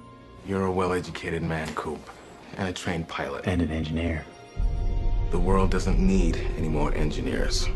You're 0.48 0.66
a 0.66 0.76
well-educated 0.76 1.42
man, 1.42 1.68
Coop, 1.74 2.00
and 2.58 2.70
a 2.70 2.72
trained 2.72 3.08
pilot. 3.08 3.48
And 3.48 3.62
an 3.62 3.72
engineer. 3.72 4.24
The 5.32 5.40
world 5.40 5.74
doesn't 5.74 6.00
need 6.00 6.38
any 6.58 6.70
more 6.70 6.94
engineers. 6.94 7.68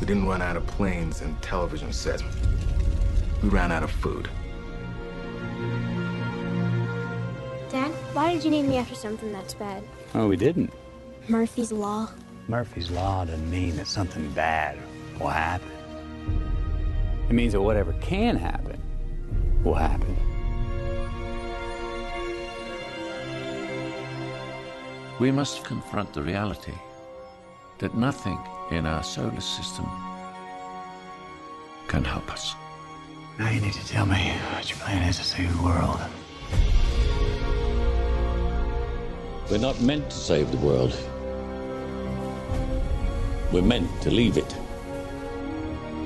We 0.00 0.06
didn't 0.06 0.26
run 0.26 0.40
out 0.40 0.56
of 0.56 0.66
planes 0.66 1.20
and 1.20 1.40
television 1.42 1.92
sets. 1.92 2.24
We 3.42 3.50
ran 3.50 3.70
out 3.70 3.82
of 3.82 3.90
food. 3.90 4.28
Dad, 8.10 8.16
why 8.16 8.32
did 8.32 8.44
you 8.44 8.50
name 8.50 8.68
me 8.68 8.76
after 8.76 8.96
something 8.96 9.30
that's 9.32 9.54
bad? 9.54 9.84
Oh, 10.14 10.26
we 10.26 10.36
didn't. 10.36 10.72
Murphy's 11.28 11.70
Law. 11.70 12.08
Murphy's 12.48 12.90
Law 12.90 13.24
doesn't 13.24 13.48
mean 13.48 13.76
that 13.76 13.86
something 13.86 14.28
bad 14.32 14.78
will 15.20 15.28
happen. 15.28 15.70
It 17.28 17.34
means 17.34 17.52
that 17.52 17.60
whatever 17.60 17.92
can 18.00 18.36
happen 18.36 18.80
will 19.62 19.74
happen. 19.74 20.16
We 25.20 25.30
must 25.30 25.64
confront 25.64 26.12
the 26.12 26.22
reality 26.22 26.74
that 27.78 27.94
nothing 27.94 28.38
in 28.72 28.86
our 28.86 29.04
solar 29.04 29.40
system 29.40 29.88
can 31.86 32.02
help 32.02 32.28
us. 32.32 32.54
Now 33.38 33.50
you 33.50 33.60
need 33.60 33.74
to 33.74 33.86
tell 33.86 34.06
me 34.06 34.32
what 34.52 34.68
your 34.68 34.78
plan 34.80 35.08
is 35.08 35.18
to 35.18 35.24
save 35.24 35.56
the 35.56 35.62
world. 35.62 36.00
We're 39.50 39.58
not 39.58 39.80
meant 39.80 40.08
to 40.10 40.16
save 40.16 40.52
the 40.52 40.58
world. 40.58 40.96
We're 43.50 43.62
meant 43.62 43.90
to 44.02 44.10
leave 44.12 44.36
it. 44.36 44.56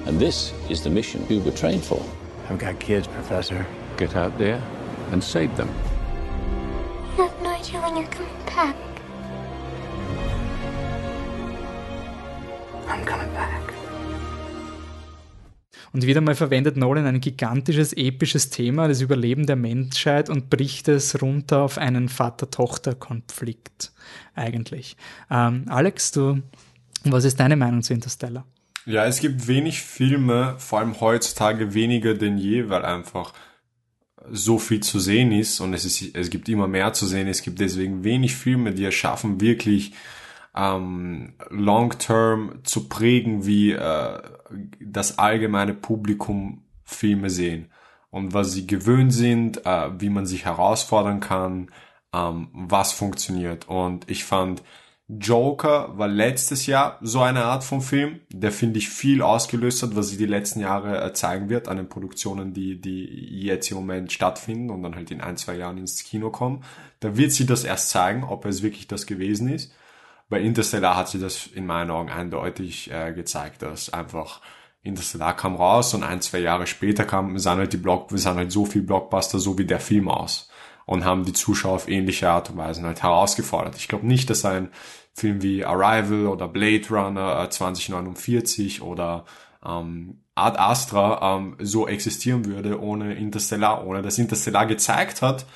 And 0.07 0.19
this 0.19 0.55
is 0.71 0.83
the 0.83 0.89
mission 0.89 1.29
we 1.29 1.41
were 1.41 1.51
trained 1.51 1.85
for. 1.85 2.03
I've 2.49 2.59
got 2.59 2.81
kids, 2.81 3.07
Professor. 3.07 3.67
Get 3.99 4.17
out 4.17 4.39
there 4.39 4.63
and 5.11 5.23
save 5.23 5.55
them. 5.59 5.69
I 7.19 7.27
have 7.27 7.43
no 7.43 7.51
idea 7.51 7.83
when 7.83 7.99
you're 7.99 8.07
coming 8.07 8.47
back. 8.47 8.77
I'm 12.89 13.05
coming 13.05 13.31
back. 13.35 13.74
Und 15.95 16.05
wieder 16.05 16.21
mal 16.21 16.35
verwendet 16.35 16.77
Nolan 16.77 17.07
ein 17.07 17.21
gigantisches, 17.21 17.93
episches 17.93 18.51
Thema, 18.51 18.89
das 18.89 19.01
Überleben 19.01 19.47
der 19.47 19.55
Menschheit 19.55 20.29
und 20.29 20.51
bricht 20.51 20.89
es 20.89 21.23
runter 21.23 21.63
auf 21.63 21.79
einen 21.79 22.09
Vater-Tochter-Konflikt 22.09 23.93
eigentlich. 24.35 24.97
Ähm, 25.31 25.67
Alex, 25.69 26.11
du, 26.11 26.43
was 27.05 27.25
ist 27.25 27.39
deine 27.39 27.55
Meinung 27.55 27.81
zu 27.83 27.95
Interstellar? 27.95 28.45
Ja, 28.87 29.07
es 29.07 29.21
gibt 29.21 29.47
wenig 29.47 29.83
Filme, 29.83 30.57
vor 30.59 30.81
allem 30.81 31.01
heutzutage 31.01 31.75
weniger 31.75 32.15
denn 32.15 32.39
je, 32.39 32.69
weil 32.69 32.85
einfach 32.85 33.33
so 34.29 34.59
viel 34.59 34.81
zu 34.81 34.99
sehen 34.99 35.31
ist 35.31 35.61
und 35.61 35.75
es, 35.75 35.85
ist, 35.85 36.17
es 36.17 36.29
gibt 36.29 36.49
immer 36.49 36.67
mehr 36.67 36.93
zu 36.93 37.07
sehen. 37.07 37.29
Es 37.29 37.43
gibt 37.43 37.61
deswegen 37.61 38.03
wenig 38.03 38.35
Filme, 38.35 38.73
die 38.73 38.85
es 38.85 38.95
schaffen, 38.95 39.41
wirklich 39.41 39.93
ähm, 40.57 41.35
long-term 41.51 42.65
zu 42.65 42.89
prägen, 42.89 43.47
wie 43.47 43.71
äh, 43.71 44.23
das 44.81 45.19
allgemeine 45.19 45.75
Publikum 45.75 46.63
Filme 46.85 47.31
sehen 47.31 47.71
und 48.11 48.33
was 48.33 48.53
sie 48.53 48.67
gewöhnt 48.67 49.13
sind, 49.13 49.67
äh, 49.67 49.91
wie 50.01 50.11
man 50.11 50.27
sich 50.27 50.45
herausfordern 50.45 51.21
kann, 51.21 51.71
ähm, 52.15 52.49
was 52.53 52.93
funktioniert. 52.93 53.69
Und 53.69 54.09
ich 54.09 54.25
fand 54.25 54.63
Joker 55.09 55.99
war 55.99 56.09
letztes 56.09 56.65
Jahr 56.67 56.99
so 57.03 57.21
eine 57.21 57.45
Art 57.45 57.63
von 57.63 57.83
Film, 57.83 58.21
der 58.31 58.53
finde 58.53 58.79
ich 58.79 58.89
viel 58.89 59.21
ausgelöst 59.21 59.83
hat, 59.83 59.97
was 59.97 60.09
sie 60.09 60.17
die 60.17 60.27
letzten 60.27 60.61
Jahre 60.61 61.03
äh, 61.03 61.13
zeigen 61.13 61.51
wird 61.51 61.69
an 61.69 61.77
den 61.77 61.89
Produktionen, 61.89 62.55
die, 62.55 62.81
die 62.81 63.43
jetzt 63.43 63.71
im 63.71 63.77
Moment 63.79 64.13
stattfinden 64.13 64.71
und 64.71 64.83
dann 64.83 64.95
halt 64.95 65.11
in 65.11 65.21
ein, 65.21 65.37
zwei 65.37 65.57
Jahren 65.57 65.77
ins 65.77 66.05
Kino 66.05 66.31
kommen. 66.31 66.65
Da 67.01 67.17
wird 67.17 67.33
sie 67.33 67.45
das 67.45 67.65
erst 67.65 67.91
zeigen, 67.91 68.25
ob 68.25 68.47
es 68.47 68.63
wirklich 68.63 68.87
das 68.89 69.07
gewesen 69.07 69.49
ist 69.49 69.73
bei 70.29 70.41
Interstellar 70.41 70.97
hat 70.97 71.09
sie 71.09 71.19
das 71.19 71.47
in 71.47 71.67
meinen 71.67 71.91
Augen 71.91 72.11
eindeutig 72.11 72.91
äh, 72.91 73.13
gezeigt, 73.13 73.63
dass 73.63 73.93
einfach 73.93 74.41
Interstellar 74.83 75.35
kam 75.35 75.57
raus 75.57 75.95
und 75.95 76.03
ein, 76.03 76.21
zwei 76.21 76.39
Jahre 76.39 76.67
später 76.67 77.05
kam, 77.05 77.39
sahen 77.39 77.59
halt 77.59 77.73
die 77.73 77.79
Block, 77.79 78.11
sahen 78.13 78.37
halt 78.37 78.53
so 78.53 78.67
viel 78.67 78.83
Blockbuster, 78.83 79.39
so 79.39 79.57
wie 79.59 79.65
der 79.65 79.81
Film 79.81 80.09
aus 80.09 80.51
und 80.87 81.05
haben 81.05 81.25
die 81.25 81.33
Zuschauer 81.33 81.75
auf 81.75 81.89
ähnliche 81.89 82.29
Art 82.29 82.51
und 82.51 82.57
Weise 82.57 82.83
halt 82.83 83.03
herausgefordert. 83.03 83.77
Ich 83.77 83.89
glaube 83.89 84.07
nicht, 84.07 84.29
dass 84.31 84.45
ein 84.45 84.71
Film 85.15 85.43
wie 85.43 85.65
Arrival 85.65 86.27
oder 86.27 86.49
Blade 86.49 86.87
Runner 86.91 87.45
äh, 87.45 87.51
2049 87.51 88.83
oder 88.83 89.25
ähm, 89.65 90.21
Ad 90.35 90.59
Astra 90.59 91.37
ähm, 91.37 91.57
so 91.61 91.87
existieren 91.87 92.45
würde 92.45 92.81
ohne 92.81 93.15
Interstellar, 93.15 93.87
ohne 93.87 94.03
dass 94.03 94.19
Interstellar 94.19 94.67
gezeigt 94.67 95.23
hat, 95.23 95.47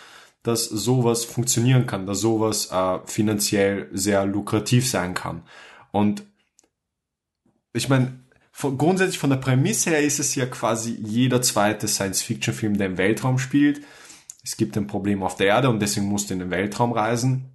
dass 0.49 0.65
sowas 0.65 1.25
funktionieren 1.25 1.87
kann, 1.87 2.07
dass 2.07 2.21
sowas 2.21 2.71
äh, 2.73 2.99
finanziell 3.05 3.89
sehr 3.93 4.25
lukrativ 4.25 4.89
sein 4.89 5.15
kann. 5.15 5.43
Und 5.93 6.25
ich 7.75 7.89
meine, 7.89 8.19
grundsätzlich 8.53 9.19
von 9.19 9.31
der 9.31 9.37
Prämisse 9.37 9.91
her 9.91 10.01
ist 10.01 10.19
es 10.19 10.35
ja 10.35 10.47
quasi 10.47 10.99
jeder 11.05 11.43
zweite 11.43 11.87
Science-Fiction-Film, 11.87 12.79
der 12.79 12.87
im 12.89 12.99
Weltraum 12.99 13.39
spielt. 13.39 13.83
Es 14.43 14.57
gibt 14.57 14.77
ein 14.77 14.87
Problem 14.87 15.23
auf 15.23 15.37
der 15.37 15.49
Erde 15.49 15.69
und 15.69 15.81
deswegen 15.81 16.07
musst 16.07 16.31
du 16.31 16.35
in 16.35 16.41
den 16.41 16.51
Weltraum 16.51 16.93
reisen. 16.93 17.53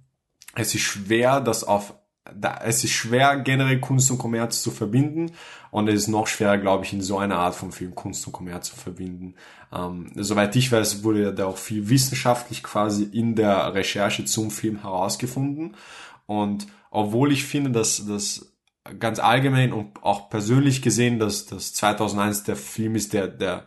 Es 0.54 0.74
ist 0.74 0.82
schwer, 0.82 1.40
das 1.40 1.64
auf 1.64 1.94
da, 2.32 2.60
es 2.64 2.84
ist 2.84 2.92
schwer, 2.92 3.38
generell 3.38 3.80
Kunst 3.80 4.10
und 4.10 4.18
Kommerz 4.18 4.62
zu 4.62 4.70
verbinden 4.70 5.32
und 5.70 5.88
es 5.88 6.02
ist 6.02 6.08
noch 6.08 6.26
schwerer, 6.26 6.58
glaube 6.58 6.84
ich, 6.84 6.92
in 6.92 7.02
so 7.02 7.18
einer 7.18 7.36
Art 7.36 7.54
von 7.54 7.72
Film 7.72 7.94
Kunst 7.94 8.26
und 8.26 8.32
Kommerz 8.32 8.70
zu 8.70 8.76
verbinden. 8.76 9.34
Ähm, 9.72 10.10
soweit 10.14 10.56
ich 10.56 10.72
weiß, 10.72 11.04
wurde 11.04 11.34
da 11.34 11.46
auch 11.46 11.58
viel 11.58 11.88
wissenschaftlich 11.88 12.62
quasi 12.62 13.04
in 13.04 13.34
der 13.34 13.74
Recherche 13.74 14.24
zum 14.24 14.50
Film 14.50 14.80
herausgefunden 14.82 15.76
und 16.26 16.66
obwohl 16.90 17.32
ich 17.32 17.44
finde, 17.44 17.72
dass 17.72 18.06
das 18.06 18.54
ganz 18.98 19.18
allgemein 19.18 19.72
und 19.72 20.02
auch 20.02 20.28
persönlich 20.28 20.82
gesehen, 20.82 21.18
dass 21.18 21.46
das 21.46 21.74
2001 21.74 22.44
der 22.44 22.56
Film 22.56 22.94
ist, 22.94 23.12
der, 23.12 23.28
der 23.28 23.64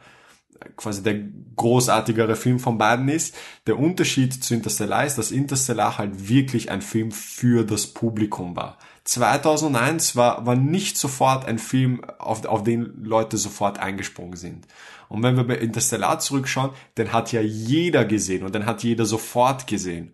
quasi 0.75 1.03
der 1.03 1.19
großartigere 1.55 2.35
Film 2.35 2.59
von 2.59 2.77
beiden 2.77 3.09
ist. 3.09 3.35
Der 3.67 3.79
Unterschied 3.79 4.33
zu 4.43 4.53
Interstellar 4.53 5.05
ist, 5.05 5.17
dass 5.17 5.31
Interstellar 5.31 5.97
halt 5.97 6.29
wirklich 6.29 6.71
ein 6.71 6.81
Film 6.81 7.11
für 7.11 7.65
das 7.65 7.87
Publikum 7.87 8.55
war. 8.55 8.77
2001 9.03 10.15
war, 10.15 10.45
war 10.45 10.55
nicht 10.55 10.97
sofort 10.97 11.45
ein 11.45 11.59
Film, 11.59 12.03
auf, 12.19 12.45
auf 12.45 12.63
den 12.63 13.03
Leute 13.03 13.37
sofort 13.37 13.79
eingesprungen 13.79 14.35
sind. 14.35 14.67
Und 15.09 15.23
wenn 15.23 15.37
wir 15.37 15.45
bei 15.45 15.55
Interstellar 15.55 16.19
zurückschauen, 16.19 16.71
den 16.97 17.13
hat 17.13 17.31
ja 17.31 17.41
jeder 17.41 18.03
gesehen 18.03 18.43
und 18.43 18.53
den 18.53 18.65
hat 18.65 18.83
jeder 18.83 19.05
sofort 19.05 19.65
gesehen. 19.67 20.13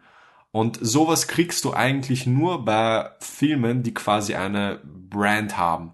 Und 0.51 0.77
sowas 0.79 1.27
kriegst 1.27 1.65
du 1.65 1.73
eigentlich 1.73 2.27
nur 2.27 2.63
bei 2.63 3.09
Filmen, 3.19 3.81
die 3.81 3.95
quasi 3.95 4.35
eine 4.35 4.79
Brand 4.83 5.57
haben. 5.57 5.93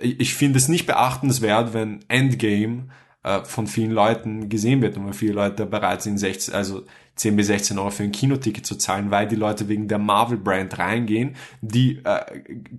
Ich 0.00 0.34
finde 0.34 0.58
es 0.58 0.68
nicht 0.68 0.86
beachtenswert, 0.86 1.74
wenn 1.74 2.00
Endgame 2.08 2.88
äh, 3.22 3.44
von 3.44 3.66
vielen 3.66 3.90
Leuten 3.90 4.48
gesehen 4.48 4.80
wird 4.80 4.96
und 4.96 5.06
weil 5.06 5.12
viele 5.12 5.32
Leute 5.32 5.66
bereit 5.66 6.02
sind, 6.02 6.18
16, 6.18 6.54
also 6.54 6.84
10 7.16 7.36
bis 7.36 7.48
16 7.48 7.78
Euro 7.78 7.90
für 7.90 8.04
ein 8.04 8.12
Kinoticket 8.12 8.64
zu 8.64 8.76
zahlen, 8.76 9.10
weil 9.10 9.26
die 9.26 9.36
Leute 9.36 9.68
wegen 9.68 9.88
der 9.88 9.98
Marvel-Brand 9.98 10.78
reingehen, 10.78 11.34
die 11.60 12.00
äh, 12.04 12.20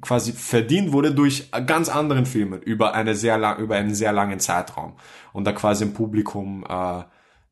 quasi 0.01 0.31
verdient 0.31 0.91
wurde 0.93 1.13
durch 1.13 1.51
ganz 1.65 1.89
anderen 1.89 2.25
Filmen 2.25 2.61
über 2.61 2.93
eine 2.93 3.15
sehr 3.15 3.37
lang, 3.37 3.59
über 3.59 3.75
einen 3.75 3.93
sehr 3.93 4.13
langen 4.13 4.39
Zeitraum 4.39 4.93
und 5.33 5.45
da 5.45 5.51
quasi 5.51 5.83
ein 5.83 5.93
Publikum, 5.93 6.63
äh, 6.67 7.03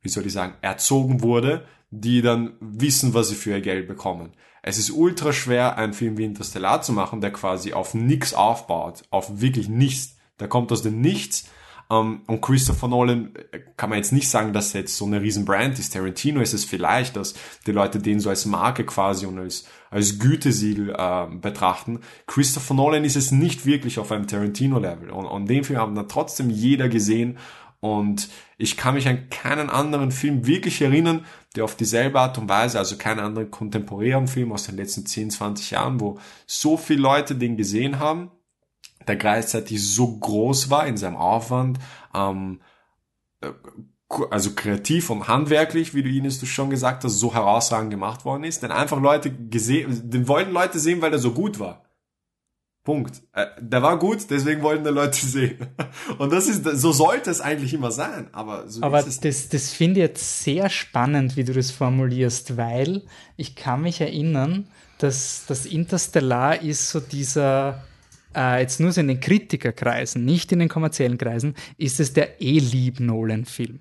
wie 0.02 0.10
soll 0.10 0.26
ich 0.26 0.34
sagen, 0.34 0.54
erzogen 0.62 1.22
wurde, 1.22 1.66
die 1.90 2.22
dann 2.22 2.54
wissen, 2.60 3.14
was 3.14 3.30
sie 3.30 3.36
für 3.36 3.52
ihr 3.52 3.62
Geld 3.62 3.88
bekommen. 3.88 4.32
Es 4.62 4.78
ist 4.78 4.92
ultra 4.92 5.32
schwer, 5.32 5.78
einen 5.78 5.94
Film 5.94 6.18
wie 6.18 6.26
Interstellar 6.26 6.82
zu 6.82 6.94
machen, 6.94 7.22
der 7.22 7.32
quasi 7.32 7.74
auf 7.74 7.94
nichts 7.94 8.34
aufbaut, 8.34 9.04
auf 9.10 9.42
wirklich 9.42 9.70
nichts. 9.70 10.18
Der 10.40 10.48
kommt 10.48 10.72
aus 10.72 10.82
dem 10.84 11.02
Nichts 11.02 11.50
ähm, 11.90 12.22
und 12.28 12.42
Christopher 12.42 12.88
Nolan 12.88 13.34
äh, 13.52 13.60
kann 13.78 13.90
man 13.90 13.98
jetzt 13.98 14.12
nicht 14.12 14.30
sagen, 14.30 14.54
dass 14.54 14.74
er 14.74 14.82
jetzt 14.82 14.98
so 14.98 15.06
eine 15.06 15.22
riesen 15.22 15.46
Brand 15.46 15.80
ist. 15.80 15.94
Tarantino 15.94 16.42
ist 16.42 16.54
es 16.54 16.66
vielleicht, 16.66 17.16
dass 17.16 17.34
die 17.66 17.72
Leute 17.72 18.00
den 18.00 18.20
so 18.20 18.30
als 18.30 18.46
Marke 18.46 18.86
quasi 18.86 19.26
und 19.26 19.40
als, 19.40 19.66
als 19.90 20.20
Gütesiegel 20.20 20.94
äh, 20.98 21.28
betrachten. 21.36 22.02
Christopher 22.26 22.74
Nolan 22.74 23.06
ist 23.06 23.16
es 23.16 23.32
nicht 23.32 23.66
wirklich 23.66 24.00
auf 24.00 24.12
einem 24.12 24.28
Tarantino-Level. 24.28 25.10
Und, 25.12 25.26
und 25.26 25.50
den 25.50 25.64
Film 25.64 25.80
haben 25.80 25.96
dann 25.96 26.10
trotzdem 26.10 26.50
jeder 26.50 26.90
gesehen. 26.90 27.38
Und 27.80 28.30
ich 28.58 28.76
kann 28.76 28.96
mich 28.96 29.08
an 29.08 29.30
keinen 29.30 29.70
anderen 29.70 30.12
Film 30.12 30.48
wirklich 30.48 30.82
erinnern, 30.82 31.26
der 31.56 31.64
auf 31.64 31.76
dieselbe 31.76 32.20
Art 32.20 32.38
und 32.38 32.50
Weise, 32.50 32.80
also 32.80 32.98
keinen 32.98 33.20
anderen 33.20 33.52
kontemporären 33.52 34.28
Film 34.28 34.52
aus 34.52 34.66
den 34.66 34.76
letzten 34.76 35.06
10, 35.06 35.30
20 35.30 35.72
Jahren, 35.72 36.00
wo 36.02 36.20
so 36.48 36.76
viele 36.76 37.02
Leute 37.02 37.36
den 37.36 37.56
gesehen 37.56 38.00
haben 38.00 38.32
der 39.08 39.16
gleichzeitig 39.16 39.86
so 39.86 40.18
groß 40.18 40.70
war 40.70 40.88
in 40.88 40.98
seinem 40.98 41.18
Aufwand, 41.18 41.80
ähm, 42.14 42.62
äh, 43.42 43.52
also 44.32 44.54
kreativ 44.56 45.10
und 45.10 45.28
handwerklich, 45.28 45.94
wie 45.94 46.04
du 46.04 46.10
Ines 46.10 46.40
du 46.40 46.46
schon 46.46 46.70
gesagt 46.70 47.04
hast, 47.04 47.20
so 47.20 47.34
herausragend 47.34 47.92
gemacht 47.92 48.24
worden 48.24 48.46
ist, 48.46 48.64
denn 48.64 48.72
einfach 48.72 49.02
Leute 49.02 49.32
gesehen, 49.32 50.10
den 50.10 50.28
wollten 50.28 50.52
Leute 50.52 50.80
sehen, 50.80 51.02
weil 51.02 51.12
er 51.12 51.20
so 51.20 51.32
gut 51.32 51.60
war. 51.60 51.84
Punkt. 52.88 53.22
Äh, 53.34 53.48
der 53.60 53.84
war 53.84 54.00
gut, 54.00 54.30
deswegen 54.30 54.62
wollten 54.62 54.86
die 54.86 54.92
Leute 54.92 55.18
sehen. 55.26 55.58
Und 56.20 56.32
das 56.32 56.48
ist, 56.48 56.64
so 56.64 56.94
sollte 56.94 57.30
es 57.30 57.42
eigentlich 57.42 57.74
immer 57.74 57.92
sein. 57.92 58.30
Aber, 58.32 58.70
so 58.70 58.82
aber 58.82 59.04
das, 59.04 59.20
das 59.20 59.74
finde 59.74 60.00
ich 60.00 60.08
jetzt 60.08 60.44
sehr 60.44 60.70
spannend, 60.70 61.36
wie 61.36 61.44
du 61.44 61.52
das 61.52 61.70
formulierst, 61.70 62.56
weil 62.56 63.04
ich 63.36 63.58
kann 63.58 63.82
mich 63.82 64.00
erinnern, 64.00 64.68
dass 65.00 65.44
das 65.48 65.66
Interstellar 65.66 66.62
ist 66.62 66.90
so 66.90 67.02
dieser 67.02 67.84
äh, 68.38 68.62
jetzt 68.62 68.80
nur 68.80 68.92
so 68.92 69.02
in 69.02 69.08
den 69.08 69.20
Kritikerkreisen, 69.20 70.24
nicht 70.24 70.52
in 70.52 70.60
den 70.60 70.70
kommerziellen 70.70 71.18
Kreisen, 71.18 71.56
ist 71.78 72.00
es 72.00 72.14
der 72.14 72.40
E-Lieb-Nolan-Film. 72.40 73.80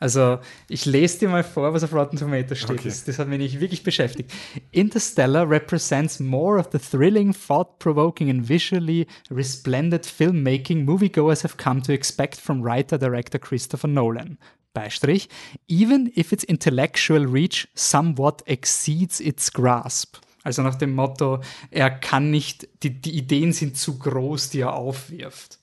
Also 0.00 0.38
ich 0.68 0.84
lese 0.84 1.20
dir 1.20 1.28
mal 1.30 1.44
vor, 1.44 1.72
was 1.72 1.82
auf 1.82 1.94
Rotten 1.94 2.18
Tomatoes 2.18 2.58
steht. 2.58 2.78
Okay. 2.78 2.88
Das, 2.88 3.04
das, 3.04 3.18
hat 3.18 3.28
mich 3.28 3.38
nicht 3.38 3.60
wirklich 3.60 3.82
beschäftigt. 3.82 4.30
Interstellar 4.70 5.48
represents 5.48 6.20
more 6.20 6.58
of 6.58 6.68
the 6.72 6.78
thrilling, 6.78 7.32
thought-provoking 7.32 8.28
and 8.28 8.46
visually 8.46 9.06
resplendent 9.30 10.04
filmmaking 10.04 10.84
moviegoers 10.84 11.42
have 11.42 11.56
come 11.56 11.80
to 11.80 11.92
expect 11.92 12.36
from 12.36 12.62
writer-director 12.62 13.38
Christopher 13.38 13.88
Nolan. 13.88 14.36
Beistrich, 14.74 15.28
even 15.68 16.12
if 16.16 16.32
its 16.32 16.42
intellectual 16.44 17.24
reach 17.26 17.68
somewhat 17.74 18.42
exceeds 18.46 19.20
its 19.20 19.52
grasp. 19.52 20.16
Also 20.44 20.62
nach 20.62 20.76
dem 20.76 20.94
Motto, 20.94 21.40
er 21.70 21.90
kann 21.90 22.30
nicht, 22.30 22.68
die, 22.82 22.90
die 22.90 23.16
Ideen 23.16 23.52
sind 23.52 23.76
zu 23.76 23.98
groß, 23.98 24.50
die 24.50 24.60
er 24.60 24.74
aufwirft. 24.74 25.58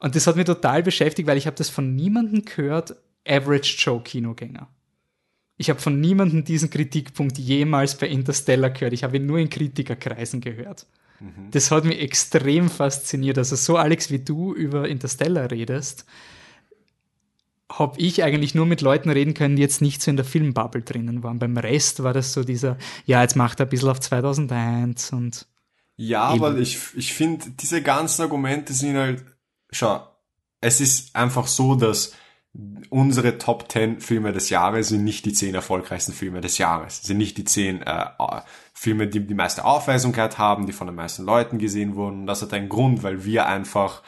Und 0.00 0.16
das 0.16 0.26
hat 0.26 0.34
mich 0.36 0.44
total 0.44 0.82
beschäftigt, 0.82 1.28
weil 1.28 1.38
ich 1.38 1.46
habe 1.46 1.56
das 1.56 1.70
von 1.70 1.94
niemandem 1.94 2.44
gehört, 2.44 2.96
Average 3.26 3.76
Joe 3.78 4.02
Kinogänger. 4.02 4.68
Ich 5.56 5.70
habe 5.70 5.80
von 5.80 6.00
niemandem 6.00 6.42
diesen 6.42 6.70
Kritikpunkt 6.70 7.38
jemals 7.38 7.96
bei 7.96 8.08
Interstellar 8.08 8.70
gehört. 8.70 8.94
Ich 8.94 9.04
habe 9.04 9.18
ihn 9.18 9.26
nur 9.26 9.38
in 9.38 9.48
Kritikerkreisen 9.48 10.40
gehört. 10.40 10.86
Mhm. 11.20 11.52
Das 11.52 11.70
hat 11.70 11.84
mich 11.84 12.00
extrem 12.00 12.68
fasziniert. 12.68 13.38
Also 13.38 13.54
so 13.54 13.76
Alex, 13.76 14.10
wie 14.10 14.18
du 14.18 14.52
über 14.52 14.88
Interstellar 14.88 15.48
redest, 15.52 16.04
habe 17.78 17.98
ich 18.00 18.22
eigentlich 18.22 18.54
nur 18.54 18.66
mit 18.66 18.80
Leuten 18.80 19.10
reden 19.10 19.34
können, 19.34 19.56
die 19.56 19.62
jetzt 19.62 19.80
nicht 19.80 20.02
so 20.02 20.10
in 20.10 20.16
der 20.16 20.24
Filmbubble 20.24 20.82
drinnen 20.82 21.22
waren. 21.22 21.38
Beim 21.38 21.56
Rest 21.56 22.02
war 22.02 22.12
das 22.12 22.32
so 22.32 22.44
dieser, 22.44 22.76
ja, 23.06 23.22
jetzt 23.22 23.36
macht 23.36 23.60
er 23.60 23.66
ein 23.66 23.70
bisschen 23.70 23.88
auf 23.88 24.00
2001 24.00 25.12
und. 25.12 25.46
Ja, 25.96 26.34
eben. 26.34 26.44
aber 26.44 26.58
ich, 26.58 26.78
ich 26.96 27.12
finde, 27.12 27.50
diese 27.50 27.82
ganzen 27.82 28.22
Argumente 28.22 28.72
sind 28.72 28.96
halt, 28.96 29.24
schau, 29.70 30.06
es 30.60 30.80
ist 30.80 31.14
einfach 31.14 31.46
so, 31.46 31.74
dass 31.74 32.14
unsere 32.90 33.38
Top 33.38 33.70
10 33.70 34.00
Filme 34.00 34.32
des 34.32 34.50
Jahres 34.50 34.88
sind 34.88 35.04
nicht 35.04 35.24
die 35.24 35.32
10 35.32 35.54
erfolgreichsten 35.54 36.12
Filme 36.12 36.40
des 36.40 36.58
Jahres, 36.58 37.02
sind 37.02 37.18
nicht 37.18 37.38
die 37.38 37.44
10 37.44 37.82
äh, 37.82 38.06
Filme, 38.74 39.06
die 39.06 39.26
die 39.26 39.34
meiste 39.34 39.64
Aufweisungkeit 39.64 40.38
haben, 40.38 40.66
die 40.66 40.72
von 40.72 40.86
den 40.86 40.96
meisten 40.96 41.24
Leuten 41.24 41.58
gesehen 41.58 41.94
wurden. 41.96 42.20
Und 42.20 42.26
das 42.26 42.42
hat 42.42 42.52
einen 42.52 42.68
Grund, 42.68 43.02
weil 43.02 43.24
wir 43.24 43.46
einfach 43.46 44.02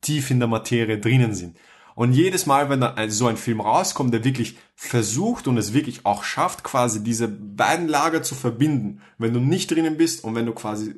tief 0.00 0.30
in 0.30 0.38
der 0.38 0.48
Materie 0.48 0.98
drinnen 0.98 1.34
sind. 1.34 1.56
Und 1.98 2.12
jedes 2.12 2.46
Mal, 2.46 2.70
wenn 2.70 2.80
da 2.80 2.94
so 3.08 3.26
ein 3.26 3.36
Film 3.36 3.60
rauskommt, 3.60 4.14
der 4.14 4.22
wirklich 4.22 4.56
versucht 4.76 5.48
und 5.48 5.56
es 5.56 5.72
wirklich 5.72 6.06
auch 6.06 6.22
schafft, 6.22 6.62
quasi 6.62 7.02
diese 7.02 7.26
beiden 7.26 7.88
Lager 7.88 8.22
zu 8.22 8.36
verbinden, 8.36 9.00
wenn 9.18 9.34
du 9.34 9.40
nicht 9.40 9.68
drinnen 9.68 9.96
bist 9.96 10.22
und 10.22 10.36
wenn 10.36 10.46
du 10.46 10.52
quasi 10.52 10.90
äh, 10.90 10.94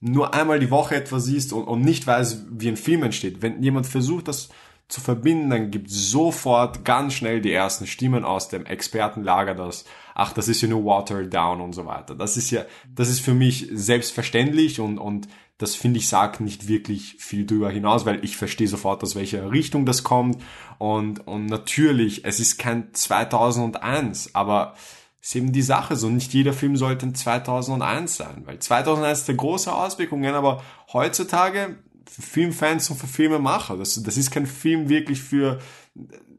nur 0.00 0.34
einmal 0.34 0.58
die 0.58 0.72
Woche 0.72 0.96
etwas 0.96 1.26
siehst 1.26 1.52
und, 1.52 1.62
und 1.62 1.82
nicht 1.82 2.04
weißt, 2.04 2.46
wie 2.50 2.66
ein 2.66 2.76
Film 2.76 3.04
entsteht. 3.04 3.42
Wenn 3.42 3.62
jemand 3.62 3.86
versucht, 3.86 4.26
das 4.26 4.48
zu 4.88 5.00
verbinden, 5.00 5.50
dann 5.50 5.70
gibt 5.70 5.88
sofort 5.88 6.84
ganz 6.84 7.14
schnell 7.14 7.40
die 7.40 7.52
ersten 7.52 7.86
Stimmen 7.86 8.24
aus 8.24 8.48
dem 8.48 8.66
Expertenlager, 8.66 9.54
dass, 9.54 9.84
ach, 10.16 10.32
das 10.32 10.48
ist 10.48 10.60
ja 10.62 10.66
nur 10.66 10.84
Watered 10.84 11.32
Down 11.32 11.60
und 11.60 11.74
so 11.74 11.86
weiter. 11.86 12.16
Das 12.16 12.36
ist 12.36 12.50
ja, 12.50 12.64
das 12.92 13.08
ist 13.08 13.20
für 13.20 13.34
mich 13.34 13.68
selbstverständlich 13.72 14.80
und, 14.80 14.98
und 14.98 15.28
das 15.58 15.74
finde 15.74 15.98
ich 15.98 16.08
sagt 16.08 16.40
nicht 16.40 16.68
wirklich 16.68 17.16
viel 17.18 17.44
drüber 17.44 17.70
hinaus, 17.70 18.06
weil 18.06 18.24
ich 18.24 18.36
verstehe 18.36 18.68
sofort, 18.68 19.02
aus 19.02 19.16
welcher 19.16 19.50
Richtung 19.50 19.84
das 19.86 20.04
kommt. 20.04 20.40
Und, 20.78 21.26
und 21.26 21.46
natürlich, 21.46 22.24
es 22.24 22.38
ist 22.38 22.58
kein 22.58 22.94
2001, 22.94 24.34
aber 24.36 24.74
ist 25.20 25.34
eben 25.34 25.52
die 25.52 25.62
Sache 25.62 25.96
so. 25.96 26.08
Nicht 26.08 26.32
jeder 26.32 26.52
Film 26.52 26.76
sollte 26.76 27.06
ein 27.06 27.14
2001 27.14 28.16
sein, 28.16 28.42
weil 28.46 28.60
2001 28.60 29.18
ist 29.18 29.28
der 29.28 29.34
große 29.34 29.72
Auswirkungen, 29.72 30.34
aber 30.34 30.62
heutzutage 30.92 31.76
für 32.08 32.22
Filmfans 32.22 32.88
und 32.90 32.96
für 32.96 33.08
Filmemacher, 33.08 33.76
das, 33.76 34.00
das 34.02 34.16
ist 34.16 34.30
kein 34.30 34.46
Film 34.46 34.88
wirklich 34.88 35.20
für, 35.20 35.58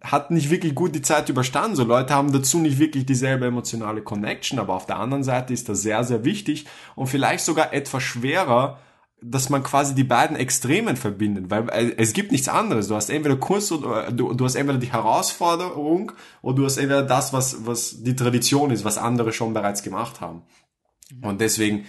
hat 0.02 0.32
nicht 0.32 0.50
wirklich 0.50 0.74
gut 0.74 0.96
die 0.96 1.02
Zeit 1.02 1.30
überstanden. 1.30 1.76
So 1.76 1.84
Leute 1.84 2.14
haben 2.14 2.32
dazu 2.32 2.58
nicht 2.58 2.80
wirklich 2.80 3.06
dieselbe 3.06 3.46
emotionale 3.48 4.02
Connection, 4.02 4.60
aber 4.60 4.74
auf 4.74 4.86
der 4.86 4.98
anderen 4.98 5.24
Seite 5.24 5.54
ist 5.54 5.68
das 5.68 5.82
sehr, 5.82 6.04
sehr 6.06 6.24
wichtig 6.24 6.66
und 6.96 7.08
vielleicht 7.08 7.44
sogar 7.44 7.74
etwas 7.74 8.02
schwerer, 8.02 8.80
dass 9.22 9.50
man 9.50 9.64
quasi 9.64 9.96
die 9.96 10.04
beiden 10.04 10.38
Extremen 10.38 10.96
verbindet, 10.96 11.50
weil 11.50 11.70
äh, 11.70 11.94
es 11.98 12.14
gibt 12.14 12.32
nichts 12.32 12.48
anderes. 12.48 12.88
Du 12.88 12.96
hast 12.96 13.10
entweder 13.10 13.36
Kunst 13.36 13.72
oder 13.72 14.12
du, 14.12 14.34
du 14.34 14.46
hast 14.46 14.56
entweder 14.56 14.80
die 14.80 14.92
Herausforderung 14.92 16.12
oder 16.42 16.56
du 16.56 16.66
hast 16.66 16.78
entweder 16.78 17.04
das, 17.04 17.34
was, 17.34 17.66
was 17.66 18.04
die 18.04 18.16
Tradition 18.16 18.72
ist, 18.72 18.86
was 18.86 18.98
andere 18.98 19.34
schon 19.34 19.54
bereits 19.54 19.84
gemacht 19.84 20.22
haben. 20.22 20.44
Und 21.22 21.42
deswegen 21.42 21.86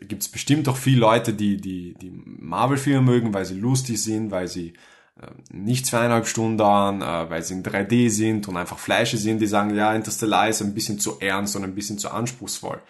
gibt 0.00 0.22
es 0.22 0.28
bestimmt 0.28 0.68
auch 0.68 0.76
viele 0.76 1.00
Leute, 1.00 1.32
die, 1.32 1.56
die, 1.56 1.94
die 1.94 2.10
Marvel-Filme 2.10 3.02
mögen, 3.02 3.32
weil 3.32 3.44
sie 3.44 3.54
lustig 3.54 4.02
sind, 4.02 4.32
weil 4.32 4.48
sie 4.48 4.74
äh, 5.20 5.26
nicht 5.52 5.86
zweieinhalb 5.86 6.26
Stunden 6.26 6.58
dauern, 6.58 7.02
äh, 7.02 7.30
weil 7.30 7.42
sie 7.42 7.54
in 7.54 7.62
3D 7.62 8.10
sind 8.10 8.48
und 8.48 8.56
einfach 8.56 8.78
Fleische 8.78 9.16
sind, 9.16 9.38
die 9.40 9.46
sagen, 9.46 9.74
ja, 9.76 9.94
Interstellar 9.94 10.48
ist 10.48 10.60
ein 10.60 10.74
bisschen 10.74 10.98
zu 10.98 11.20
ernst 11.20 11.54
und 11.54 11.62
ein 11.62 11.74
bisschen 11.74 11.98
zu 11.98 12.10
anspruchsvoll 12.10 12.82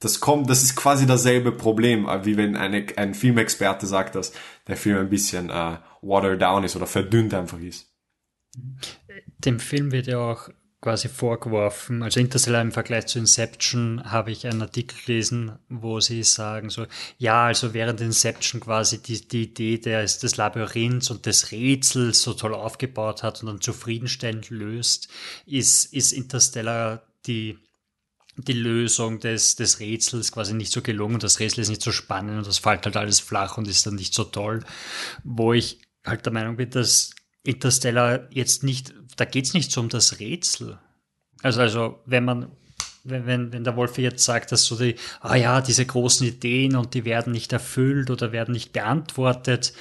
das 0.00 0.20
kommt, 0.20 0.48
das 0.48 0.62
ist 0.62 0.76
quasi 0.76 1.06
dasselbe 1.06 1.52
Problem, 1.52 2.08
äh, 2.08 2.24
wie 2.24 2.36
wenn 2.36 2.56
eine, 2.56 2.86
ein 2.96 3.14
Filmexperte 3.14 3.86
sagt, 3.86 4.14
dass 4.14 4.32
der 4.66 4.76
Film 4.76 4.98
ein 4.98 5.10
bisschen 5.10 5.50
äh, 5.50 5.78
watered 6.02 6.40
down 6.40 6.64
ist 6.64 6.76
oder 6.76 6.86
verdünnt 6.86 7.34
einfach 7.34 7.58
ist. 7.58 7.92
Dem 9.38 9.60
Film 9.60 9.92
wird 9.92 10.06
ja 10.06 10.18
auch 10.18 10.48
quasi 10.80 11.08
vorgeworfen, 11.08 12.04
also 12.04 12.20
Interstellar 12.20 12.62
im 12.62 12.70
Vergleich 12.70 13.06
zu 13.06 13.18
Inception 13.18 14.00
habe 14.04 14.30
ich 14.30 14.46
einen 14.46 14.62
Artikel 14.62 14.96
gelesen, 15.04 15.58
wo 15.68 15.98
sie 15.98 16.22
sagen 16.22 16.70
so, 16.70 16.86
ja, 17.18 17.46
also 17.46 17.74
während 17.74 18.00
Inception 18.00 18.60
quasi 18.60 19.02
die, 19.02 19.26
die 19.26 19.42
Idee 19.42 19.78
des, 19.78 20.20
des 20.20 20.36
Labyrinths 20.36 21.10
und 21.10 21.26
des 21.26 21.50
Rätsels 21.50 22.22
so 22.22 22.32
toll 22.32 22.54
aufgebaut 22.54 23.24
hat 23.24 23.40
und 23.40 23.48
dann 23.48 23.60
zufriedenstellend 23.60 24.50
löst, 24.50 25.08
ist, 25.46 25.92
ist 25.92 26.12
Interstellar 26.12 27.02
die 27.26 27.58
die 28.38 28.52
Lösung 28.52 29.18
des, 29.18 29.56
des 29.56 29.80
Rätsels 29.80 30.32
quasi 30.32 30.54
nicht 30.54 30.72
so 30.72 30.80
gelungen. 30.80 31.18
Das 31.18 31.40
Rätsel 31.40 31.60
ist 31.60 31.68
nicht 31.68 31.82
so 31.82 31.92
spannend 31.92 32.38
und 32.38 32.46
das 32.46 32.58
fällt 32.58 32.84
halt 32.86 32.96
alles 32.96 33.20
flach 33.20 33.58
und 33.58 33.68
ist 33.68 33.86
dann 33.86 33.96
nicht 33.96 34.14
so 34.14 34.24
toll. 34.24 34.64
Wo 35.24 35.52
ich 35.52 35.80
halt 36.06 36.24
der 36.24 36.32
Meinung 36.32 36.56
bin, 36.56 36.70
dass 36.70 37.10
Interstellar 37.42 38.28
jetzt 38.30 38.62
nicht, 38.62 38.94
da 39.16 39.24
geht's 39.24 39.54
nicht 39.54 39.72
so 39.72 39.80
um 39.80 39.88
das 39.88 40.20
Rätsel. 40.20 40.78
Also, 41.42 41.60
also 41.60 41.98
wenn 42.06 42.24
man, 42.24 42.50
wenn, 43.04 43.26
wenn, 43.26 43.52
wenn 43.52 43.64
der 43.64 43.76
Wolf 43.76 43.98
jetzt 43.98 44.24
sagt, 44.24 44.52
dass 44.52 44.64
so 44.64 44.76
die, 44.76 44.94
ah 45.20 45.36
ja, 45.36 45.60
diese 45.60 45.84
großen 45.84 46.26
Ideen 46.26 46.76
und 46.76 46.94
die 46.94 47.04
werden 47.04 47.32
nicht 47.32 47.52
erfüllt 47.52 48.10
oder 48.10 48.32
werden 48.32 48.52
nicht 48.52 48.72
beantwortet, 48.72 49.72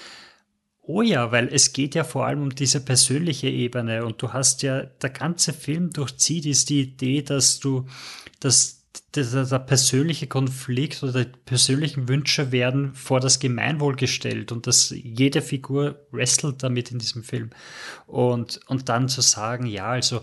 Oh 0.89 1.01
ja, 1.01 1.33
weil 1.33 1.49
es 1.51 1.73
geht 1.73 1.95
ja 1.95 2.05
vor 2.05 2.25
allem 2.25 2.43
um 2.43 2.55
diese 2.55 2.79
persönliche 2.79 3.49
Ebene 3.49 4.05
und 4.05 4.21
du 4.21 4.31
hast 4.31 4.63
ja, 4.63 4.83
der 4.83 5.09
ganze 5.09 5.51
Film 5.51 5.91
durchzieht 5.91 6.45
ist 6.45 6.69
die 6.69 6.79
Idee, 6.83 7.21
dass 7.23 7.59
du, 7.59 7.85
dass 8.39 8.77
der, 9.15 9.45
der, 9.45 9.59
persönliche 9.59 10.27
Konflikt 10.27 11.03
oder 11.03 11.25
die 11.25 11.37
persönlichen 11.45 12.07
Wünsche 12.07 12.51
werden 12.51 12.93
vor 12.93 13.19
das 13.19 13.39
Gemeinwohl 13.39 13.95
gestellt 13.95 14.51
und 14.51 14.65
dass 14.67 14.89
jede 14.89 15.41
Figur 15.41 16.07
wrestelt 16.11 16.63
damit 16.63 16.91
in 16.91 16.99
diesem 16.99 17.23
Film. 17.23 17.51
Und, 18.05 18.59
und 18.67 18.89
dann 18.89 19.07
zu 19.07 19.21
sagen, 19.21 19.65
ja, 19.65 19.87
also 19.87 20.21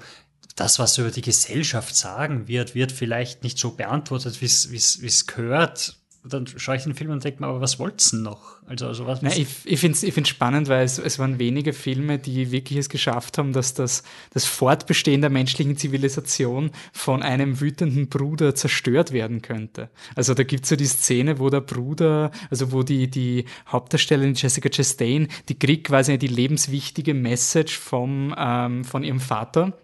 das, 0.57 0.78
was 0.78 0.99
über 0.99 1.11
die 1.11 1.23
Gesellschaft 1.23 1.95
sagen 1.97 2.49
wird, 2.49 2.74
wird 2.74 2.93
vielleicht 2.93 3.43
nicht 3.43 3.59
so 3.59 3.73
beantwortet, 3.73 4.41
wie 4.41 4.47
es 4.47 5.27
gehört 5.27 5.97
dann 6.26 6.46
schaue 6.46 6.76
ich 6.76 6.84
den 6.84 6.94
Film 6.94 7.10
und 7.10 7.22
denke 7.22 7.42
mir, 7.42 7.48
aber 7.48 7.60
was 7.60 7.78
wollt's 7.78 8.10
denn 8.10 8.22
noch? 8.22 8.55
Also, 8.66 8.86
also 8.86 9.06
was, 9.06 9.20
Nein, 9.20 9.34
ich 9.36 9.48
ich 9.64 9.78
finde 9.78 9.96
es 9.96 10.02
ich 10.02 10.14
find's 10.14 10.30
spannend, 10.30 10.68
weil 10.68 10.84
es, 10.84 10.98
es 10.98 11.18
waren 11.18 11.38
wenige 11.38 11.74
Filme, 11.74 12.18
die 12.18 12.51
wirklich 12.51 12.78
es 12.78 12.88
geschafft 12.88 13.36
haben, 13.36 13.52
dass 13.52 13.74
das, 13.74 14.02
das 14.30 14.46
Fortbestehen 14.46 15.20
der 15.20 15.28
menschlichen 15.28 15.76
Zivilisation 15.76 16.70
von 16.94 17.22
einem 17.22 17.60
wütenden 17.60 18.09
Bruder 18.09 18.55
zerstört 18.55 19.12
werden 19.12 19.42
könnte. 19.42 19.90
Also 20.14 20.32
da 20.32 20.44
gibt's 20.44 20.70
so 20.70 20.76
die 20.76 20.86
Szene, 20.86 21.38
wo 21.38 21.51
der 21.51 21.60
Bruder, 21.60 22.30
also 22.48 22.72
wo 22.72 22.82
die, 22.82 23.10
die 23.10 23.44
Hauptdarstellerin 23.68 24.34
Jessica 24.34 24.70
Chastain, 24.70 25.28
die 25.51 25.59
kriegt 25.59 25.88
quasi 25.88 26.16
die 26.16 26.26
lebenswichtige 26.28 27.12
Message 27.12 27.78
vom, 27.78 28.34
ähm, 28.38 28.84
von 28.84 29.05
ihrem 29.05 29.20
Vater 29.20 29.74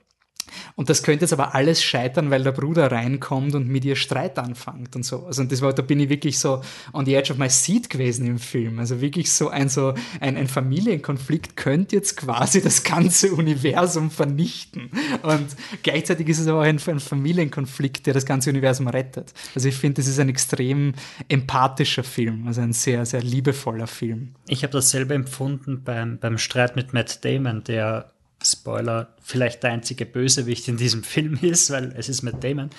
und 0.77 0.90
das 0.90 1.02
könnte 1.02 1.24
jetzt 1.24 1.32
aber 1.32 1.55
alles 1.55 1.82
scheitern, 1.82 2.31
weil 2.31 2.43
der 2.43 2.52
Bruder 2.52 2.90
reinkommt 2.90 3.55
und 3.55 3.68
mit 3.68 3.85
ihr 3.85 3.97
Streit 3.97 4.39
anfängt 4.39 4.97
und 4.97 5.05
so. 5.05 5.27
Also 5.27 5.43
und 5.43 5.52
das 5.52 5.62
war, 5.62 5.72
da 5.72 5.82
bin 5.82 6.01
ich 6.01 6.09
wirklich 6.09 6.39
so 6.39 6.62
on 6.93 7.05
the 7.06 7.14
edge 7.14 7.32
of 7.32 7.39
my 7.39 7.48
seat 7.48 7.90
gewesen 7.90 8.27
im 8.27 8.39
Film. 8.39 8.78
Also 8.78 9.01
wirklich 9.01 9.32
so 9.32 9.48
ein 9.48 9.68
so 9.68 9.94
ein, 10.20 10.36
ein 10.36 10.48
Familienkonflikt 10.48 11.56
könnte 11.56 11.97
jetzt 11.97 12.16
quasi 12.16 12.60
das 12.62 12.82
ganze 12.82 13.32
Universum 13.32 14.10
vernichten. 14.10 14.90
Und 15.22 15.48
gleichzeitig 15.82 16.28
ist 16.28 16.40
es 16.40 16.47
aber 16.47 16.60
auch 16.60 16.64
ein, 16.64 16.81
ein 16.85 17.01
Familienkonflikt, 17.01 18.06
der 18.06 18.14
das 18.14 18.27
ganze 18.27 18.51
Universum 18.51 18.89
rettet. 18.89 19.32
Also 19.55 19.68
ich 19.68 19.77
finde, 19.77 20.01
das 20.01 20.09
ist 20.09 20.18
ein 20.18 20.28
extrem 20.28 20.94
empathischer 21.28 22.05
Film, 22.05 22.47
also 22.47 22.60
ein 22.60 22.72
sehr, 22.72 23.06
sehr 23.06 23.22
liebevoller 23.22 23.86
Film. 23.86 24.35
Ich 24.48 24.62
habe 24.62 24.72
dasselbe 24.72 25.14
empfunden 25.14 25.82
beim, 25.85 26.18
beim 26.18 26.39
Streit 26.39 26.77
mit 26.77 26.93
Matt 26.93 27.24
Damon, 27.24 27.64
der 27.64 28.10
Spoiler, 28.42 29.14
vielleicht 29.22 29.62
der 29.62 29.72
einzige 29.72 30.06
Bösewicht 30.06 30.68
in 30.68 30.76
diesem 30.76 31.02
Film 31.04 31.38
ist, 31.40 31.70
weil 31.70 31.92
es 31.96 32.08
ist 32.08 32.22
Matt 32.22 32.42
Damon, 32.42 32.70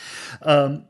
ähm, 0.44 0.86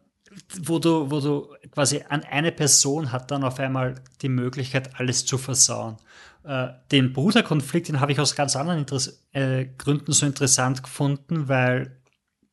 wo 0.63 0.79
du, 0.79 1.11
wo 1.11 1.19
du 1.19 1.53
quasi 1.71 2.03
an 2.07 2.23
eine 2.23 2.51
Person 2.51 3.11
hat 3.11 3.31
dann 3.31 3.43
auf 3.43 3.59
einmal 3.59 3.95
die 4.21 4.29
Möglichkeit, 4.29 4.99
alles 4.99 5.25
zu 5.25 5.37
versauen. 5.37 5.97
Äh, 6.43 6.69
den 6.91 7.13
Bruderkonflikt, 7.13 7.89
den 7.89 7.99
habe 7.99 8.11
ich 8.11 8.19
aus 8.19 8.35
ganz 8.35 8.55
anderen 8.55 8.79
Interess 8.79 9.21
äh, 9.33 9.65
Gründen 9.77 10.11
so 10.13 10.25
interessant 10.25 10.83
gefunden, 10.83 11.47
weil 11.47 11.97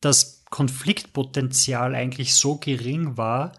das 0.01 0.43
Konfliktpotenzial 0.49 1.95
eigentlich 1.95 2.35
so 2.35 2.57
gering 2.57 3.17
war, 3.17 3.53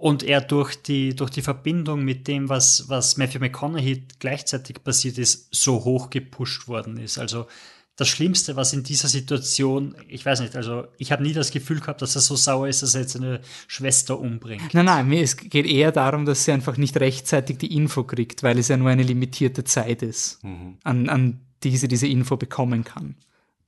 und 0.00 0.22
er 0.22 0.40
durch 0.40 0.76
die, 0.76 1.14
durch 1.14 1.30
die 1.30 1.42
Verbindung 1.42 2.02
mit 2.04 2.26
dem, 2.26 2.48
was, 2.48 2.88
was 2.88 3.18
Matthew 3.18 3.38
McConaughey 3.38 4.04
gleichzeitig 4.18 4.82
passiert 4.82 5.18
ist, 5.18 5.54
so 5.54 5.84
hoch 5.84 6.08
gepusht 6.08 6.68
worden 6.68 6.96
ist. 6.96 7.18
Also 7.18 7.46
das 7.96 8.08
Schlimmste, 8.08 8.56
was 8.56 8.72
in 8.72 8.82
dieser 8.82 9.08
Situation, 9.08 9.94
ich 10.08 10.24
weiß 10.24 10.40
nicht, 10.40 10.56
also 10.56 10.86
ich 10.96 11.12
habe 11.12 11.22
nie 11.22 11.34
das 11.34 11.50
Gefühl 11.50 11.80
gehabt, 11.80 12.00
dass 12.00 12.14
er 12.14 12.22
so 12.22 12.34
sauer 12.34 12.66
ist, 12.66 12.82
dass 12.82 12.94
er 12.94 13.02
jetzt 13.02 13.16
eine 13.16 13.42
Schwester 13.66 14.18
umbringt. 14.18 14.72
Nein, 14.72 14.86
nein, 14.86 15.06
mir 15.06 15.22
es 15.22 15.36
geht 15.36 15.66
eher 15.66 15.92
darum, 15.92 16.24
dass 16.24 16.46
sie 16.46 16.52
einfach 16.52 16.78
nicht 16.78 16.96
rechtzeitig 16.98 17.58
die 17.58 17.76
Info 17.76 18.02
kriegt, 18.04 18.42
weil 18.42 18.58
es 18.58 18.68
ja 18.68 18.78
nur 18.78 18.88
eine 18.88 19.02
limitierte 19.02 19.64
Zeit 19.64 20.00
ist, 20.02 20.42
mhm. 20.42 20.78
an, 20.82 21.10
an 21.10 21.40
die 21.62 21.76
sie 21.76 21.88
diese 21.88 22.06
Info 22.06 22.38
bekommen 22.38 22.84
kann. 22.84 23.16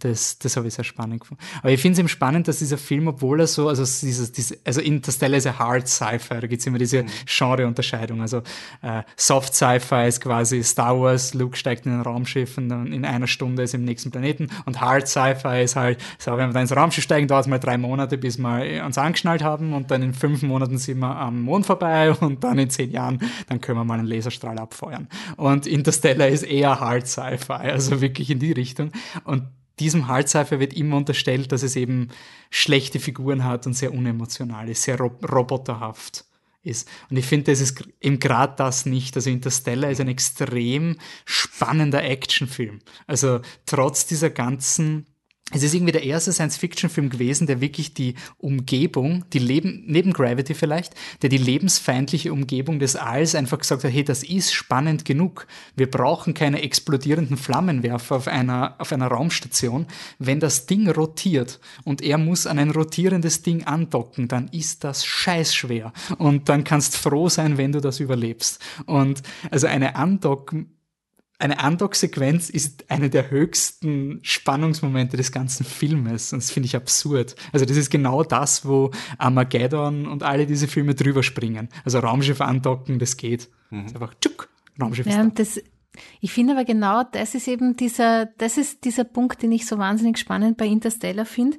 Das, 0.03 0.37
das 0.39 0.57
habe 0.57 0.66
ich 0.66 0.74
sehr 0.74 0.85
spannend 0.85 1.20
gefunden. 1.20 1.43
Aber 1.61 1.70
ich 1.70 1.81
finde 1.81 1.93
es 1.93 1.99
eben 2.01 2.09
spannend, 2.09 2.49
dass 2.49 2.59
dieser 2.59 2.77
Film, 2.77 3.07
obwohl 3.07 3.39
er 3.39 3.47
so, 3.47 3.69
also 3.69 3.85
dieses, 3.85 4.33
dieses 4.33 4.59
also 4.66 4.81
Interstellar 4.81 5.39
ist 5.39 5.45
ja 5.45 5.59
Hard 5.61 5.87
Sci-Fi, 5.87 6.41
da 6.41 6.47
gibt 6.49 6.61
es 6.61 6.66
immer 6.66 6.79
diese 6.79 7.05
mhm. 7.05 7.09
Genre-Unterscheidung. 7.27 8.20
Also 8.20 8.39
äh, 8.83 9.03
Soft 9.16 9.55
Sci-Fi 9.55 10.09
ist 10.09 10.20
quasi 10.20 10.65
Star 10.65 11.01
Wars, 11.01 11.35
Luke 11.35 11.57
steigt 11.57 11.87
in 11.87 11.93
ein 11.93 12.01
Raumschiff 12.01 12.59
und 12.59 12.69
dann 12.69 12.93
in 12.93 13.05
einer 13.05 13.29
Stunde 13.29 13.62
ist 13.62 13.74
im 13.74 13.85
nächsten 13.85 14.11
Planeten. 14.11 14.49
Und 14.65 14.81
Hard 14.81 15.07
Sci-Fi 15.07 15.62
ist 15.62 15.77
halt, 15.77 16.03
so, 16.19 16.33
wenn 16.37 16.49
wir 16.49 16.55
da 16.55 16.61
ins 16.61 16.74
Raumschiff 16.74 17.05
steigen, 17.05 17.29
dauert 17.29 17.45
es 17.45 17.49
mal 17.49 17.59
drei 17.59 17.79
Monate, 17.79 18.19
bis 18.19 18.39
wir 18.39 18.85
uns 18.85 18.99
angeschnallt 18.99 19.45
haben 19.45 19.73
und 19.73 19.93
dann 19.93 20.03
in 20.03 20.15
fünf 20.15 20.43
Monaten 20.43 20.79
sind 20.79 20.99
wir 20.99 21.15
am 21.16 21.43
Mond 21.43 21.66
vorbei 21.66 22.11
und 22.20 22.43
dann 22.43 22.59
in 22.59 22.70
zehn 22.70 22.91
Jahren, 22.91 23.20
dann 23.49 23.61
können 23.61 23.79
wir 23.79 23.85
mal 23.85 24.01
einen 24.01 24.09
Laserstrahl 24.09 24.59
abfeuern. 24.59 25.07
Und 25.37 25.69
Interstellar 25.69 26.27
ist 26.27 26.43
eher 26.43 26.81
Hard 26.81 27.07
Sci-Fi, 27.07 27.53
also 27.53 28.01
wirklich 28.01 28.31
in 28.31 28.41
die 28.41 28.53
Richtung. 28.53 28.91
Und 29.24 29.45
diesem 29.81 30.09
Halbseifer 30.09 30.61
wird 30.61 30.74
immer 30.74 30.97
unterstellt, 30.97 31.53
dass 31.53 31.62
es 31.62 31.77
eben 31.77 32.09
schlechte 32.51 33.01
Figuren 33.01 33.44
hat 33.44 33.66
und 33.66 33.74
sehr 33.74 33.93
unemotional 33.93 34.69
ist, 34.69 34.82
sehr 34.82 34.99
rob 34.99 35.31
roboterhaft 35.32 36.24
ist. 36.62 36.89
Und 37.11 37.16
ich 37.16 37.27
finde, 37.27 37.51
das 37.51 37.61
ist 37.61 37.82
eben 38.01 38.19
gerade 38.19 38.55
das 38.57 38.86
nicht. 38.86 39.16
Also 39.16 39.31
Interstellar 39.31 39.90
ist 39.90 40.01
ein 40.01 40.09
extrem 40.09 40.97
spannender 41.24 42.05
Actionfilm. 42.05 42.81
Also 43.07 43.40
trotz 43.66 44.07
dieser 44.07 44.31
ganzen 44.31 45.07
es 45.51 45.62
ist 45.62 45.74
irgendwie 45.74 45.93
der 45.93 46.05
erste 46.05 46.32
Science-Fiction-Film 46.32 47.10
gewesen, 47.10 47.47
der 47.47 47.60
wirklich 47.60 47.93
die 47.93 48.14
Umgebung, 48.39 49.24
die 49.32 49.39
Leben, 49.39 49.85
neben 49.86 50.12
Gravity 50.12 50.55
vielleicht, 50.55 50.94
der 51.20 51.28
die 51.28 51.36
lebensfeindliche 51.36 52.32
Umgebung 52.32 52.78
des 52.78 52.97
Alls 52.97 53.35
einfach 53.35 53.59
gesagt 53.59 53.85
hat, 53.85 53.93
hey, 53.93 54.02
das 54.02 54.23
ist 54.23 54.55
spannend 54.55 55.05
genug. 55.05 55.47
Wir 55.77 55.90
brauchen 55.90 56.32
keine 56.32 56.62
explodierenden 56.62 57.36
Flammenwerfer 57.36 58.16
auf 58.16 58.28
einer, 58.28 58.77
auf 58.78 58.93
einer 58.93 59.09
Raumstation. 59.09 59.86
Wenn 60.19 60.40
das 60.40 60.66
Ding 60.66 60.89
rotiert 60.89 61.60
und 61.85 62.01
er 62.01 62.16
muss 62.16 62.47
an 62.47 62.59
ein 62.59 62.70
rotierendes 62.70 63.43
Ding 63.43 63.64
andocken, 63.64 64.28
dann 64.28 64.48
ist 64.48 64.85
das 64.85 65.05
scheißschwer. 65.05 65.93
Und 66.16 66.48
dann 66.48 66.64
kannst 66.64 66.97
froh 66.97 67.28
sein, 67.28 67.59
wenn 67.59 67.73
du 67.73 67.81
das 67.81 68.01
überlebst. 68.01 68.59
Und 68.86 69.23
also 69.51 69.66
eine 69.66 69.97
Andocken 69.97 70.70
eine 71.43 71.59
Andock-Sequenz 71.59 72.51
ist 72.51 72.89
eine 72.89 73.10
der 73.10 73.31
höchsten 73.31 74.20
Spannungsmomente 74.23 75.16
des 75.16 75.32
ganzen 75.32 75.64
Filmes. 75.64 76.32
Und 76.32 76.40
das 76.40 76.52
finde 76.52 76.66
ich 76.66 76.77
absurd. 76.77 77.35
Also 77.52 77.66
das 77.66 77.77
ist 77.77 77.90
genau 77.90 78.23
das, 78.23 78.64
wo 78.64 78.93
Armageddon 79.19 80.06
und 80.06 80.23
alle 80.23 80.47
diese 80.47 80.69
Filme 80.69 80.94
drüber 80.94 81.24
springen. 81.24 81.69
Also 81.85 81.98
Raumschiff 81.98 82.40
andocken, 82.40 83.01
das 83.01 83.16
geht. 83.16 83.51
Mhm. 83.70 83.85
Das 83.85 83.94
einfach 83.94 84.14
tschuk, 84.20 84.48
Raumschiff 84.81 85.06
ja, 85.06 85.23
ist 85.23 85.39
das, 85.39 85.60
ich 86.20 86.32
finde 86.32 86.52
aber 86.52 86.64
genau, 86.64 87.02
das 87.10 87.35
ist 87.35 87.48
eben 87.48 87.77
dieser, 87.77 88.27
das 88.39 88.56
ist 88.56 88.85
dieser 88.85 89.05
Punkt, 89.05 89.43
den 89.43 89.51
ich 89.51 89.66
so 89.66 89.78
wahnsinnig 89.78 90.19
spannend 90.19 90.56
bei 90.56 90.66
Interstellar 90.66 91.27
finde. 91.27 91.59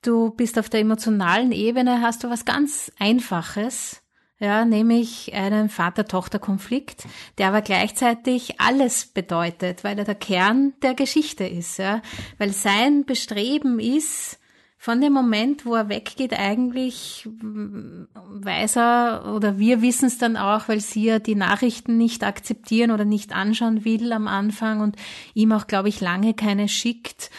Du 0.00 0.30
bist 0.30 0.58
auf 0.58 0.70
der 0.70 0.80
emotionalen 0.80 1.52
Ebene, 1.52 2.00
hast 2.00 2.24
du 2.24 2.30
was 2.30 2.46
ganz 2.46 2.90
Einfaches 2.98 4.02
ja, 4.40 4.64
nämlich 4.64 5.34
einen 5.34 5.68
Vater-Tochter-Konflikt, 5.68 7.06
der 7.38 7.48
aber 7.48 7.62
gleichzeitig 7.62 8.60
alles 8.60 9.06
bedeutet, 9.06 9.84
weil 9.84 9.98
er 9.98 10.04
der 10.04 10.14
Kern 10.14 10.74
der 10.82 10.94
Geschichte 10.94 11.44
ist, 11.44 11.78
ja, 11.78 12.02
weil 12.38 12.52
sein 12.52 13.04
Bestreben 13.04 13.80
ist, 13.80 14.38
von 14.80 15.00
dem 15.00 15.12
Moment, 15.12 15.66
wo 15.66 15.74
er 15.74 15.88
weggeht, 15.88 16.38
eigentlich 16.38 17.28
weiß 17.42 18.76
er 18.76 19.32
oder 19.34 19.58
wir 19.58 19.82
wissen 19.82 20.06
es 20.06 20.18
dann 20.18 20.36
auch, 20.36 20.68
weil 20.68 20.80
sie 20.80 21.04
ja 21.04 21.18
die 21.18 21.34
Nachrichten 21.34 21.98
nicht 21.98 22.22
akzeptieren 22.22 22.92
oder 22.92 23.04
nicht 23.04 23.34
anschauen 23.34 23.84
will 23.84 24.12
am 24.12 24.28
Anfang 24.28 24.80
und 24.80 24.94
ihm 25.34 25.50
auch, 25.50 25.66
glaube 25.66 25.88
ich, 25.88 26.00
lange 26.00 26.32
keine 26.32 26.68
schickt 26.68 27.30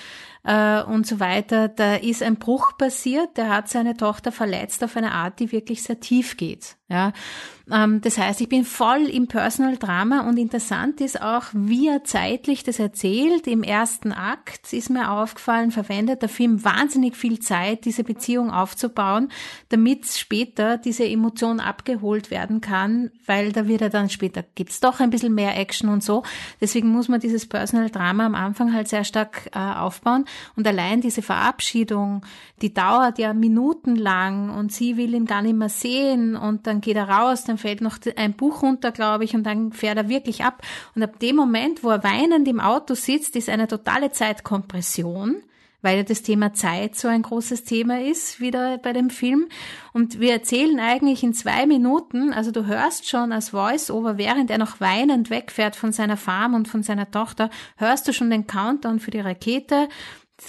äh, 0.44 0.84
und 0.84 1.08
so 1.08 1.22
weiter. 1.22 1.70
Da 1.70 1.96
ist 1.96 2.22
ein 2.22 2.36
Bruch 2.36 2.78
passiert, 2.78 3.38
der 3.38 3.50
hat 3.50 3.70
seine 3.70 3.96
Tochter 3.96 4.34
verletzt 4.34 4.84
auf 4.84 4.98
eine 4.98 5.14
Art, 5.14 5.40
die 5.40 5.54
wirklich 5.54 5.82
sehr 5.82 6.02
tief 6.02 6.36
geht. 6.36 6.76
Ja, 6.90 7.14
ähm, 7.72 8.02
das 8.02 8.18
heißt, 8.18 8.42
ich 8.42 8.50
bin 8.50 8.66
voll 8.66 9.04
im 9.04 9.28
Personal 9.28 9.78
Drama 9.78 10.28
und 10.28 10.38
interessant 10.38 11.02
ist 11.02 11.22
auch, 11.22 11.46
wie 11.54 11.88
er 11.88 12.04
zeitlich 12.04 12.64
das 12.64 12.80
erzählt. 12.80 13.48
Im 13.48 13.64
ersten 13.64 14.12
Akt 14.12 14.74
ist 14.74 14.90
mir 14.90 15.12
aufgefallen, 15.12 15.72
verwendet 15.72 16.22
der 16.22 16.30
Film 16.30 16.64
wahnsinnig 16.64 17.16
viel 17.16 17.40
Zeit, 17.40 17.86
diese 17.86 18.04
Beziehung 18.04 18.52
aufzubauen, 18.52 19.30
damit 19.70 20.06
später 20.08 20.78
diese 20.78 21.06
Emotion 21.06 21.60
abgeholt 21.60 22.32
werden 22.32 22.62
kann, 22.62 23.12
weil 23.26 23.52
da 23.52 23.68
wird 23.68 23.82
er 23.82 23.90
dann 23.90 24.10
später 24.10 24.44
gibt's 24.56 24.80
doch 24.80 25.00
ein 25.00 25.10
bisschen 25.12 25.36
mehr 25.36 25.58
Action 25.58 25.90
und 25.90 26.04
so. 26.04 26.24
Deswegen 26.60 26.90
muss 26.90 27.08
man 27.08 27.20
dieses 27.20 27.46
Personal 27.46 27.90
Drama 27.90 28.26
am 28.26 28.36
Anfang 28.36 28.74
halt 28.74 28.88
sehr 28.88 29.04
stark 29.04 29.50
äh, 29.54 29.60
aufbauen 29.60 30.26
und 30.56 30.68
allein 30.68 31.02
diese 31.02 31.22
Verabschiedung, 31.22 32.26
die 32.62 32.74
dauert 32.74 33.20
ja 33.20 33.34
minutenlang 33.34 34.50
und 34.50 34.72
sie 34.72 34.98
will 34.98 35.14
ihn 35.14 35.26
gar 35.26 35.42
nicht 35.42 35.56
mehr 35.56 35.70
sehen 35.70 36.36
und 36.36 36.68
dann 36.68 36.82
geht 36.82 36.96
er 36.96 37.10
raus, 37.10 37.44
dann 37.44 37.58
fällt 37.58 37.82
noch 37.82 37.98
ein 38.16 38.34
Buch 38.34 38.62
runter, 38.62 38.92
glaube 38.92 39.24
ich, 39.24 39.36
und 39.36 39.44
dann 39.44 39.72
fährt 39.72 39.98
er 39.98 40.10
wirklich 40.10 40.44
ab. 40.44 40.62
Und 40.96 41.04
ab 41.04 41.20
dem 41.20 41.36
Moment, 41.36 41.84
wo 41.84 41.90
er 41.90 42.04
weinend 42.04 42.48
im 42.48 42.60
Auto 42.60 42.94
sitzt, 42.94 43.36
ist 43.36 43.50
eine 43.50 43.68
totale 43.68 44.12
Zeitkompression, 44.12 45.38
weil 45.82 45.98
ja 45.98 46.04
das 46.04 46.22
Thema 46.22 46.54
Zeit 46.54 46.96
so 46.96 47.08
ein 47.08 47.22
großes 47.22 47.64
Thema 47.64 48.02
ist, 48.02 48.40
wieder 48.40 48.78
bei 48.78 48.94
dem 48.94 49.10
Film. 49.10 49.48
Und 49.94 50.20
wir 50.20 50.34
erzählen 50.34 50.80
eigentlich 50.80 51.24
in 51.24 51.34
zwei 51.34 51.66
Minuten, 51.66 52.34
also 52.34 52.52
du 52.52 52.66
hörst 52.66 53.08
schon 53.08 53.32
als 53.32 53.50
Voice-Over, 53.50 54.18
während 54.18 54.52
er 54.52 54.58
noch 54.58 54.80
weinend 54.82 55.30
wegfährt 55.30 55.76
von 55.76 55.92
seiner 55.92 56.18
Farm 56.18 56.54
und 56.54 56.68
von 56.68 56.84
seiner 56.84 57.10
Tochter, 57.10 57.50
hörst 57.78 58.08
du 58.08 58.14
schon 58.14 58.30
den 58.30 58.48
Countdown 58.48 59.00
für 59.00 59.12
die 59.12 59.22
Rakete, 59.22 59.88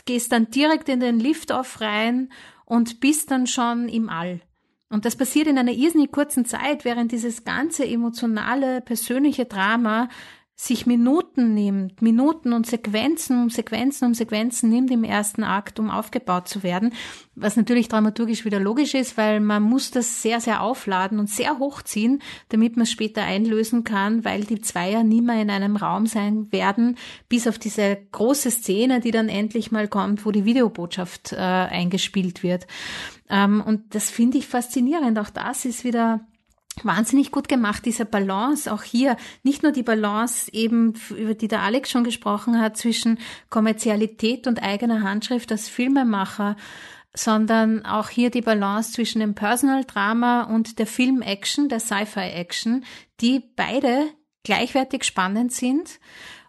gehst 0.05 0.33
dann 0.33 0.51
direkt 0.51 0.89
in 0.89 1.01
den 1.01 1.19
Liftoff 1.19 1.81
rein 1.81 2.31
und 2.65 3.01
bist 3.01 3.31
dann 3.31 3.47
schon 3.47 3.89
im 3.89 4.09
All. 4.09 4.41
Und 4.89 5.05
das 5.05 5.17
passiert 5.17 5.47
in 5.47 5.57
einer 5.57 5.73
irrsinnig 5.73 6.11
kurzen 6.11 6.45
Zeit, 6.45 6.85
während 6.85 7.13
dieses 7.13 7.45
ganze 7.45 7.87
emotionale, 7.87 8.81
persönliche 8.81 9.45
Drama 9.45 10.09
sich 10.63 10.85
Minuten 10.85 11.55
nimmt, 11.55 12.03
Minuten 12.03 12.53
und 12.53 12.67
Sequenzen 12.67 13.43
um 13.43 13.49
Sequenzen 13.49 14.09
um 14.09 14.13
Sequenzen 14.13 14.69
nimmt 14.69 14.91
im 14.91 15.05
ersten 15.05 15.43
Akt, 15.43 15.81
um 15.81 15.89
aufgebaut 15.89 16.49
zu 16.49 16.63
werden, 16.63 16.93
was 17.35 17.57
natürlich 17.57 17.89
dramaturgisch 17.89 18.45
wieder 18.45 18.61
logisch 18.61 18.93
ist, 18.93 19.17
weil 19.17 19.41
man 19.41 19.63
muss 19.63 19.91
das 19.91 20.21
sehr, 20.21 20.39
sehr 20.39 20.63
aufladen 20.63 21.19
und 21.19 21.31
sehr 21.31 21.59
hochziehen, 21.59 22.21
damit 22.51 22.77
man 22.77 22.83
es 22.83 22.91
später 22.91 23.23
einlösen 23.23 23.85
kann, 23.85 24.23
weil 24.27 24.45
die 24.45 24.61
Zweier 24.61 25.03
nie 25.03 25.23
mehr 25.23 25.41
in 25.41 25.49
einem 25.49 25.77
Raum 25.77 26.05
sein 26.05 26.53
werden, 26.53 26.99
bis 27.31 27.47
auf 27.47 27.59
diese 27.59 27.97
große 28.13 28.51
Szene, 28.51 29.01
die 29.01 29.13
dann 29.13 29.31
endlich 29.31 29.73
mal 29.73 29.89
kommt, 29.89 30.27
wo 30.27 30.31
die 30.31 30.45
Videobotschaft 30.45 31.33
äh, 31.33 31.37
eingespielt 31.37 32.43
wird. 32.43 32.67
Ähm, 33.31 33.63
und 33.65 33.95
das 33.95 34.11
finde 34.11 34.37
ich 34.37 34.47
faszinierend. 34.47 35.19
Auch 35.19 35.31
das 35.31 35.65
ist 35.65 35.85
wieder 35.85 36.21
wahnsinnig 36.85 37.31
gut 37.31 37.49
gemacht, 37.49 37.85
diese 37.85 38.05
Balance, 38.05 38.73
auch 38.73 38.83
hier 38.83 39.17
nicht 39.43 39.63
nur 39.63 39.73
die 39.73 39.83
Balance 39.83 40.53
eben, 40.53 40.95
über 41.11 41.35
die 41.35 41.49
der 41.49 41.63
Alex 41.63 41.91
schon 41.91 42.05
gesprochen 42.05 42.61
hat, 42.61 42.77
zwischen 42.77 43.19
Kommerzialität 43.49 44.47
und 44.47 44.63
eigener 44.63 45.03
Handschrift 45.03 45.51
als 45.53 45.69
Filmemacher, 45.69 46.57
sondern 47.15 47.85
auch 47.85 48.09
hier 48.09 48.31
die 48.31 48.43
Balance 48.43 48.93
zwischen 48.93 49.21
dem 49.21 49.35
Personal 49.35 49.85
Drama 49.85 50.43
und 50.43 50.79
der 50.79 50.87
Film 50.87 51.23
Action, 51.23 51.69
der 51.69 51.81
Sci-Fi 51.81 52.21
Action, 52.21 52.85
die 53.21 53.41
beide 53.57 54.09
gleichwertig 54.45 55.05
spannend 55.05 55.53
sind. 55.53 55.99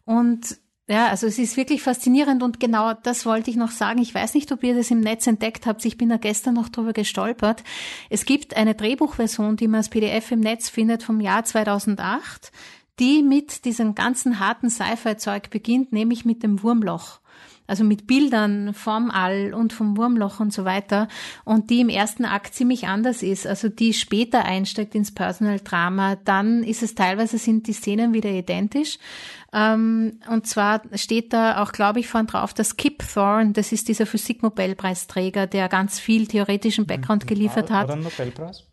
Und 0.06 0.58
ja, 0.90 1.08
also 1.08 1.28
es 1.28 1.40
ist 1.40 1.56
wirklich 1.58 1.82
faszinierend 1.82 2.44
und 2.44 2.60
genau 2.60 2.94
das 2.94 3.26
wollte 3.26 3.50
ich 3.50 3.56
noch 3.56 3.72
sagen. 3.72 4.02
Ich 4.02 4.14
weiß 4.14 4.34
nicht, 4.34 4.52
ob 4.52 4.64
ihr 4.64 4.76
das 4.76 4.92
im 4.92 5.00
Netz 5.00 5.26
entdeckt 5.26 5.66
habt. 5.66 5.86
Ich 5.86 5.98
bin 5.98 6.10
da 6.10 6.18
gestern 6.18 6.56
noch 6.56 6.68
drüber 6.70 6.92
gestolpert. 6.92 7.64
Es 8.10 8.26
gibt 8.26 8.58
eine 8.58 8.76
Drehbuchversion, 8.76 9.56
die 9.56 9.68
man 9.68 9.78
als 9.78 9.90
PDF 9.90 10.32
im 10.32 10.42
Netz 10.42 10.68
findet 10.68 11.04
vom 11.04 11.22
Jahr 11.22 11.46
2008, 11.46 12.52
die 13.00 13.24
mit 13.24 13.64
diesem 13.64 13.96
ganzen 13.96 14.40
harten 14.40 14.70
Sci-Fi-Zeug 14.70 15.50
beginnt, 15.50 15.94
nämlich 15.94 16.26
mit 16.26 16.44
dem 16.44 16.62
Wurmloch 16.62 17.21
also 17.68 17.84
mit 17.84 18.08
Bildern 18.08 18.74
vom 18.74 19.12
All 19.12 19.54
und 19.54 19.74
vom 19.74 19.98
Wurmloch 19.98 20.40
und 20.40 20.54
so 20.54 20.66
weiter 20.66 21.08
und 21.46 21.70
die 21.70 21.82
im 21.82 21.90
ersten 21.90 22.26
Akt 22.26 22.54
ziemlich 22.54 22.88
anders 22.88 23.24
ist, 23.24 23.48
also 23.48 23.70
die 23.70 23.94
später 23.94 24.46
einsteigt 24.46 24.96
ins 24.96 25.14
Personal 25.14 25.60
Drama, 25.60 26.16
dann 26.26 26.64
ist 26.64 26.84
es 26.84 26.96
teilweise 26.96 27.38
sind 27.38 27.68
die 27.68 27.74
Szenen 27.74 28.14
wieder 28.14 28.30
identisch. 28.30 28.98
Ähm, 29.54 30.20
und 30.30 30.48
zwar 30.48 30.82
steht 30.96 31.34
da 31.34 31.62
auch, 31.62 31.72
glaube 31.72 32.00
ich, 32.00 32.08
vorn 32.08 32.28
drauf, 32.28 32.54
dass 32.54 32.78
Kip 32.78 33.04
Thorne, 33.14 33.52
das 33.52 33.72
ist 33.72 33.88
dieser 33.88 34.06
Physiknobelpreisträger, 34.06 35.48
der 35.48 35.68
ganz 35.68 36.00
viel 36.00 36.28
theoretischen 36.28 36.86
Background 36.86 37.28
geliefert 37.28 37.70
hat. 37.70 37.90
Einen 37.90 38.04
Nobelpreis? 38.04 38.66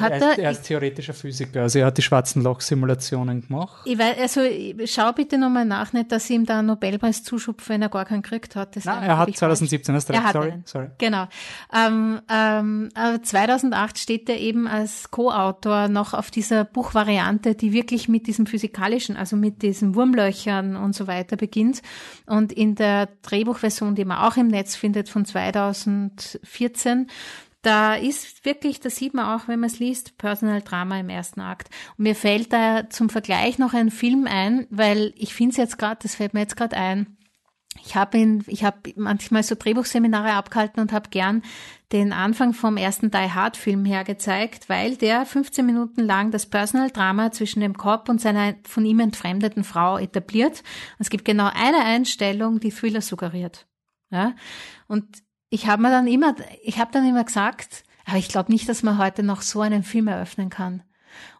Hat 0.00 0.12
er, 0.12 0.32
ist, 0.32 0.38
er 0.38 0.50
ist 0.50 0.62
theoretischer 0.64 1.14
Physiker, 1.14 1.62
also 1.62 1.78
er 1.78 1.86
hat 1.86 1.96
die 1.98 2.02
schwarzen 2.02 2.42
Loch-Simulationen 2.42 3.46
gemacht. 3.46 3.82
Ich 3.86 3.98
weiß, 3.98 4.18
also 4.18 4.40
schau 4.84 5.12
bitte 5.12 5.38
nochmal 5.38 5.64
nach, 5.64 5.92
nicht, 5.92 6.12
dass 6.12 6.28
ihm 6.30 6.44
da 6.44 6.58
einen 6.58 6.68
Nobelpreis 6.68 7.22
zuschupft, 7.22 7.68
wenn 7.68 7.82
er 7.82 7.88
gar 7.88 8.04
keinen 8.04 8.22
gekriegt 8.22 8.56
hat. 8.56 8.76
Das 8.76 8.84
Nein, 8.84 9.02
er 9.04 9.18
hat 9.18 9.36
2017 9.36 9.94
erst 9.94 10.10
recht, 10.10 10.22
sorry, 10.32 10.52
sorry. 10.64 10.88
Genau. 10.98 11.26
Ähm, 11.72 12.20
ähm, 12.30 12.90
2008 13.22 13.98
steht 13.98 14.28
er 14.28 14.38
eben 14.38 14.66
als 14.66 15.10
Co-Autor 15.10 15.88
noch 15.88 16.14
auf 16.14 16.30
dieser 16.30 16.64
Buchvariante, 16.64 17.54
die 17.54 17.72
wirklich 17.72 18.08
mit 18.08 18.26
diesem 18.26 18.46
physikalischen, 18.46 19.16
also 19.16 19.36
mit 19.36 19.62
diesen 19.62 19.94
Wurmlöchern 19.94 20.76
und 20.76 20.94
so 20.94 21.06
weiter 21.06 21.36
beginnt. 21.36 21.82
Und 22.26 22.52
in 22.52 22.74
der 22.74 23.08
Drehbuchversion, 23.22 23.94
die 23.94 24.04
man 24.04 24.18
auch 24.18 24.36
im 24.36 24.48
Netz 24.48 24.76
findet, 24.76 25.08
von 25.08 25.24
2014, 25.24 27.08
da 27.66 27.96
ist 27.96 28.44
wirklich, 28.44 28.78
das 28.78 28.94
sieht 28.94 29.12
man 29.12 29.26
auch, 29.26 29.48
wenn 29.48 29.58
man 29.58 29.68
es 29.68 29.80
liest, 29.80 30.16
Personal 30.18 30.62
Drama 30.62 31.00
im 31.00 31.08
ersten 31.08 31.40
Akt. 31.40 31.68
Und 31.98 32.04
mir 32.04 32.14
fällt 32.14 32.52
da 32.52 32.88
zum 32.88 33.10
Vergleich 33.10 33.58
noch 33.58 33.74
ein 33.74 33.90
Film 33.90 34.28
ein, 34.30 34.68
weil 34.70 35.12
ich 35.16 35.34
finde 35.34 35.50
es 35.50 35.56
jetzt 35.56 35.76
gerade, 35.76 35.98
das 36.00 36.14
fällt 36.14 36.32
mir 36.32 36.40
jetzt 36.40 36.56
gerade 36.56 36.76
ein. 36.76 37.16
Ich 37.84 37.96
habe 37.96 38.16
ihn, 38.16 38.44
manchmal 38.94 39.42
so 39.42 39.56
Drehbuchseminare 39.56 40.32
abgehalten 40.32 40.80
und 40.80 40.92
habe 40.92 41.10
gern 41.10 41.42
den 41.92 42.12
Anfang 42.12 42.54
vom 42.54 42.76
ersten 42.76 43.10
Die 43.10 43.16
Hard 43.32 43.56
Film 43.56 43.84
hergezeigt, 43.84 44.68
weil 44.68 44.96
der 44.96 45.26
15 45.26 45.66
Minuten 45.66 46.02
lang 46.02 46.30
das 46.30 46.46
Personal 46.46 46.90
Drama 46.90 47.32
zwischen 47.32 47.60
dem 47.60 47.76
Cop 47.76 48.08
und 48.08 48.20
seiner 48.20 48.54
von 48.62 48.86
ihm 48.86 49.00
entfremdeten 49.00 49.64
Frau 49.64 49.98
etabliert. 49.98 50.60
Und 50.60 51.00
es 51.00 51.10
gibt 51.10 51.24
genau 51.24 51.50
eine 51.52 51.84
Einstellung, 51.84 52.60
die 52.60 52.70
Thriller 52.70 53.02
suggeriert. 53.02 53.66
Ja? 54.10 54.34
Und 54.86 55.25
ich 55.56 55.66
habe 55.66 55.80
mir 55.80 55.90
dann 55.90 56.06
immer, 56.06 56.34
ich 56.62 56.78
habe 56.78 56.92
dann 56.92 57.08
immer 57.08 57.24
gesagt, 57.24 57.82
aber 58.04 58.18
ich 58.18 58.28
glaube 58.28 58.52
nicht, 58.52 58.68
dass 58.68 58.82
man 58.82 58.98
heute 58.98 59.22
noch 59.22 59.40
so 59.40 59.62
einen 59.62 59.84
Film 59.84 60.06
eröffnen 60.06 60.50
kann. 60.50 60.82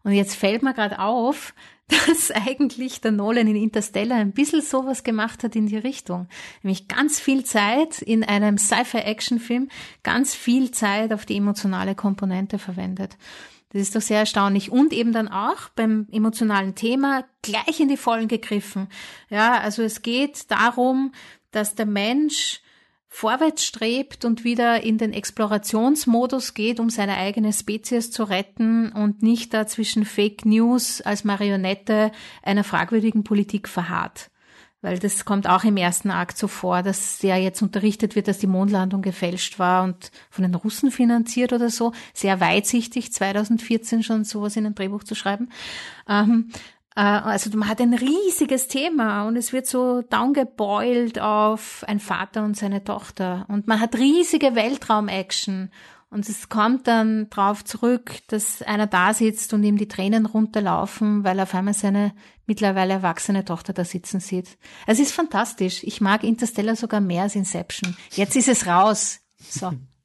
Und 0.04 0.12
jetzt 0.12 0.36
fällt 0.36 0.62
mir 0.62 0.72
gerade 0.72 1.00
auf, 1.00 1.52
dass 1.88 2.30
eigentlich 2.30 3.02
der 3.02 3.12
Nolan 3.12 3.46
in 3.46 3.56
Interstellar 3.56 4.16
ein 4.16 4.32
bisschen 4.32 4.62
sowas 4.62 5.04
gemacht 5.04 5.44
hat 5.44 5.54
in 5.54 5.66
die 5.66 5.76
Richtung. 5.76 6.28
Nämlich 6.62 6.88
ganz 6.88 7.20
viel 7.20 7.44
Zeit 7.44 8.00
in 8.00 8.24
einem 8.24 8.56
Sci-Fi-Action-Film, 8.56 9.68
ganz 10.02 10.34
viel 10.34 10.70
Zeit 10.70 11.12
auf 11.12 11.26
die 11.26 11.36
emotionale 11.36 11.94
Komponente 11.94 12.58
verwendet. 12.58 13.18
Das 13.68 13.82
ist 13.82 13.94
doch 13.94 14.00
sehr 14.00 14.20
erstaunlich. 14.20 14.72
Und 14.72 14.94
eben 14.94 15.12
dann 15.12 15.28
auch 15.28 15.68
beim 15.76 16.08
emotionalen 16.10 16.74
Thema 16.74 17.24
gleich 17.42 17.80
in 17.80 17.88
die 17.88 17.98
Vollen 17.98 18.28
gegriffen. 18.28 18.88
Ja, 19.28 19.60
also 19.60 19.82
es 19.82 20.00
geht 20.00 20.50
darum, 20.50 21.12
dass 21.50 21.74
der 21.74 21.86
Mensch 21.86 22.62
vorwärts 23.16 23.64
strebt 23.64 24.26
und 24.26 24.44
wieder 24.44 24.82
in 24.82 24.98
den 24.98 25.14
Explorationsmodus 25.14 26.52
geht, 26.52 26.78
um 26.78 26.90
seine 26.90 27.16
eigene 27.16 27.50
Spezies 27.50 28.10
zu 28.10 28.24
retten 28.24 28.92
und 28.92 29.22
nicht 29.22 29.54
da 29.54 29.66
zwischen 29.66 30.04
Fake 30.04 30.44
News 30.44 31.00
als 31.00 31.24
Marionette 31.24 32.12
einer 32.42 32.62
fragwürdigen 32.62 33.24
Politik 33.24 33.68
verharrt. 33.68 34.30
Weil 34.82 34.98
das 34.98 35.24
kommt 35.24 35.48
auch 35.48 35.64
im 35.64 35.78
ersten 35.78 36.10
Akt 36.10 36.36
so 36.36 36.46
vor, 36.46 36.82
dass 36.82 37.22
ja 37.22 37.38
jetzt 37.38 37.62
unterrichtet 37.62 38.16
wird, 38.16 38.28
dass 38.28 38.36
die 38.36 38.46
Mondlandung 38.46 39.00
gefälscht 39.00 39.58
war 39.58 39.84
und 39.84 40.10
von 40.28 40.42
den 40.42 40.54
Russen 40.54 40.90
finanziert 40.90 41.54
oder 41.54 41.70
so. 41.70 41.92
Sehr 42.12 42.38
weitsichtig, 42.40 43.14
2014 43.14 44.02
schon 44.02 44.24
sowas 44.24 44.56
in 44.56 44.66
ein 44.66 44.74
Drehbuch 44.74 45.04
zu 45.04 45.14
schreiben. 45.14 45.48
Ähm, 46.06 46.50
äh, 46.52 46.75
also 47.02 47.50
man 47.56 47.68
hat 47.68 47.80
ein 47.80 47.92
riesiges 47.92 48.68
Thema 48.68 49.28
und 49.28 49.36
es 49.36 49.52
wird 49.52 49.66
so 49.66 50.02
downgebeult 50.02 51.20
auf 51.20 51.84
ein 51.86 52.00
Vater 52.00 52.42
und 52.42 52.56
seine 52.56 52.84
Tochter. 52.84 53.44
Und 53.48 53.66
man 53.66 53.80
hat 53.80 53.96
riesige 53.96 54.54
Weltraum-Action. 54.54 55.70
Und 56.08 56.28
es 56.28 56.48
kommt 56.48 56.86
dann 56.86 57.28
drauf 57.28 57.64
zurück, 57.64 58.12
dass 58.28 58.62
einer 58.62 58.86
da 58.86 59.12
sitzt 59.12 59.52
und 59.52 59.62
ihm 59.64 59.76
die 59.76 59.88
Tränen 59.88 60.24
runterlaufen, 60.24 61.24
weil 61.24 61.38
er 61.38 61.42
auf 61.42 61.54
einmal 61.54 61.74
seine 61.74 62.14
mittlerweile 62.46 62.94
erwachsene 62.94 63.44
Tochter 63.44 63.72
da 63.72 63.84
sitzen 63.84 64.20
sieht. 64.20 64.56
Es 64.86 64.98
ist 64.98 65.12
fantastisch. 65.12 65.82
Ich 65.82 66.00
mag 66.00 66.24
Interstellar 66.24 66.76
sogar 66.76 67.00
mehr 67.00 67.24
als 67.24 67.34
Inception. 67.34 67.96
Jetzt 68.12 68.36
ist 68.36 68.48
es 68.48 68.66
raus. 68.66 69.20
So. 69.38 69.72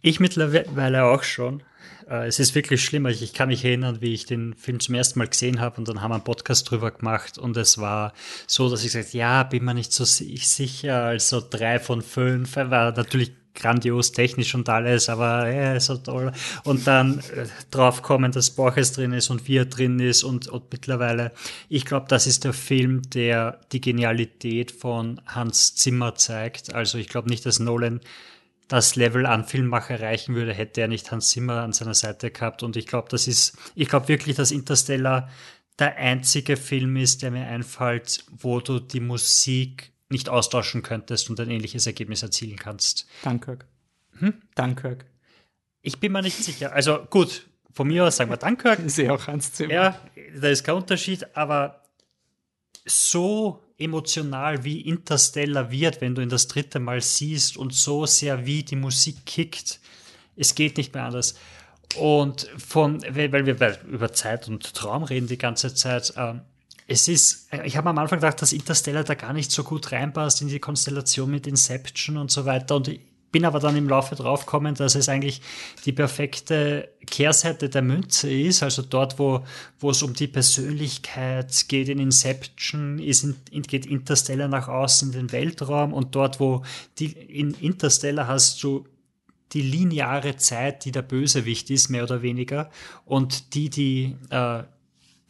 Ich 0.00 0.20
mittlerweile 0.20 1.04
auch 1.04 1.22
schon. 1.22 1.62
Äh, 2.08 2.26
es 2.26 2.38
ist 2.38 2.54
wirklich 2.54 2.84
schlimm. 2.84 3.06
Ich 3.06 3.32
kann 3.32 3.48
mich 3.48 3.64
erinnern, 3.64 4.00
wie 4.00 4.12
ich 4.12 4.26
den 4.26 4.54
Film 4.54 4.80
zum 4.80 4.94
ersten 4.94 5.18
Mal 5.18 5.28
gesehen 5.28 5.60
habe 5.60 5.78
und 5.78 5.88
dann 5.88 6.00
haben 6.00 6.10
wir 6.10 6.16
einen 6.16 6.24
Podcast 6.24 6.70
drüber 6.70 6.90
gemacht 6.90 7.38
und 7.38 7.56
es 7.56 7.78
war 7.78 8.12
so, 8.46 8.68
dass 8.68 8.80
ich 8.80 8.92
gesagt 8.92 9.14
ja, 9.14 9.42
bin 9.44 9.64
mir 9.64 9.74
nicht 9.74 9.92
so 9.92 10.04
sicher. 10.04 11.04
Also 11.04 11.42
drei 11.48 11.78
von 11.78 12.02
fünf. 12.02 12.56
Er 12.56 12.70
war 12.70 12.92
natürlich 12.92 13.32
grandios 13.54 14.12
technisch 14.12 14.54
und 14.54 14.68
alles, 14.68 15.08
aber 15.08 15.46
er 15.46 15.76
ist 15.76 15.86
so 15.86 15.96
toll. 15.96 16.32
Und 16.64 16.86
dann 16.86 17.18
äh, 17.18 17.46
drauf 17.70 18.02
kommen, 18.02 18.32
dass 18.32 18.50
Borges 18.50 18.92
drin 18.92 19.12
ist 19.12 19.30
und 19.30 19.46
wie 19.46 19.58
er 19.58 19.66
drin 19.66 20.00
ist 20.00 20.24
und, 20.24 20.48
und 20.48 20.72
mittlerweile, 20.72 21.32
ich 21.68 21.84
glaube, 21.84 22.06
das 22.08 22.26
ist 22.26 22.44
der 22.44 22.54
Film, 22.54 23.02
der 23.10 23.60
die 23.72 23.80
Genialität 23.80 24.72
von 24.72 25.20
Hans 25.26 25.74
Zimmer 25.74 26.14
zeigt. 26.14 26.74
Also 26.74 26.98
ich 26.98 27.08
glaube 27.08 27.28
nicht, 27.28 27.44
dass 27.44 27.58
Nolan 27.58 28.00
das 28.72 28.96
Level 28.96 29.26
an 29.26 29.44
Filmmacher 29.44 30.00
erreichen 30.00 30.34
würde, 30.34 30.54
hätte 30.54 30.80
er 30.80 30.88
nicht 30.88 31.10
Hans 31.10 31.28
Zimmer 31.28 31.60
an 31.60 31.74
seiner 31.74 31.92
Seite 31.92 32.30
gehabt. 32.30 32.62
Und 32.62 32.74
ich 32.74 32.86
glaube, 32.86 33.08
das 33.10 33.28
ist, 33.28 33.56
ich 33.74 33.88
glaube 33.88 34.08
wirklich, 34.08 34.34
dass 34.34 34.50
Interstellar 34.50 35.28
der 35.78 35.96
einzige 35.96 36.56
Film 36.56 36.96
ist, 36.96 37.22
der 37.22 37.32
mir 37.32 37.46
einfällt, 37.46 38.24
wo 38.30 38.60
du 38.60 38.80
die 38.80 39.00
Musik 39.00 39.92
nicht 40.08 40.30
austauschen 40.30 40.82
könntest 40.82 41.28
und 41.28 41.38
ein 41.38 41.50
ähnliches 41.50 41.86
Ergebnis 41.86 42.22
erzielen 42.22 42.56
kannst. 42.56 43.06
Dunkirk. 43.22 43.66
Hm? 44.18 44.40
Dunkirk. 44.54 45.04
Ich 45.82 46.00
bin 46.00 46.12
mir 46.12 46.22
nicht 46.22 46.42
sicher. 46.42 46.72
Also 46.72 47.04
gut, 47.10 47.46
von 47.72 47.88
mir 47.88 48.06
aus 48.06 48.16
sagen 48.16 48.30
wir 48.30 48.38
Dunkirk. 48.38 48.78
Ich 48.86 48.94
sehe 48.94 49.12
auch 49.12 49.26
Hans 49.26 49.52
Zimmer. 49.52 49.72
Ja, 49.72 50.00
da 50.40 50.48
ist 50.48 50.64
kein 50.64 50.76
Unterschied, 50.76 51.36
aber 51.36 51.82
so 52.86 53.62
emotional 53.82 54.64
wie 54.64 54.80
Interstellar 54.80 55.70
wird, 55.70 56.00
wenn 56.00 56.14
du 56.14 56.22
ihn 56.22 56.28
das 56.28 56.48
dritte 56.48 56.80
Mal 56.80 57.00
siehst 57.00 57.56
und 57.56 57.74
so 57.74 58.06
sehr 58.06 58.46
wie 58.46 58.62
die 58.62 58.76
Musik 58.76 59.26
kickt. 59.26 59.80
Es 60.36 60.54
geht 60.54 60.76
nicht 60.76 60.94
mehr 60.94 61.04
anders. 61.04 61.34
Und 61.96 62.48
von, 62.56 63.02
weil 63.10 63.46
wir 63.46 63.78
über 63.86 64.12
Zeit 64.12 64.48
und 64.48 64.74
Traum 64.74 65.02
reden 65.02 65.26
die 65.26 65.38
ganze 65.38 65.74
Zeit, 65.74 66.14
ähm, 66.16 66.40
es 66.88 67.08
ist, 67.08 67.48
ich 67.64 67.76
habe 67.76 67.90
am 67.90 67.98
Anfang 67.98 68.18
gedacht, 68.18 68.42
dass 68.42 68.52
Interstellar 68.52 69.04
da 69.04 69.14
gar 69.14 69.32
nicht 69.32 69.50
so 69.50 69.62
gut 69.62 69.92
reinpasst 69.92 70.42
in 70.42 70.48
die 70.48 70.58
Konstellation 70.58 71.30
mit 71.30 71.46
Inception 71.46 72.16
und 72.16 72.30
so 72.30 72.44
weiter. 72.44 72.76
Und 72.76 72.90
bin 73.32 73.46
aber 73.46 73.58
dann 73.58 73.76
im 73.76 73.88
Laufe 73.88 74.14
drauf 74.14 74.44
gekommen, 74.44 74.74
dass 74.74 74.94
es 74.94 75.08
eigentlich 75.08 75.40
die 75.84 75.92
perfekte 75.92 76.90
Kehrseite 77.06 77.68
der 77.68 77.82
Münze 77.82 78.30
ist. 78.30 78.62
Also 78.62 78.82
dort, 78.82 79.18
wo, 79.18 79.42
wo 79.80 79.90
es 79.90 80.02
um 80.02 80.12
die 80.12 80.28
Persönlichkeit 80.28 81.68
geht 81.68 81.88
in 81.88 81.98
Inception, 81.98 82.98
ist 82.98 83.24
in, 83.24 83.62
geht 83.62 83.86
Interstellar 83.86 84.48
nach 84.48 84.68
außen 84.68 85.12
in 85.12 85.18
den 85.18 85.32
Weltraum 85.32 85.92
und 85.92 86.14
dort, 86.14 86.38
wo 86.38 86.62
die, 86.98 87.06
in 87.06 87.54
Interstellar 87.54 88.28
hast 88.28 88.62
du 88.62 88.86
die 89.52 89.62
lineare 89.62 90.36
Zeit, 90.36 90.84
die 90.84 90.92
der 90.92 91.02
Bösewicht 91.02 91.70
ist, 91.70 91.88
mehr 91.88 92.04
oder 92.04 92.22
weniger, 92.22 92.70
und 93.04 93.54
die, 93.54 93.68
die 93.68 94.16
äh, 94.30 94.62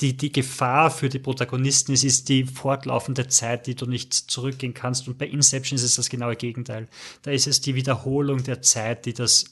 die, 0.03 0.17
die 0.17 0.33
Gefahr 0.33 0.91
für 0.91 1.09
die 1.09 1.19
Protagonisten 1.19 1.93
ist, 1.93 2.05
ist 2.05 2.29
die 2.29 2.45
fortlaufende 2.45 3.29
Zeit, 3.29 3.67
die 3.67 3.75
du 3.75 3.87
nicht 3.87 4.13
zurückgehen 4.13 4.75
kannst. 4.75 5.09
Und 5.09 5.19
bei 5.19 5.27
Inception 5.27 5.77
ist 5.77 5.85
es 5.85 5.97
das 5.97 6.11
genaue 6.11 6.37
Gegenteil. 6.37 6.89
Da 7.23 7.31
ist 7.31 7.47
es 7.47 7.61
die 7.61 7.75
Wiederholung 7.75 8.43
der 8.43 8.61
Zeit, 8.63 9.07
die 9.07 9.15
das 9.15 9.45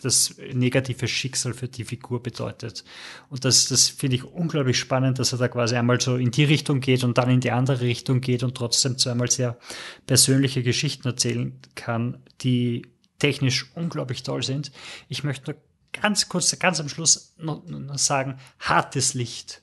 das 0.00 0.36
negative 0.54 1.06
Schicksal 1.06 1.52
für 1.52 1.68
die 1.68 1.84
Figur 1.84 2.22
bedeutet. 2.22 2.82
Und 3.28 3.44
das, 3.44 3.68
das 3.68 3.88
finde 3.88 4.16
ich 4.16 4.24
unglaublich 4.24 4.78
spannend, 4.78 5.18
dass 5.18 5.32
er 5.32 5.38
da 5.38 5.48
quasi 5.48 5.76
einmal 5.76 6.00
so 6.00 6.16
in 6.16 6.30
die 6.30 6.44
Richtung 6.44 6.80
geht 6.80 7.04
und 7.04 7.18
dann 7.18 7.28
in 7.28 7.40
die 7.40 7.50
andere 7.50 7.82
Richtung 7.82 8.22
geht 8.22 8.42
und 8.42 8.56
trotzdem 8.56 8.96
zweimal 8.96 9.30
sehr 9.30 9.58
persönliche 10.06 10.62
Geschichten 10.62 11.06
erzählen 11.08 11.58
kann, 11.74 12.22
die 12.40 12.86
technisch 13.18 13.70
unglaublich 13.74 14.22
toll 14.22 14.42
sind. 14.42 14.72
Ich 15.08 15.24
möchte 15.24 15.50
nur 15.50 15.60
ganz 15.92 16.30
kurz, 16.30 16.58
ganz 16.58 16.80
am 16.80 16.88
Schluss 16.88 17.34
noch, 17.36 17.62
noch 17.66 17.98
sagen, 17.98 18.38
hartes 18.60 19.12
Licht 19.12 19.62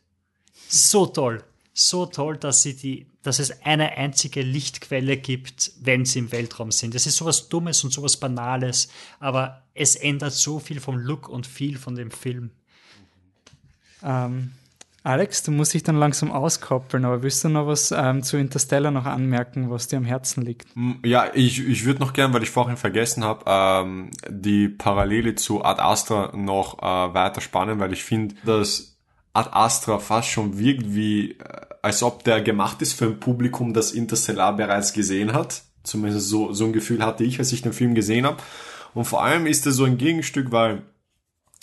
so 0.68 1.06
toll. 1.06 1.44
So 1.74 2.08
toll, 2.08 2.38
dass 2.38 2.64
sie 2.64 2.76
die, 2.76 3.06
dass 3.22 3.38
es 3.38 3.62
eine 3.64 3.98
einzige 3.98 4.42
Lichtquelle 4.42 5.18
gibt, 5.18 5.74
wenn 5.82 6.06
sie 6.06 6.20
im 6.20 6.32
Weltraum 6.32 6.72
sind. 6.72 6.96
Das 6.96 7.06
ist 7.06 7.18
sowas 7.18 7.50
Dummes 7.50 7.84
und 7.84 7.94
sowas 7.94 8.18
Banales, 8.18 8.90
aber 9.20 9.64
es 9.76 9.96
ändert 9.96 10.34
so 10.34 10.60
viel 10.60 10.80
vom 10.80 10.98
Look 10.98 11.30
und 11.30 11.46
viel 11.46 11.78
von 11.78 11.94
dem 11.94 12.10
Film. 12.10 12.50
Ähm, 14.02 14.54
Alex, 15.04 15.44
du 15.44 15.52
musst 15.52 15.74
dich 15.74 15.84
dann 15.84 15.96
langsam 15.96 16.32
auskoppeln, 16.32 17.06
aber 17.06 17.24
willst 17.24 17.44
du 17.44 17.50
noch 17.50 17.66
was 17.66 17.94
ähm, 17.96 18.24
zu 18.24 18.36
Interstellar 18.38 18.92
noch 18.92 19.06
anmerken, 19.06 19.70
was 19.70 19.88
dir 19.88 19.98
am 19.98 20.04
Herzen 20.04 20.42
liegt? 20.42 20.68
Ja, 21.06 21.32
ich, 21.34 21.66
ich 21.66 21.86
würde 21.86 22.02
noch 22.02 22.12
gern, 22.12 22.34
weil 22.34 22.44
ich 22.44 22.50
vorhin 22.50 22.76
vergessen 22.76 23.24
habe, 23.24 23.46
ähm, 23.48 24.12
die 24.28 24.68
Parallele 24.68 25.36
zu 25.36 25.64
Ad 25.64 25.82
Astra 25.82 26.36
noch 26.36 26.80
äh, 26.80 27.14
weiter 27.14 27.40
spannen, 27.40 27.80
weil 27.80 27.94
ich 27.94 28.04
finde, 28.04 28.36
dass 28.44 28.97
Ad 29.38 29.50
Astra 29.54 30.00
fast 30.00 30.30
schon 30.30 30.58
wirkt 30.58 30.96
wie, 30.96 31.34
äh, 31.34 31.38
als 31.84 32.02
ob 32.02 32.24
der 32.24 32.42
gemacht 32.42 32.82
ist 32.82 32.94
für 32.94 33.06
ein 33.06 33.20
Publikum, 33.20 33.74
das 33.74 33.92
Interstellar 33.92 34.56
bereits 34.56 34.94
gesehen 34.94 35.34
hat. 35.34 35.62
Zumindest 35.84 36.28
so, 36.28 36.52
so 36.54 36.66
ein 36.66 36.74
Gefühl 36.74 37.06
hatte 37.06 37.24
ich, 37.24 37.38
als 37.38 37.52
ich 37.52 37.62
den 37.62 37.72
Film 37.72 37.94
gesehen 37.94 38.26
habe. 38.26 38.38
Und 38.96 39.06
vor 39.06 39.24
allem 39.24 39.46
ist 39.46 39.66
er 39.68 39.72
so 39.74 39.84
ein 39.84 40.00
Gegenstück, 40.00 40.52
weil 40.52 40.82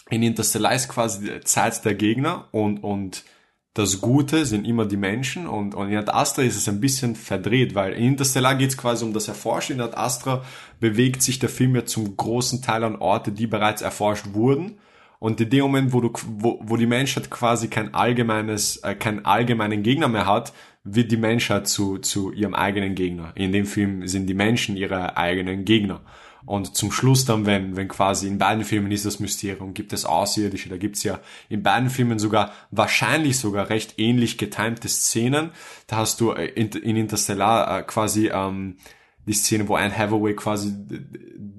in 0.08 0.22
Interstellar 0.22 0.74
ist 0.74 0.88
quasi 0.88 1.24
die 1.24 1.40
Zeit 1.40 1.84
der 1.84 1.94
Gegner 1.94 2.46
und, 2.52 2.78
und 2.78 3.24
das 3.72 4.00
Gute 4.00 4.46
sind 4.46 4.66
immer 4.66 4.86
die 4.86 4.96
Menschen 4.96 5.48
und, 5.48 5.74
und 5.74 5.90
in 5.90 5.96
Ad 5.96 6.12
Astra 6.12 6.42
ist 6.42 6.56
es 6.56 6.68
ein 6.68 6.80
bisschen 6.80 7.16
verdreht, 7.16 7.74
weil 7.74 7.94
in 7.94 8.04
Interstellar 8.04 8.54
geht 8.54 8.70
es 8.70 8.76
quasi 8.76 9.04
um 9.04 9.12
das 9.12 9.26
Erforschen. 9.26 9.76
In 9.76 9.82
Ad 9.82 9.96
Astra 9.96 10.44
bewegt 10.78 11.22
sich 11.22 11.40
der 11.40 11.48
Film 11.48 11.74
ja 11.74 11.84
zum 11.84 12.16
großen 12.16 12.62
Teil 12.62 12.84
an 12.84 12.94
Orte, 12.96 13.32
die 13.32 13.48
bereits 13.48 13.82
erforscht 13.82 14.26
wurden 14.32 14.78
und 15.24 15.40
in 15.40 15.48
dem 15.48 15.62
Moment, 15.62 15.94
wo 15.94 16.02
du, 16.02 16.12
wo, 16.36 16.60
wo 16.62 16.76
die 16.76 16.84
Menschheit 16.84 17.30
quasi 17.30 17.68
kein 17.68 17.94
allgemeines, 17.94 18.76
äh, 18.82 18.94
keinen 18.94 19.24
allgemeinen 19.24 19.82
Gegner 19.82 20.06
mehr 20.06 20.26
hat, 20.26 20.52
wird 20.84 21.10
die 21.10 21.16
Menschheit 21.16 21.66
zu, 21.66 21.96
zu 21.96 22.30
ihrem 22.30 22.54
eigenen 22.54 22.94
Gegner. 22.94 23.32
In 23.34 23.50
dem 23.50 23.64
Film 23.64 24.06
sind 24.06 24.26
die 24.26 24.34
Menschen 24.34 24.76
ihre 24.76 25.16
eigenen 25.16 25.64
Gegner. 25.64 26.02
Und 26.44 26.76
zum 26.76 26.92
Schluss 26.92 27.24
dann, 27.24 27.46
wenn, 27.46 27.74
wenn 27.74 27.88
quasi 27.88 28.28
in 28.28 28.36
beiden 28.36 28.64
Filmen 28.64 28.92
ist 28.92 29.06
das 29.06 29.18
Mysterium, 29.18 29.72
gibt 29.72 29.94
es 29.94 30.04
Außerirdische, 30.04 30.68
da 30.68 30.76
gibt's 30.76 31.02
ja 31.04 31.20
in 31.48 31.62
beiden 31.62 31.88
Filmen 31.88 32.18
sogar 32.18 32.52
wahrscheinlich 32.70 33.38
sogar 33.38 33.70
recht 33.70 33.94
ähnlich 33.96 34.36
getimte 34.36 34.88
Szenen. 34.88 35.52
Da 35.86 35.96
hast 35.96 36.20
du 36.20 36.32
äh, 36.32 36.48
in, 36.48 36.68
in 36.68 36.96
Interstellar 36.96 37.78
äh, 37.78 37.82
quasi 37.82 38.28
ähm, 38.28 38.76
die 39.24 39.32
Szene, 39.32 39.68
wo 39.68 39.76
Anne 39.76 39.96
Hathaway 39.96 40.34
quasi 40.34 40.74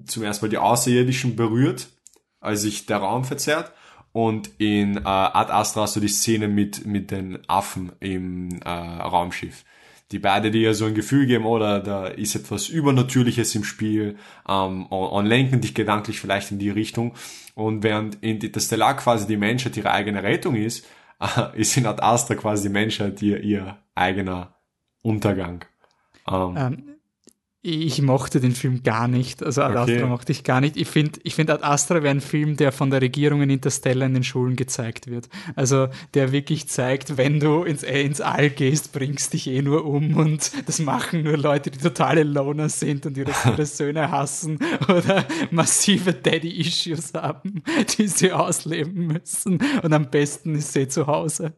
zum 0.06 0.22
ersten 0.22 0.46
Mal 0.46 0.50
die 0.50 0.60
Außerirdischen 0.60 1.36
berührt 1.36 1.88
als 2.46 2.62
sich 2.62 2.86
der 2.86 2.98
Raum 2.98 3.26
verzerrt. 3.26 3.72
Und 4.12 4.50
in 4.60 4.98
äh, 4.98 5.02
Ad 5.04 5.52
Astra 5.52 5.82
hast 5.82 5.98
du 5.98 6.00
die 6.00 6.08
Szene 6.08 6.48
mit, 6.48 6.86
mit 6.86 7.12
den 7.12 7.40
Affen 7.50 7.92
im 8.00 8.62
äh, 8.64 8.70
Raumschiff. 8.70 9.66
Die 10.12 10.20
beide 10.20 10.52
dir 10.52 10.74
so 10.74 10.86
ein 10.86 10.94
Gefühl 10.94 11.26
geben, 11.26 11.46
oder 11.46 11.82
da 11.82 12.08
ist 12.08 12.36
etwas 12.36 12.70
Übernatürliches 12.70 13.54
im 13.56 13.66
Spiel 13.66 14.18
ähm, 14.48 14.86
und, 14.86 15.08
und 15.10 15.26
lenken 15.26 15.60
dich 15.60 15.74
gedanklich 15.74 16.22
vielleicht 16.22 16.52
in 16.52 16.60
die 16.60 16.70
Richtung. 16.70 17.14
Und 17.56 17.84
während 17.84 18.16
in 18.24 18.40
Interstellar 18.40 18.96
quasi 18.96 19.28
die 19.28 19.36
Menschheit 19.36 19.76
ihre 19.76 19.92
eigene 19.92 20.24
Rettung 20.24 20.56
ist, 20.56 20.86
äh, 21.20 21.60
ist 21.60 21.76
in 21.76 21.86
Ad 21.86 22.02
Astra 22.02 22.36
quasi 22.36 22.70
die 22.70 22.74
Menschheit 22.74 23.22
ihr, 23.22 23.42
ihr 23.42 23.78
eigener 23.96 24.56
Untergang. 25.02 25.66
Ähm, 26.28 26.56
ähm 26.58 26.95
ich 27.66 28.00
mochte 28.00 28.40
den 28.40 28.52
Film 28.52 28.84
gar 28.84 29.08
nicht. 29.08 29.42
Also 29.42 29.64
Ad 29.64 29.76
okay. 29.76 29.96
Astra 29.96 30.08
mochte 30.08 30.32
ich 30.32 30.44
gar 30.44 30.62
nicht. 30.62 30.78
Ich 30.78 30.88
finde, 30.88 31.20
ich 31.24 31.34
find 31.34 31.50
Ad 31.50 31.64
Astra 31.64 32.04
wäre 32.04 32.12
ein 32.12 32.22
Film, 32.22 32.58
der 32.58 32.72
von 32.72 32.92
der 32.92 33.02
Regierung 33.02 33.42
in 33.42 33.50
Interstellar 33.50 34.06
in 34.06 34.14
den 34.14 34.24
Schulen 34.24 34.56
gezeigt 34.56 35.08
wird. 35.08 35.30
Also 35.56 35.88
der 36.14 36.32
wirklich 36.32 36.68
zeigt, 36.68 37.18
wenn 37.18 37.40
du 37.40 37.64
ins, 37.64 37.82
äh, 37.82 38.02
ins 38.02 38.22
All 38.22 38.52
gehst, 38.52 38.94
bringst 38.94 39.34
dich 39.34 39.48
eh 39.48 39.64
nur 39.64 39.86
um 39.86 40.16
und 40.16 40.52
das 40.68 40.78
machen 40.80 41.24
nur 41.24 41.38
Leute, 41.38 41.72
die 41.72 41.80
totale 41.80 42.22
Loner 42.22 42.70
sind 42.70 43.08
und 43.08 43.18
ihre, 43.18 43.32
ihre 43.46 43.66
Söhne 43.66 44.12
hassen 44.12 44.60
oder 44.88 45.26
massive 45.50 46.14
Daddy-Issues 46.14 47.14
haben, 47.16 47.64
die 47.98 48.08
sie 48.08 48.32
ausleben 48.32 49.08
müssen. 49.08 49.60
Und 49.82 49.92
am 49.92 50.12
besten 50.12 50.54
ist 50.54 50.74
sie 50.74 50.88
zu 50.88 51.08
Hause. 51.08 51.54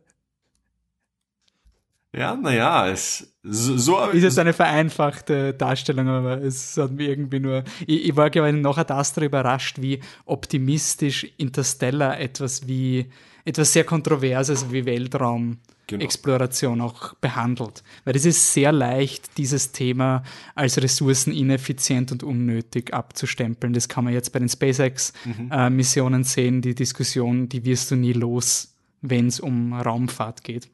Ja, 2.15 2.35
naja, 2.35 2.87
es 2.87 3.33
so, 3.43 3.77
so 3.77 4.05
ist 4.07 4.23
jetzt 4.23 4.39
eine 4.39 4.53
vereinfachte 4.53 5.53
Darstellung, 5.53 6.07
aber 6.07 6.41
es 6.41 6.77
hat 6.77 6.91
mir 6.91 7.09
irgendwie 7.09 7.39
nur. 7.39 7.63
Ich, 7.85 8.09
ich 8.09 8.15
war 8.15 8.29
gerade 8.29 8.57
noch 8.57 8.77
ein 8.77 8.89
Astra 8.89 9.23
überrascht, 9.23 9.81
wie 9.81 10.01
optimistisch 10.25 11.25
Interstellar 11.37 12.19
etwas 12.19 12.67
wie 12.67 13.09
etwas 13.45 13.71
sehr 13.71 13.85
Kontroverses 13.85 14.71
wie 14.71 14.85
Weltraumexploration 14.85 16.79
genau. 16.79 16.87
auch 16.87 17.13
behandelt. 17.15 17.83
Weil 18.03 18.17
es 18.17 18.25
ist 18.25 18.51
sehr 18.53 18.73
leicht, 18.73 19.37
dieses 19.37 19.71
Thema 19.71 20.23
als 20.53 20.81
ressourcenineffizient 20.81 22.11
und 22.11 22.23
unnötig 22.23 22.93
abzustempeln. 22.93 23.71
Das 23.71 23.87
kann 23.87 24.03
man 24.03 24.13
jetzt 24.13 24.33
bei 24.33 24.39
den 24.39 24.49
SpaceX-Missionen 24.49 26.19
mhm. 26.19 26.25
äh, 26.25 26.27
sehen. 26.29 26.61
Die 26.61 26.75
Diskussion, 26.75 27.47
die 27.47 27.63
wirst 27.63 27.91
du 27.91 27.95
nie 27.95 28.11
los, 28.11 28.75
wenn 29.01 29.27
es 29.27 29.39
um 29.39 29.71
Raumfahrt 29.71 30.43
geht. 30.43 30.67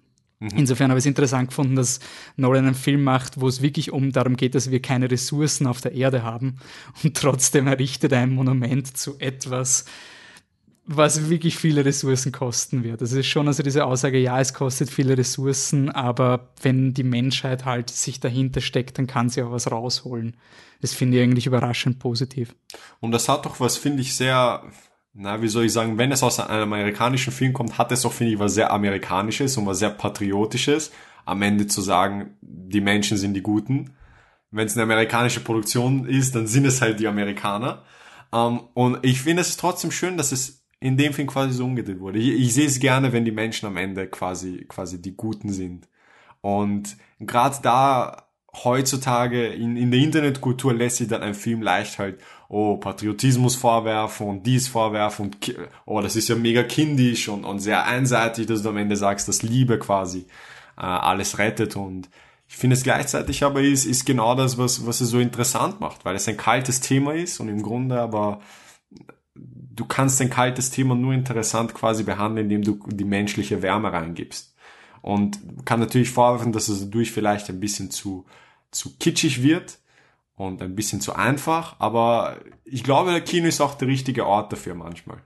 Mhm. 0.43 0.57
Insofern 0.57 0.89
habe 0.89 0.99
ich 0.99 1.03
es 1.03 1.07
interessant 1.07 1.49
gefunden, 1.49 1.75
dass 1.75 2.01
Nolan 2.35 2.65
einen 2.65 2.75
Film 2.75 3.03
macht, 3.03 3.39
wo 3.39 3.47
es 3.47 3.61
wirklich 3.61 3.93
um 3.93 4.11
darum 4.11 4.35
geht, 4.35 4.55
dass 4.55 4.71
wir 4.71 4.81
keine 4.81 5.09
Ressourcen 5.09 5.67
auf 5.67 5.79
der 5.79 5.93
Erde 5.93 6.23
haben 6.23 6.57
und 7.03 7.15
trotzdem 7.15 7.67
errichtet 7.67 8.11
er 8.11 8.19
ein 8.19 8.33
Monument 8.33 8.97
zu 8.97 9.17
etwas, 9.19 9.85
was 10.85 11.29
wirklich 11.29 11.57
viele 11.57 11.85
Ressourcen 11.85 12.33
kosten 12.33 12.83
wird. 12.83 12.99
Also 13.01 13.15
es 13.15 13.25
ist 13.25 13.31
schon 13.31 13.47
also 13.47 13.63
diese 13.63 13.85
Aussage, 13.85 14.17
ja, 14.17 14.37
es 14.41 14.53
kostet 14.53 14.89
viele 14.89 15.17
Ressourcen, 15.17 15.89
aber 15.89 16.49
wenn 16.61 16.93
die 16.93 17.03
Menschheit 17.03 17.63
halt 17.63 17.89
sich 17.89 18.19
dahinter 18.19 18.59
steckt, 18.59 18.97
dann 18.97 19.07
kann 19.07 19.29
sie 19.29 19.43
auch 19.43 19.51
was 19.51 19.71
rausholen. 19.71 20.35
Das 20.81 20.93
finde 20.93 21.17
ich 21.17 21.23
eigentlich 21.23 21.47
überraschend 21.47 21.99
positiv. 21.99 22.53
Und 22.99 23.11
das 23.11 23.29
hat 23.29 23.45
doch 23.45 23.61
was, 23.61 23.77
finde 23.77 24.01
ich, 24.01 24.13
sehr 24.13 24.61
na, 25.13 25.41
wie 25.41 25.47
soll 25.47 25.65
ich 25.65 25.73
sagen, 25.73 25.97
wenn 25.97 26.11
es 26.11 26.23
aus 26.23 26.39
einem 26.39 26.73
amerikanischen 26.73 27.31
Film 27.31 27.53
kommt, 27.53 27.77
hat 27.77 27.91
es 27.91 28.05
auch, 28.05 28.13
finde 28.13 28.33
ich, 28.33 28.39
was 28.39 28.55
sehr 28.55 28.71
Amerikanisches 28.71 29.57
und 29.57 29.65
was 29.67 29.79
sehr 29.79 29.91
Patriotisches, 29.91 30.91
am 31.25 31.41
Ende 31.41 31.67
zu 31.67 31.81
sagen, 31.81 32.35
die 32.41 32.81
Menschen 32.81 33.17
sind 33.17 33.35
die 33.35 33.43
Guten. 33.43 33.91
Wenn 34.49 34.67
es 34.67 34.75
eine 34.75 34.83
amerikanische 34.83 35.39
Produktion 35.39 36.07
ist, 36.07 36.35
dann 36.35 36.47
sind 36.47 36.65
es 36.65 36.81
halt 36.81 36.99
die 36.99 37.07
Amerikaner. 37.07 37.83
Um, 38.31 38.39
ähm, 38.39 38.59
und 38.73 39.05
ich 39.05 39.21
finde 39.21 39.41
es 39.41 39.55
trotzdem 39.57 39.91
schön, 39.91 40.17
dass 40.17 40.31
es 40.31 40.63
in 40.79 40.97
dem 40.97 41.13
Film 41.13 41.27
quasi 41.27 41.53
so 41.53 41.65
umgedreht 41.65 41.99
wurde. 41.99 42.17
Ich, 42.17 42.29
ich 42.29 42.53
sehe 42.53 42.65
es 42.65 42.79
gerne, 42.79 43.13
wenn 43.13 43.25
die 43.25 43.31
Menschen 43.31 43.67
am 43.67 43.77
Ende 43.77 44.07
quasi, 44.07 44.65
quasi 44.67 45.01
die 45.01 45.15
Guten 45.15 45.53
sind. 45.53 45.87
Und 46.41 46.97
gerade 47.19 47.57
da 47.61 48.27
heutzutage 48.63 49.47
in, 49.47 49.77
in 49.77 49.91
der 49.91 49.99
Internetkultur 49.99 50.73
lässt 50.73 50.97
sich 50.97 51.07
dann 51.07 51.21
ein 51.21 51.35
Film 51.35 51.61
leicht 51.61 51.99
halt, 51.99 52.19
oh, 52.53 52.77
Patriotismus 52.77 53.55
vorwerfen 53.55 54.27
und 54.27 54.45
dies 54.45 54.67
vorwerfen 54.67 55.25
und, 55.25 55.55
oh, 55.85 56.01
das 56.01 56.15
ist 56.15 56.29
ja 56.29 56.35
mega 56.35 56.61
kindisch 56.61 57.27
und, 57.27 57.45
und 57.45 57.59
sehr 57.59 57.85
einseitig, 57.85 58.45
dass 58.45 58.61
du 58.61 58.69
am 58.69 58.77
Ende 58.77 58.95
sagst, 58.95 59.27
dass 59.27 59.41
Liebe 59.41 59.79
quasi 59.79 60.27
äh, 60.77 60.81
alles 60.81 61.39
rettet 61.39 61.75
und 61.75 62.09
ich 62.47 62.55
finde 62.55 62.75
es 62.75 62.83
gleichzeitig 62.83 63.43
aber 63.43 63.61
ist, 63.61 63.85
ist 63.85 64.05
genau 64.05 64.35
das, 64.35 64.59
was, 64.59 64.85
was 64.85 65.01
es 65.01 65.09
so 65.09 65.19
interessant 65.19 65.81
macht, 65.81 66.05
weil 66.05 66.15
es 66.15 66.27
ein 66.27 66.37
kaltes 66.37 66.79
Thema 66.79 67.13
ist 67.13 67.39
und 67.39 67.49
im 67.49 67.63
Grunde 67.63 67.99
aber 67.99 68.39
du 69.35 69.85
kannst 69.85 70.21
ein 70.21 70.29
kaltes 70.29 70.69
Thema 70.69 70.93
nur 70.93 71.13
interessant 71.13 71.73
quasi 71.73 72.03
behandeln, 72.03 72.51
indem 72.51 72.61
du 72.61 72.87
die 72.87 73.03
menschliche 73.03 73.63
Wärme 73.63 73.91
reingibst. 73.91 74.53
Und 75.01 75.65
kann 75.65 75.79
natürlich 75.79 76.11
vorwerfen, 76.11 76.53
dass 76.53 76.69
es 76.69 76.81
dadurch 76.81 77.11
vielleicht 77.11 77.49
ein 77.49 77.59
bisschen 77.59 77.89
zu, 77.89 78.25
zu 78.69 78.95
kitschig 78.99 79.41
wird 79.41 79.79
und 80.35 80.61
ein 80.61 80.75
bisschen 80.75 81.01
zu 81.01 81.13
einfach, 81.13 81.75
aber 81.79 82.39
ich 82.63 82.83
glaube, 82.83 83.11
der 83.11 83.21
Kino 83.21 83.47
ist 83.47 83.61
auch 83.61 83.75
der 83.75 83.87
richtige 83.87 84.25
Ort 84.25 84.51
dafür 84.51 84.75
manchmal 84.75 85.23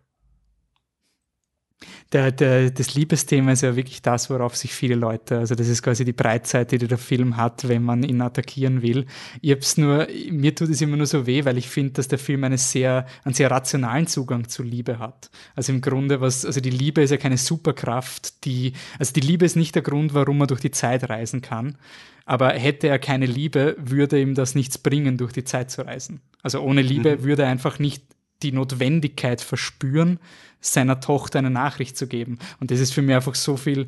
der, 2.11 2.31
der, 2.31 2.71
das 2.71 2.95
Liebesthema 2.95 3.51
ist 3.51 3.61
ja 3.61 3.75
wirklich 3.75 4.01
das, 4.01 4.29
worauf 4.29 4.55
sich 4.55 4.73
viele 4.73 4.95
Leute, 4.95 5.39
also 5.39 5.55
das 5.55 5.67
ist 5.67 5.83
quasi 5.83 6.05
die 6.05 6.13
Breitseite, 6.13 6.77
die 6.77 6.87
der 6.87 6.97
Film 6.97 7.37
hat, 7.37 7.67
wenn 7.67 7.83
man 7.83 8.03
ihn 8.03 8.21
attackieren 8.21 8.81
will. 8.81 9.05
Ich 9.41 9.51
hab's 9.51 9.77
nur, 9.77 10.07
mir 10.31 10.55
tut 10.55 10.69
es 10.69 10.81
immer 10.81 10.97
nur 10.97 11.05
so 11.05 11.27
weh, 11.27 11.45
weil 11.45 11.57
ich 11.57 11.69
finde, 11.69 11.93
dass 11.93 12.07
der 12.07 12.17
Film 12.17 12.43
eine 12.43 12.57
sehr, 12.57 13.05
einen 13.23 13.35
sehr 13.35 13.51
rationalen 13.51 14.07
Zugang 14.07 14.47
zur 14.47 14.65
Liebe 14.65 14.99
hat. 14.99 15.29
Also 15.55 15.73
im 15.73 15.81
Grunde 15.81 16.21
was, 16.21 16.45
also 16.45 16.61
die 16.61 16.69
Liebe 16.69 17.01
ist 17.01 17.11
ja 17.11 17.17
keine 17.17 17.37
Superkraft, 17.37 18.45
die, 18.45 18.73
also 18.97 19.13
die 19.13 19.21
Liebe 19.21 19.45
ist 19.45 19.55
nicht 19.55 19.75
der 19.75 19.83
Grund, 19.83 20.13
warum 20.13 20.37
man 20.39 20.47
durch 20.47 20.61
die 20.61 20.71
Zeit 20.71 21.09
reisen 21.09 21.41
kann. 21.41 21.77
Aber 22.25 22.49
hätte 22.49 22.87
er 22.87 22.99
keine 22.99 23.25
Liebe, 23.25 23.75
würde 23.79 24.19
ihm 24.19 24.35
das 24.35 24.55
nichts 24.55 24.77
bringen, 24.77 25.17
durch 25.17 25.31
die 25.31 25.45
Zeit 25.45 25.71
zu 25.71 25.83
reisen. 25.83 26.21
Also 26.41 26.61
ohne 26.61 26.81
Liebe 26.81 27.17
mhm. 27.17 27.23
würde 27.23 27.43
er 27.43 27.49
einfach 27.49 27.79
nicht 27.79 28.03
die 28.43 28.51
Notwendigkeit 28.51 29.41
verspüren, 29.41 30.19
seiner 30.59 30.99
Tochter 30.99 31.39
eine 31.39 31.49
Nachricht 31.49 31.97
zu 31.97 32.07
geben. 32.07 32.39
Und 32.59 32.71
das 32.71 32.79
ist 32.79 32.93
für 32.93 33.01
mich 33.01 33.15
einfach 33.15 33.35
so 33.35 33.57
viel 33.57 33.87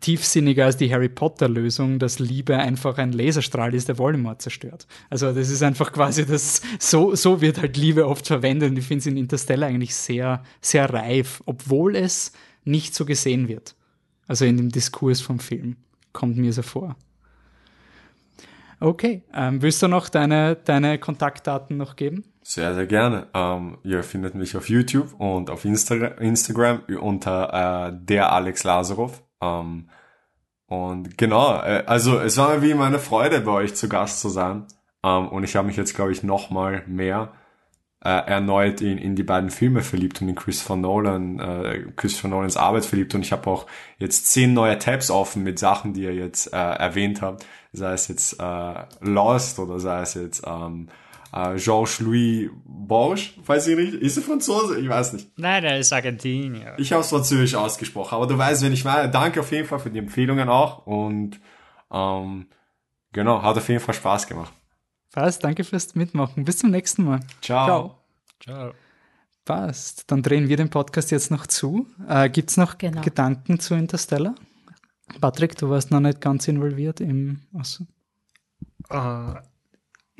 tiefsinniger 0.00 0.64
als 0.64 0.76
die 0.76 0.92
Harry 0.92 1.08
Potter 1.08 1.48
Lösung, 1.48 1.98
dass 1.98 2.18
Liebe 2.18 2.56
einfach 2.56 2.98
ein 2.98 3.12
Laserstrahl 3.12 3.74
ist, 3.74 3.88
der 3.88 3.98
Voldemort 3.98 4.40
zerstört. 4.40 4.86
Also 5.10 5.32
das 5.32 5.50
ist 5.50 5.62
einfach 5.62 5.92
quasi 5.92 6.24
das, 6.24 6.62
so, 6.78 7.14
so 7.14 7.40
wird 7.40 7.60
halt 7.60 7.76
Liebe 7.76 8.06
oft 8.06 8.26
verwendet 8.26 8.70
und 8.70 8.78
ich 8.78 8.86
finde 8.86 9.00
es 9.00 9.06
in 9.06 9.16
Interstellar 9.16 9.68
eigentlich 9.68 9.94
sehr, 9.94 10.42
sehr 10.60 10.92
reif, 10.92 11.42
obwohl 11.44 11.96
es 11.96 12.32
nicht 12.64 12.94
so 12.94 13.04
gesehen 13.04 13.48
wird. 13.48 13.74
Also 14.26 14.46
in 14.46 14.56
dem 14.56 14.70
Diskurs 14.70 15.20
vom 15.20 15.38
Film 15.38 15.76
kommt 16.12 16.38
mir 16.38 16.52
so 16.52 16.62
vor. 16.62 16.96
Okay, 18.80 19.22
ähm, 19.34 19.60
willst 19.62 19.82
du 19.82 19.88
noch 19.88 20.08
deine, 20.08 20.56
deine 20.56 20.98
Kontaktdaten 20.98 21.76
noch 21.76 21.96
geben? 21.96 22.24
Sehr, 22.46 22.74
sehr 22.74 22.86
gerne. 22.86 23.28
Ähm, 23.32 23.78
ihr 23.84 24.02
findet 24.02 24.34
mich 24.34 24.54
auf 24.54 24.68
YouTube 24.68 25.18
und 25.18 25.48
auf 25.48 25.64
Insta 25.64 25.94
Instagram 25.94 26.82
unter 27.00 27.88
äh, 27.88 27.98
der 27.98 28.32
Alex 28.32 28.64
Lazarov. 28.64 29.22
Ähm, 29.40 29.88
und 30.66 31.16
genau, 31.16 31.62
äh, 31.62 31.84
also 31.86 32.18
es 32.18 32.36
war 32.36 32.54
mir 32.54 32.60
wie 32.60 32.72
immer 32.72 32.84
eine 32.84 32.98
Freude, 32.98 33.40
bei 33.40 33.52
euch 33.52 33.74
zu 33.74 33.88
Gast 33.88 34.20
zu 34.20 34.28
sein. 34.28 34.66
Ähm, 35.02 35.28
und 35.28 35.44
ich 35.44 35.56
habe 35.56 35.66
mich 35.66 35.78
jetzt, 35.78 35.94
glaube 35.94 36.12
ich, 36.12 36.22
noch 36.22 36.50
mal 36.50 36.82
mehr 36.86 37.32
äh, 38.04 38.10
erneut 38.10 38.82
in, 38.82 38.98
in 38.98 39.16
die 39.16 39.22
beiden 39.22 39.48
Filme 39.48 39.80
verliebt 39.80 40.20
und 40.20 40.28
in 40.28 40.34
Christopher 40.34 40.76
Nolan, 40.76 41.40
äh, 41.40 41.86
Christopher 41.96 42.28
Nolans 42.28 42.58
Arbeit 42.58 42.84
verliebt. 42.84 43.14
Und 43.14 43.22
ich 43.22 43.32
habe 43.32 43.48
auch 43.48 43.66
jetzt 43.96 44.26
zehn 44.26 44.52
neue 44.52 44.78
Tabs 44.78 45.10
offen 45.10 45.44
mit 45.44 45.58
Sachen, 45.58 45.94
die 45.94 46.02
ihr 46.02 46.14
jetzt 46.14 46.52
äh, 46.52 46.56
erwähnt 46.58 47.22
habt. 47.22 47.46
Sei 47.72 47.94
es 47.94 48.08
jetzt 48.08 48.38
äh, 48.38 48.74
Lost 49.00 49.58
oder 49.58 49.80
sei 49.80 50.02
es 50.02 50.12
jetzt 50.12 50.42
ähm, 50.46 50.90
äh, 51.34 51.56
Georges-Louis 51.56 52.50
Borges, 52.64 53.30
weiß 53.44 53.66
ich 53.68 53.76
nicht. 53.76 53.94
Ist 53.94 54.16
er 54.16 54.22
Franzose? 54.22 54.78
Ich 54.78 54.88
weiß 54.88 55.14
nicht. 55.14 55.36
Nein, 55.36 55.64
er 55.64 55.78
ist 55.78 55.92
Argentinier. 55.92 56.74
Ich 56.78 56.92
habe 56.92 57.00
es 57.00 57.08
französisch 57.08 57.56
ausgesprochen, 57.56 58.14
aber 58.14 58.26
du 58.26 58.38
weißt, 58.38 58.62
wenn 58.62 58.72
ich 58.72 58.84
meine. 58.84 59.10
Danke 59.10 59.40
auf 59.40 59.50
jeden 59.50 59.66
Fall 59.66 59.80
für 59.80 59.90
die 59.90 59.98
Empfehlungen 59.98 60.48
auch 60.48 60.86
und 60.86 61.40
ähm, 61.90 62.46
genau, 63.12 63.42
hat 63.42 63.56
auf 63.56 63.68
jeden 63.68 63.80
Fall 63.80 63.94
Spaß 63.94 64.28
gemacht. 64.28 64.52
Passt, 65.10 65.42
danke 65.42 65.64
fürs 65.64 65.94
Mitmachen. 65.94 66.44
Bis 66.44 66.58
zum 66.58 66.70
nächsten 66.70 67.04
Mal. 67.04 67.20
Ciao. 67.40 67.66
Ciao. 67.66 67.98
Ciao. 68.40 68.74
Passt. 69.44 70.10
Dann 70.10 70.22
drehen 70.22 70.48
wir 70.48 70.56
den 70.56 70.70
Podcast 70.70 71.10
jetzt 71.10 71.30
noch 71.30 71.46
zu. 71.46 71.86
Äh, 72.08 72.30
Gibt 72.30 72.50
es 72.50 72.56
noch 72.56 72.78
genau. 72.78 73.02
Gedanken 73.02 73.58
zu 73.58 73.74
Interstellar? 73.74 74.34
Patrick, 75.20 75.56
du 75.56 75.68
warst 75.68 75.90
noch 75.90 76.00
nicht 76.00 76.20
ganz 76.20 76.48
involviert 76.48 77.00
im. 77.00 77.40
Achso. 77.56 77.86
Uh, 78.92 79.34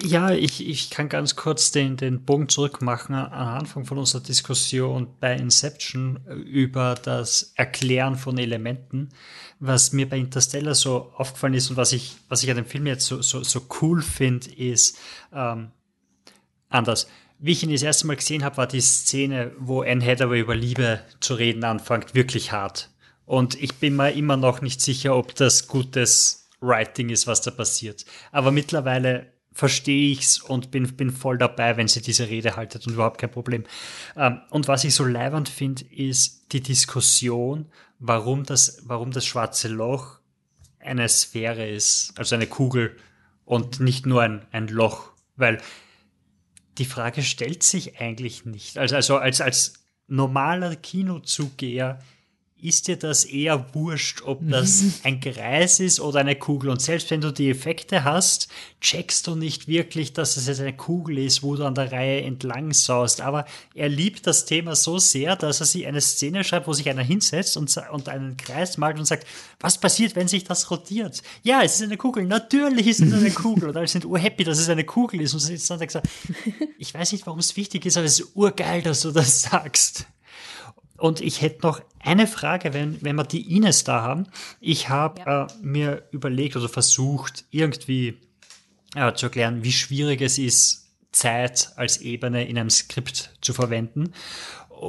ja, 0.02 0.30
ich, 0.32 0.66
ich 0.66 0.90
kann 0.90 1.08
ganz 1.08 1.36
kurz 1.36 1.70
den, 1.70 1.96
den 1.96 2.24
Bogen 2.24 2.48
zurückmachen 2.48 3.14
am 3.14 3.30
Anfang 3.32 3.84
von 3.84 3.98
unserer 3.98 4.22
Diskussion 4.22 5.06
bei 5.20 5.36
Inception 5.36 6.18
über 6.26 6.96
das 7.00 7.52
Erklären 7.54 8.16
von 8.16 8.36
Elementen. 8.36 9.10
Was 9.60 9.92
mir 9.92 10.08
bei 10.08 10.18
Interstellar 10.18 10.74
so 10.74 11.12
aufgefallen 11.16 11.54
ist 11.54 11.70
und 11.70 11.76
was 11.76 11.92
ich, 11.92 12.16
was 12.28 12.42
ich 12.42 12.50
an 12.50 12.56
dem 12.56 12.66
Film 12.66 12.86
jetzt 12.86 13.06
so, 13.06 13.22
so, 13.22 13.44
so 13.44 13.62
cool 13.80 14.02
finde, 14.02 14.50
ist 14.50 14.98
ähm, 15.32 15.70
anders. 16.68 17.06
Wie 17.38 17.52
ich 17.52 17.62
ihn 17.62 17.70
das 17.70 17.82
erste 17.82 18.08
Mal 18.08 18.16
gesehen 18.16 18.42
habe, 18.42 18.56
war 18.56 18.66
die 18.66 18.80
Szene, 18.80 19.52
wo 19.58 19.82
Anne 19.82 20.04
Hathaway 20.04 20.40
über 20.40 20.56
Liebe 20.56 21.00
zu 21.20 21.34
reden 21.34 21.62
anfängt, 21.62 22.14
wirklich 22.14 22.50
hart. 22.50 22.90
Und 23.26 23.60
ich 23.62 23.74
bin 23.76 23.94
mir 23.94 24.12
immer 24.12 24.36
noch 24.36 24.60
nicht 24.60 24.80
sicher, 24.80 25.16
ob 25.16 25.34
das 25.36 25.68
gutes 25.68 26.48
Writing 26.60 27.10
ist, 27.10 27.26
was 27.26 27.42
da 27.42 27.50
passiert. 27.50 28.04
Aber 28.32 28.50
mittlerweile 28.50 29.34
verstehe 29.55 30.10
ich's 30.10 30.40
und 30.40 30.72
bin, 30.72 30.97
bin 30.97 31.10
voll 31.10 31.39
dabei, 31.39 31.76
wenn 31.76 31.89
sie 31.89 32.02
diese 32.02 32.28
Rede 32.28 32.56
haltet 32.56 32.86
und 32.86 32.94
überhaupt 32.94 33.18
kein 33.18 33.31
Problem. 33.31 33.64
Ähm, 34.16 34.40
und 34.51 34.68
was 34.68 34.85
ich 34.85 34.94
so 34.94 35.05
leibend 35.05 35.48
finde, 35.48 35.85
ist 35.85 36.52
die 36.52 36.60
Diskussion, 36.60 37.66
warum 38.01 38.44
das, 38.44 38.82
warum 38.85 39.12
das 39.12 39.24
schwarze 39.24 39.68
Loch 39.68 40.18
eine 40.81 41.09
Sphäre 41.09 41.66
ist, 41.66 42.12
also 42.16 42.35
eine 42.35 42.48
Kugel 42.48 42.97
und 43.44 43.81
nicht 43.81 44.06
nur 44.06 44.22
ein, 44.22 44.44
ein 44.51 44.66
Loch, 44.66 45.12
weil 45.36 45.60
die 46.76 46.85
Frage 46.85 47.22
stellt 47.22 47.62
sich 47.62 48.01
eigentlich 48.01 48.44
nicht. 48.44 48.76
Also, 48.76 48.97
also 48.97 49.16
als, 49.16 49.40
als 49.40 49.74
normaler 50.09 50.74
Kinozugeher 50.74 52.01
ist 52.64 52.88
dir 52.88 52.96
das 52.96 53.26
eher 53.26 53.66
wurscht, 53.74 54.22
ob 54.24 54.40
das 54.48 54.82
ein 55.02 55.20
Kreis 55.20 55.80
ist 55.80 56.00
oder 56.00 56.20
eine 56.20 56.34
Kugel. 56.34 56.70
Und 56.70 56.80
selbst 56.80 57.10
wenn 57.10 57.20
du 57.20 57.30
die 57.30 57.50
Effekte 57.50 58.04
hast, 58.04 58.48
checkst 58.80 59.26
du 59.26 59.36
nicht 59.36 59.68
wirklich, 59.68 60.14
dass 60.14 60.38
es 60.38 60.46
jetzt 60.46 60.60
eine 60.60 60.74
Kugel 60.74 61.18
ist, 61.18 61.42
wo 61.42 61.56
du 61.56 61.64
an 61.66 61.74
der 61.74 61.92
Reihe 61.92 62.22
entlang 62.22 62.72
saust. 62.72 63.20
Aber 63.20 63.44
er 63.74 63.90
liebt 63.90 64.26
das 64.26 64.46
Thema 64.46 64.76
so 64.76 64.98
sehr, 64.98 65.36
dass 65.36 65.60
er 65.60 65.66
sich 65.66 65.86
eine 65.86 66.00
Szene 66.00 66.42
schreibt, 66.42 66.66
wo 66.66 66.72
sich 66.72 66.88
einer 66.88 67.02
hinsetzt 67.02 67.58
und, 67.58 67.74
und 67.92 68.08
einen 68.08 68.38
Kreis 68.38 68.78
malt 68.78 68.98
und 68.98 69.04
sagt, 69.04 69.26
was 69.60 69.78
passiert, 69.78 70.16
wenn 70.16 70.28
sich 70.28 70.44
das 70.44 70.70
rotiert? 70.70 71.22
Ja, 71.42 71.62
es 71.62 71.74
ist 71.74 71.82
eine 71.82 71.98
Kugel. 71.98 72.24
Natürlich 72.24 72.86
ist 72.86 73.02
es 73.02 73.12
eine 73.12 73.30
Kugel. 73.34 73.68
Und 73.68 73.76
alle 73.76 73.88
sind 73.88 74.06
urhappy, 74.06 74.42
dass 74.42 74.58
es 74.58 74.70
eine 74.70 74.84
Kugel 74.84 75.20
ist. 75.20 75.34
Und 75.34 75.40
sie 75.40 75.56
sitzt 75.56 75.70
dann 75.70 75.80
und 75.80 75.90
sagt, 75.90 76.08
ich 76.78 76.94
weiß 76.94 77.12
nicht, 77.12 77.26
warum 77.26 77.40
es 77.40 77.58
wichtig 77.58 77.84
ist, 77.84 77.98
aber 77.98 78.06
es 78.06 78.20
ist 78.20 78.34
urgeil, 78.34 78.80
dass 78.80 79.02
du 79.02 79.10
das 79.10 79.42
sagst. 79.42 80.06
Und 80.96 81.20
ich 81.20 81.42
hätte 81.42 81.66
noch 81.66 81.82
eine 82.05 82.26
Frage, 82.26 82.74
wenn, 82.74 83.01
wenn 83.02 83.16
wir 83.16 83.24
die 83.24 83.56
Ines 83.56 83.85
da 83.85 84.02
haben. 84.02 84.26
Ich 84.60 84.89
habe 84.89 85.20
ja. 85.20 85.44
äh, 85.44 85.48
mir 85.62 86.09
überlegt 86.10 86.56
oder 86.56 86.68
versucht, 86.68 87.44
irgendwie 87.51 88.18
äh, 88.94 89.12
zu 89.14 89.26
erklären, 89.26 89.64
wie 89.64 89.72
schwierig 89.72 90.20
es 90.20 90.39
ist, 90.39 90.85
Zeit 91.12 91.72
als 91.76 91.98
Ebene 91.98 92.47
in 92.47 92.59
einem 92.59 92.70
Skript 92.70 93.31
zu 93.40 93.55
verwenden. 93.55 94.12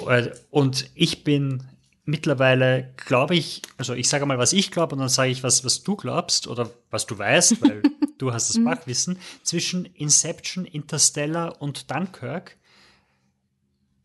Äh, 0.08 0.32
und 0.50 0.90
ich 0.96 1.24
bin 1.24 1.64
mittlerweile, 2.04 2.94
glaube 2.98 3.36
ich, 3.36 3.62
also 3.78 3.94
ich 3.94 4.10
sage 4.10 4.26
mal, 4.26 4.38
was 4.38 4.54
ich 4.54 4.72
glaube 4.72 4.96
und 4.96 5.00
dann 5.00 5.10
sage 5.10 5.32
ich, 5.32 5.44
was, 5.44 5.64
was 5.64 5.84
du 5.84 5.96
glaubst 5.96 6.48
oder 6.48 6.70
was 6.92 7.06
du 7.06 7.18
weißt, 7.18 7.62
weil 7.62 7.82
du 8.18 8.34
hast 8.34 8.50
das 8.50 8.62
Fachwissen, 8.64 9.20
zwischen 9.44 9.86
Inception, 9.86 10.66
Interstellar 10.66 11.62
und 11.62 11.90
Dunkirk. 11.90 12.58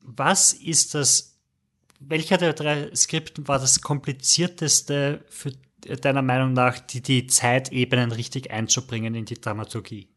Was 0.03 0.53
ist 0.53 0.95
das 0.95 1.30
welcher 2.01 2.39
der 2.39 2.55
drei 2.55 2.94
Skripten 2.94 3.47
war 3.47 3.59
das 3.59 3.81
komplizierteste 3.81 5.24
für 5.28 5.52
deiner 5.81 6.22
Meinung 6.22 6.52
nach, 6.52 6.78
die, 6.78 7.01
die 7.01 7.27
Zeitebenen 7.27 8.12
richtig 8.12 8.51
einzubringen 8.51 9.14
in 9.14 9.24
die 9.24 9.40
Dramaturgie? 9.40 10.09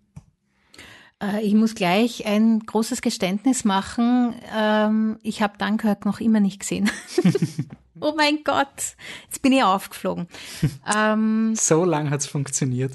Äh, 1.21 1.41
ich 1.41 1.53
muss 1.53 1.75
gleich 1.75 2.25
ein 2.25 2.59
großes 2.61 3.01
Geständnis 3.01 3.63
machen. 3.63 4.35
Ähm, 4.55 5.19
ich 5.23 5.41
habe 5.41 5.57
Dunkirk 5.57 6.05
noch 6.05 6.19
immer 6.19 6.39
nicht 6.39 6.59
gesehen. 6.59 6.89
oh 7.99 8.13
mein 8.15 8.43
Gott, 8.43 8.95
jetzt 9.25 9.41
bin 9.41 9.51
ich 9.51 9.63
aufgeflogen. 9.63 10.27
Ähm, 10.95 11.55
so 11.55 11.85
lang 11.85 12.09
hat 12.09 12.19
es 12.19 12.27
funktioniert. 12.27 12.93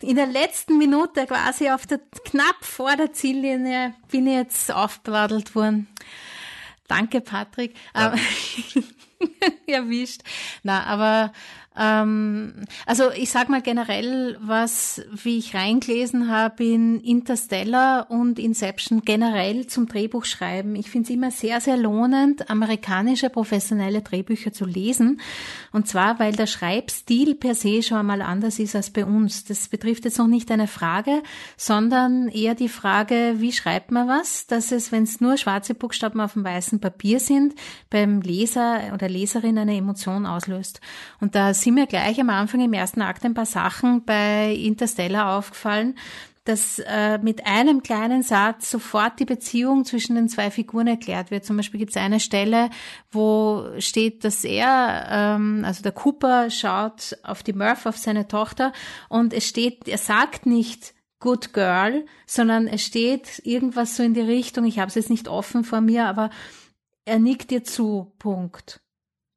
In 0.00 0.16
der 0.16 0.26
letzten 0.26 0.78
Minute, 0.78 1.26
quasi 1.26 1.70
auf 1.70 1.86
der 1.86 2.00
knapp 2.24 2.56
vor 2.60 2.96
der 2.96 3.12
Ziellinie, 3.12 3.94
bin 4.10 4.26
ich 4.26 4.34
jetzt 4.34 4.72
aufgeladelt 4.72 5.54
worden. 5.54 5.86
Danke, 6.88 7.20
Patrick. 7.20 7.74
Ja. 7.94 8.14
Erwischt. 9.66 10.22
Na, 10.62 10.84
aber 10.84 11.32
Ähm, 11.78 12.54
also 12.86 13.10
ich 13.12 13.30
sag 13.30 13.48
mal 13.48 13.62
generell, 13.62 14.36
was, 14.40 15.02
wie 15.12 15.38
ich 15.38 15.54
reingelesen 15.54 16.30
habe 16.30 16.64
in 16.64 17.00
Interstellar 17.00 18.10
und 18.10 18.38
Inception 18.38 19.02
generell 19.02 19.66
zum 19.66 19.86
Drehbuchschreiben. 19.86 20.74
Ich 20.76 20.90
finde 20.90 21.04
es 21.08 21.14
immer 21.14 21.30
sehr, 21.30 21.60
sehr 21.60 21.76
lohnend, 21.76 22.50
amerikanische 22.50 23.30
professionelle 23.30 24.02
Drehbücher 24.02 24.52
zu 24.52 24.64
lesen. 24.64 25.20
Und 25.72 25.88
zwar, 25.88 26.18
weil 26.18 26.32
der 26.32 26.46
Schreibstil 26.46 27.34
per 27.34 27.54
se 27.54 27.82
schon 27.82 27.98
einmal 27.98 28.22
anders 28.22 28.58
ist 28.58 28.74
als 28.74 28.90
bei 28.90 29.04
uns. 29.04 29.44
Das 29.44 29.68
betrifft 29.68 30.04
jetzt 30.04 30.18
noch 30.18 30.26
nicht 30.26 30.50
eine 30.50 30.68
Frage, 30.68 31.22
sondern 31.56 32.28
eher 32.28 32.54
die 32.54 32.68
Frage, 32.68 33.34
wie 33.38 33.52
schreibt 33.52 33.90
man 33.90 34.08
was, 34.08 34.46
dass 34.46 34.72
es, 34.72 34.92
wenn 34.92 35.02
es 35.02 35.20
nur 35.20 35.36
schwarze 35.36 35.74
Buchstaben 35.74 36.20
auf 36.20 36.32
dem 36.32 36.44
weißen 36.44 36.80
Papier 36.80 37.20
sind, 37.20 37.54
beim 37.90 38.20
Leser 38.20 38.92
oder 38.94 39.08
Leserin 39.08 39.58
eine 39.58 39.76
Emotion 39.76 40.26
auslöst. 40.26 40.80
Und 41.20 41.34
da 41.34 41.52
sind 41.66 41.74
mir 41.74 41.88
gleich 41.88 42.20
am 42.20 42.30
Anfang 42.30 42.60
im 42.60 42.72
ersten 42.72 43.02
Akt 43.02 43.24
ein 43.24 43.34
paar 43.34 43.44
Sachen 43.44 44.04
bei 44.04 44.54
Interstellar 44.54 45.36
aufgefallen, 45.36 45.98
dass 46.44 46.78
äh, 46.78 47.18
mit 47.18 47.44
einem 47.44 47.82
kleinen 47.82 48.22
Satz 48.22 48.70
sofort 48.70 49.18
die 49.18 49.24
Beziehung 49.24 49.84
zwischen 49.84 50.14
den 50.14 50.28
zwei 50.28 50.52
Figuren 50.52 50.86
erklärt 50.86 51.32
wird. 51.32 51.44
Zum 51.44 51.56
Beispiel 51.56 51.80
gibt 51.80 51.90
es 51.90 51.96
eine 51.96 52.20
Stelle, 52.20 52.70
wo 53.10 53.64
steht, 53.80 54.22
dass 54.22 54.44
er, 54.44 55.08
ähm, 55.10 55.64
also 55.66 55.82
der 55.82 55.90
Cooper, 55.90 56.50
schaut 56.50 57.18
auf 57.24 57.42
die 57.42 57.52
Murph, 57.52 57.84
auf 57.86 57.96
seine 57.96 58.28
Tochter, 58.28 58.72
und 59.08 59.32
es 59.32 59.48
steht, 59.48 59.88
er 59.88 59.98
sagt 59.98 60.46
nicht 60.46 60.94
Good 61.18 61.52
Girl, 61.52 62.06
sondern 62.28 62.68
es 62.68 62.84
steht 62.84 63.42
irgendwas 63.44 63.96
so 63.96 64.04
in 64.04 64.14
die 64.14 64.20
Richtung, 64.20 64.66
ich 64.66 64.78
habe 64.78 64.88
es 64.88 64.94
jetzt 64.94 65.10
nicht 65.10 65.26
offen 65.26 65.64
vor 65.64 65.80
mir, 65.80 66.06
aber 66.06 66.30
er 67.04 67.18
nickt 67.18 67.50
dir 67.50 67.64
zu, 67.64 68.12
Punkt. 68.20 68.85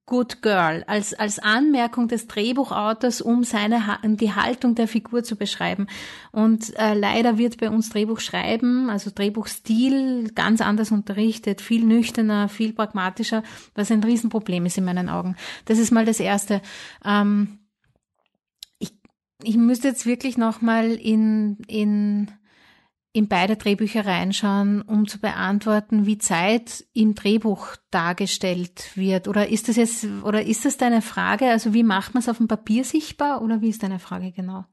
Good 0.09 0.41
Girl 0.41 0.83
als, 0.87 1.13
als 1.13 1.37
Anmerkung 1.37 2.07
des 2.07 2.25
Drehbuchautors, 2.25 3.21
um 3.21 3.43
seine, 3.43 3.99
die 4.03 4.33
Haltung 4.33 4.73
der 4.73 4.87
Figur 4.87 5.23
zu 5.23 5.35
beschreiben. 5.35 5.85
Und 6.31 6.75
äh, 6.79 6.95
leider 6.95 7.37
wird 7.37 7.59
bei 7.59 7.69
uns 7.69 7.89
Drehbuchschreiben, 7.89 8.89
also 8.89 9.11
Drehbuchstil, 9.13 10.31
ganz 10.33 10.61
anders 10.61 10.89
unterrichtet, 10.91 11.61
viel 11.61 11.85
nüchterner, 11.85 12.49
viel 12.49 12.73
pragmatischer, 12.73 13.43
was 13.75 13.91
ein 13.91 14.03
Riesenproblem 14.03 14.65
ist 14.65 14.79
in 14.79 14.85
meinen 14.85 15.09
Augen. 15.09 15.35
Das 15.65 15.77
ist 15.77 15.91
mal 15.91 16.05
das 16.05 16.19
Erste. 16.19 16.63
Ähm, 17.05 17.59
ich, 18.79 18.91
ich 19.43 19.57
müsste 19.57 19.89
jetzt 19.89 20.07
wirklich 20.07 20.39
nochmal 20.39 20.89
in, 20.89 21.59
in 21.67 22.31
in 23.11 23.27
beide 23.27 23.55
Drehbücher 23.55 24.05
reinschauen, 24.05 24.81
um 24.81 25.07
zu 25.07 25.19
beantworten, 25.19 26.05
wie 26.05 26.19
Zeit 26.19 26.85
im 26.93 27.15
Drehbuch 27.15 27.75
dargestellt 27.89 28.91
wird? 28.95 29.27
Oder 29.27 29.49
ist 29.49 29.67
das 29.67 29.77
jetzt, 29.77 30.05
oder 30.23 30.45
ist 30.45 30.65
das 30.65 30.77
deine 30.77 31.01
Frage? 31.01 31.45
Also 31.49 31.73
wie 31.73 31.83
macht 31.83 32.13
man 32.13 32.21
es 32.21 32.29
auf 32.29 32.37
dem 32.37 32.47
Papier 32.47 32.83
sichtbar 32.83 33.41
oder 33.41 33.61
wie 33.61 33.69
ist 33.69 33.81
deine 33.81 33.99
Frage 33.99 34.31
genau? 34.31 34.65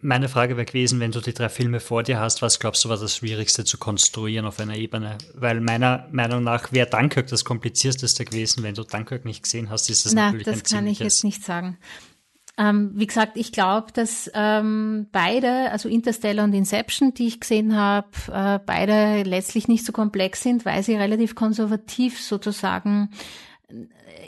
Meine 0.00 0.28
Frage 0.28 0.56
wäre 0.56 0.64
gewesen, 0.64 1.00
wenn 1.00 1.10
du 1.12 1.20
die 1.20 1.34
drei 1.34 1.48
Filme 1.48 1.80
vor 1.80 2.02
dir 2.02 2.18
hast, 2.18 2.40
was 2.40 2.58
glaubst 2.58 2.84
du 2.84 2.88
war 2.88 2.96
das 2.96 3.16
Schwierigste 3.16 3.64
zu 3.64 3.78
konstruieren 3.78 4.46
auf 4.46 4.58
einer 4.58 4.76
Ebene? 4.76 5.18
Weil 5.34 5.60
meiner 5.60 6.08
Meinung 6.12 6.42
nach 6.42 6.72
wäre 6.72 6.88
Dunkirk 6.88 7.26
das 7.28 7.44
komplizierteste 7.44 8.24
gewesen. 8.24 8.62
Wenn 8.62 8.74
du 8.74 8.84
Dunkirk 8.84 9.24
nicht 9.24 9.42
gesehen 9.42 9.70
hast, 9.70 9.90
ist 9.90 10.06
das 10.06 10.14
Na, 10.14 10.26
natürlich 10.26 10.46
das 10.46 10.56
ein 10.56 10.62
kann 10.62 10.86
ich 10.86 10.98
jetzt 10.98 11.24
nicht 11.24 11.44
sagen. 11.44 11.78
Ähm, 12.58 12.92
wie 12.94 13.06
gesagt, 13.06 13.36
ich 13.36 13.50
glaube, 13.50 13.92
dass 13.92 14.30
ähm, 14.34 15.06
beide, 15.10 15.70
also 15.70 15.88
Interstellar 15.88 16.44
und 16.44 16.52
Inception, 16.52 17.14
die 17.14 17.28
ich 17.28 17.40
gesehen 17.40 17.76
habe, 17.76 18.08
äh, 18.30 18.58
beide 18.64 19.22
letztlich 19.22 19.68
nicht 19.68 19.86
so 19.86 19.92
komplex 19.92 20.42
sind, 20.42 20.66
weil 20.66 20.82
sie 20.82 20.94
relativ 20.96 21.34
konservativ 21.34 22.20
sozusagen 22.20 23.10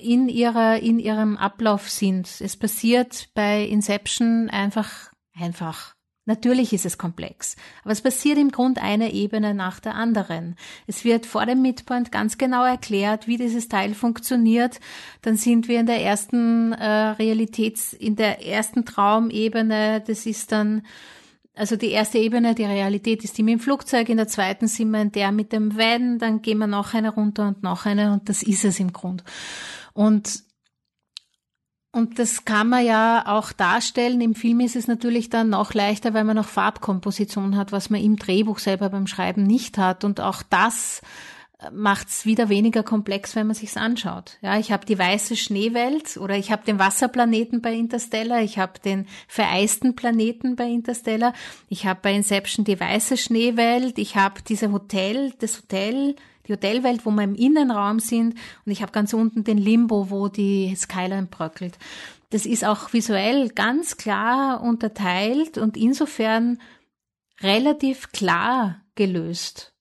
in 0.01 0.29
ihrer 0.29 0.79
in 0.79 0.99
ihrem 0.99 1.37
Ablauf 1.37 1.91
sind. 1.91 2.41
Es 2.41 2.57
passiert 2.57 3.29
bei 3.35 3.63
Inception 3.65 4.49
einfach 4.51 5.11
einfach 5.39 5.95
Natürlich 6.27 6.73
ist 6.73 6.87
es 6.87 6.97
komplex, 6.97 7.57
aber 7.83 7.93
es 7.93 8.01
passiert 8.01 8.39
im 8.39 8.51
Grund 8.51 8.79
eine 8.79 9.13
Ebene 9.13 9.53
nach 9.53 9.79
der 9.79 9.95
anderen. 9.95 10.57
Es 10.87 11.05
wird 11.05 11.27
vor 11.27 11.45
dem 11.45 11.61
Midpoint 11.61 12.11
ganz 12.11 12.39
genau 12.39 12.65
erklärt, 12.65 13.27
wie 13.27 13.37
dieses 13.37 13.69
Teil 13.69 13.95
funktioniert. 13.95 14.81
Dann 15.21 15.37
sind 15.37 15.69
wir 15.69 15.81
in 15.81 15.87
der 15.87 16.01
ersten 16.01 16.73
äh, 16.73 16.87
Realitäts, 16.87 17.93
in 17.93 18.17
der 18.17 18.47
ersten 18.47 18.87
Traumebene. 18.87 20.03
Das 20.07 20.25
ist 20.25 20.51
dann 20.51 20.83
also 21.57 21.77
die 21.77 21.91
erste 21.91 22.19
Ebene, 22.19 22.55
die 22.55 22.65
Realität 22.65 23.23
ist 23.23 23.39
die 23.39 23.45
mit 23.45 23.53
dem 23.53 23.61
Flugzeug, 23.61 24.09
in 24.09 24.17
der 24.17 24.27
zweiten 24.27 24.67
sind 24.67 24.91
wir 24.91 25.01
in 25.01 25.13
der 25.13 25.31
mit 25.31 25.53
dem 25.53 25.77
Van, 25.77 26.19
dann 26.19 26.43
gehen 26.43 26.59
wir 26.59 26.67
noch 26.67 26.95
eine 26.95 27.11
runter 27.11 27.47
und 27.47 27.63
noch 27.63 27.87
eine 27.87 28.13
und 28.13 28.29
das 28.29 28.43
ist 28.43 28.65
es 28.65 28.81
im 28.81 28.93
Grund. 28.93 29.23
Und 29.93 30.43
und 31.95 32.19
das 32.19 32.45
kann 32.45 32.69
man 32.69 32.85
ja 32.85 33.25
auch 33.27 33.53
darstellen. 33.53 34.21
Im 34.21 34.35
Film 34.35 34.61
ist 34.61 34.75
es 34.75 34.89
natürlich 34.89 35.31
dann 35.31 35.51
noch 35.51 35.75
leichter, 35.75 36.13
weil 36.13 36.25
man 36.25 36.37
noch 36.37 36.49
Farbkomposition 36.49 37.57
hat, 37.57 37.71
was 37.71 37.89
man 37.89 38.03
im 38.03 38.17
Drehbuch 38.17 38.59
selber 38.59 38.91
beim 38.91 39.07
Schreiben 39.07 39.45
nicht 39.45 39.79
hat. 39.79 40.03
Und 40.03 40.21
auch 40.21 40.43
das 40.43 41.03
macht 41.73 42.09
es 42.09 42.27
wieder 42.27 42.49
weniger 42.49 42.83
komplex, 42.83 43.37
wenn 43.37 43.47
man 43.47 43.55
sich's 43.55 43.77
anschaut. 43.77 44.39
Ja, 44.43 44.59
ich 44.59 44.73
habe 44.73 44.87
die 44.87 44.99
weiße 44.99 45.37
Schneewelt 45.37 46.17
oder 46.17 46.37
ich 46.37 46.51
habe 46.51 46.65
den 46.65 46.79
Wasserplaneten 46.79 47.63
bei 47.63 47.73
Interstellar, 47.73 48.43
ich 48.43 48.59
habe 48.59 48.81
den 48.85 49.07
vereisten 49.29 49.95
Planeten 49.95 50.57
bei 50.57 50.67
Interstellar, 50.67 51.33
ich 51.69 51.87
habe 51.87 52.01
bei 52.03 52.13
Inception 52.13 52.65
die 52.65 52.79
weiße 52.79 53.17
Schneewelt, 53.17 53.99
ich 53.99 54.17
habe 54.17 54.43
diese 54.47 54.73
Hotel, 54.73 55.33
das 55.39 55.59
Hotel 55.59 56.17
die 56.47 56.53
Hotelwelt, 56.53 57.07
wo 57.07 57.11
wir 57.11 57.23
im 57.23 57.35
Innenraum 57.35 58.01
sind 58.01 58.35
und 58.65 58.73
ich 58.73 58.83
habe 58.83 58.93
ganz 58.93 59.13
unten 59.13 59.45
den 59.45 59.59
Limbo, 59.59 60.11
wo 60.11 60.29
die 60.29 60.75
Skyline 60.77 61.29
bröckelt. 61.31 61.79
Das 62.31 62.47
ist 62.47 62.65
auch 62.65 62.93
visuell 62.93 63.49
ganz 63.51 63.97
klar 63.97 64.63
unterteilt 64.63 65.59
und 65.59 65.77
insofern 65.77 66.59
relativ 67.41 68.13
klar 68.13 68.81
gelöst. 68.95 69.75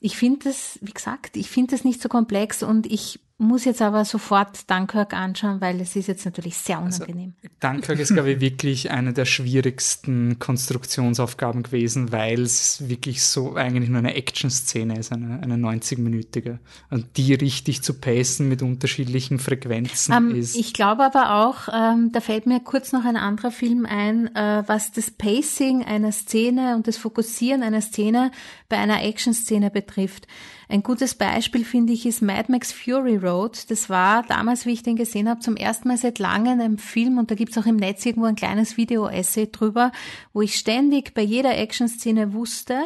Ich 0.00 0.16
finde 0.16 0.48
das, 0.48 0.78
wie 0.82 0.92
gesagt, 0.92 1.36
ich 1.36 1.50
finde 1.50 1.72
das 1.72 1.84
nicht 1.84 2.00
so 2.00 2.08
komplex 2.08 2.62
und 2.62 2.86
ich 2.86 3.20
muss 3.40 3.64
jetzt 3.64 3.80
aber 3.82 4.04
sofort 4.04 4.68
Dunkirk 4.68 5.14
anschauen, 5.14 5.60
weil 5.60 5.80
es 5.80 5.94
ist 5.94 6.08
jetzt 6.08 6.24
natürlich 6.24 6.56
sehr 6.56 6.80
also, 6.80 7.04
unangenehm. 7.04 7.34
Also, 7.40 7.54
Dunkirk 7.60 8.00
ist, 8.00 8.12
glaube 8.12 8.32
ich, 8.32 8.40
wirklich 8.40 8.90
eine 8.90 9.12
der 9.12 9.26
schwierigsten 9.26 10.40
Konstruktionsaufgaben 10.40 11.62
gewesen, 11.62 12.10
weil 12.10 12.42
es 12.42 12.88
wirklich 12.88 13.24
so 13.24 13.54
eigentlich 13.54 13.90
nur 13.90 14.00
eine 14.00 14.14
Action-Szene 14.14 14.98
ist, 14.98 15.12
eine, 15.12 15.40
eine 15.40 15.54
90-minütige. 15.54 16.58
Und 16.90 17.16
die 17.16 17.32
richtig 17.34 17.82
zu 17.82 17.94
pacen 17.94 18.48
mit 18.48 18.60
unterschiedlichen 18.60 19.38
Frequenzen 19.38 20.12
ähm, 20.12 20.34
ist. 20.34 20.56
Ich 20.56 20.74
glaube 20.74 21.04
aber 21.04 21.36
auch, 21.36 21.68
ähm, 21.72 22.10
da 22.12 22.20
fällt 22.20 22.46
mir 22.46 22.58
kurz 22.58 22.90
noch 22.90 23.04
ein 23.04 23.16
anderer 23.16 23.52
Film 23.52 23.86
ein, 23.86 24.34
äh, 24.34 24.64
was 24.66 24.90
das 24.90 25.12
Pacing 25.12 25.84
einer 25.84 26.10
Szene 26.10 26.74
und 26.74 26.88
das 26.88 26.96
Fokussieren 26.96 27.62
einer 27.62 27.82
Szene 27.82 28.32
bei 28.68 28.78
einer 28.78 29.00
Action-Szene 29.04 29.70
betrifft. 29.70 30.26
Ein 30.70 30.82
gutes 30.82 31.14
Beispiel 31.14 31.64
finde 31.64 31.94
ich 31.94 32.04
ist 32.04 32.20
Mad 32.20 32.52
Max 32.52 32.72
Fury 32.72 33.16
Road. 33.16 33.70
Das 33.70 33.88
war 33.88 34.22
damals, 34.24 34.66
wie 34.66 34.72
ich 34.72 34.82
den 34.82 34.96
gesehen 34.96 35.28
habe, 35.28 35.40
zum 35.40 35.56
ersten 35.56 35.88
Mal 35.88 35.96
seit 35.96 36.18
langem 36.18 36.60
ein 36.60 36.76
Film 36.76 37.16
und 37.16 37.30
da 37.30 37.34
gibt's 37.34 37.56
auch 37.56 37.64
im 37.64 37.76
Netz 37.76 38.04
irgendwo 38.04 38.26
ein 38.26 38.36
kleines 38.36 38.76
Video-Essay 38.76 39.50
drüber, 39.50 39.92
wo 40.34 40.42
ich 40.42 40.56
ständig 40.56 41.14
bei 41.14 41.22
jeder 41.22 41.56
Action-Szene 41.56 42.34
wusste, 42.34 42.82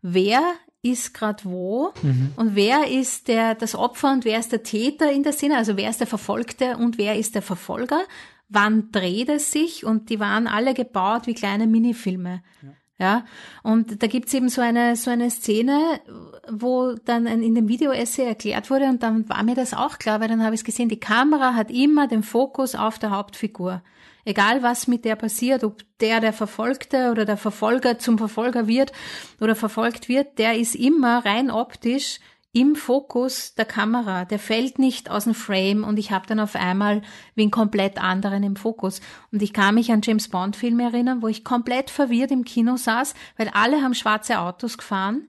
wer 0.00 0.40
ist 0.82 1.14
gerade 1.14 1.44
wo 1.44 1.92
mhm. 2.02 2.32
und 2.36 2.54
wer 2.54 2.88
ist 2.88 3.26
der 3.28 3.54
das 3.54 3.74
Opfer 3.74 4.12
und 4.12 4.24
wer 4.24 4.38
ist 4.38 4.52
der 4.52 4.62
Täter 4.62 5.10
in 5.10 5.22
der 5.22 5.32
Szene, 5.32 5.56
also 5.56 5.76
wer 5.76 5.90
ist 5.90 6.00
der 6.00 6.06
Verfolgte 6.06 6.76
und 6.76 6.98
wer 6.98 7.16
ist 7.16 7.34
der 7.34 7.42
Verfolger, 7.42 8.02
wann 8.48 8.92
dreht 8.92 9.30
es 9.30 9.50
sich 9.50 9.84
und 9.84 10.10
die 10.10 10.20
waren 10.20 10.46
alle 10.46 10.74
gebaut 10.74 11.26
wie 11.26 11.34
kleine 11.34 11.66
Minifilme. 11.66 12.42
Ja. 12.62 12.68
Ja, 12.96 13.24
und 13.64 14.02
da 14.04 14.06
gibt's 14.06 14.32
eben 14.34 14.48
so 14.48 14.60
eine, 14.60 14.94
so 14.94 15.10
eine 15.10 15.28
Szene, 15.28 16.00
wo 16.48 16.94
dann 17.04 17.26
in 17.26 17.56
dem 17.56 17.66
Video-Essay 17.66 18.24
erklärt 18.24 18.70
wurde 18.70 18.84
und 18.84 19.02
dann 19.02 19.28
war 19.28 19.42
mir 19.42 19.56
das 19.56 19.74
auch 19.74 19.98
klar, 19.98 20.20
weil 20.20 20.28
dann 20.28 20.44
habe 20.44 20.54
ich 20.54 20.60
es 20.60 20.64
gesehen, 20.64 20.88
die 20.88 21.00
Kamera 21.00 21.54
hat 21.54 21.72
immer 21.72 22.06
den 22.06 22.22
Fokus 22.22 22.76
auf 22.76 23.00
der 23.00 23.10
Hauptfigur. 23.10 23.82
Egal 24.24 24.62
was 24.62 24.86
mit 24.86 25.04
der 25.04 25.16
passiert, 25.16 25.64
ob 25.64 25.82
der 26.00 26.20
der 26.20 26.32
Verfolgte 26.32 27.10
oder 27.10 27.24
der 27.24 27.36
Verfolger 27.36 27.98
zum 27.98 28.16
Verfolger 28.16 28.68
wird 28.68 28.92
oder 29.40 29.56
verfolgt 29.56 30.08
wird, 30.08 30.38
der 30.38 30.56
ist 30.56 30.76
immer 30.76 31.26
rein 31.26 31.50
optisch 31.50 32.20
im 32.54 32.76
Fokus 32.76 33.54
der 33.56 33.64
Kamera, 33.64 34.24
der 34.24 34.38
fällt 34.38 34.78
nicht 34.78 35.10
aus 35.10 35.24
dem 35.24 35.34
Frame 35.34 35.82
und 35.82 35.98
ich 35.98 36.12
habe 36.12 36.26
dann 36.28 36.38
auf 36.38 36.54
einmal 36.54 37.02
wie 37.34 37.42
einen 37.42 37.50
komplett 37.50 38.00
anderen 38.00 38.44
im 38.44 38.54
Fokus. 38.54 39.00
Und 39.32 39.42
ich 39.42 39.52
kann 39.52 39.74
mich 39.74 39.90
an 39.90 40.02
James 40.02 40.28
Bond 40.28 40.54
Filme 40.54 40.84
erinnern, 40.84 41.20
wo 41.20 41.26
ich 41.26 41.42
komplett 41.42 41.90
verwirrt 41.90 42.30
im 42.30 42.44
Kino 42.44 42.76
saß, 42.76 43.14
weil 43.36 43.48
alle 43.48 43.82
haben 43.82 43.94
schwarze 43.94 44.38
Autos 44.38 44.78
gefahren 44.78 45.26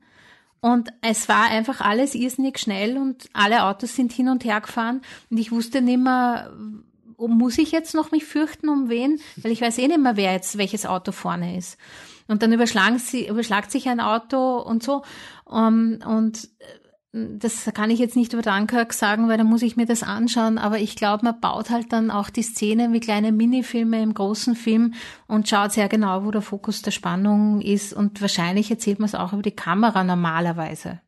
und 0.61 0.89
es 1.01 1.27
war 1.27 1.45
einfach 1.45 1.81
alles 1.81 2.13
irrsinnig 2.13 2.59
schnell 2.59 2.97
und 2.97 3.27
alle 3.33 3.63
Autos 3.63 3.95
sind 3.95 4.13
hin 4.13 4.29
und 4.29 4.45
her 4.45 4.61
gefahren 4.61 5.01
und 5.31 5.37
ich 5.37 5.51
wusste 5.51 5.81
nicht 5.81 5.99
mehr, 5.99 6.53
muss 7.17 7.57
ich 7.57 7.71
jetzt 7.71 7.95
noch 7.95 8.11
mich 8.11 8.25
fürchten 8.25 8.69
um 8.69 8.87
wen, 8.87 9.19
weil 9.37 9.51
ich 9.51 9.61
weiß 9.61 9.79
eh 9.79 9.87
nicht 9.87 9.99
mehr, 9.99 10.15
wer 10.15 10.33
jetzt 10.33 10.59
welches 10.59 10.85
Auto 10.85 11.11
vorne 11.11 11.57
ist. 11.57 11.79
Und 12.27 12.43
dann 12.43 12.53
überschlagen 12.53 12.99
sie, 12.99 13.27
überschlagt 13.27 13.71
sich 13.71 13.87
ein 13.87 13.99
Auto 13.99 14.57
und 14.57 14.83
so. 14.83 15.03
Um, 15.45 15.99
und 16.03 16.49
das 17.15 17.71
kann 17.73 17.89
ich 17.89 17.99
jetzt 17.99 18.17
nicht 18.17 18.33
über 18.33 18.41
Dunkirk 18.41 18.91
sagen, 18.91 19.29
weil 19.29 19.37
da 19.37 19.45
muss 19.45 19.61
ich 19.61 19.77
mir 19.77 19.85
das 19.85 20.03
anschauen, 20.03 20.57
aber 20.57 20.79
ich 20.79 20.97
glaube, 20.97 21.23
man 21.23 21.39
baut 21.39 21.69
halt 21.69 21.93
dann 21.93 22.11
auch 22.11 22.29
die 22.29 22.41
Szene 22.41 22.91
wie 22.91 22.99
kleine 22.99 23.31
Minifilme 23.31 24.03
im 24.03 24.13
großen 24.13 24.53
Film 24.55 24.93
und 25.25 25.47
schaut 25.47 25.71
sehr 25.71 25.87
genau, 25.87 26.25
wo 26.25 26.31
der 26.31 26.41
Fokus 26.41 26.81
der 26.81 26.91
Spannung 26.91 27.61
ist 27.61 27.93
und 27.93 28.19
wahrscheinlich 28.21 28.69
erzählt 28.69 28.99
man 28.99 29.05
es 29.05 29.15
auch 29.15 29.31
über 29.31 29.43
die 29.43 29.55
Kamera 29.55 30.03
normalerweise. 30.03 30.99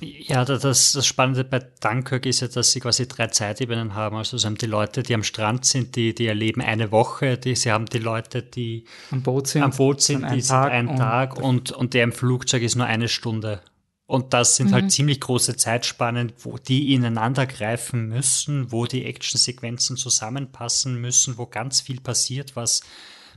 Ja, 0.00 0.44
das, 0.44 0.92
das 0.92 1.06
Spannende 1.06 1.44
bei 1.44 1.60
Dunkirk 1.80 2.26
ist 2.26 2.40
ja, 2.40 2.48
dass 2.48 2.72
sie 2.72 2.80
quasi 2.80 3.06
drei 3.06 3.28
Zeitebenen 3.28 3.94
haben. 3.94 4.16
Also 4.16 4.36
sie 4.36 4.46
haben 4.46 4.58
die 4.58 4.66
Leute, 4.66 5.04
die 5.04 5.14
am 5.14 5.22
Strand 5.22 5.64
sind, 5.64 5.94
die, 5.94 6.14
die 6.14 6.26
erleben 6.26 6.60
eine 6.60 6.90
Woche. 6.90 7.38
Die, 7.38 7.54
sie 7.54 7.70
haben 7.70 7.86
die 7.86 8.00
Leute, 8.00 8.42
die 8.42 8.84
am 9.12 9.22
Boot 9.22 9.46
sind, 9.46 9.62
am 9.62 9.70
Boot 9.70 10.02
sind 10.02 10.28
die 10.32 10.40
sind 10.40 10.56
ein 10.56 10.96
Tag 10.96 11.40
und, 11.40 11.70
und 11.70 11.94
der 11.94 12.02
im 12.02 12.12
Flugzeug 12.12 12.62
ist 12.62 12.74
nur 12.74 12.86
eine 12.86 13.08
Stunde. 13.08 13.62
Und 14.06 14.32
das 14.32 14.56
sind 14.56 14.66
halt 14.66 14.82
mhm. 14.82 14.84
halt 14.84 14.92
ziemlich 14.92 15.20
große 15.20 15.56
Zeitspannen, 15.56 16.32
wo 16.38 16.58
die 16.58 16.94
ineinander 16.94 17.46
greifen 17.46 18.08
müssen, 18.08 18.70
wo 18.70 18.86
die 18.86 19.04
Actionsequenzen 19.04 19.96
zusammenpassen 19.96 21.00
müssen, 21.00 21.38
wo 21.38 21.46
ganz 21.46 21.80
viel 21.80 22.00
passiert, 22.00 22.54
was 22.54 22.82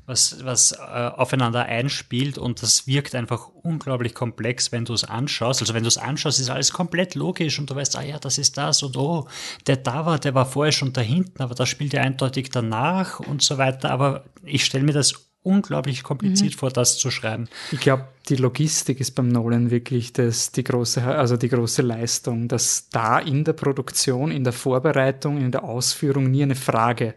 was, 0.10 0.44
was 0.44 0.72
äh, 0.72 0.78
aufeinander 0.78 1.66
einspielt 1.66 2.40
und 2.40 2.64
das 2.64 2.88
wirkt 2.88 3.14
einfach 3.14 3.48
unglaublich 3.62 4.16
komplex, 4.16 4.72
wenn 4.72 4.84
du 4.84 4.94
es 4.94 5.04
anschaust. 5.04 5.62
Also 5.62 5.76
wenn 5.76 5.84
du 5.84 5.88
es 5.88 6.00
anschaust, 6.00 6.40
ist 6.40 6.50
alles 6.50 6.74
komplett 6.74 7.14
logisch 7.14 7.60
und 7.60 7.70
du 7.70 7.76
weißt, 7.76 7.96
ah 7.96 8.02
ja, 8.02 8.18
das 8.18 8.40
ist 8.40 8.58
das 8.58 8.82
und 8.82 8.98
oh, 8.98 9.28
der 9.68 9.78
da 9.78 10.08
war, 10.08 10.18
der 10.18 10.34
war 10.34 10.48
vorher 10.48 10.72
schon 10.72 10.94
da 10.94 11.02
hinten, 11.02 11.44
aber 11.44 11.54
das 11.54 11.70
spielt 11.70 11.94
ja 11.94 12.02
eindeutig 12.02 12.50
danach 12.50 13.20
und 13.20 13.44
so 13.44 13.60
weiter. 13.60 13.92
Aber 13.92 14.26
ich 14.44 14.66
stelle 14.66 14.84
mir 14.84 14.94
das 14.94 15.29
unglaublich 15.50 16.04
kompliziert 16.04 16.54
mhm. 16.54 16.58
vor, 16.58 16.70
das 16.70 16.98
zu 16.98 17.12
schreiben. 17.12 17.50
Ich 17.72 17.80
glaube, 17.80 18.06
die 18.30 18.36
Logistik 18.36 19.00
ist 19.00 19.12
beim 19.12 19.28
Nolan 19.28 19.72
wirklich 19.72 20.14
das, 20.14 20.52
die, 20.52 20.64
große, 20.64 21.04
also 21.04 21.36
die 21.38 21.50
große 21.50 21.82
Leistung, 21.82 22.48
dass 22.48 22.90
da 22.90 23.20
in 23.20 23.44
der 23.44 23.54
Produktion, 23.54 24.32
in 24.32 24.44
der 24.44 24.54
Vorbereitung, 24.54 25.38
in 25.38 25.52
der 25.52 25.64
Ausführung 25.64 26.30
nie 26.30 26.44
eine 26.44 26.56
Frage 26.56 27.16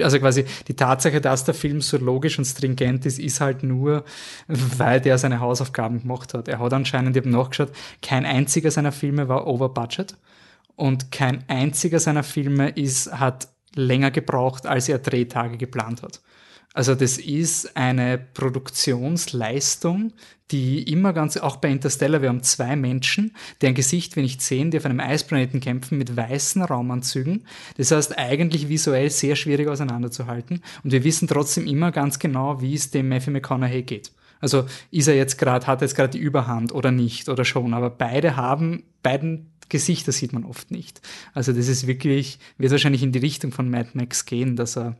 also 0.00 0.20
quasi 0.20 0.44
die 0.68 0.74
Tatsache, 0.74 1.20
dass 1.20 1.44
der 1.44 1.54
Film 1.54 1.80
so 1.80 1.96
logisch 1.96 2.38
und 2.38 2.44
stringent 2.44 3.06
ist, 3.06 3.18
ist 3.18 3.40
halt 3.40 3.62
nur, 3.64 4.04
weil 4.46 5.00
der 5.00 5.18
seine 5.18 5.40
Hausaufgaben 5.40 6.02
gemacht 6.02 6.32
hat. 6.32 6.46
Er 6.46 6.60
hat 6.60 6.72
anscheinend, 6.72 7.16
ich 7.16 7.22
habe 7.22 7.30
nachgeschaut, 7.30 7.72
kein 8.00 8.24
einziger 8.24 8.70
seiner 8.70 8.92
Filme 8.92 9.28
war 9.28 9.46
over 9.46 9.68
budget 9.68 10.16
und 10.76 11.10
kein 11.10 11.44
einziger 11.48 11.98
seiner 11.98 12.22
Filme 12.22 12.68
ist, 12.68 13.12
hat 13.12 13.48
länger 13.74 14.10
gebraucht, 14.10 14.66
als 14.66 14.88
er 14.88 14.98
Drehtage 14.98 15.56
geplant 15.56 16.02
hat. 16.02 16.20
Also 16.72 16.94
das 16.94 17.18
ist 17.18 17.76
eine 17.76 18.16
Produktionsleistung, 18.18 20.12
die 20.52 20.82
immer 20.84 21.12
ganz, 21.12 21.36
auch 21.36 21.56
bei 21.56 21.68
Interstellar, 21.68 22.22
wir 22.22 22.28
haben 22.28 22.42
zwei 22.42 22.76
Menschen, 22.76 23.34
deren 23.60 23.74
Gesicht 23.74 24.16
wir 24.16 24.22
nicht 24.22 24.40
sehen, 24.40 24.70
die 24.70 24.78
auf 24.78 24.84
einem 24.84 25.00
Eisplaneten 25.00 25.60
kämpfen 25.60 25.98
mit 25.98 26.16
weißen 26.16 26.62
Raumanzügen. 26.62 27.44
Das 27.76 27.90
heißt 27.90 28.18
eigentlich 28.18 28.68
visuell 28.68 29.10
sehr 29.10 29.36
schwierig 29.36 29.68
auseinanderzuhalten. 29.68 30.62
Und 30.84 30.92
wir 30.92 31.04
wissen 31.04 31.28
trotzdem 31.28 31.66
immer 31.66 31.92
ganz 31.92 32.18
genau, 32.18 32.60
wie 32.60 32.74
es 32.74 32.90
dem 32.90 33.08
Matthew 33.08 33.32
McConaughey 33.32 33.82
geht. 33.82 34.12
Also 34.40 34.64
ist 34.90 35.08
er 35.08 35.16
jetzt 35.16 35.38
gerade, 35.38 35.66
hat 35.66 35.82
er 35.82 35.86
jetzt 35.86 35.96
gerade 35.96 36.10
die 36.10 36.18
Überhand 36.18 36.72
oder 36.72 36.90
nicht 36.92 37.28
oder 37.28 37.44
schon. 37.44 37.74
Aber 37.74 37.90
beide 37.90 38.36
haben, 38.36 38.84
beiden 39.02 39.50
Gesichter 39.68 40.12
sieht 40.12 40.32
man 40.32 40.44
oft 40.44 40.70
nicht. 40.70 41.00
Also 41.34 41.52
das 41.52 41.68
ist 41.68 41.86
wirklich, 41.86 42.38
wird 42.58 42.72
wahrscheinlich 42.72 43.02
in 43.02 43.12
die 43.12 43.18
Richtung 43.18 43.52
von 43.52 43.68
Mad 43.68 43.90
Max 43.94 44.24
gehen, 44.24 44.56
dass 44.56 44.76
er 44.76 44.96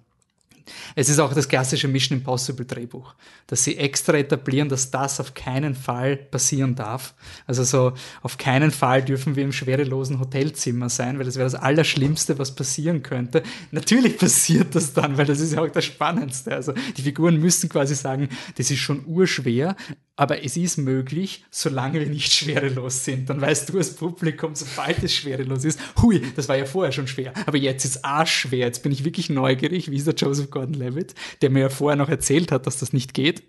es 0.95 1.09
ist 1.09 1.19
auch 1.19 1.33
das 1.33 1.49
klassische 1.49 1.89
Mission 1.89 2.19
Impossible 2.19 2.67
Drehbuch, 2.67 3.15
dass 3.47 3.65
sie 3.65 3.77
extra 3.77 4.15
etablieren, 4.15 4.69
dass 4.69 4.91
das 4.91 5.21
auf 5.21 5.35
keinen 5.35 5.75
Fall 5.75 6.17
passieren 6.17 6.75
darf. 6.75 7.15
Also 7.47 7.65
so, 7.65 7.93
auf 8.23 8.39
keinen 8.39 8.71
Fall 8.71 9.03
dürfen 9.03 9.37
wir 9.37 9.45
im 9.45 9.53
schwerelosen 9.53 10.21
Hotelzimmer 10.21 10.89
sein, 10.89 11.19
weil 11.19 11.27
das 11.27 11.37
wäre 11.37 11.51
das 11.51 11.55
Allerschlimmste, 11.55 12.39
was 12.39 12.55
passieren 12.55 13.03
könnte. 13.03 13.43
Natürlich 13.71 14.19
passiert 14.19 14.75
das 14.75 14.93
dann, 14.93 15.17
weil 15.19 15.27
das 15.27 15.41
ist 15.41 15.53
ja 15.53 15.63
auch 15.63 15.69
das 15.69 15.85
Spannendste. 15.85 16.55
Also 16.55 16.73
die 16.97 17.03
Figuren 17.03 17.39
müssen 17.39 17.69
quasi 17.69 17.95
sagen, 17.95 18.29
das 18.57 18.71
ist 18.71 18.79
schon 18.79 19.05
urschwer, 19.07 19.77
aber 20.21 20.45
es 20.45 20.59
ist 20.59 20.77
möglich, 20.77 21.47
solange 21.51 21.99
wir 21.99 22.07
nicht 22.07 22.35
schwerelos 22.35 23.07
sind. 23.07 23.31
Dann 23.31 23.41
weißt 23.41 23.71
du 23.71 23.79
als 23.79 23.95
Publikum, 23.95 24.55
sobald 24.55 25.03
es 25.03 25.15
schwerelos 25.15 25.65
ist, 25.65 25.81
hui, 26.03 26.21
das 26.37 26.47
war 26.47 26.59
ja 26.59 26.67
vorher 26.67 26.93
schon 26.93 27.07
schwer, 27.07 27.33
aber 27.47 27.57
jetzt 27.57 27.87
ist 27.87 27.97
es 27.97 28.05
arschschwer. 28.05 28.67
Jetzt 28.67 28.83
bin 28.83 28.93
ich 28.93 29.03
wirklich 29.03 29.31
neugierig, 29.31 29.91
wie 29.91 29.97
ist 29.97 30.07
der 30.07 30.13
Joseph 30.13 30.51
Gordon-Levitt, 30.51 31.15
der 31.41 31.49
mir 31.49 31.61
ja 31.61 31.69
vorher 31.71 31.97
noch 31.97 32.11
erzählt 32.11 32.53
hat, 32.53 32.67
dass 32.67 32.77
das 32.77 32.93
nicht 32.93 33.15
geht. 33.15 33.45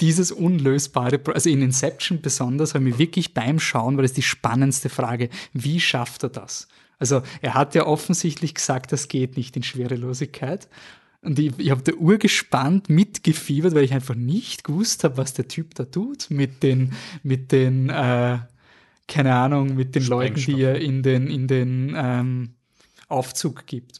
Dieses 0.00 0.32
unlösbare, 0.32 1.20
also 1.32 1.48
in 1.48 1.62
Inception 1.62 2.20
besonders, 2.20 2.74
habe 2.74 2.82
mir 2.82 2.98
wirklich 2.98 3.32
beim 3.32 3.60
Schauen, 3.60 3.96
weil 3.96 4.02
das 4.02 4.12
die 4.12 4.22
spannendste 4.22 4.88
Frage, 4.88 5.28
wie 5.52 5.78
schafft 5.78 6.24
er 6.24 6.30
das? 6.30 6.66
Also 6.98 7.22
er 7.40 7.54
hat 7.54 7.76
ja 7.76 7.86
offensichtlich 7.86 8.54
gesagt, 8.54 8.90
das 8.90 9.06
geht 9.06 9.36
nicht 9.36 9.56
in 9.56 9.62
Schwerelosigkeit. 9.62 10.66
Und 11.26 11.40
ich, 11.40 11.58
ich 11.58 11.72
habe 11.72 11.82
da 11.82 11.92
urgespannt 11.92 12.88
mitgefiebert, 12.88 13.74
weil 13.74 13.82
ich 13.82 13.92
einfach 13.92 14.14
nicht 14.14 14.62
gewusst 14.62 15.02
habe, 15.02 15.16
was 15.16 15.34
der 15.34 15.48
Typ 15.48 15.74
da 15.74 15.84
tut 15.84 16.30
mit 16.30 16.62
den, 16.62 16.92
mit 17.24 17.50
den, 17.50 17.88
äh, 17.88 18.38
keine 19.08 19.34
Ahnung, 19.34 19.74
mit 19.74 19.96
den 19.96 20.06
Leuten, 20.06 20.36
die 20.36 20.62
er 20.62 20.80
in 20.80 21.02
den, 21.02 21.26
in 21.26 21.48
den 21.48 21.94
ähm, 21.96 22.54
Aufzug 23.08 23.66
gibt. 23.66 23.98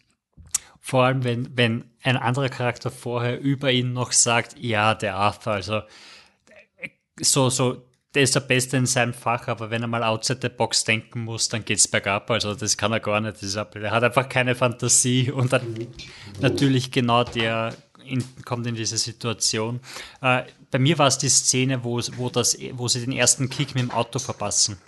Vor 0.79 1.03
allem, 1.03 1.25
wenn, 1.25 1.49
wenn 1.57 1.85
ein 2.05 2.17
anderer 2.17 2.49
Charakter 2.49 2.93
vorher 2.93 3.41
über 3.41 3.73
ihn 3.73 3.93
noch 3.93 4.13
sagt, 4.13 4.57
ja, 4.61 4.95
der 4.95 5.17
Arthur, 5.17 5.55
also 5.55 5.81
so, 7.21 7.51
so 7.51 7.83
der 8.17 8.23
ist 8.23 8.35
der 8.35 8.41
Beste 8.41 8.79
in 8.79 8.87
seinem 8.87 9.13
Fach, 9.13 9.47
aber 9.47 9.71
wenn 9.71 9.83
er 9.83 9.89
mal 9.89 10.03
outside 10.03 10.39
the 10.41 10.49
box 10.49 10.85
denken 10.85 11.21
muss, 11.21 11.51
dann 11.51 11.67
geht's 11.67 11.87
bergab. 11.87 12.31
Also 12.31 12.55
das 12.55 12.79
kann 12.79 12.91
er 12.91 13.01
gar 13.01 13.21
nicht. 13.21 13.43
Er 13.43 13.91
hat 13.91 14.03
einfach 14.03 14.27
keine 14.27 14.55
Fantasie 14.55 15.31
und 15.31 15.53
dann 15.53 15.87
natürlich 16.41 16.91
genau 16.91 17.25
der 17.25 17.75
in, 18.07 18.25
kommt 18.47 18.67
in 18.67 18.75
diese 18.75 18.97
Situation. 18.97 19.81
Äh, 20.23 20.45
bei 20.71 20.79
mir 20.79 20.97
war 20.97 21.09
es 21.09 21.19
die 21.19 21.29
Szene, 21.29 21.85
wo, 21.85 22.01
wo, 22.17 22.31
das, 22.31 22.57
wo 22.73 22.89
sie 22.89 23.05
den 23.05 23.13
ersten 23.13 23.51
Kick 23.51 23.75
mit 23.75 23.83
dem 23.83 23.91
Auto 23.91 24.19
verpassen. 24.19 24.79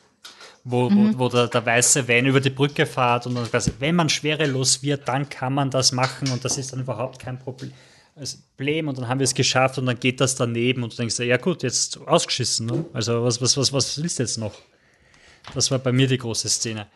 Wo, 0.64 0.88
mhm. 0.88 1.18
wo, 1.18 1.18
wo 1.18 1.28
der, 1.28 1.48
der, 1.48 1.66
weiße 1.66 2.09
Van 2.09 2.24
über 2.24 2.40
die 2.40 2.48
Brücke 2.48 2.86
fährt 2.86 3.26
und 3.26 3.34
dann 3.34 3.50
quasi, 3.50 3.72
wenn 3.78 3.94
man 3.94 4.09
schwerelos 4.09 4.82
wird, 4.82 5.06
dann 5.06 5.28
kann 5.28 5.52
man 5.52 5.70
das 5.70 5.92
machen 5.92 6.30
und 6.30 6.46
das 6.46 6.56
ist 6.56 6.72
dann 6.72 6.80
überhaupt 6.80 7.18
kein 7.18 7.38
Problem 7.38 7.72
als 8.18 8.36
Problem 8.56 8.88
und 8.88 8.98
dann 8.98 9.08
haben 9.08 9.20
wir 9.20 9.24
es 9.24 9.34
geschafft 9.34 9.78
und 9.78 9.86
dann 9.86 9.98
geht 9.98 10.20
das 10.20 10.34
daneben 10.34 10.82
und 10.82 10.92
du 10.92 10.96
denkst, 10.96 11.18
ja 11.20 11.36
gut, 11.36 11.62
jetzt 11.62 11.98
ausgeschissen. 12.06 12.66
Ne? 12.66 12.84
Also 12.92 13.22
was, 13.22 13.40
was, 13.40 13.56
was, 13.56 13.72
was 13.72 14.02
willst 14.02 14.18
du 14.18 14.22
jetzt 14.24 14.38
noch? 14.38 14.54
Das 15.54 15.70
war 15.70 15.78
bei 15.78 15.92
mir 15.92 16.06
die 16.06 16.18
große 16.18 16.48
Szene. 16.48 16.86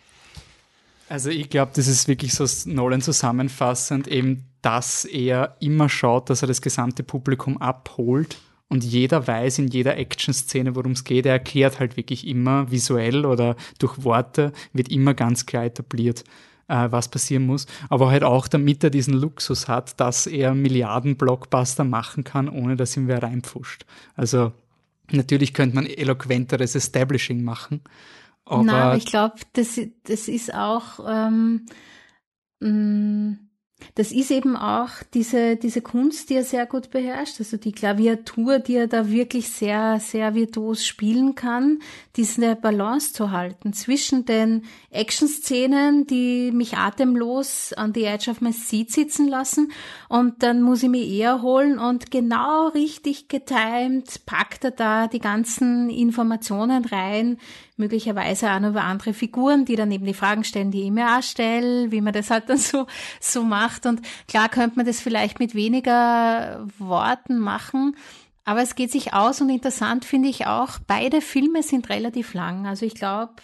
Also 1.08 1.30
ich 1.30 1.48
glaube, 1.48 1.72
das 1.74 1.88
ist 1.88 2.08
wirklich 2.08 2.32
so 2.32 2.46
Nolan 2.70 3.02
zusammenfassend, 3.02 4.08
eben, 4.08 4.44
dass 4.62 5.04
er 5.04 5.56
immer 5.60 5.88
schaut, 5.88 6.30
dass 6.30 6.42
er 6.42 6.48
das 6.48 6.62
gesamte 6.62 7.02
Publikum 7.02 7.58
abholt 7.58 8.38
und 8.68 8.82
jeder 8.84 9.26
weiß 9.26 9.58
in 9.58 9.68
jeder 9.68 9.98
Action-Szene, 9.98 10.74
worum 10.74 10.92
es 10.92 11.04
geht. 11.04 11.26
Er 11.26 11.32
erklärt 11.32 11.78
halt 11.78 11.96
wirklich 11.96 12.26
immer 12.26 12.70
visuell 12.70 13.26
oder 13.26 13.56
durch 13.78 14.02
Worte, 14.02 14.52
wird 14.72 14.88
immer 14.88 15.14
ganz 15.14 15.44
klar 15.44 15.64
etabliert 15.64 16.24
äh, 16.68 16.88
was 16.90 17.08
passieren 17.08 17.46
muss, 17.46 17.66
aber 17.88 18.10
halt 18.10 18.24
auch, 18.24 18.48
damit 18.48 18.82
er 18.84 18.90
diesen 18.90 19.14
Luxus 19.14 19.68
hat, 19.68 19.98
dass 20.00 20.26
er 20.26 20.54
Milliarden-Blockbuster 20.54 21.84
machen 21.84 22.24
kann, 22.24 22.48
ohne 22.48 22.76
dass 22.76 22.96
ihm 22.96 23.08
wer 23.08 23.22
reinpfuscht. 23.22 23.84
Also 24.14 24.52
natürlich 25.10 25.54
könnte 25.54 25.74
man 25.74 25.86
eloquenteres 25.86 26.74
Establishing 26.74 27.42
machen. 27.42 27.82
Aber 28.44 28.64
Nein, 28.64 28.74
aber 28.82 28.96
ich 28.96 29.06
glaube, 29.06 29.36
das, 29.52 29.80
das 30.04 30.28
ist 30.28 30.52
auch 30.52 31.00
ähm, 31.08 31.66
mh, 32.60 32.70
mm, 32.70 33.38
das 33.94 34.12
ist 34.12 34.30
eben 34.30 34.56
auch 34.56 34.90
diese, 35.14 35.56
diese 35.56 35.80
Kunst, 35.80 36.30
die 36.30 36.34
er 36.34 36.44
sehr 36.44 36.66
gut 36.66 36.90
beherrscht, 36.90 37.36
also 37.38 37.56
die 37.56 37.72
Klaviatur, 37.72 38.58
die 38.58 38.76
er 38.76 38.86
da 38.86 39.10
wirklich 39.10 39.48
sehr, 39.48 40.00
sehr 40.00 40.34
virtuos 40.34 40.86
spielen 40.86 41.34
kann, 41.34 41.80
diese 42.16 42.56
Balance 42.56 43.12
zu 43.12 43.30
halten 43.30 43.72
zwischen 43.72 44.24
den 44.24 44.64
Action-Szenen, 44.90 46.06
die 46.06 46.52
mich 46.52 46.76
atemlos 46.76 47.72
an 47.72 47.92
the 47.94 48.04
edge 48.04 48.30
of 48.30 48.40
my 48.40 48.52
seat 48.52 48.90
sitzen 48.90 49.28
lassen 49.28 49.72
und 50.08 50.42
dann 50.42 50.62
muss 50.62 50.82
ich 50.82 50.88
mich 50.88 51.08
eher 51.10 51.42
holen 51.42 51.78
und 51.78 52.10
genau 52.10 52.68
richtig 52.68 53.28
getimed 53.28 54.26
packt 54.26 54.64
er 54.64 54.70
da 54.70 55.06
die 55.08 55.20
ganzen 55.20 55.90
Informationen 55.90 56.84
rein, 56.84 57.38
möglicherweise 57.76 58.50
auch 58.52 58.60
noch 58.60 58.70
über 58.70 58.84
andere 58.84 59.14
Figuren, 59.14 59.64
die 59.64 59.76
dann 59.76 59.90
eben 59.90 60.04
die 60.04 60.14
Fragen 60.14 60.44
stellen, 60.44 60.70
die 60.70 60.82
ich 60.82 60.90
mir 60.90 61.18
auch 61.18 61.22
stelle, 61.22 61.90
wie 61.90 62.00
man 62.00 62.12
das 62.12 62.30
halt 62.30 62.48
dann 62.48 62.58
so, 62.58 62.86
so 63.20 63.42
macht. 63.44 63.86
Und 63.86 64.02
klar 64.28 64.48
könnte 64.48 64.76
man 64.76 64.86
das 64.86 65.00
vielleicht 65.00 65.38
mit 65.38 65.54
weniger 65.54 66.66
Worten 66.78 67.38
machen, 67.38 67.96
aber 68.44 68.62
es 68.62 68.74
geht 68.74 68.90
sich 68.90 69.14
aus 69.14 69.40
und 69.40 69.50
interessant 69.50 70.04
finde 70.04 70.28
ich 70.28 70.46
auch, 70.46 70.78
beide 70.86 71.20
Filme 71.20 71.62
sind 71.62 71.88
relativ 71.88 72.34
lang. 72.34 72.66
Also 72.66 72.84
ich 72.84 72.94
glaube, 72.94 73.34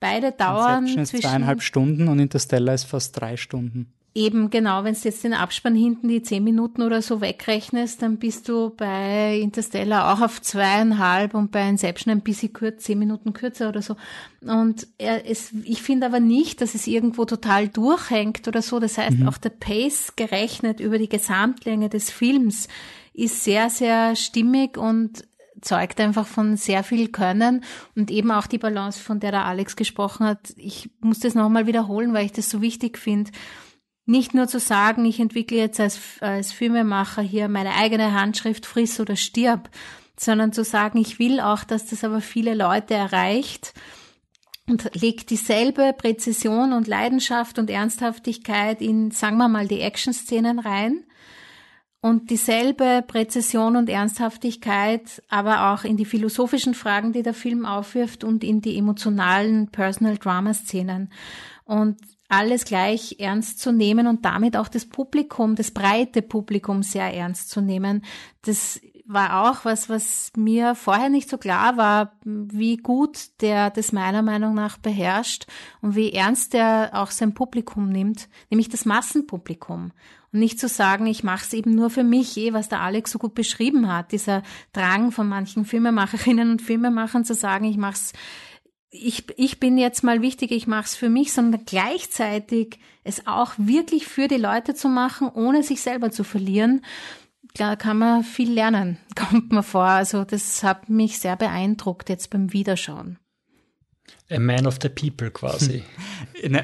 beide 0.00 0.32
dauern 0.32 0.84
Inception 0.86 1.02
ist 1.02 1.10
zwischen 1.10 1.22
zweieinhalb 1.28 1.62
Stunden 1.62 2.08
und 2.08 2.18
Interstellar 2.18 2.74
ist 2.74 2.84
fast 2.84 3.18
drei 3.20 3.36
Stunden. 3.36 3.92
Eben, 4.12 4.50
genau, 4.50 4.82
wenn 4.82 4.94
du 4.94 5.00
jetzt 5.04 5.22
den 5.22 5.34
Abspann 5.34 5.76
hinten 5.76 6.08
die 6.08 6.20
zehn 6.20 6.42
Minuten 6.42 6.82
oder 6.82 7.00
so 7.00 7.20
wegrechnest, 7.20 8.02
dann 8.02 8.16
bist 8.16 8.48
du 8.48 8.70
bei 8.70 9.38
Interstellar 9.38 10.12
auch 10.12 10.20
auf 10.20 10.42
zweieinhalb 10.42 11.32
und 11.34 11.52
bei 11.52 11.68
Inception 11.68 12.10
ein 12.10 12.22
bisschen 12.22 12.52
kurz, 12.52 12.82
zehn 12.82 12.98
Minuten 12.98 13.32
kürzer 13.32 13.68
oder 13.68 13.82
so. 13.82 13.94
Und 14.40 14.88
er 14.98 15.26
ist, 15.26 15.52
ich 15.62 15.82
finde 15.82 16.06
aber 16.06 16.18
nicht, 16.18 16.60
dass 16.60 16.74
es 16.74 16.88
irgendwo 16.88 17.24
total 17.24 17.68
durchhängt 17.68 18.48
oder 18.48 18.62
so. 18.62 18.80
Das 18.80 18.98
heißt, 18.98 19.18
mhm. 19.18 19.28
auch 19.28 19.38
der 19.38 19.50
Pace 19.50 20.14
gerechnet 20.16 20.80
über 20.80 20.98
die 20.98 21.08
Gesamtlänge 21.08 21.88
des 21.88 22.10
Films 22.10 22.66
ist 23.14 23.44
sehr, 23.44 23.70
sehr 23.70 24.16
stimmig 24.16 24.76
und 24.76 25.24
zeugt 25.60 26.00
einfach 26.00 26.26
von 26.26 26.56
sehr 26.56 26.82
viel 26.82 27.08
Können 27.08 27.62
und 27.94 28.10
eben 28.10 28.32
auch 28.32 28.48
die 28.48 28.58
Balance, 28.58 28.98
von 28.98 29.20
der 29.20 29.30
der 29.30 29.44
Alex 29.44 29.76
gesprochen 29.76 30.26
hat. 30.26 30.52
Ich 30.56 30.90
muss 31.00 31.20
das 31.20 31.34
nochmal 31.36 31.68
wiederholen, 31.68 32.12
weil 32.12 32.24
ich 32.24 32.32
das 32.32 32.50
so 32.50 32.60
wichtig 32.60 32.98
finde 32.98 33.30
nicht 34.10 34.34
nur 34.34 34.48
zu 34.48 34.58
sagen, 34.58 35.04
ich 35.04 35.20
entwickle 35.20 35.56
jetzt 35.56 35.80
als, 35.80 36.00
als 36.20 36.52
Filmemacher 36.52 37.22
hier 37.22 37.48
meine 37.48 37.74
eigene 37.74 38.12
Handschrift, 38.12 38.66
friss 38.66 38.98
oder 39.00 39.16
stirb, 39.16 39.70
sondern 40.18 40.52
zu 40.52 40.64
sagen, 40.64 40.98
ich 40.98 41.18
will 41.18 41.40
auch, 41.40 41.64
dass 41.64 41.86
das 41.86 42.04
aber 42.04 42.20
viele 42.20 42.54
Leute 42.54 42.94
erreicht 42.94 43.72
und 44.68 44.90
legt 45.00 45.30
dieselbe 45.30 45.94
Präzision 45.96 46.72
und 46.72 46.88
Leidenschaft 46.88 47.58
und 47.58 47.70
Ernsthaftigkeit 47.70 48.82
in, 48.82 49.10
sagen 49.10 49.38
wir 49.38 49.48
mal, 49.48 49.66
die 49.66 49.80
Action-Szenen 49.80 50.58
rein 50.58 51.04
und 52.00 52.30
dieselbe 52.30 53.04
Präzision 53.06 53.76
und 53.76 53.88
Ernsthaftigkeit, 53.88 55.22
aber 55.28 55.72
auch 55.72 55.84
in 55.84 55.96
die 55.96 56.04
philosophischen 56.04 56.74
Fragen, 56.74 57.12
die 57.12 57.22
der 57.22 57.34
Film 57.34 57.66
aufwirft 57.66 58.24
und 58.24 58.42
in 58.42 58.60
die 58.60 58.76
emotionalen 58.76 59.68
Personal 59.68 60.16
Drama 60.16 60.54
Szenen. 60.54 61.12
Und 61.64 61.98
alles 62.30 62.64
gleich 62.64 63.16
ernst 63.18 63.60
zu 63.60 63.72
nehmen 63.72 64.06
und 64.06 64.24
damit 64.24 64.56
auch 64.56 64.68
das 64.68 64.86
Publikum, 64.86 65.56
das 65.56 65.70
breite 65.70 66.22
Publikum 66.22 66.82
sehr 66.82 67.12
ernst 67.12 67.50
zu 67.50 67.60
nehmen. 67.60 68.04
Das 68.42 68.80
war 69.12 69.50
auch 69.50 69.64
was, 69.64 69.88
was 69.88 70.30
mir 70.36 70.76
vorher 70.76 71.08
nicht 71.08 71.28
so 71.28 71.36
klar 71.36 71.76
war, 71.76 72.12
wie 72.24 72.76
gut 72.76 73.40
der 73.40 73.70
das 73.70 73.92
meiner 73.92 74.22
Meinung 74.22 74.54
nach 74.54 74.78
beherrscht 74.78 75.46
und 75.82 75.96
wie 75.96 76.12
ernst 76.12 76.54
er 76.54 76.90
auch 76.92 77.10
sein 77.10 77.34
Publikum 77.34 77.88
nimmt, 77.88 78.28
nämlich 78.50 78.68
das 78.68 78.84
Massenpublikum. 78.84 79.90
Und 80.32 80.38
nicht 80.38 80.60
zu 80.60 80.68
sagen, 80.68 81.06
ich 81.06 81.24
mache 81.24 81.44
es 81.44 81.52
eben 81.52 81.74
nur 81.74 81.90
für 81.90 82.04
mich, 82.04 82.36
eh, 82.36 82.52
was 82.52 82.68
der 82.68 82.80
Alex 82.80 83.10
so 83.10 83.18
gut 83.18 83.34
beschrieben 83.34 83.92
hat, 83.92 84.12
dieser 84.12 84.44
Drang 84.72 85.10
von 85.10 85.28
manchen 85.28 85.64
Filmemacherinnen 85.64 86.52
und 86.52 86.62
Filmemachern 86.62 87.24
zu 87.24 87.34
sagen, 87.34 87.64
ich 87.64 87.76
mache 87.76 87.94
es 87.94 88.12
ich, 88.90 89.24
ich 89.38 89.60
bin 89.60 89.78
jetzt 89.78 90.02
mal 90.02 90.20
wichtig, 90.20 90.50
ich 90.50 90.66
mache 90.66 90.84
es 90.84 90.96
für 90.96 91.08
mich, 91.08 91.32
sondern 91.32 91.64
gleichzeitig 91.64 92.80
es 93.04 93.26
auch 93.26 93.52
wirklich 93.56 94.06
für 94.06 94.28
die 94.28 94.36
Leute 94.36 94.74
zu 94.74 94.88
machen, 94.88 95.28
ohne 95.28 95.62
sich 95.62 95.80
selber 95.80 96.10
zu 96.10 96.24
verlieren. 96.24 96.84
Da 97.54 97.76
kann 97.76 97.98
man 97.98 98.24
viel 98.24 98.52
lernen, 98.52 98.98
kommt 99.16 99.52
mir 99.52 99.62
vor. 99.62 99.84
Also 99.84 100.24
das 100.24 100.62
hat 100.62 100.88
mich 100.88 101.18
sehr 101.18 101.36
beeindruckt 101.36 102.08
jetzt 102.08 102.30
beim 102.30 102.52
Wiederschauen. 102.52 103.18
A 104.28 104.38
man 104.38 104.66
of 104.66 104.78
the 104.80 104.88
people 104.88 105.30
quasi. 105.30 105.82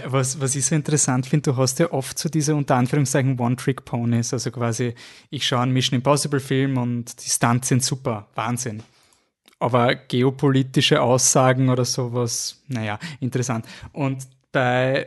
was, 0.07 0.41
was 0.41 0.55
ich 0.55 0.65
so 0.67 0.75
interessant 0.75 1.27
finde, 1.27 1.51
du 1.51 1.57
hast 1.57 1.79
ja 1.81 1.93
oft 1.93 2.17
so 2.19 2.29
diese 2.29 2.55
unter 2.55 2.77
Anführungszeichen 2.77 3.39
One-Trick-Ponies, 3.39 4.33
also 4.33 4.51
quasi, 4.53 4.95
ich 5.31 5.47
schaue 5.47 5.61
einen 5.61 5.73
Mission 5.73 5.97
Impossible-Film 5.97 6.77
und 6.77 7.25
die 7.25 7.31
Stunts 7.31 7.69
sind 7.69 7.83
super, 7.85 8.29
Wahnsinn 8.35 8.83
aber 9.59 9.95
geopolitische 9.95 11.01
Aussagen 11.01 11.69
oder 11.69 11.85
sowas, 11.85 12.63
naja, 12.69 12.99
interessant. 13.21 13.65
Und 13.93 14.27
bei 14.53 15.07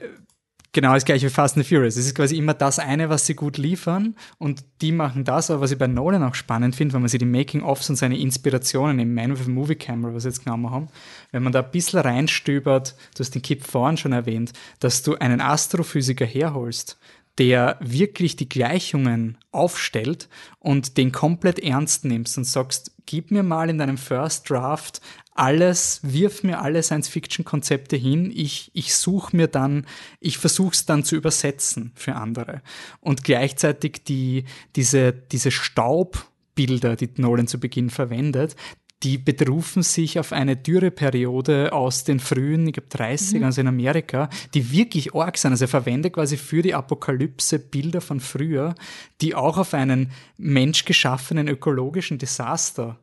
genau 0.72 0.94
das 0.94 1.06
gleiche 1.06 1.28
wie 1.28 1.32
Fast 1.32 1.58
and 1.58 1.66
Furious. 1.66 1.96
Es 1.96 2.06
ist 2.06 2.16
quasi 2.16 2.38
immer 2.38 2.54
das 2.54 2.80
eine, 2.80 3.10
was 3.10 3.26
sie 3.26 3.36
gut 3.36 3.58
liefern 3.58 4.16
und 4.38 4.64
die 4.82 4.92
machen 4.92 5.24
das, 5.24 5.50
aber 5.50 5.62
was 5.62 5.72
ich 5.72 5.78
bei 5.78 5.88
Nolan 5.88 6.24
auch 6.24 6.36
spannend 6.36 6.76
finde, 6.76 6.94
wenn 6.94 7.02
man 7.02 7.10
sich 7.10 7.20
die 7.20 7.26
Making-ofs 7.26 7.90
und 7.90 7.96
seine 7.96 8.20
Inspirationen 8.20 9.00
im 9.00 9.14
Man 9.14 9.32
with 9.32 9.48
a 9.48 9.50
Movie 9.50 9.76
Camera, 9.76 10.14
was 10.14 10.24
wir 10.24 10.32
jetzt 10.32 10.44
genommen 10.44 10.70
haben, 10.70 10.88
wenn 11.32 11.44
man 11.44 11.54
da 11.54 11.62
ein 11.62 11.72
bisschen 11.72 12.00
reinstöbert, 12.00 12.96
du 13.16 13.20
hast 13.20 13.34
den 13.34 13.42
Kip 13.42 13.64
vorhin 13.64 13.98
schon 13.98 14.14
erwähnt, 14.14 14.54
dass 14.80 15.02
du 15.04 15.16
einen 15.16 15.42
Astrophysiker 15.42 16.26
herholst, 16.26 17.00
der 17.40 17.78
wirklich 17.80 18.36
die 18.36 18.50
Gleichungen 18.50 19.38
aufstellt 19.52 20.28
und 20.60 20.98
den 20.98 21.12
komplett 21.14 21.60
ernst 21.60 22.04
nimmst 22.04 22.38
und 22.38 22.44
sagst, 22.44 22.92
gib 23.06 23.32
mir 23.32 23.44
mal 23.44 23.70
in 23.70 23.78
deinem 23.78 23.98
First 23.98 24.50
Draft 24.50 25.02
alles, 25.34 26.02
wirf 26.04 26.44
mir 26.44 26.62
alle 26.62 26.84
Science-Fiction-Konzepte 26.84 27.96
hin, 27.96 28.30
ich, 28.36 28.72
ich 28.74 28.94
suche 28.94 29.38
mir 29.38 29.48
dann, 29.48 29.86
ich 30.20 30.38
versuche 30.38 30.74
es 30.74 30.86
dann 30.86 31.06
zu 31.06 31.16
übersetzen 31.16 31.94
für 31.96 32.16
andere. 32.16 32.62
Und 33.00 33.24
gleichzeitig 33.24 34.04
die, 34.04 34.44
diese, 34.76 35.14
diese 35.14 35.50
Staubbilder, 35.50 36.98
die 36.98 37.10
Nolan 37.16 37.48
zu 37.48 37.58
Beginn 37.58 37.90
verwendet, 37.90 38.58
die 39.04 39.18
berufen 39.18 39.82
sich 39.82 40.20
auf 40.20 40.34
eine 40.34 40.58
Dürreperiode 40.58 41.72
aus 41.72 42.04
den 42.04 42.20
frühen, 42.20 42.68
ich 42.68 42.74
glaube 42.74 42.90
30 42.90 43.40
mhm. 43.40 43.46
also 43.46 43.62
in 43.62 43.68
Amerika, 43.68 44.30
die 44.54 44.72
wirklich 44.72 45.16
arg 45.16 45.38
sind. 45.38 45.52
Also 45.52 45.66
er 45.66 45.70
verwendet 45.70 46.14
quasi 46.14 46.36
für 46.36 46.62
die 46.62 46.74
Apokalypse 46.74 47.60
Bilder 47.60 48.02
von 48.02 48.20
früher, 48.20 48.76
die 49.22 49.36
auch 49.36 49.58
auf 49.58 49.74
einen 49.74 50.12
menschgeschaffenen 50.38 51.48
ökologischen 51.48 52.18
Desaster 52.18 53.00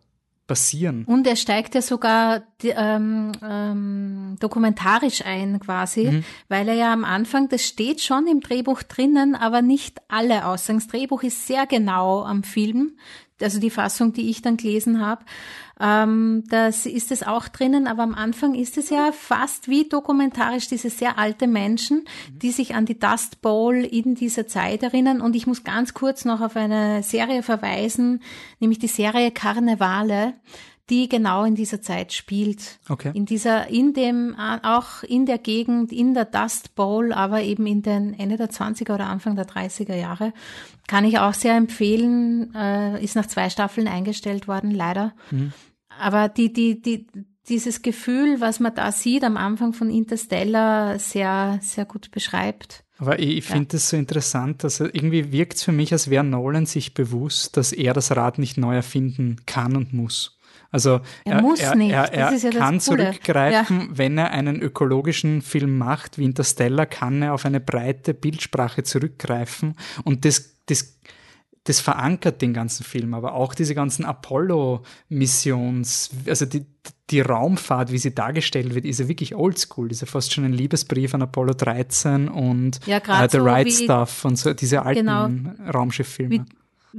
basieren. 0.47 1.05
Und 1.07 1.27
er 1.27 1.35
steigt 1.35 1.75
ja 1.75 1.83
sogar 1.83 2.43
ähm, 2.63 3.33
ähm, 3.43 4.37
dokumentarisch 4.39 5.23
ein 5.25 5.59
quasi, 5.59 6.05
mhm. 6.05 6.25
weil 6.49 6.69
er 6.69 6.75
ja 6.75 6.93
am 6.93 7.05
Anfang, 7.05 7.49
das 7.49 7.67
steht 7.67 8.01
schon 8.01 8.29
im 8.29 8.41
Drehbuch 8.41 8.83
drinnen, 8.83 9.35
aber 9.35 9.63
nicht 9.63 10.01
alle 10.09 10.47
Aussagen. 10.47 10.79
Das 10.79 10.89
Drehbuch 10.89 11.23
ist 11.25 11.47
sehr 11.47 11.67
genau 11.67 12.23
am 12.23 12.45
Film 12.45 12.93
also 13.41 13.61
die 13.61 13.71
Fassung, 13.71 14.13
die 14.13 14.31
ich 14.31 14.43
dann 14.43 14.57
gelesen 14.57 15.01
habe, 15.05 15.25
ähm, 15.79 16.45
das 16.49 16.87
ist 16.87 17.13
es 17.13 17.23
auch 17.23 17.49
drinnen, 17.49 17.87
aber 17.87 18.03
am 18.03 18.15
Anfang 18.15 18.55
ist 18.55 18.79
es 18.79 18.89
ja 18.89 19.13
fast 19.13 19.69
wie 19.69 19.89
dokumentarisch 19.89 20.69
diese 20.69 20.89
sehr 20.89 21.19
alte 21.19 21.47
Menschen, 21.47 22.05
die 22.31 22.51
sich 22.51 22.75
an 22.75 22.87
die 22.87 22.99
Dust 22.99 23.43
Bowl 23.43 23.77
in 23.77 24.15
dieser 24.15 24.47
Zeit 24.47 24.83
erinnern. 24.83 25.21
Und 25.21 25.37
ich 25.37 25.47
muss 25.47 25.65
ganz 25.65 25.93
kurz 25.93 26.25
noch 26.25 26.41
auf 26.41 26.57
eine 26.57 27.03
Serie 27.03 27.43
verweisen, 27.43 28.23
nämlich 28.59 28.79
die 28.79 28.87
Serie 28.87 29.31
Karnevale 29.31 30.35
die 30.91 31.09
genau 31.09 31.45
in 31.45 31.55
dieser 31.55 31.83
Zeit 31.83 32.13
spielt. 32.13 32.79
Okay. 32.89 33.11
In 33.15 33.27
dieser, 33.27 33.69
in 33.69 33.93
dem, 33.93 34.37
auch 34.37 35.03
in 35.03 35.27
der 35.27 35.39
Gegend, 35.39 35.93
in 35.93 36.15
der 36.15 36.25
Dust 36.25 36.75
Bowl, 36.75 37.13
aber 37.13 37.43
eben 37.43 37.67
in 37.67 37.83
den 37.83 38.15
Ende 38.15 38.37
der 38.37 38.51
20er 38.51 38.95
oder 38.95 39.07
Anfang 39.07 39.37
der 39.37 39.47
30er 39.47 39.97
Jahre. 39.97 40.33
Kann 40.87 41.05
ich 41.05 41.19
auch 41.19 41.35
sehr 41.35 41.57
empfehlen, 41.57 42.55
äh, 42.55 43.03
ist 43.03 43.17
nach 43.17 43.27
zwei 43.27 43.51
Staffeln 43.51 43.89
eingestellt 43.89 44.47
worden, 44.47 44.71
leider. 44.71 45.13
Mhm. 45.31 45.53
Aber 45.99 46.29
die, 46.29 46.53
die, 46.53 46.81
die, 46.81 47.07
dieses 47.49 47.83
Gefühl, 47.83 48.41
was 48.41 48.61
man 48.61 48.75
da 48.75 48.93
sieht 48.93 49.25
am 49.25 49.37
Anfang 49.37 49.73
von 49.73 49.91
Interstellar, 49.91 50.99
sehr, 50.99 51.59
sehr 51.63 51.85
gut 51.85 52.11
beschreibt. 52.11 52.85
Aber 52.99 53.19
ich, 53.19 53.39
ich 53.39 53.45
finde 53.45 53.65
ja. 53.65 53.73
das 53.73 53.91
so 53.91 53.97
interessant, 53.97 54.65
dass 54.65 54.81
er, 54.81 54.95
irgendwie 54.95 55.33
wirkt 55.33 55.55
es 55.55 55.63
für 55.63 55.73
mich, 55.73 55.93
als 55.93 56.11
wäre 56.11 56.25
Nolan 56.25 56.67
sich 56.67 56.95
bewusst, 56.95 57.57
dass 57.57 57.73
er 57.73 57.93
das 57.93 58.15
Rad 58.17 58.39
nicht 58.39 58.57
neu 58.57 58.75
erfinden 58.75 59.37
kann 59.47 59.77
und 59.77 59.93
muss. 59.93 60.36
Also 60.77 61.01
er, 61.25 61.37
er 61.37 61.41
muss 61.41 61.61
er, 61.61 61.75
nicht. 61.75 61.93
Er, 61.93 62.13
er 62.13 62.35
ja 62.35 62.51
kann 62.51 62.81
zurückgreifen, 62.81 63.81
ja. 63.81 63.87
wenn 63.93 64.19
er 64.19 64.33
einen 64.33 64.61
ökologischen 64.61 65.41
Film 65.41 65.79
macht, 65.79 66.19
wie 66.19 66.25
Interstellar, 66.25 66.85
kann 66.85 67.23
er 67.23 67.33
auf 67.33 67.47
eine 67.47 67.61
breite 67.61 68.13
Bildsprache 68.13 68.83
zurückgreifen 68.83 69.75
und 70.05 70.27
das, 70.27 70.57
das, 70.67 70.99
das 71.65 71.81
verankert 71.81 72.43
den 72.43 72.53
ganzen 72.53 72.85
Film, 72.85 73.15
aber 73.15 73.33
auch 73.33 73.55
diese 73.55 73.75
ganzen 73.75 74.05
Apollo-Missions, 74.05 76.11
also 76.27 76.45
die, 76.45 76.67
die 77.09 77.23
Raumfahrt, 77.23 77.91
wie 77.91 77.97
sie 77.97 78.15
dargestellt 78.15 78.75
wird, 78.75 78.85
ist 78.85 79.01
ja 79.01 79.09
wirklich 79.09 79.35
oldschool. 79.35 79.91
Ist 79.91 80.03
ja 80.03 80.07
fast 80.07 80.35
schon 80.35 80.45
ein 80.45 80.53
Liebesbrief 80.53 81.15
an 81.15 81.23
Apollo 81.23 81.55
13 81.55 82.29
und 82.29 82.81
ja, 82.85 82.99
uh, 82.99 83.27
The 83.31 83.39
so 83.39 83.45
Right 83.45 83.73
Stuff 83.73 84.27
und 84.27 84.37
so 84.37 84.53
diese 84.53 84.83
alten 84.83 85.07
genau, 85.07 85.31
Raumschifffilme 85.73 86.31
wie 86.31 86.43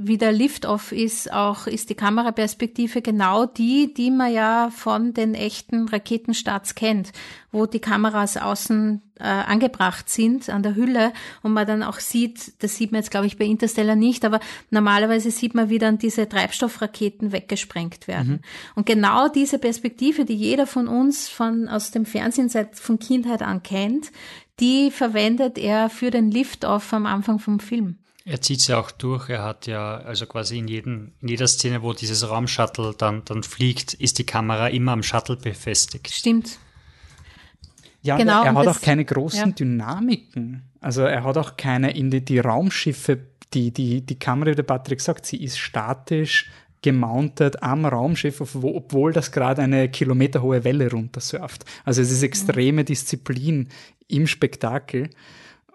der 0.00 0.30
Liftoff 0.30 0.92
ist, 0.92 1.32
auch 1.32 1.66
ist 1.66 1.90
die 1.90 1.96
Kameraperspektive 1.96 3.02
genau 3.02 3.46
die, 3.46 3.92
die 3.92 4.12
man 4.12 4.32
ja 4.32 4.70
von 4.70 5.12
den 5.12 5.34
echten 5.34 5.88
Raketenstarts 5.88 6.76
kennt, 6.76 7.10
wo 7.50 7.66
die 7.66 7.80
Kameras 7.80 8.36
außen 8.36 9.02
äh, 9.18 9.24
angebracht 9.24 10.08
sind 10.08 10.50
an 10.50 10.62
der 10.62 10.76
Hülle 10.76 11.12
und 11.42 11.52
man 11.52 11.66
dann 11.66 11.82
auch 11.82 11.98
sieht, 11.98 12.62
das 12.62 12.76
sieht 12.76 12.92
man 12.92 13.00
jetzt 13.00 13.10
glaube 13.10 13.26
ich 13.26 13.38
bei 13.38 13.44
Interstellar 13.44 13.96
nicht, 13.96 14.24
aber 14.24 14.38
normalerweise 14.70 15.32
sieht 15.32 15.56
man, 15.56 15.68
wie 15.68 15.78
dann 15.78 15.98
diese 15.98 16.28
Treibstoffraketen 16.28 17.32
weggesprengt 17.32 18.06
werden. 18.06 18.34
Mhm. 18.34 18.40
Und 18.76 18.86
genau 18.86 19.28
diese 19.28 19.58
Perspektive, 19.58 20.24
die 20.24 20.36
jeder 20.36 20.68
von 20.68 20.86
uns 20.86 21.28
von 21.28 21.66
aus 21.66 21.90
dem 21.90 22.06
Fernsehen 22.06 22.48
seit 22.48 22.76
von 22.76 23.00
Kindheit 23.00 23.42
an 23.42 23.64
kennt, 23.64 24.12
die 24.60 24.92
verwendet 24.92 25.58
er 25.58 25.90
für 25.90 26.12
den 26.12 26.30
Liftoff 26.30 26.92
am 26.92 27.06
Anfang 27.06 27.40
vom 27.40 27.58
Film. 27.58 27.98
Er 28.28 28.40
zieht 28.42 28.60
es 28.60 28.66
ja 28.66 28.78
auch 28.78 28.90
durch. 28.90 29.28
Er 29.30 29.42
hat 29.42 29.66
ja, 29.66 29.96
also 29.98 30.26
quasi 30.26 30.58
in, 30.58 30.68
jedem, 30.68 31.12
in 31.22 31.28
jeder 31.28 31.48
Szene, 31.48 31.82
wo 31.82 31.92
dieses 31.94 32.28
Raumshuttle 32.28 32.94
dann, 32.96 33.24
dann 33.24 33.42
fliegt, 33.42 33.94
ist 33.94 34.18
die 34.18 34.26
Kamera 34.26 34.68
immer 34.68 34.92
am 34.92 35.02
Shuttle 35.02 35.36
befestigt. 35.36 36.12
Stimmt. 36.12 36.58
Ja, 38.02 38.16
genau. 38.16 38.44
er 38.44 38.54
hat 38.54 38.66
das- 38.66 38.76
auch 38.78 38.80
keine 38.82 39.04
großen 39.04 39.38
ja. 39.40 39.46
Dynamiken. 39.54 40.62
Also 40.80 41.02
er 41.02 41.24
hat 41.24 41.36
auch 41.36 41.56
keine 41.56 41.90
in 41.96 42.10
die, 42.10 42.24
die 42.24 42.38
Raumschiffe, 42.38 43.18
die, 43.54 43.72
die, 43.72 44.02
die 44.02 44.18
Kamera, 44.18 44.50
wie 44.50 44.54
der 44.56 44.62
Patrick 44.62 45.00
sagt, 45.00 45.26
sie 45.26 45.42
ist 45.42 45.58
statisch 45.58 46.50
gemountet 46.82 47.62
am 47.62 47.84
Raumschiff, 47.86 48.40
obwo- 48.40 48.76
obwohl 48.76 49.12
das 49.12 49.32
gerade 49.32 49.62
eine 49.62 49.88
kilometerhohe 49.88 50.62
Welle 50.62 50.90
runtersurft. 50.90 51.64
Also 51.84 52.02
es 52.02 52.10
ist 52.12 52.22
extreme 52.22 52.84
Disziplin 52.84 53.68
im 54.06 54.26
Spektakel. 54.28 55.10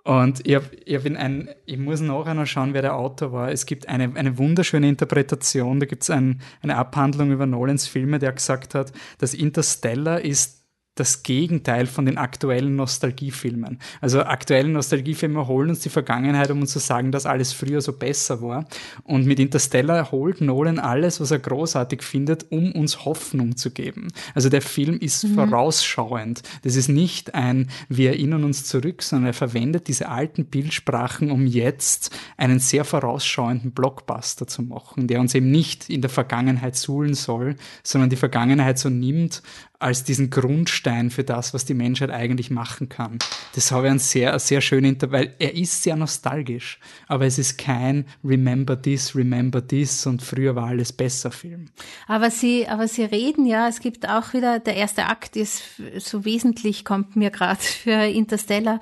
Und 0.03 0.45
ich, 0.45 0.55
hab, 0.55 0.63
ich, 0.85 0.95
hab 0.95 1.05
in 1.05 1.15
ein, 1.15 1.49
ich 1.65 1.77
muss 1.77 2.01
nachher 2.01 2.33
noch 2.33 2.45
schauen, 2.45 2.73
wer 2.73 2.81
der 2.81 2.95
Autor 2.95 3.31
war. 3.31 3.51
Es 3.51 3.65
gibt 3.65 3.87
eine, 3.87 4.15
eine 4.15 4.37
wunderschöne 4.37 4.89
Interpretation, 4.89 5.79
da 5.79 5.85
gibt 5.85 6.03
es 6.03 6.09
ein, 6.09 6.41
eine 6.61 6.75
Abhandlung 6.75 7.31
über 7.31 7.45
Nolans 7.45 7.87
Filme, 7.87 8.19
der 8.19 8.33
gesagt 8.33 8.75
hat, 8.75 8.91
dass 9.19 9.33
Interstellar 9.33 10.19
ist 10.19 10.62
das 10.95 11.23
Gegenteil 11.23 11.87
von 11.87 12.05
den 12.05 12.17
aktuellen 12.17 12.75
Nostalgiefilmen. 12.75 13.79
Also 13.99 14.21
aktuelle 14.23 14.69
Nostalgiefilme 14.69 15.47
holen 15.47 15.69
uns 15.69 15.79
die 15.79 15.89
Vergangenheit, 15.89 16.51
um 16.51 16.61
uns 16.61 16.71
zu 16.71 16.79
sagen, 16.79 17.11
dass 17.11 17.25
alles 17.25 17.51
früher 17.51 17.81
so 17.81 17.93
besser 17.93 18.41
war. 18.41 18.65
Und 19.03 19.25
mit 19.25 19.39
Interstellar 19.39 20.11
holt 20.11 20.41
Nolan 20.41 20.77
alles, 20.77 21.19
was 21.19 21.31
er 21.31 21.39
großartig 21.39 22.03
findet, 22.03 22.51
um 22.51 22.71
uns 22.73 23.05
Hoffnung 23.05 23.57
zu 23.57 23.71
geben. 23.71 24.09
Also 24.35 24.49
der 24.49 24.61
Film 24.61 24.99
ist 24.99 25.25
vorausschauend. 25.33 26.43
Das 26.61 26.75
ist 26.75 26.89
nicht 26.89 27.33
ein, 27.33 27.69
wir 27.89 28.11
erinnern 28.11 28.43
uns 28.43 28.65
zurück, 28.65 29.01
sondern 29.01 29.27
er 29.27 29.33
verwendet 29.33 29.87
diese 29.87 30.09
alten 30.09 30.45
Bildsprachen, 30.45 31.31
um 31.31 31.47
jetzt 31.47 32.11
einen 32.37 32.59
sehr 32.59 32.85
vorausschauenden 32.85 33.71
Blockbuster 33.71 34.45
zu 34.45 34.61
machen, 34.61 35.07
der 35.07 35.19
uns 35.19 35.33
eben 35.33 35.49
nicht 35.49 35.89
in 35.89 36.01
der 36.01 36.11
Vergangenheit 36.11 36.75
suhlen 36.75 37.15
soll, 37.15 37.55
sondern 37.81 38.11
die 38.11 38.15
Vergangenheit 38.15 38.77
so 38.77 38.89
nimmt 38.89 39.41
als 39.83 40.05
diesen 40.05 40.29
Grundstein 40.29 41.11
für 41.11 41.25
das, 41.25 41.53
was 41.53 41.65
die 41.65 41.73
Menschheit 41.73 42.09
eigentlich 42.09 42.49
machen 42.49 42.87
kann. 42.87 43.19
Das 43.53 43.71
habe 43.71 43.87
ich 43.87 43.91
ein 43.91 43.99
sehr, 43.99 44.39
sehr 44.39 44.61
schön, 44.61 44.85
inter 44.85 45.11
weil 45.11 45.35
er 45.39 45.55
ist 45.55 45.83
sehr 45.83 45.97
nostalgisch, 45.97 46.79
aber 47.07 47.25
es 47.25 47.37
ist 47.37 47.57
kein 47.57 48.05
Remember 48.23 48.81
this, 48.81 49.13
Remember 49.13 49.65
this 49.65 50.05
und 50.05 50.21
früher 50.21 50.55
war 50.55 50.67
alles 50.67 50.93
besser 50.93 51.31
Film. 51.31 51.65
Aber 52.07 52.31
sie, 52.31 52.67
aber 52.67 52.87
sie 52.87 53.03
reden 53.03 53.45
ja, 53.45 53.67
es 53.67 53.81
gibt 53.81 54.07
auch 54.07 54.33
wieder, 54.33 54.59
der 54.59 54.77
erste 54.77 55.05
Akt 55.07 55.35
ist 55.35 55.63
so 55.97 56.23
wesentlich, 56.23 56.85
kommt 56.85 57.17
mir 57.17 57.29
gerade 57.29 57.61
für 57.61 58.07
Interstellar. 58.07 58.79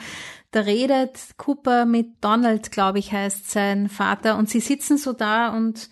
Da 0.51 0.61
redet 0.61 1.17
Cooper 1.37 1.85
mit 1.85 2.07
Donald, 2.21 2.71
glaube 2.71 2.99
ich, 2.99 3.11
heißt 3.11 3.49
sein 3.49 3.89
Vater, 3.89 4.37
und 4.37 4.49
sie 4.49 4.59
sitzen 4.59 4.97
so 4.97 5.13
da 5.13 5.49
und 5.49 5.89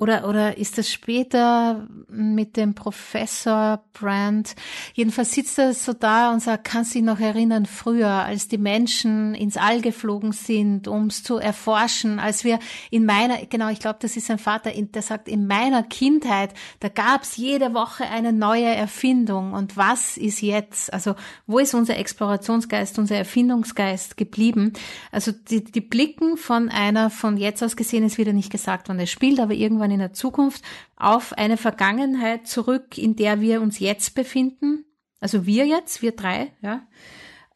oder, 0.00 0.28
oder 0.28 0.56
ist 0.58 0.78
das 0.78 0.92
später 0.92 1.88
mit 2.08 2.56
dem 2.56 2.76
Professor 2.76 3.82
Brand? 3.92 4.54
Jedenfalls 4.94 5.32
sitzt 5.32 5.58
er 5.58 5.74
so 5.74 5.92
da 5.92 6.32
und 6.32 6.40
sagt, 6.40 6.62
kannst 6.62 6.94
dich 6.94 7.02
noch 7.02 7.18
erinnern, 7.18 7.66
früher, 7.66 8.08
als 8.08 8.46
die 8.46 8.58
Menschen 8.58 9.34
ins 9.34 9.56
All 9.56 9.80
geflogen 9.80 10.30
sind, 10.30 10.86
um 10.86 11.06
es 11.06 11.24
zu 11.24 11.38
erforschen, 11.38 12.20
als 12.20 12.44
wir 12.44 12.60
in 12.92 13.06
meiner, 13.06 13.44
genau, 13.46 13.70
ich 13.70 13.80
glaube, 13.80 13.98
das 14.00 14.16
ist 14.16 14.28
sein 14.28 14.38
Vater, 14.38 14.70
der 14.70 15.02
sagt, 15.02 15.26
in 15.26 15.48
meiner 15.48 15.82
Kindheit, 15.82 16.54
da 16.78 16.88
gab's 16.88 17.36
jede 17.36 17.74
Woche 17.74 18.04
eine 18.04 18.32
neue 18.32 18.66
Erfindung. 18.66 19.52
Und 19.52 19.76
was 19.76 20.16
ist 20.16 20.42
jetzt? 20.42 20.92
Also, 20.92 21.16
wo 21.48 21.58
ist 21.58 21.74
unser 21.74 21.96
Explorationsgeist, 21.96 23.00
unser 23.00 23.16
Erfindungsgeist 23.16 24.16
geblieben? 24.16 24.74
Also, 25.10 25.32
die, 25.32 25.64
die 25.64 25.80
Blicken 25.80 26.36
von 26.36 26.68
einer, 26.68 27.10
von 27.10 27.36
jetzt 27.36 27.64
aus 27.64 27.74
gesehen 27.74 28.04
ist 28.04 28.16
wieder 28.16 28.32
nicht 28.32 28.52
gesagt, 28.52 28.88
wann 28.88 29.00
er 29.00 29.06
spielt, 29.06 29.40
aber 29.40 29.54
irgendwann 29.54 29.87
in 29.90 29.98
der 29.98 30.12
Zukunft 30.12 30.62
auf 30.96 31.32
eine 31.32 31.56
Vergangenheit 31.56 32.46
zurück, 32.46 32.98
in 32.98 33.16
der 33.16 33.40
wir 33.40 33.60
uns 33.60 33.78
jetzt 33.78 34.14
befinden. 34.14 34.84
Also 35.20 35.46
wir 35.46 35.66
jetzt, 35.66 36.02
wir 36.02 36.12
drei, 36.12 36.52
ja. 36.60 36.86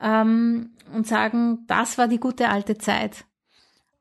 Ähm, 0.01 0.71
und 0.93 1.07
sagen, 1.07 1.65
das 1.69 1.97
war 1.99 2.09
die 2.09 2.19
gute 2.19 2.49
alte 2.49 2.77
Zeit. 2.77 3.25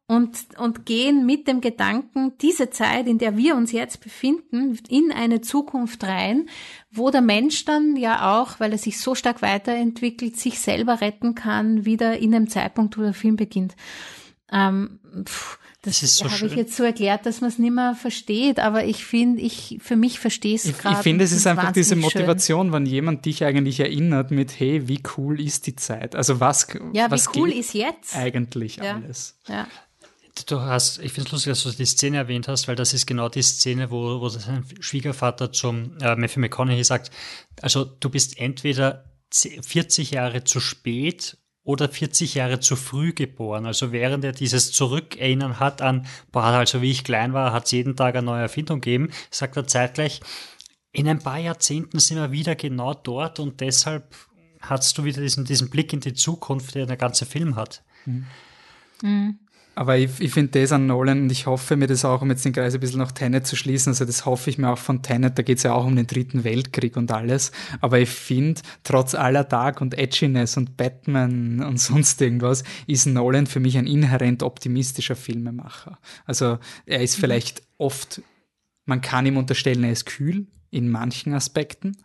Und, 0.08 0.38
und 0.58 0.86
gehen 0.86 1.26
mit 1.26 1.48
dem 1.48 1.62
Gedanken, 1.62 2.38
diese 2.42 2.70
Zeit, 2.70 3.08
in 3.08 3.18
der 3.18 3.38
wir 3.38 3.56
uns 3.56 3.72
jetzt 3.72 4.02
befinden, 4.02 4.78
in 4.90 5.10
eine 5.14 5.40
Zukunft 5.40 6.04
rein, 6.04 6.50
wo 6.90 7.12
der 7.12 7.22
Mensch 7.22 7.64
dann 7.64 7.96
ja 7.96 8.36
auch, 8.36 8.60
weil 8.60 8.74
er 8.74 8.78
sich 8.78 9.00
so 9.00 9.16
stark 9.16 9.42
weiterentwickelt, 9.42 10.36
sich 10.36 10.60
selber 10.60 11.00
retten 11.00 11.34
kann, 11.34 11.86
wieder 11.86 12.18
in 12.18 12.36
einem 12.36 12.50
Zeitpunkt, 12.50 12.98
wo 12.98 13.04
der 13.04 13.14
Film 13.14 13.38
beginnt. 13.38 13.78
Ähm, 14.52 15.00
pff, 15.24 15.58
das 15.84 16.04
ist 16.04 16.18
so 16.18 16.30
habe 16.30 16.46
ich 16.46 16.54
jetzt 16.56 16.76
so 16.76 16.84
erklärt, 16.84 17.26
dass 17.26 17.42
man 17.42 17.50
es 17.50 17.58
nicht 17.58 17.72
mehr 17.74 17.96
versteht, 17.96 18.60
aber 18.60 18.86
ich 18.86 19.04
finde, 19.04 19.42
ich, 19.42 19.80
für 19.82 19.96
mich 19.96 20.20
verstehe 20.20 20.56
es 20.56 20.66
Ich, 20.66 20.78
gerade. 20.78 20.98
ich 20.98 21.02
finde, 21.02 21.24
es 21.26 21.32
ist 21.32 21.48
einfach 21.48 21.72
diese 21.72 21.92
wahnsinnig 21.96 22.12
schön. 22.12 22.22
Motivation, 22.22 22.72
wenn 22.72 22.86
jemand 22.86 23.26
dich 23.26 23.44
eigentlich 23.44 23.80
erinnert 23.80 24.30
mit, 24.32 24.60
hey, 24.60 24.88
wie 24.88 25.02
cool 25.18 25.42
ist 25.42 25.66
die 25.66 25.76
Zeit? 25.76 26.16
Also 26.16 26.40
was, 26.40 26.68
Ja, 26.94 27.08
wie 27.08 27.12
was 27.12 27.30
cool 27.36 27.50
geht 27.50 27.58
ist 27.60 27.74
jetzt? 27.74 28.16
eigentlich 28.16 28.76
Ja. 28.76 28.96
alles? 28.96 29.38
Ja. 29.48 29.68
Du 30.48 30.62
hast, 30.62 31.00
ich 31.00 31.12
finde 31.12 31.28
es 31.28 31.32
lustig, 31.34 31.52
dass 31.52 31.64
du 31.64 31.72
die 31.72 31.86
Szene 31.86 32.18
erwähnt 32.18 32.48
hast, 32.48 32.68
weil 32.68 32.76
das 32.76 32.94
ist 32.94 33.06
genau 33.06 33.28
die 33.28 33.42
Szene, 33.42 33.92
wo, 33.92 34.22
wo 34.22 34.30
sein 34.30 34.64
Schwiegervater 34.80 35.52
zum 35.52 35.98
äh, 36.00 36.16
Matthew 36.16 36.40
McConaughey 36.40 36.84
sagt, 36.84 37.12
also 37.62 37.84
du 37.86 38.10
bist 38.10 38.40
entweder 38.40 39.04
40 39.34 40.12
Jahre 40.12 40.44
zu 40.44 40.60
spät 40.60 41.38
oder 41.64 41.90
40 41.90 42.36
Jahre 42.36 42.60
zu 42.60 42.76
früh 42.76 43.14
geboren. 43.14 43.66
Also 43.66 43.92
während 43.92 44.24
er 44.24 44.32
dieses 44.32 44.72
Zurückerinnern 44.72 45.60
hat 45.60 45.82
an, 45.82 46.08
boah, 46.32 46.44
also 46.44 46.82
wie 46.82 46.92
ich 46.92 47.04
klein 47.04 47.34
war, 47.34 47.54
hat 47.54 47.66
es 47.66 47.72
jeden 47.72 47.96
Tag 47.96 48.16
eine 48.16 48.26
neue 48.26 48.42
Erfindung 48.42 48.82
gegeben, 48.82 49.12
sagt 49.30 49.58
er 49.58 49.68
zeitgleich, 49.68 50.22
in 50.92 51.08
ein 51.08 51.20
paar 51.20 51.38
Jahrzehnten 51.38 52.00
sind 52.00 52.18
wir 52.18 52.32
wieder 52.32 52.56
genau 52.56 52.94
dort 52.94 53.40
und 53.40 53.62
deshalb 53.62 54.16
hast 54.60 54.98
du 54.98 55.04
wieder 55.04 55.22
diesen, 55.22 55.46
diesen 55.46 55.70
Blick 55.70 55.94
in 55.94 56.02
die 56.02 56.14
Zukunft, 56.14 56.76
der 56.76 56.86
der 56.86 56.98
ganze 56.98 57.26
Film 57.26 57.56
hat. 57.56 57.84
Aber 59.82 59.98
ich, 59.98 60.12
ich 60.20 60.32
finde 60.32 60.62
das 60.62 60.72
an 60.74 60.86
Nolan 60.86 61.24
und 61.24 61.32
ich 61.32 61.48
hoffe 61.48 61.76
mir 61.76 61.88
das 61.88 62.06
auch, 62.06 62.22
um 62.22 62.30
jetzt 62.30 62.46
den 62.46 62.54
Kreis 62.54 62.76
ein 62.76 62.80
bisschen 62.80 63.00
nach 63.00 63.14
Tenet 63.14 63.48
zu 63.48 63.56
schließen, 63.56 63.90
also 63.90 64.06
das 64.06 64.28
hoffe 64.28 64.52
ich 64.52 64.60
mir 64.60 64.70
auch 64.70 64.78
von 64.78 65.02
Tenet, 65.02 65.40
da 65.40 65.42
geht 65.42 65.58
es 65.58 65.64
ja 65.64 65.74
auch 65.74 65.88
um 65.88 65.96
den 65.96 66.06
dritten 66.06 66.44
Weltkrieg 66.44 66.98
und 66.98 67.12
alles, 67.12 67.52
aber 67.80 67.98
ich 67.98 68.12
finde, 68.12 68.62
trotz 68.84 69.16
aller 69.16 69.44
Dark 69.44 69.82
und 69.82 69.98
Edginess 69.98 70.56
und 70.56 70.78
Batman 70.78 71.64
und 71.64 71.80
sonst 71.80 72.22
irgendwas, 72.22 72.64
ist 72.86 73.08
Nolan 73.08 73.48
für 73.48 73.60
mich 73.60 73.76
ein 73.76 73.88
inhärent 73.88 74.44
optimistischer 74.44 75.16
Filmemacher. 75.16 75.98
Also 76.28 76.60
er 76.86 77.02
ist 77.02 77.16
vielleicht 77.16 77.64
oft, 77.80 78.22
man 78.86 79.02
kann 79.02 79.26
ihm 79.26 79.38
unterstellen, 79.38 79.84
er 79.84 79.94
ist 79.94 80.06
kühl 80.06 80.46
in 80.72 80.90
manchen 80.90 81.34
Aspekten, 81.34 81.98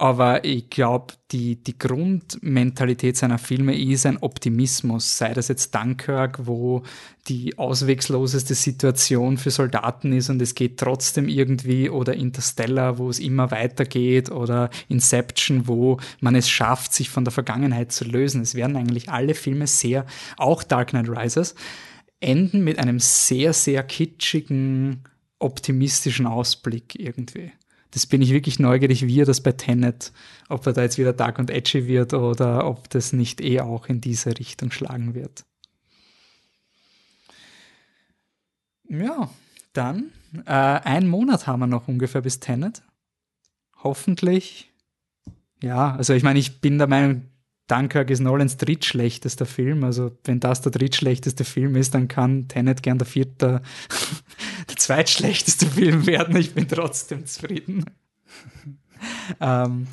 aber 0.00 0.44
ich 0.44 0.70
glaube, 0.70 1.14
die, 1.32 1.56
die 1.56 1.76
Grundmentalität 1.76 3.16
seiner 3.16 3.38
Filme 3.38 3.76
ist 3.76 4.06
ein 4.06 4.18
Optimismus, 4.18 5.18
sei 5.18 5.34
das 5.34 5.48
jetzt 5.48 5.74
Dunkirk, 5.74 6.46
wo 6.46 6.84
die 7.26 7.58
auswegsloseste 7.58 8.54
Situation 8.54 9.38
für 9.38 9.50
Soldaten 9.50 10.12
ist 10.12 10.30
und 10.30 10.40
es 10.40 10.54
geht 10.54 10.78
trotzdem 10.78 11.28
irgendwie, 11.28 11.90
oder 11.90 12.14
Interstellar, 12.14 12.98
wo 12.98 13.10
es 13.10 13.18
immer 13.18 13.50
weitergeht, 13.50 14.30
oder 14.30 14.70
Inception, 14.88 15.66
wo 15.66 15.98
man 16.20 16.36
es 16.36 16.48
schafft, 16.48 16.92
sich 16.92 17.10
von 17.10 17.24
der 17.24 17.32
Vergangenheit 17.32 17.90
zu 17.90 18.04
lösen. 18.04 18.42
Es 18.42 18.54
werden 18.54 18.76
eigentlich 18.76 19.10
alle 19.10 19.34
Filme 19.34 19.66
sehr, 19.66 20.06
auch 20.36 20.62
Dark 20.62 20.90
Knight 20.90 21.08
Rises, 21.08 21.56
enden 22.20 22.62
mit 22.62 22.78
einem 22.78 23.00
sehr, 23.00 23.52
sehr 23.52 23.82
kitschigen, 23.82 25.02
optimistischen 25.40 26.26
Ausblick 26.26 26.94
irgendwie. 26.98 27.50
Das 27.90 28.06
bin 28.06 28.20
ich 28.20 28.32
wirklich 28.32 28.58
neugierig, 28.58 29.06
wie 29.06 29.20
er 29.20 29.26
das 29.26 29.40
bei 29.40 29.52
Tenet, 29.52 30.12
ob 30.48 30.66
er 30.66 30.72
da 30.72 30.82
jetzt 30.82 30.98
wieder 30.98 31.12
dark 31.12 31.38
und 31.38 31.50
edgy 31.50 31.86
wird 31.86 32.12
oder 32.12 32.66
ob 32.66 32.90
das 32.90 33.12
nicht 33.12 33.40
eh 33.40 33.60
auch 33.60 33.86
in 33.86 34.00
diese 34.00 34.38
Richtung 34.38 34.70
schlagen 34.70 35.14
wird. 35.14 35.44
Ja, 38.88 39.30
dann 39.72 40.10
äh, 40.46 40.52
einen 40.52 41.08
Monat 41.08 41.46
haben 41.46 41.60
wir 41.60 41.66
noch 41.66 41.88
ungefähr 41.88 42.22
bis 42.22 42.40
Tenet. 42.40 42.82
Hoffentlich. 43.82 44.72
Ja, 45.62 45.94
also 45.94 46.14
ich 46.14 46.22
meine, 46.22 46.38
ich 46.38 46.60
bin 46.60 46.78
der 46.78 46.86
Meinung, 46.86 47.28
Dunkirk 47.68 48.08
ist 48.10 48.20
Nolans 48.20 48.56
drittschlechtester 48.56 49.46
Film. 49.46 49.84
Also 49.84 50.16
wenn 50.24 50.40
das 50.40 50.62
der 50.62 50.72
drittschlechteste 50.72 51.44
Film 51.44 51.76
ist, 51.76 51.94
dann 51.94 52.08
kann 52.08 52.48
Tenet 52.48 52.82
gern 52.82 52.98
der 52.98 53.06
vierte, 53.06 53.62
zweitschlechteste 54.88 55.66
Film 55.78 56.06
werden. 56.06 56.34
Ich 56.36 56.54
bin 56.54 56.66
trotzdem 56.66 57.26
zufrieden. 57.26 57.84
ähm, 59.40 59.86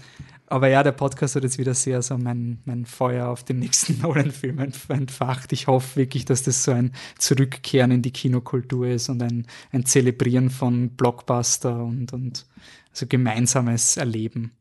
aber 0.47 0.69
ja, 0.69 0.83
der 0.83 0.93
Podcast 0.93 1.35
hat 1.35 1.43
jetzt 1.43 1.57
wieder 1.57 1.73
sehr 1.73 2.01
so 2.01 2.17
mein, 2.17 2.61
mein 2.63 2.85
Feuer 2.85 3.27
auf 3.27 3.43
den 3.43 3.59
nächsten 3.59 3.99
Nolan-Film 4.01 4.59
entf- 4.59 4.93
entfacht. 4.93 5.51
Ich 5.51 5.67
hoffe 5.67 5.97
wirklich, 5.97 6.23
dass 6.23 6.43
das 6.43 6.63
so 6.63 6.71
ein 6.71 6.93
Zurückkehren 7.17 7.91
in 7.91 8.03
die 8.03 8.11
Kinokultur 8.11 8.87
ist 8.87 9.09
und 9.09 9.21
ein, 9.21 9.47
ein 9.71 9.85
Zelebrieren 9.85 10.49
von 10.49 10.91
Blockbuster 10.91 11.83
und, 11.83 12.13
und 12.13 12.45
so 12.93 13.05
gemeinsames 13.05 13.97
Erleben. 13.97 14.51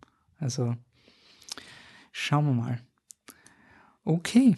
Also 0.40 0.74
schauen 2.10 2.46
wir 2.46 2.54
mal. 2.54 2.80
Okay, 4.04 4.56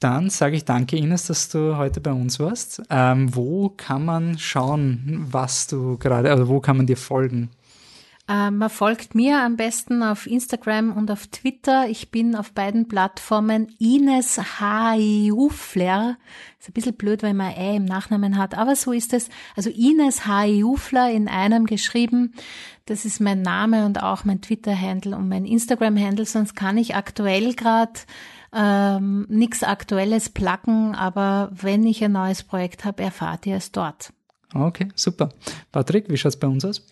dann 0.00 0.30
sage 0.30 0.56
ich 0.56 0.64
danke 0.64 0.96
Ines, 0.96 1.26
dass 1.26 1.48
du 1.48 1.76
heute 1.76 2.00
bei 2.00 2.12
uns 2.12 2.40
warst. 2.40 2.82
Ähm, 2.90 3.34
wo 3.34 3.68
kann 3.68 4.04
man 4.04 4.38
schauen, 4.38 5.26
was 5.30 5.66
du 5.66 5.98
gerade, 5.98 6.30
also 6.30 6.48
wo 6.48 6.60
kann 6.60 6.78
man 6.78 6.86
dir 6.86 6.96
folgen? 6.96 7.50
Äh, 8.30 8.52
man 8.52 8.70
folgt 8.70 9.16
mir 9.16 9.40
am 9.40 9.56
besten 9.56 10.04
auf 10.04 10.28
Instagram 10.28 10.96
und 10.96 11.10
auf 11.10 11.26
Twitter. 11.26 11.88
Ich 11.88 12.12
bin 12.12 12.36
auf 12.36 12.52
beiden 12.52 12.86
Plattformen 12.86 13.74
Ines 13.80 14.38
H.I.U.Fler. 14.60 16.16
Ist 16.60 16.68
ein 16.68 16.72
bisschen 16.72 16.94
blöd, 16.94 17.24
weil 17.24 17.34
man 17.34 17.52
Ä 17.52 17.76
im 17.76 17.84
Nachnamen 17.84 18.38
hat, 18.38 18.56
aber 18.56 18.76
so 18.76 18.92
ist 18.92 19.12
es. 19.14 19.28
Also 19.56 19.68
Ines 19.70 20.26
H.I.U.Fler 20.26 21.10
in 21.10 21.26
einem 21.26 21.66
geschrieben. 21.66 22.34
Das 22.86 23.04
ist 23.04 23.20
mein 23.20 23.42
Name 23.42 23.84
und 23.84 24.02
auch 24.02 24.24
mein 24.24 24.40
Twitter-Handle 24.40 25.16
und 25.16 25.28
mein 25.28 25.44
Instagram-Handle. 25.44 26.24
Sonst 26.24 26.54
kann 26.54 26.78
ich 26.78 26.94
aktuell 26.94 27.54
gerade 27.54 27.92
ähm, 28.52 29.26
nichts 29.28 29.62
Aktuelles 29.62 30.28
placken, 30.28 30.94
aber 30.94 31.50
wenn 31.52 31.86
ich 31.86 32.04
ein 32.04 32.12
neues 32.12 32.42
Projekt 32.42 32.84
habe, 32.84 33.02
erfahrt 33.02 33.46
ihr 33.46 33.56
es 33.56 33.72
dort. 33.72 34.12
Okay, 34.52 34.88
super. 34.94 35.30
Patrick, 35.70 36.10
wie 36.10 36.16
schaut's 36.16 36.36
bei 36.36 36.48
uns 36.48 36.64
aus? 36.64 36.84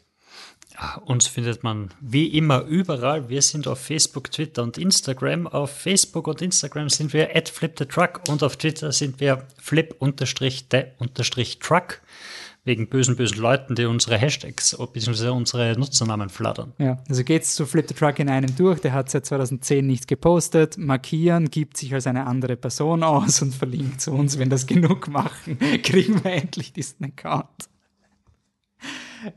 Uns 1.06 1.26
findet 1.26 1.64
man 1.64 1.88
wie 2.00 2.28
immer 2.28 2.62
überall. 2.62 3.28
Wir 3.28 3.42
sind 3.42 3.66
auf 3.66 3.80
Facebook, 3.80 4.30
Twitter 4.30 4.62
und 4.62 4.78
Instagram. 4.78 5.48
Auf 5.48 5.72
Facebook 5.72 6.28
und 6.28 6.40
Instagram 6.40 6.88
sind 6.88 7.12
wir 7.12 7.34
at 7.34 7.48
flipthetruck 7.48 8.20
und 8.28 8.44
auf 8.44 8.56
Twitter 8.56 8.92
sind 8.92 9.18
wir 9.18 9.42
flip-the-truck 9.60 12.00
wegen 12.68 12.88
bösen, 12.88 13.16
bösen 13.16 13.38
Leuten, 13.38 13.74
die 13.74 13.86
unsere 13.86 14.16
Hashtags 14.16 14.76
bzw. 14.92 15.30
unsere 15.30 15.76
Nutzernamen 15.76 16.28
flattern. 16.28 16.72
Ja, 16.78 16.98
also 17.08 17.24
geht's 17.24 17.56
zu 17.56 17.66
Flip 17.66 17.88
the 17.88 17.94
Truck 17.94 18.20
in 18.20 18.28
einem 18.28 18.54
durch, 18.54 18.80
der 18.80 18.92
hat 18.92 19.10
seit 19.10 19.26
2010 19.26 19.84
nichts 19.84 20.06
gepostet, 20.06 20.78
markieren, 20.78 21.50
gibt 21.50 21.76
sich 21.76 21.92
als 21.92 22.06
eine 22.06 22.26
andere 22.26 22.56
Person 22.56 23.02
aus 23.02 23.42
und 23.42 23.54
verlinkt 23.54 24.00
zu 24.00 24.12
uns. 24.12 24.38
Wenn 24.38 24.50
das 24.50 24.66
genug 24.66 25.08
machen, 25.08 25.58
kriegen 25.82 26.22
wir 26.22 26.32
endlich 26.32 26.72
diesen 26.72 27.04
Account. 27.04 27.68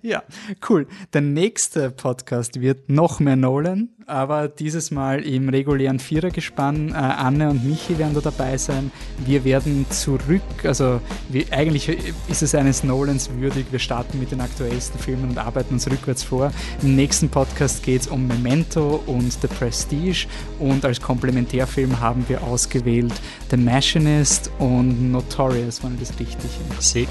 Ja, 0.01 0.23
cool. 0.69 0.87
Der 1.13 1.21
nächste 1.21 1.91
Podcast 1.91 2.61
wird 2.61 2.89
noch 2.89 3.19
mehr 3.19 3.35
Nolan, 3.35 3.89
aber 4.05 4.47
dieses 4.47 4.91
Mal 4.91 5.23
im 5.25 5.49
regulären 5.49 5.99
Vierergespann. 5.99 6.89
Äh, 6.89 6.93
Anne 6.93 7.49
und 7.49 7.65
Michi 7.65 7.97
werden 7.97 8.13
da 8.13 8.21
dabei 8.21 8.57
sein. 8.57 8.91
Wir 9.25 9.43
werden 9.43 9.85
zurück, 9.89 10.41
also 10.63 11.01
wir, 11.29 11.45
eigentlich 11.51 11.89
ist 12.29 12.41
es 12.41 12.53
eines 12.55 12.83
Nolans 12.83 13.29
würdig. 13.37 13.67
Wir 13.71 13.79
starten 13.79 14.19
mit 14.19 14.31
den 14.31 14.41
aktuellsten 14.41 14.99
Filmen 14.99 15.29
und 15.29 15.37
arbeiten 15.37 15.75
uns 15.75 15.89
rückwärts 15.89 16.23
vor. 16.23 16.51
Im 16.81 16.95
nächsten 16.95 17.29
Podcast 17.29 17.83
geht 17.83 18.01
es 18.01 18.07
um 18.07 18.27
Memento 18.27 19.03
und 19.07 19.31
The 19.31 19.47
Prestige 19.47 20.27
und 20.59 20.85
als 20.85 21.01
Komplementärfilm 21.01 21.99
haben 21.99 22.25
wir 22.27 22.43
ausgewählt 22.43 23.13
The 23.49 23.57
Machinist 23.57 24.51
und 24.59 25.11
Notorious, 25.11 25.83
wenn 25.83 25.93
ich 25.95 26.07
das 26.07 26.19
richtig 26.19 26.51
sehe. 26.79 27.07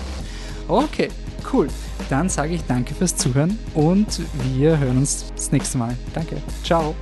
Okay, 0.69 1.09
cool. 1.53 1.69
Dann 2.09 2.29
sage 2.29 2.55
ich 2.55 2.63
danke 2.67 2.95
fürs 2.95 3.17
Zuhören 3.17 3.59
und 3.75 4.21
wir 4.55 4.79
hören 4.79 4.99
uns 4.99 5.27
das 5.35 5.53
nächste 5.53 5.79
Mal. 5.79 5.97
Danke. 6.15 6.37
Ciao. 6.65 6.95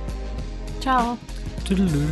Ciao. 0.81 1.17
Tüdelü. 1.65 2.07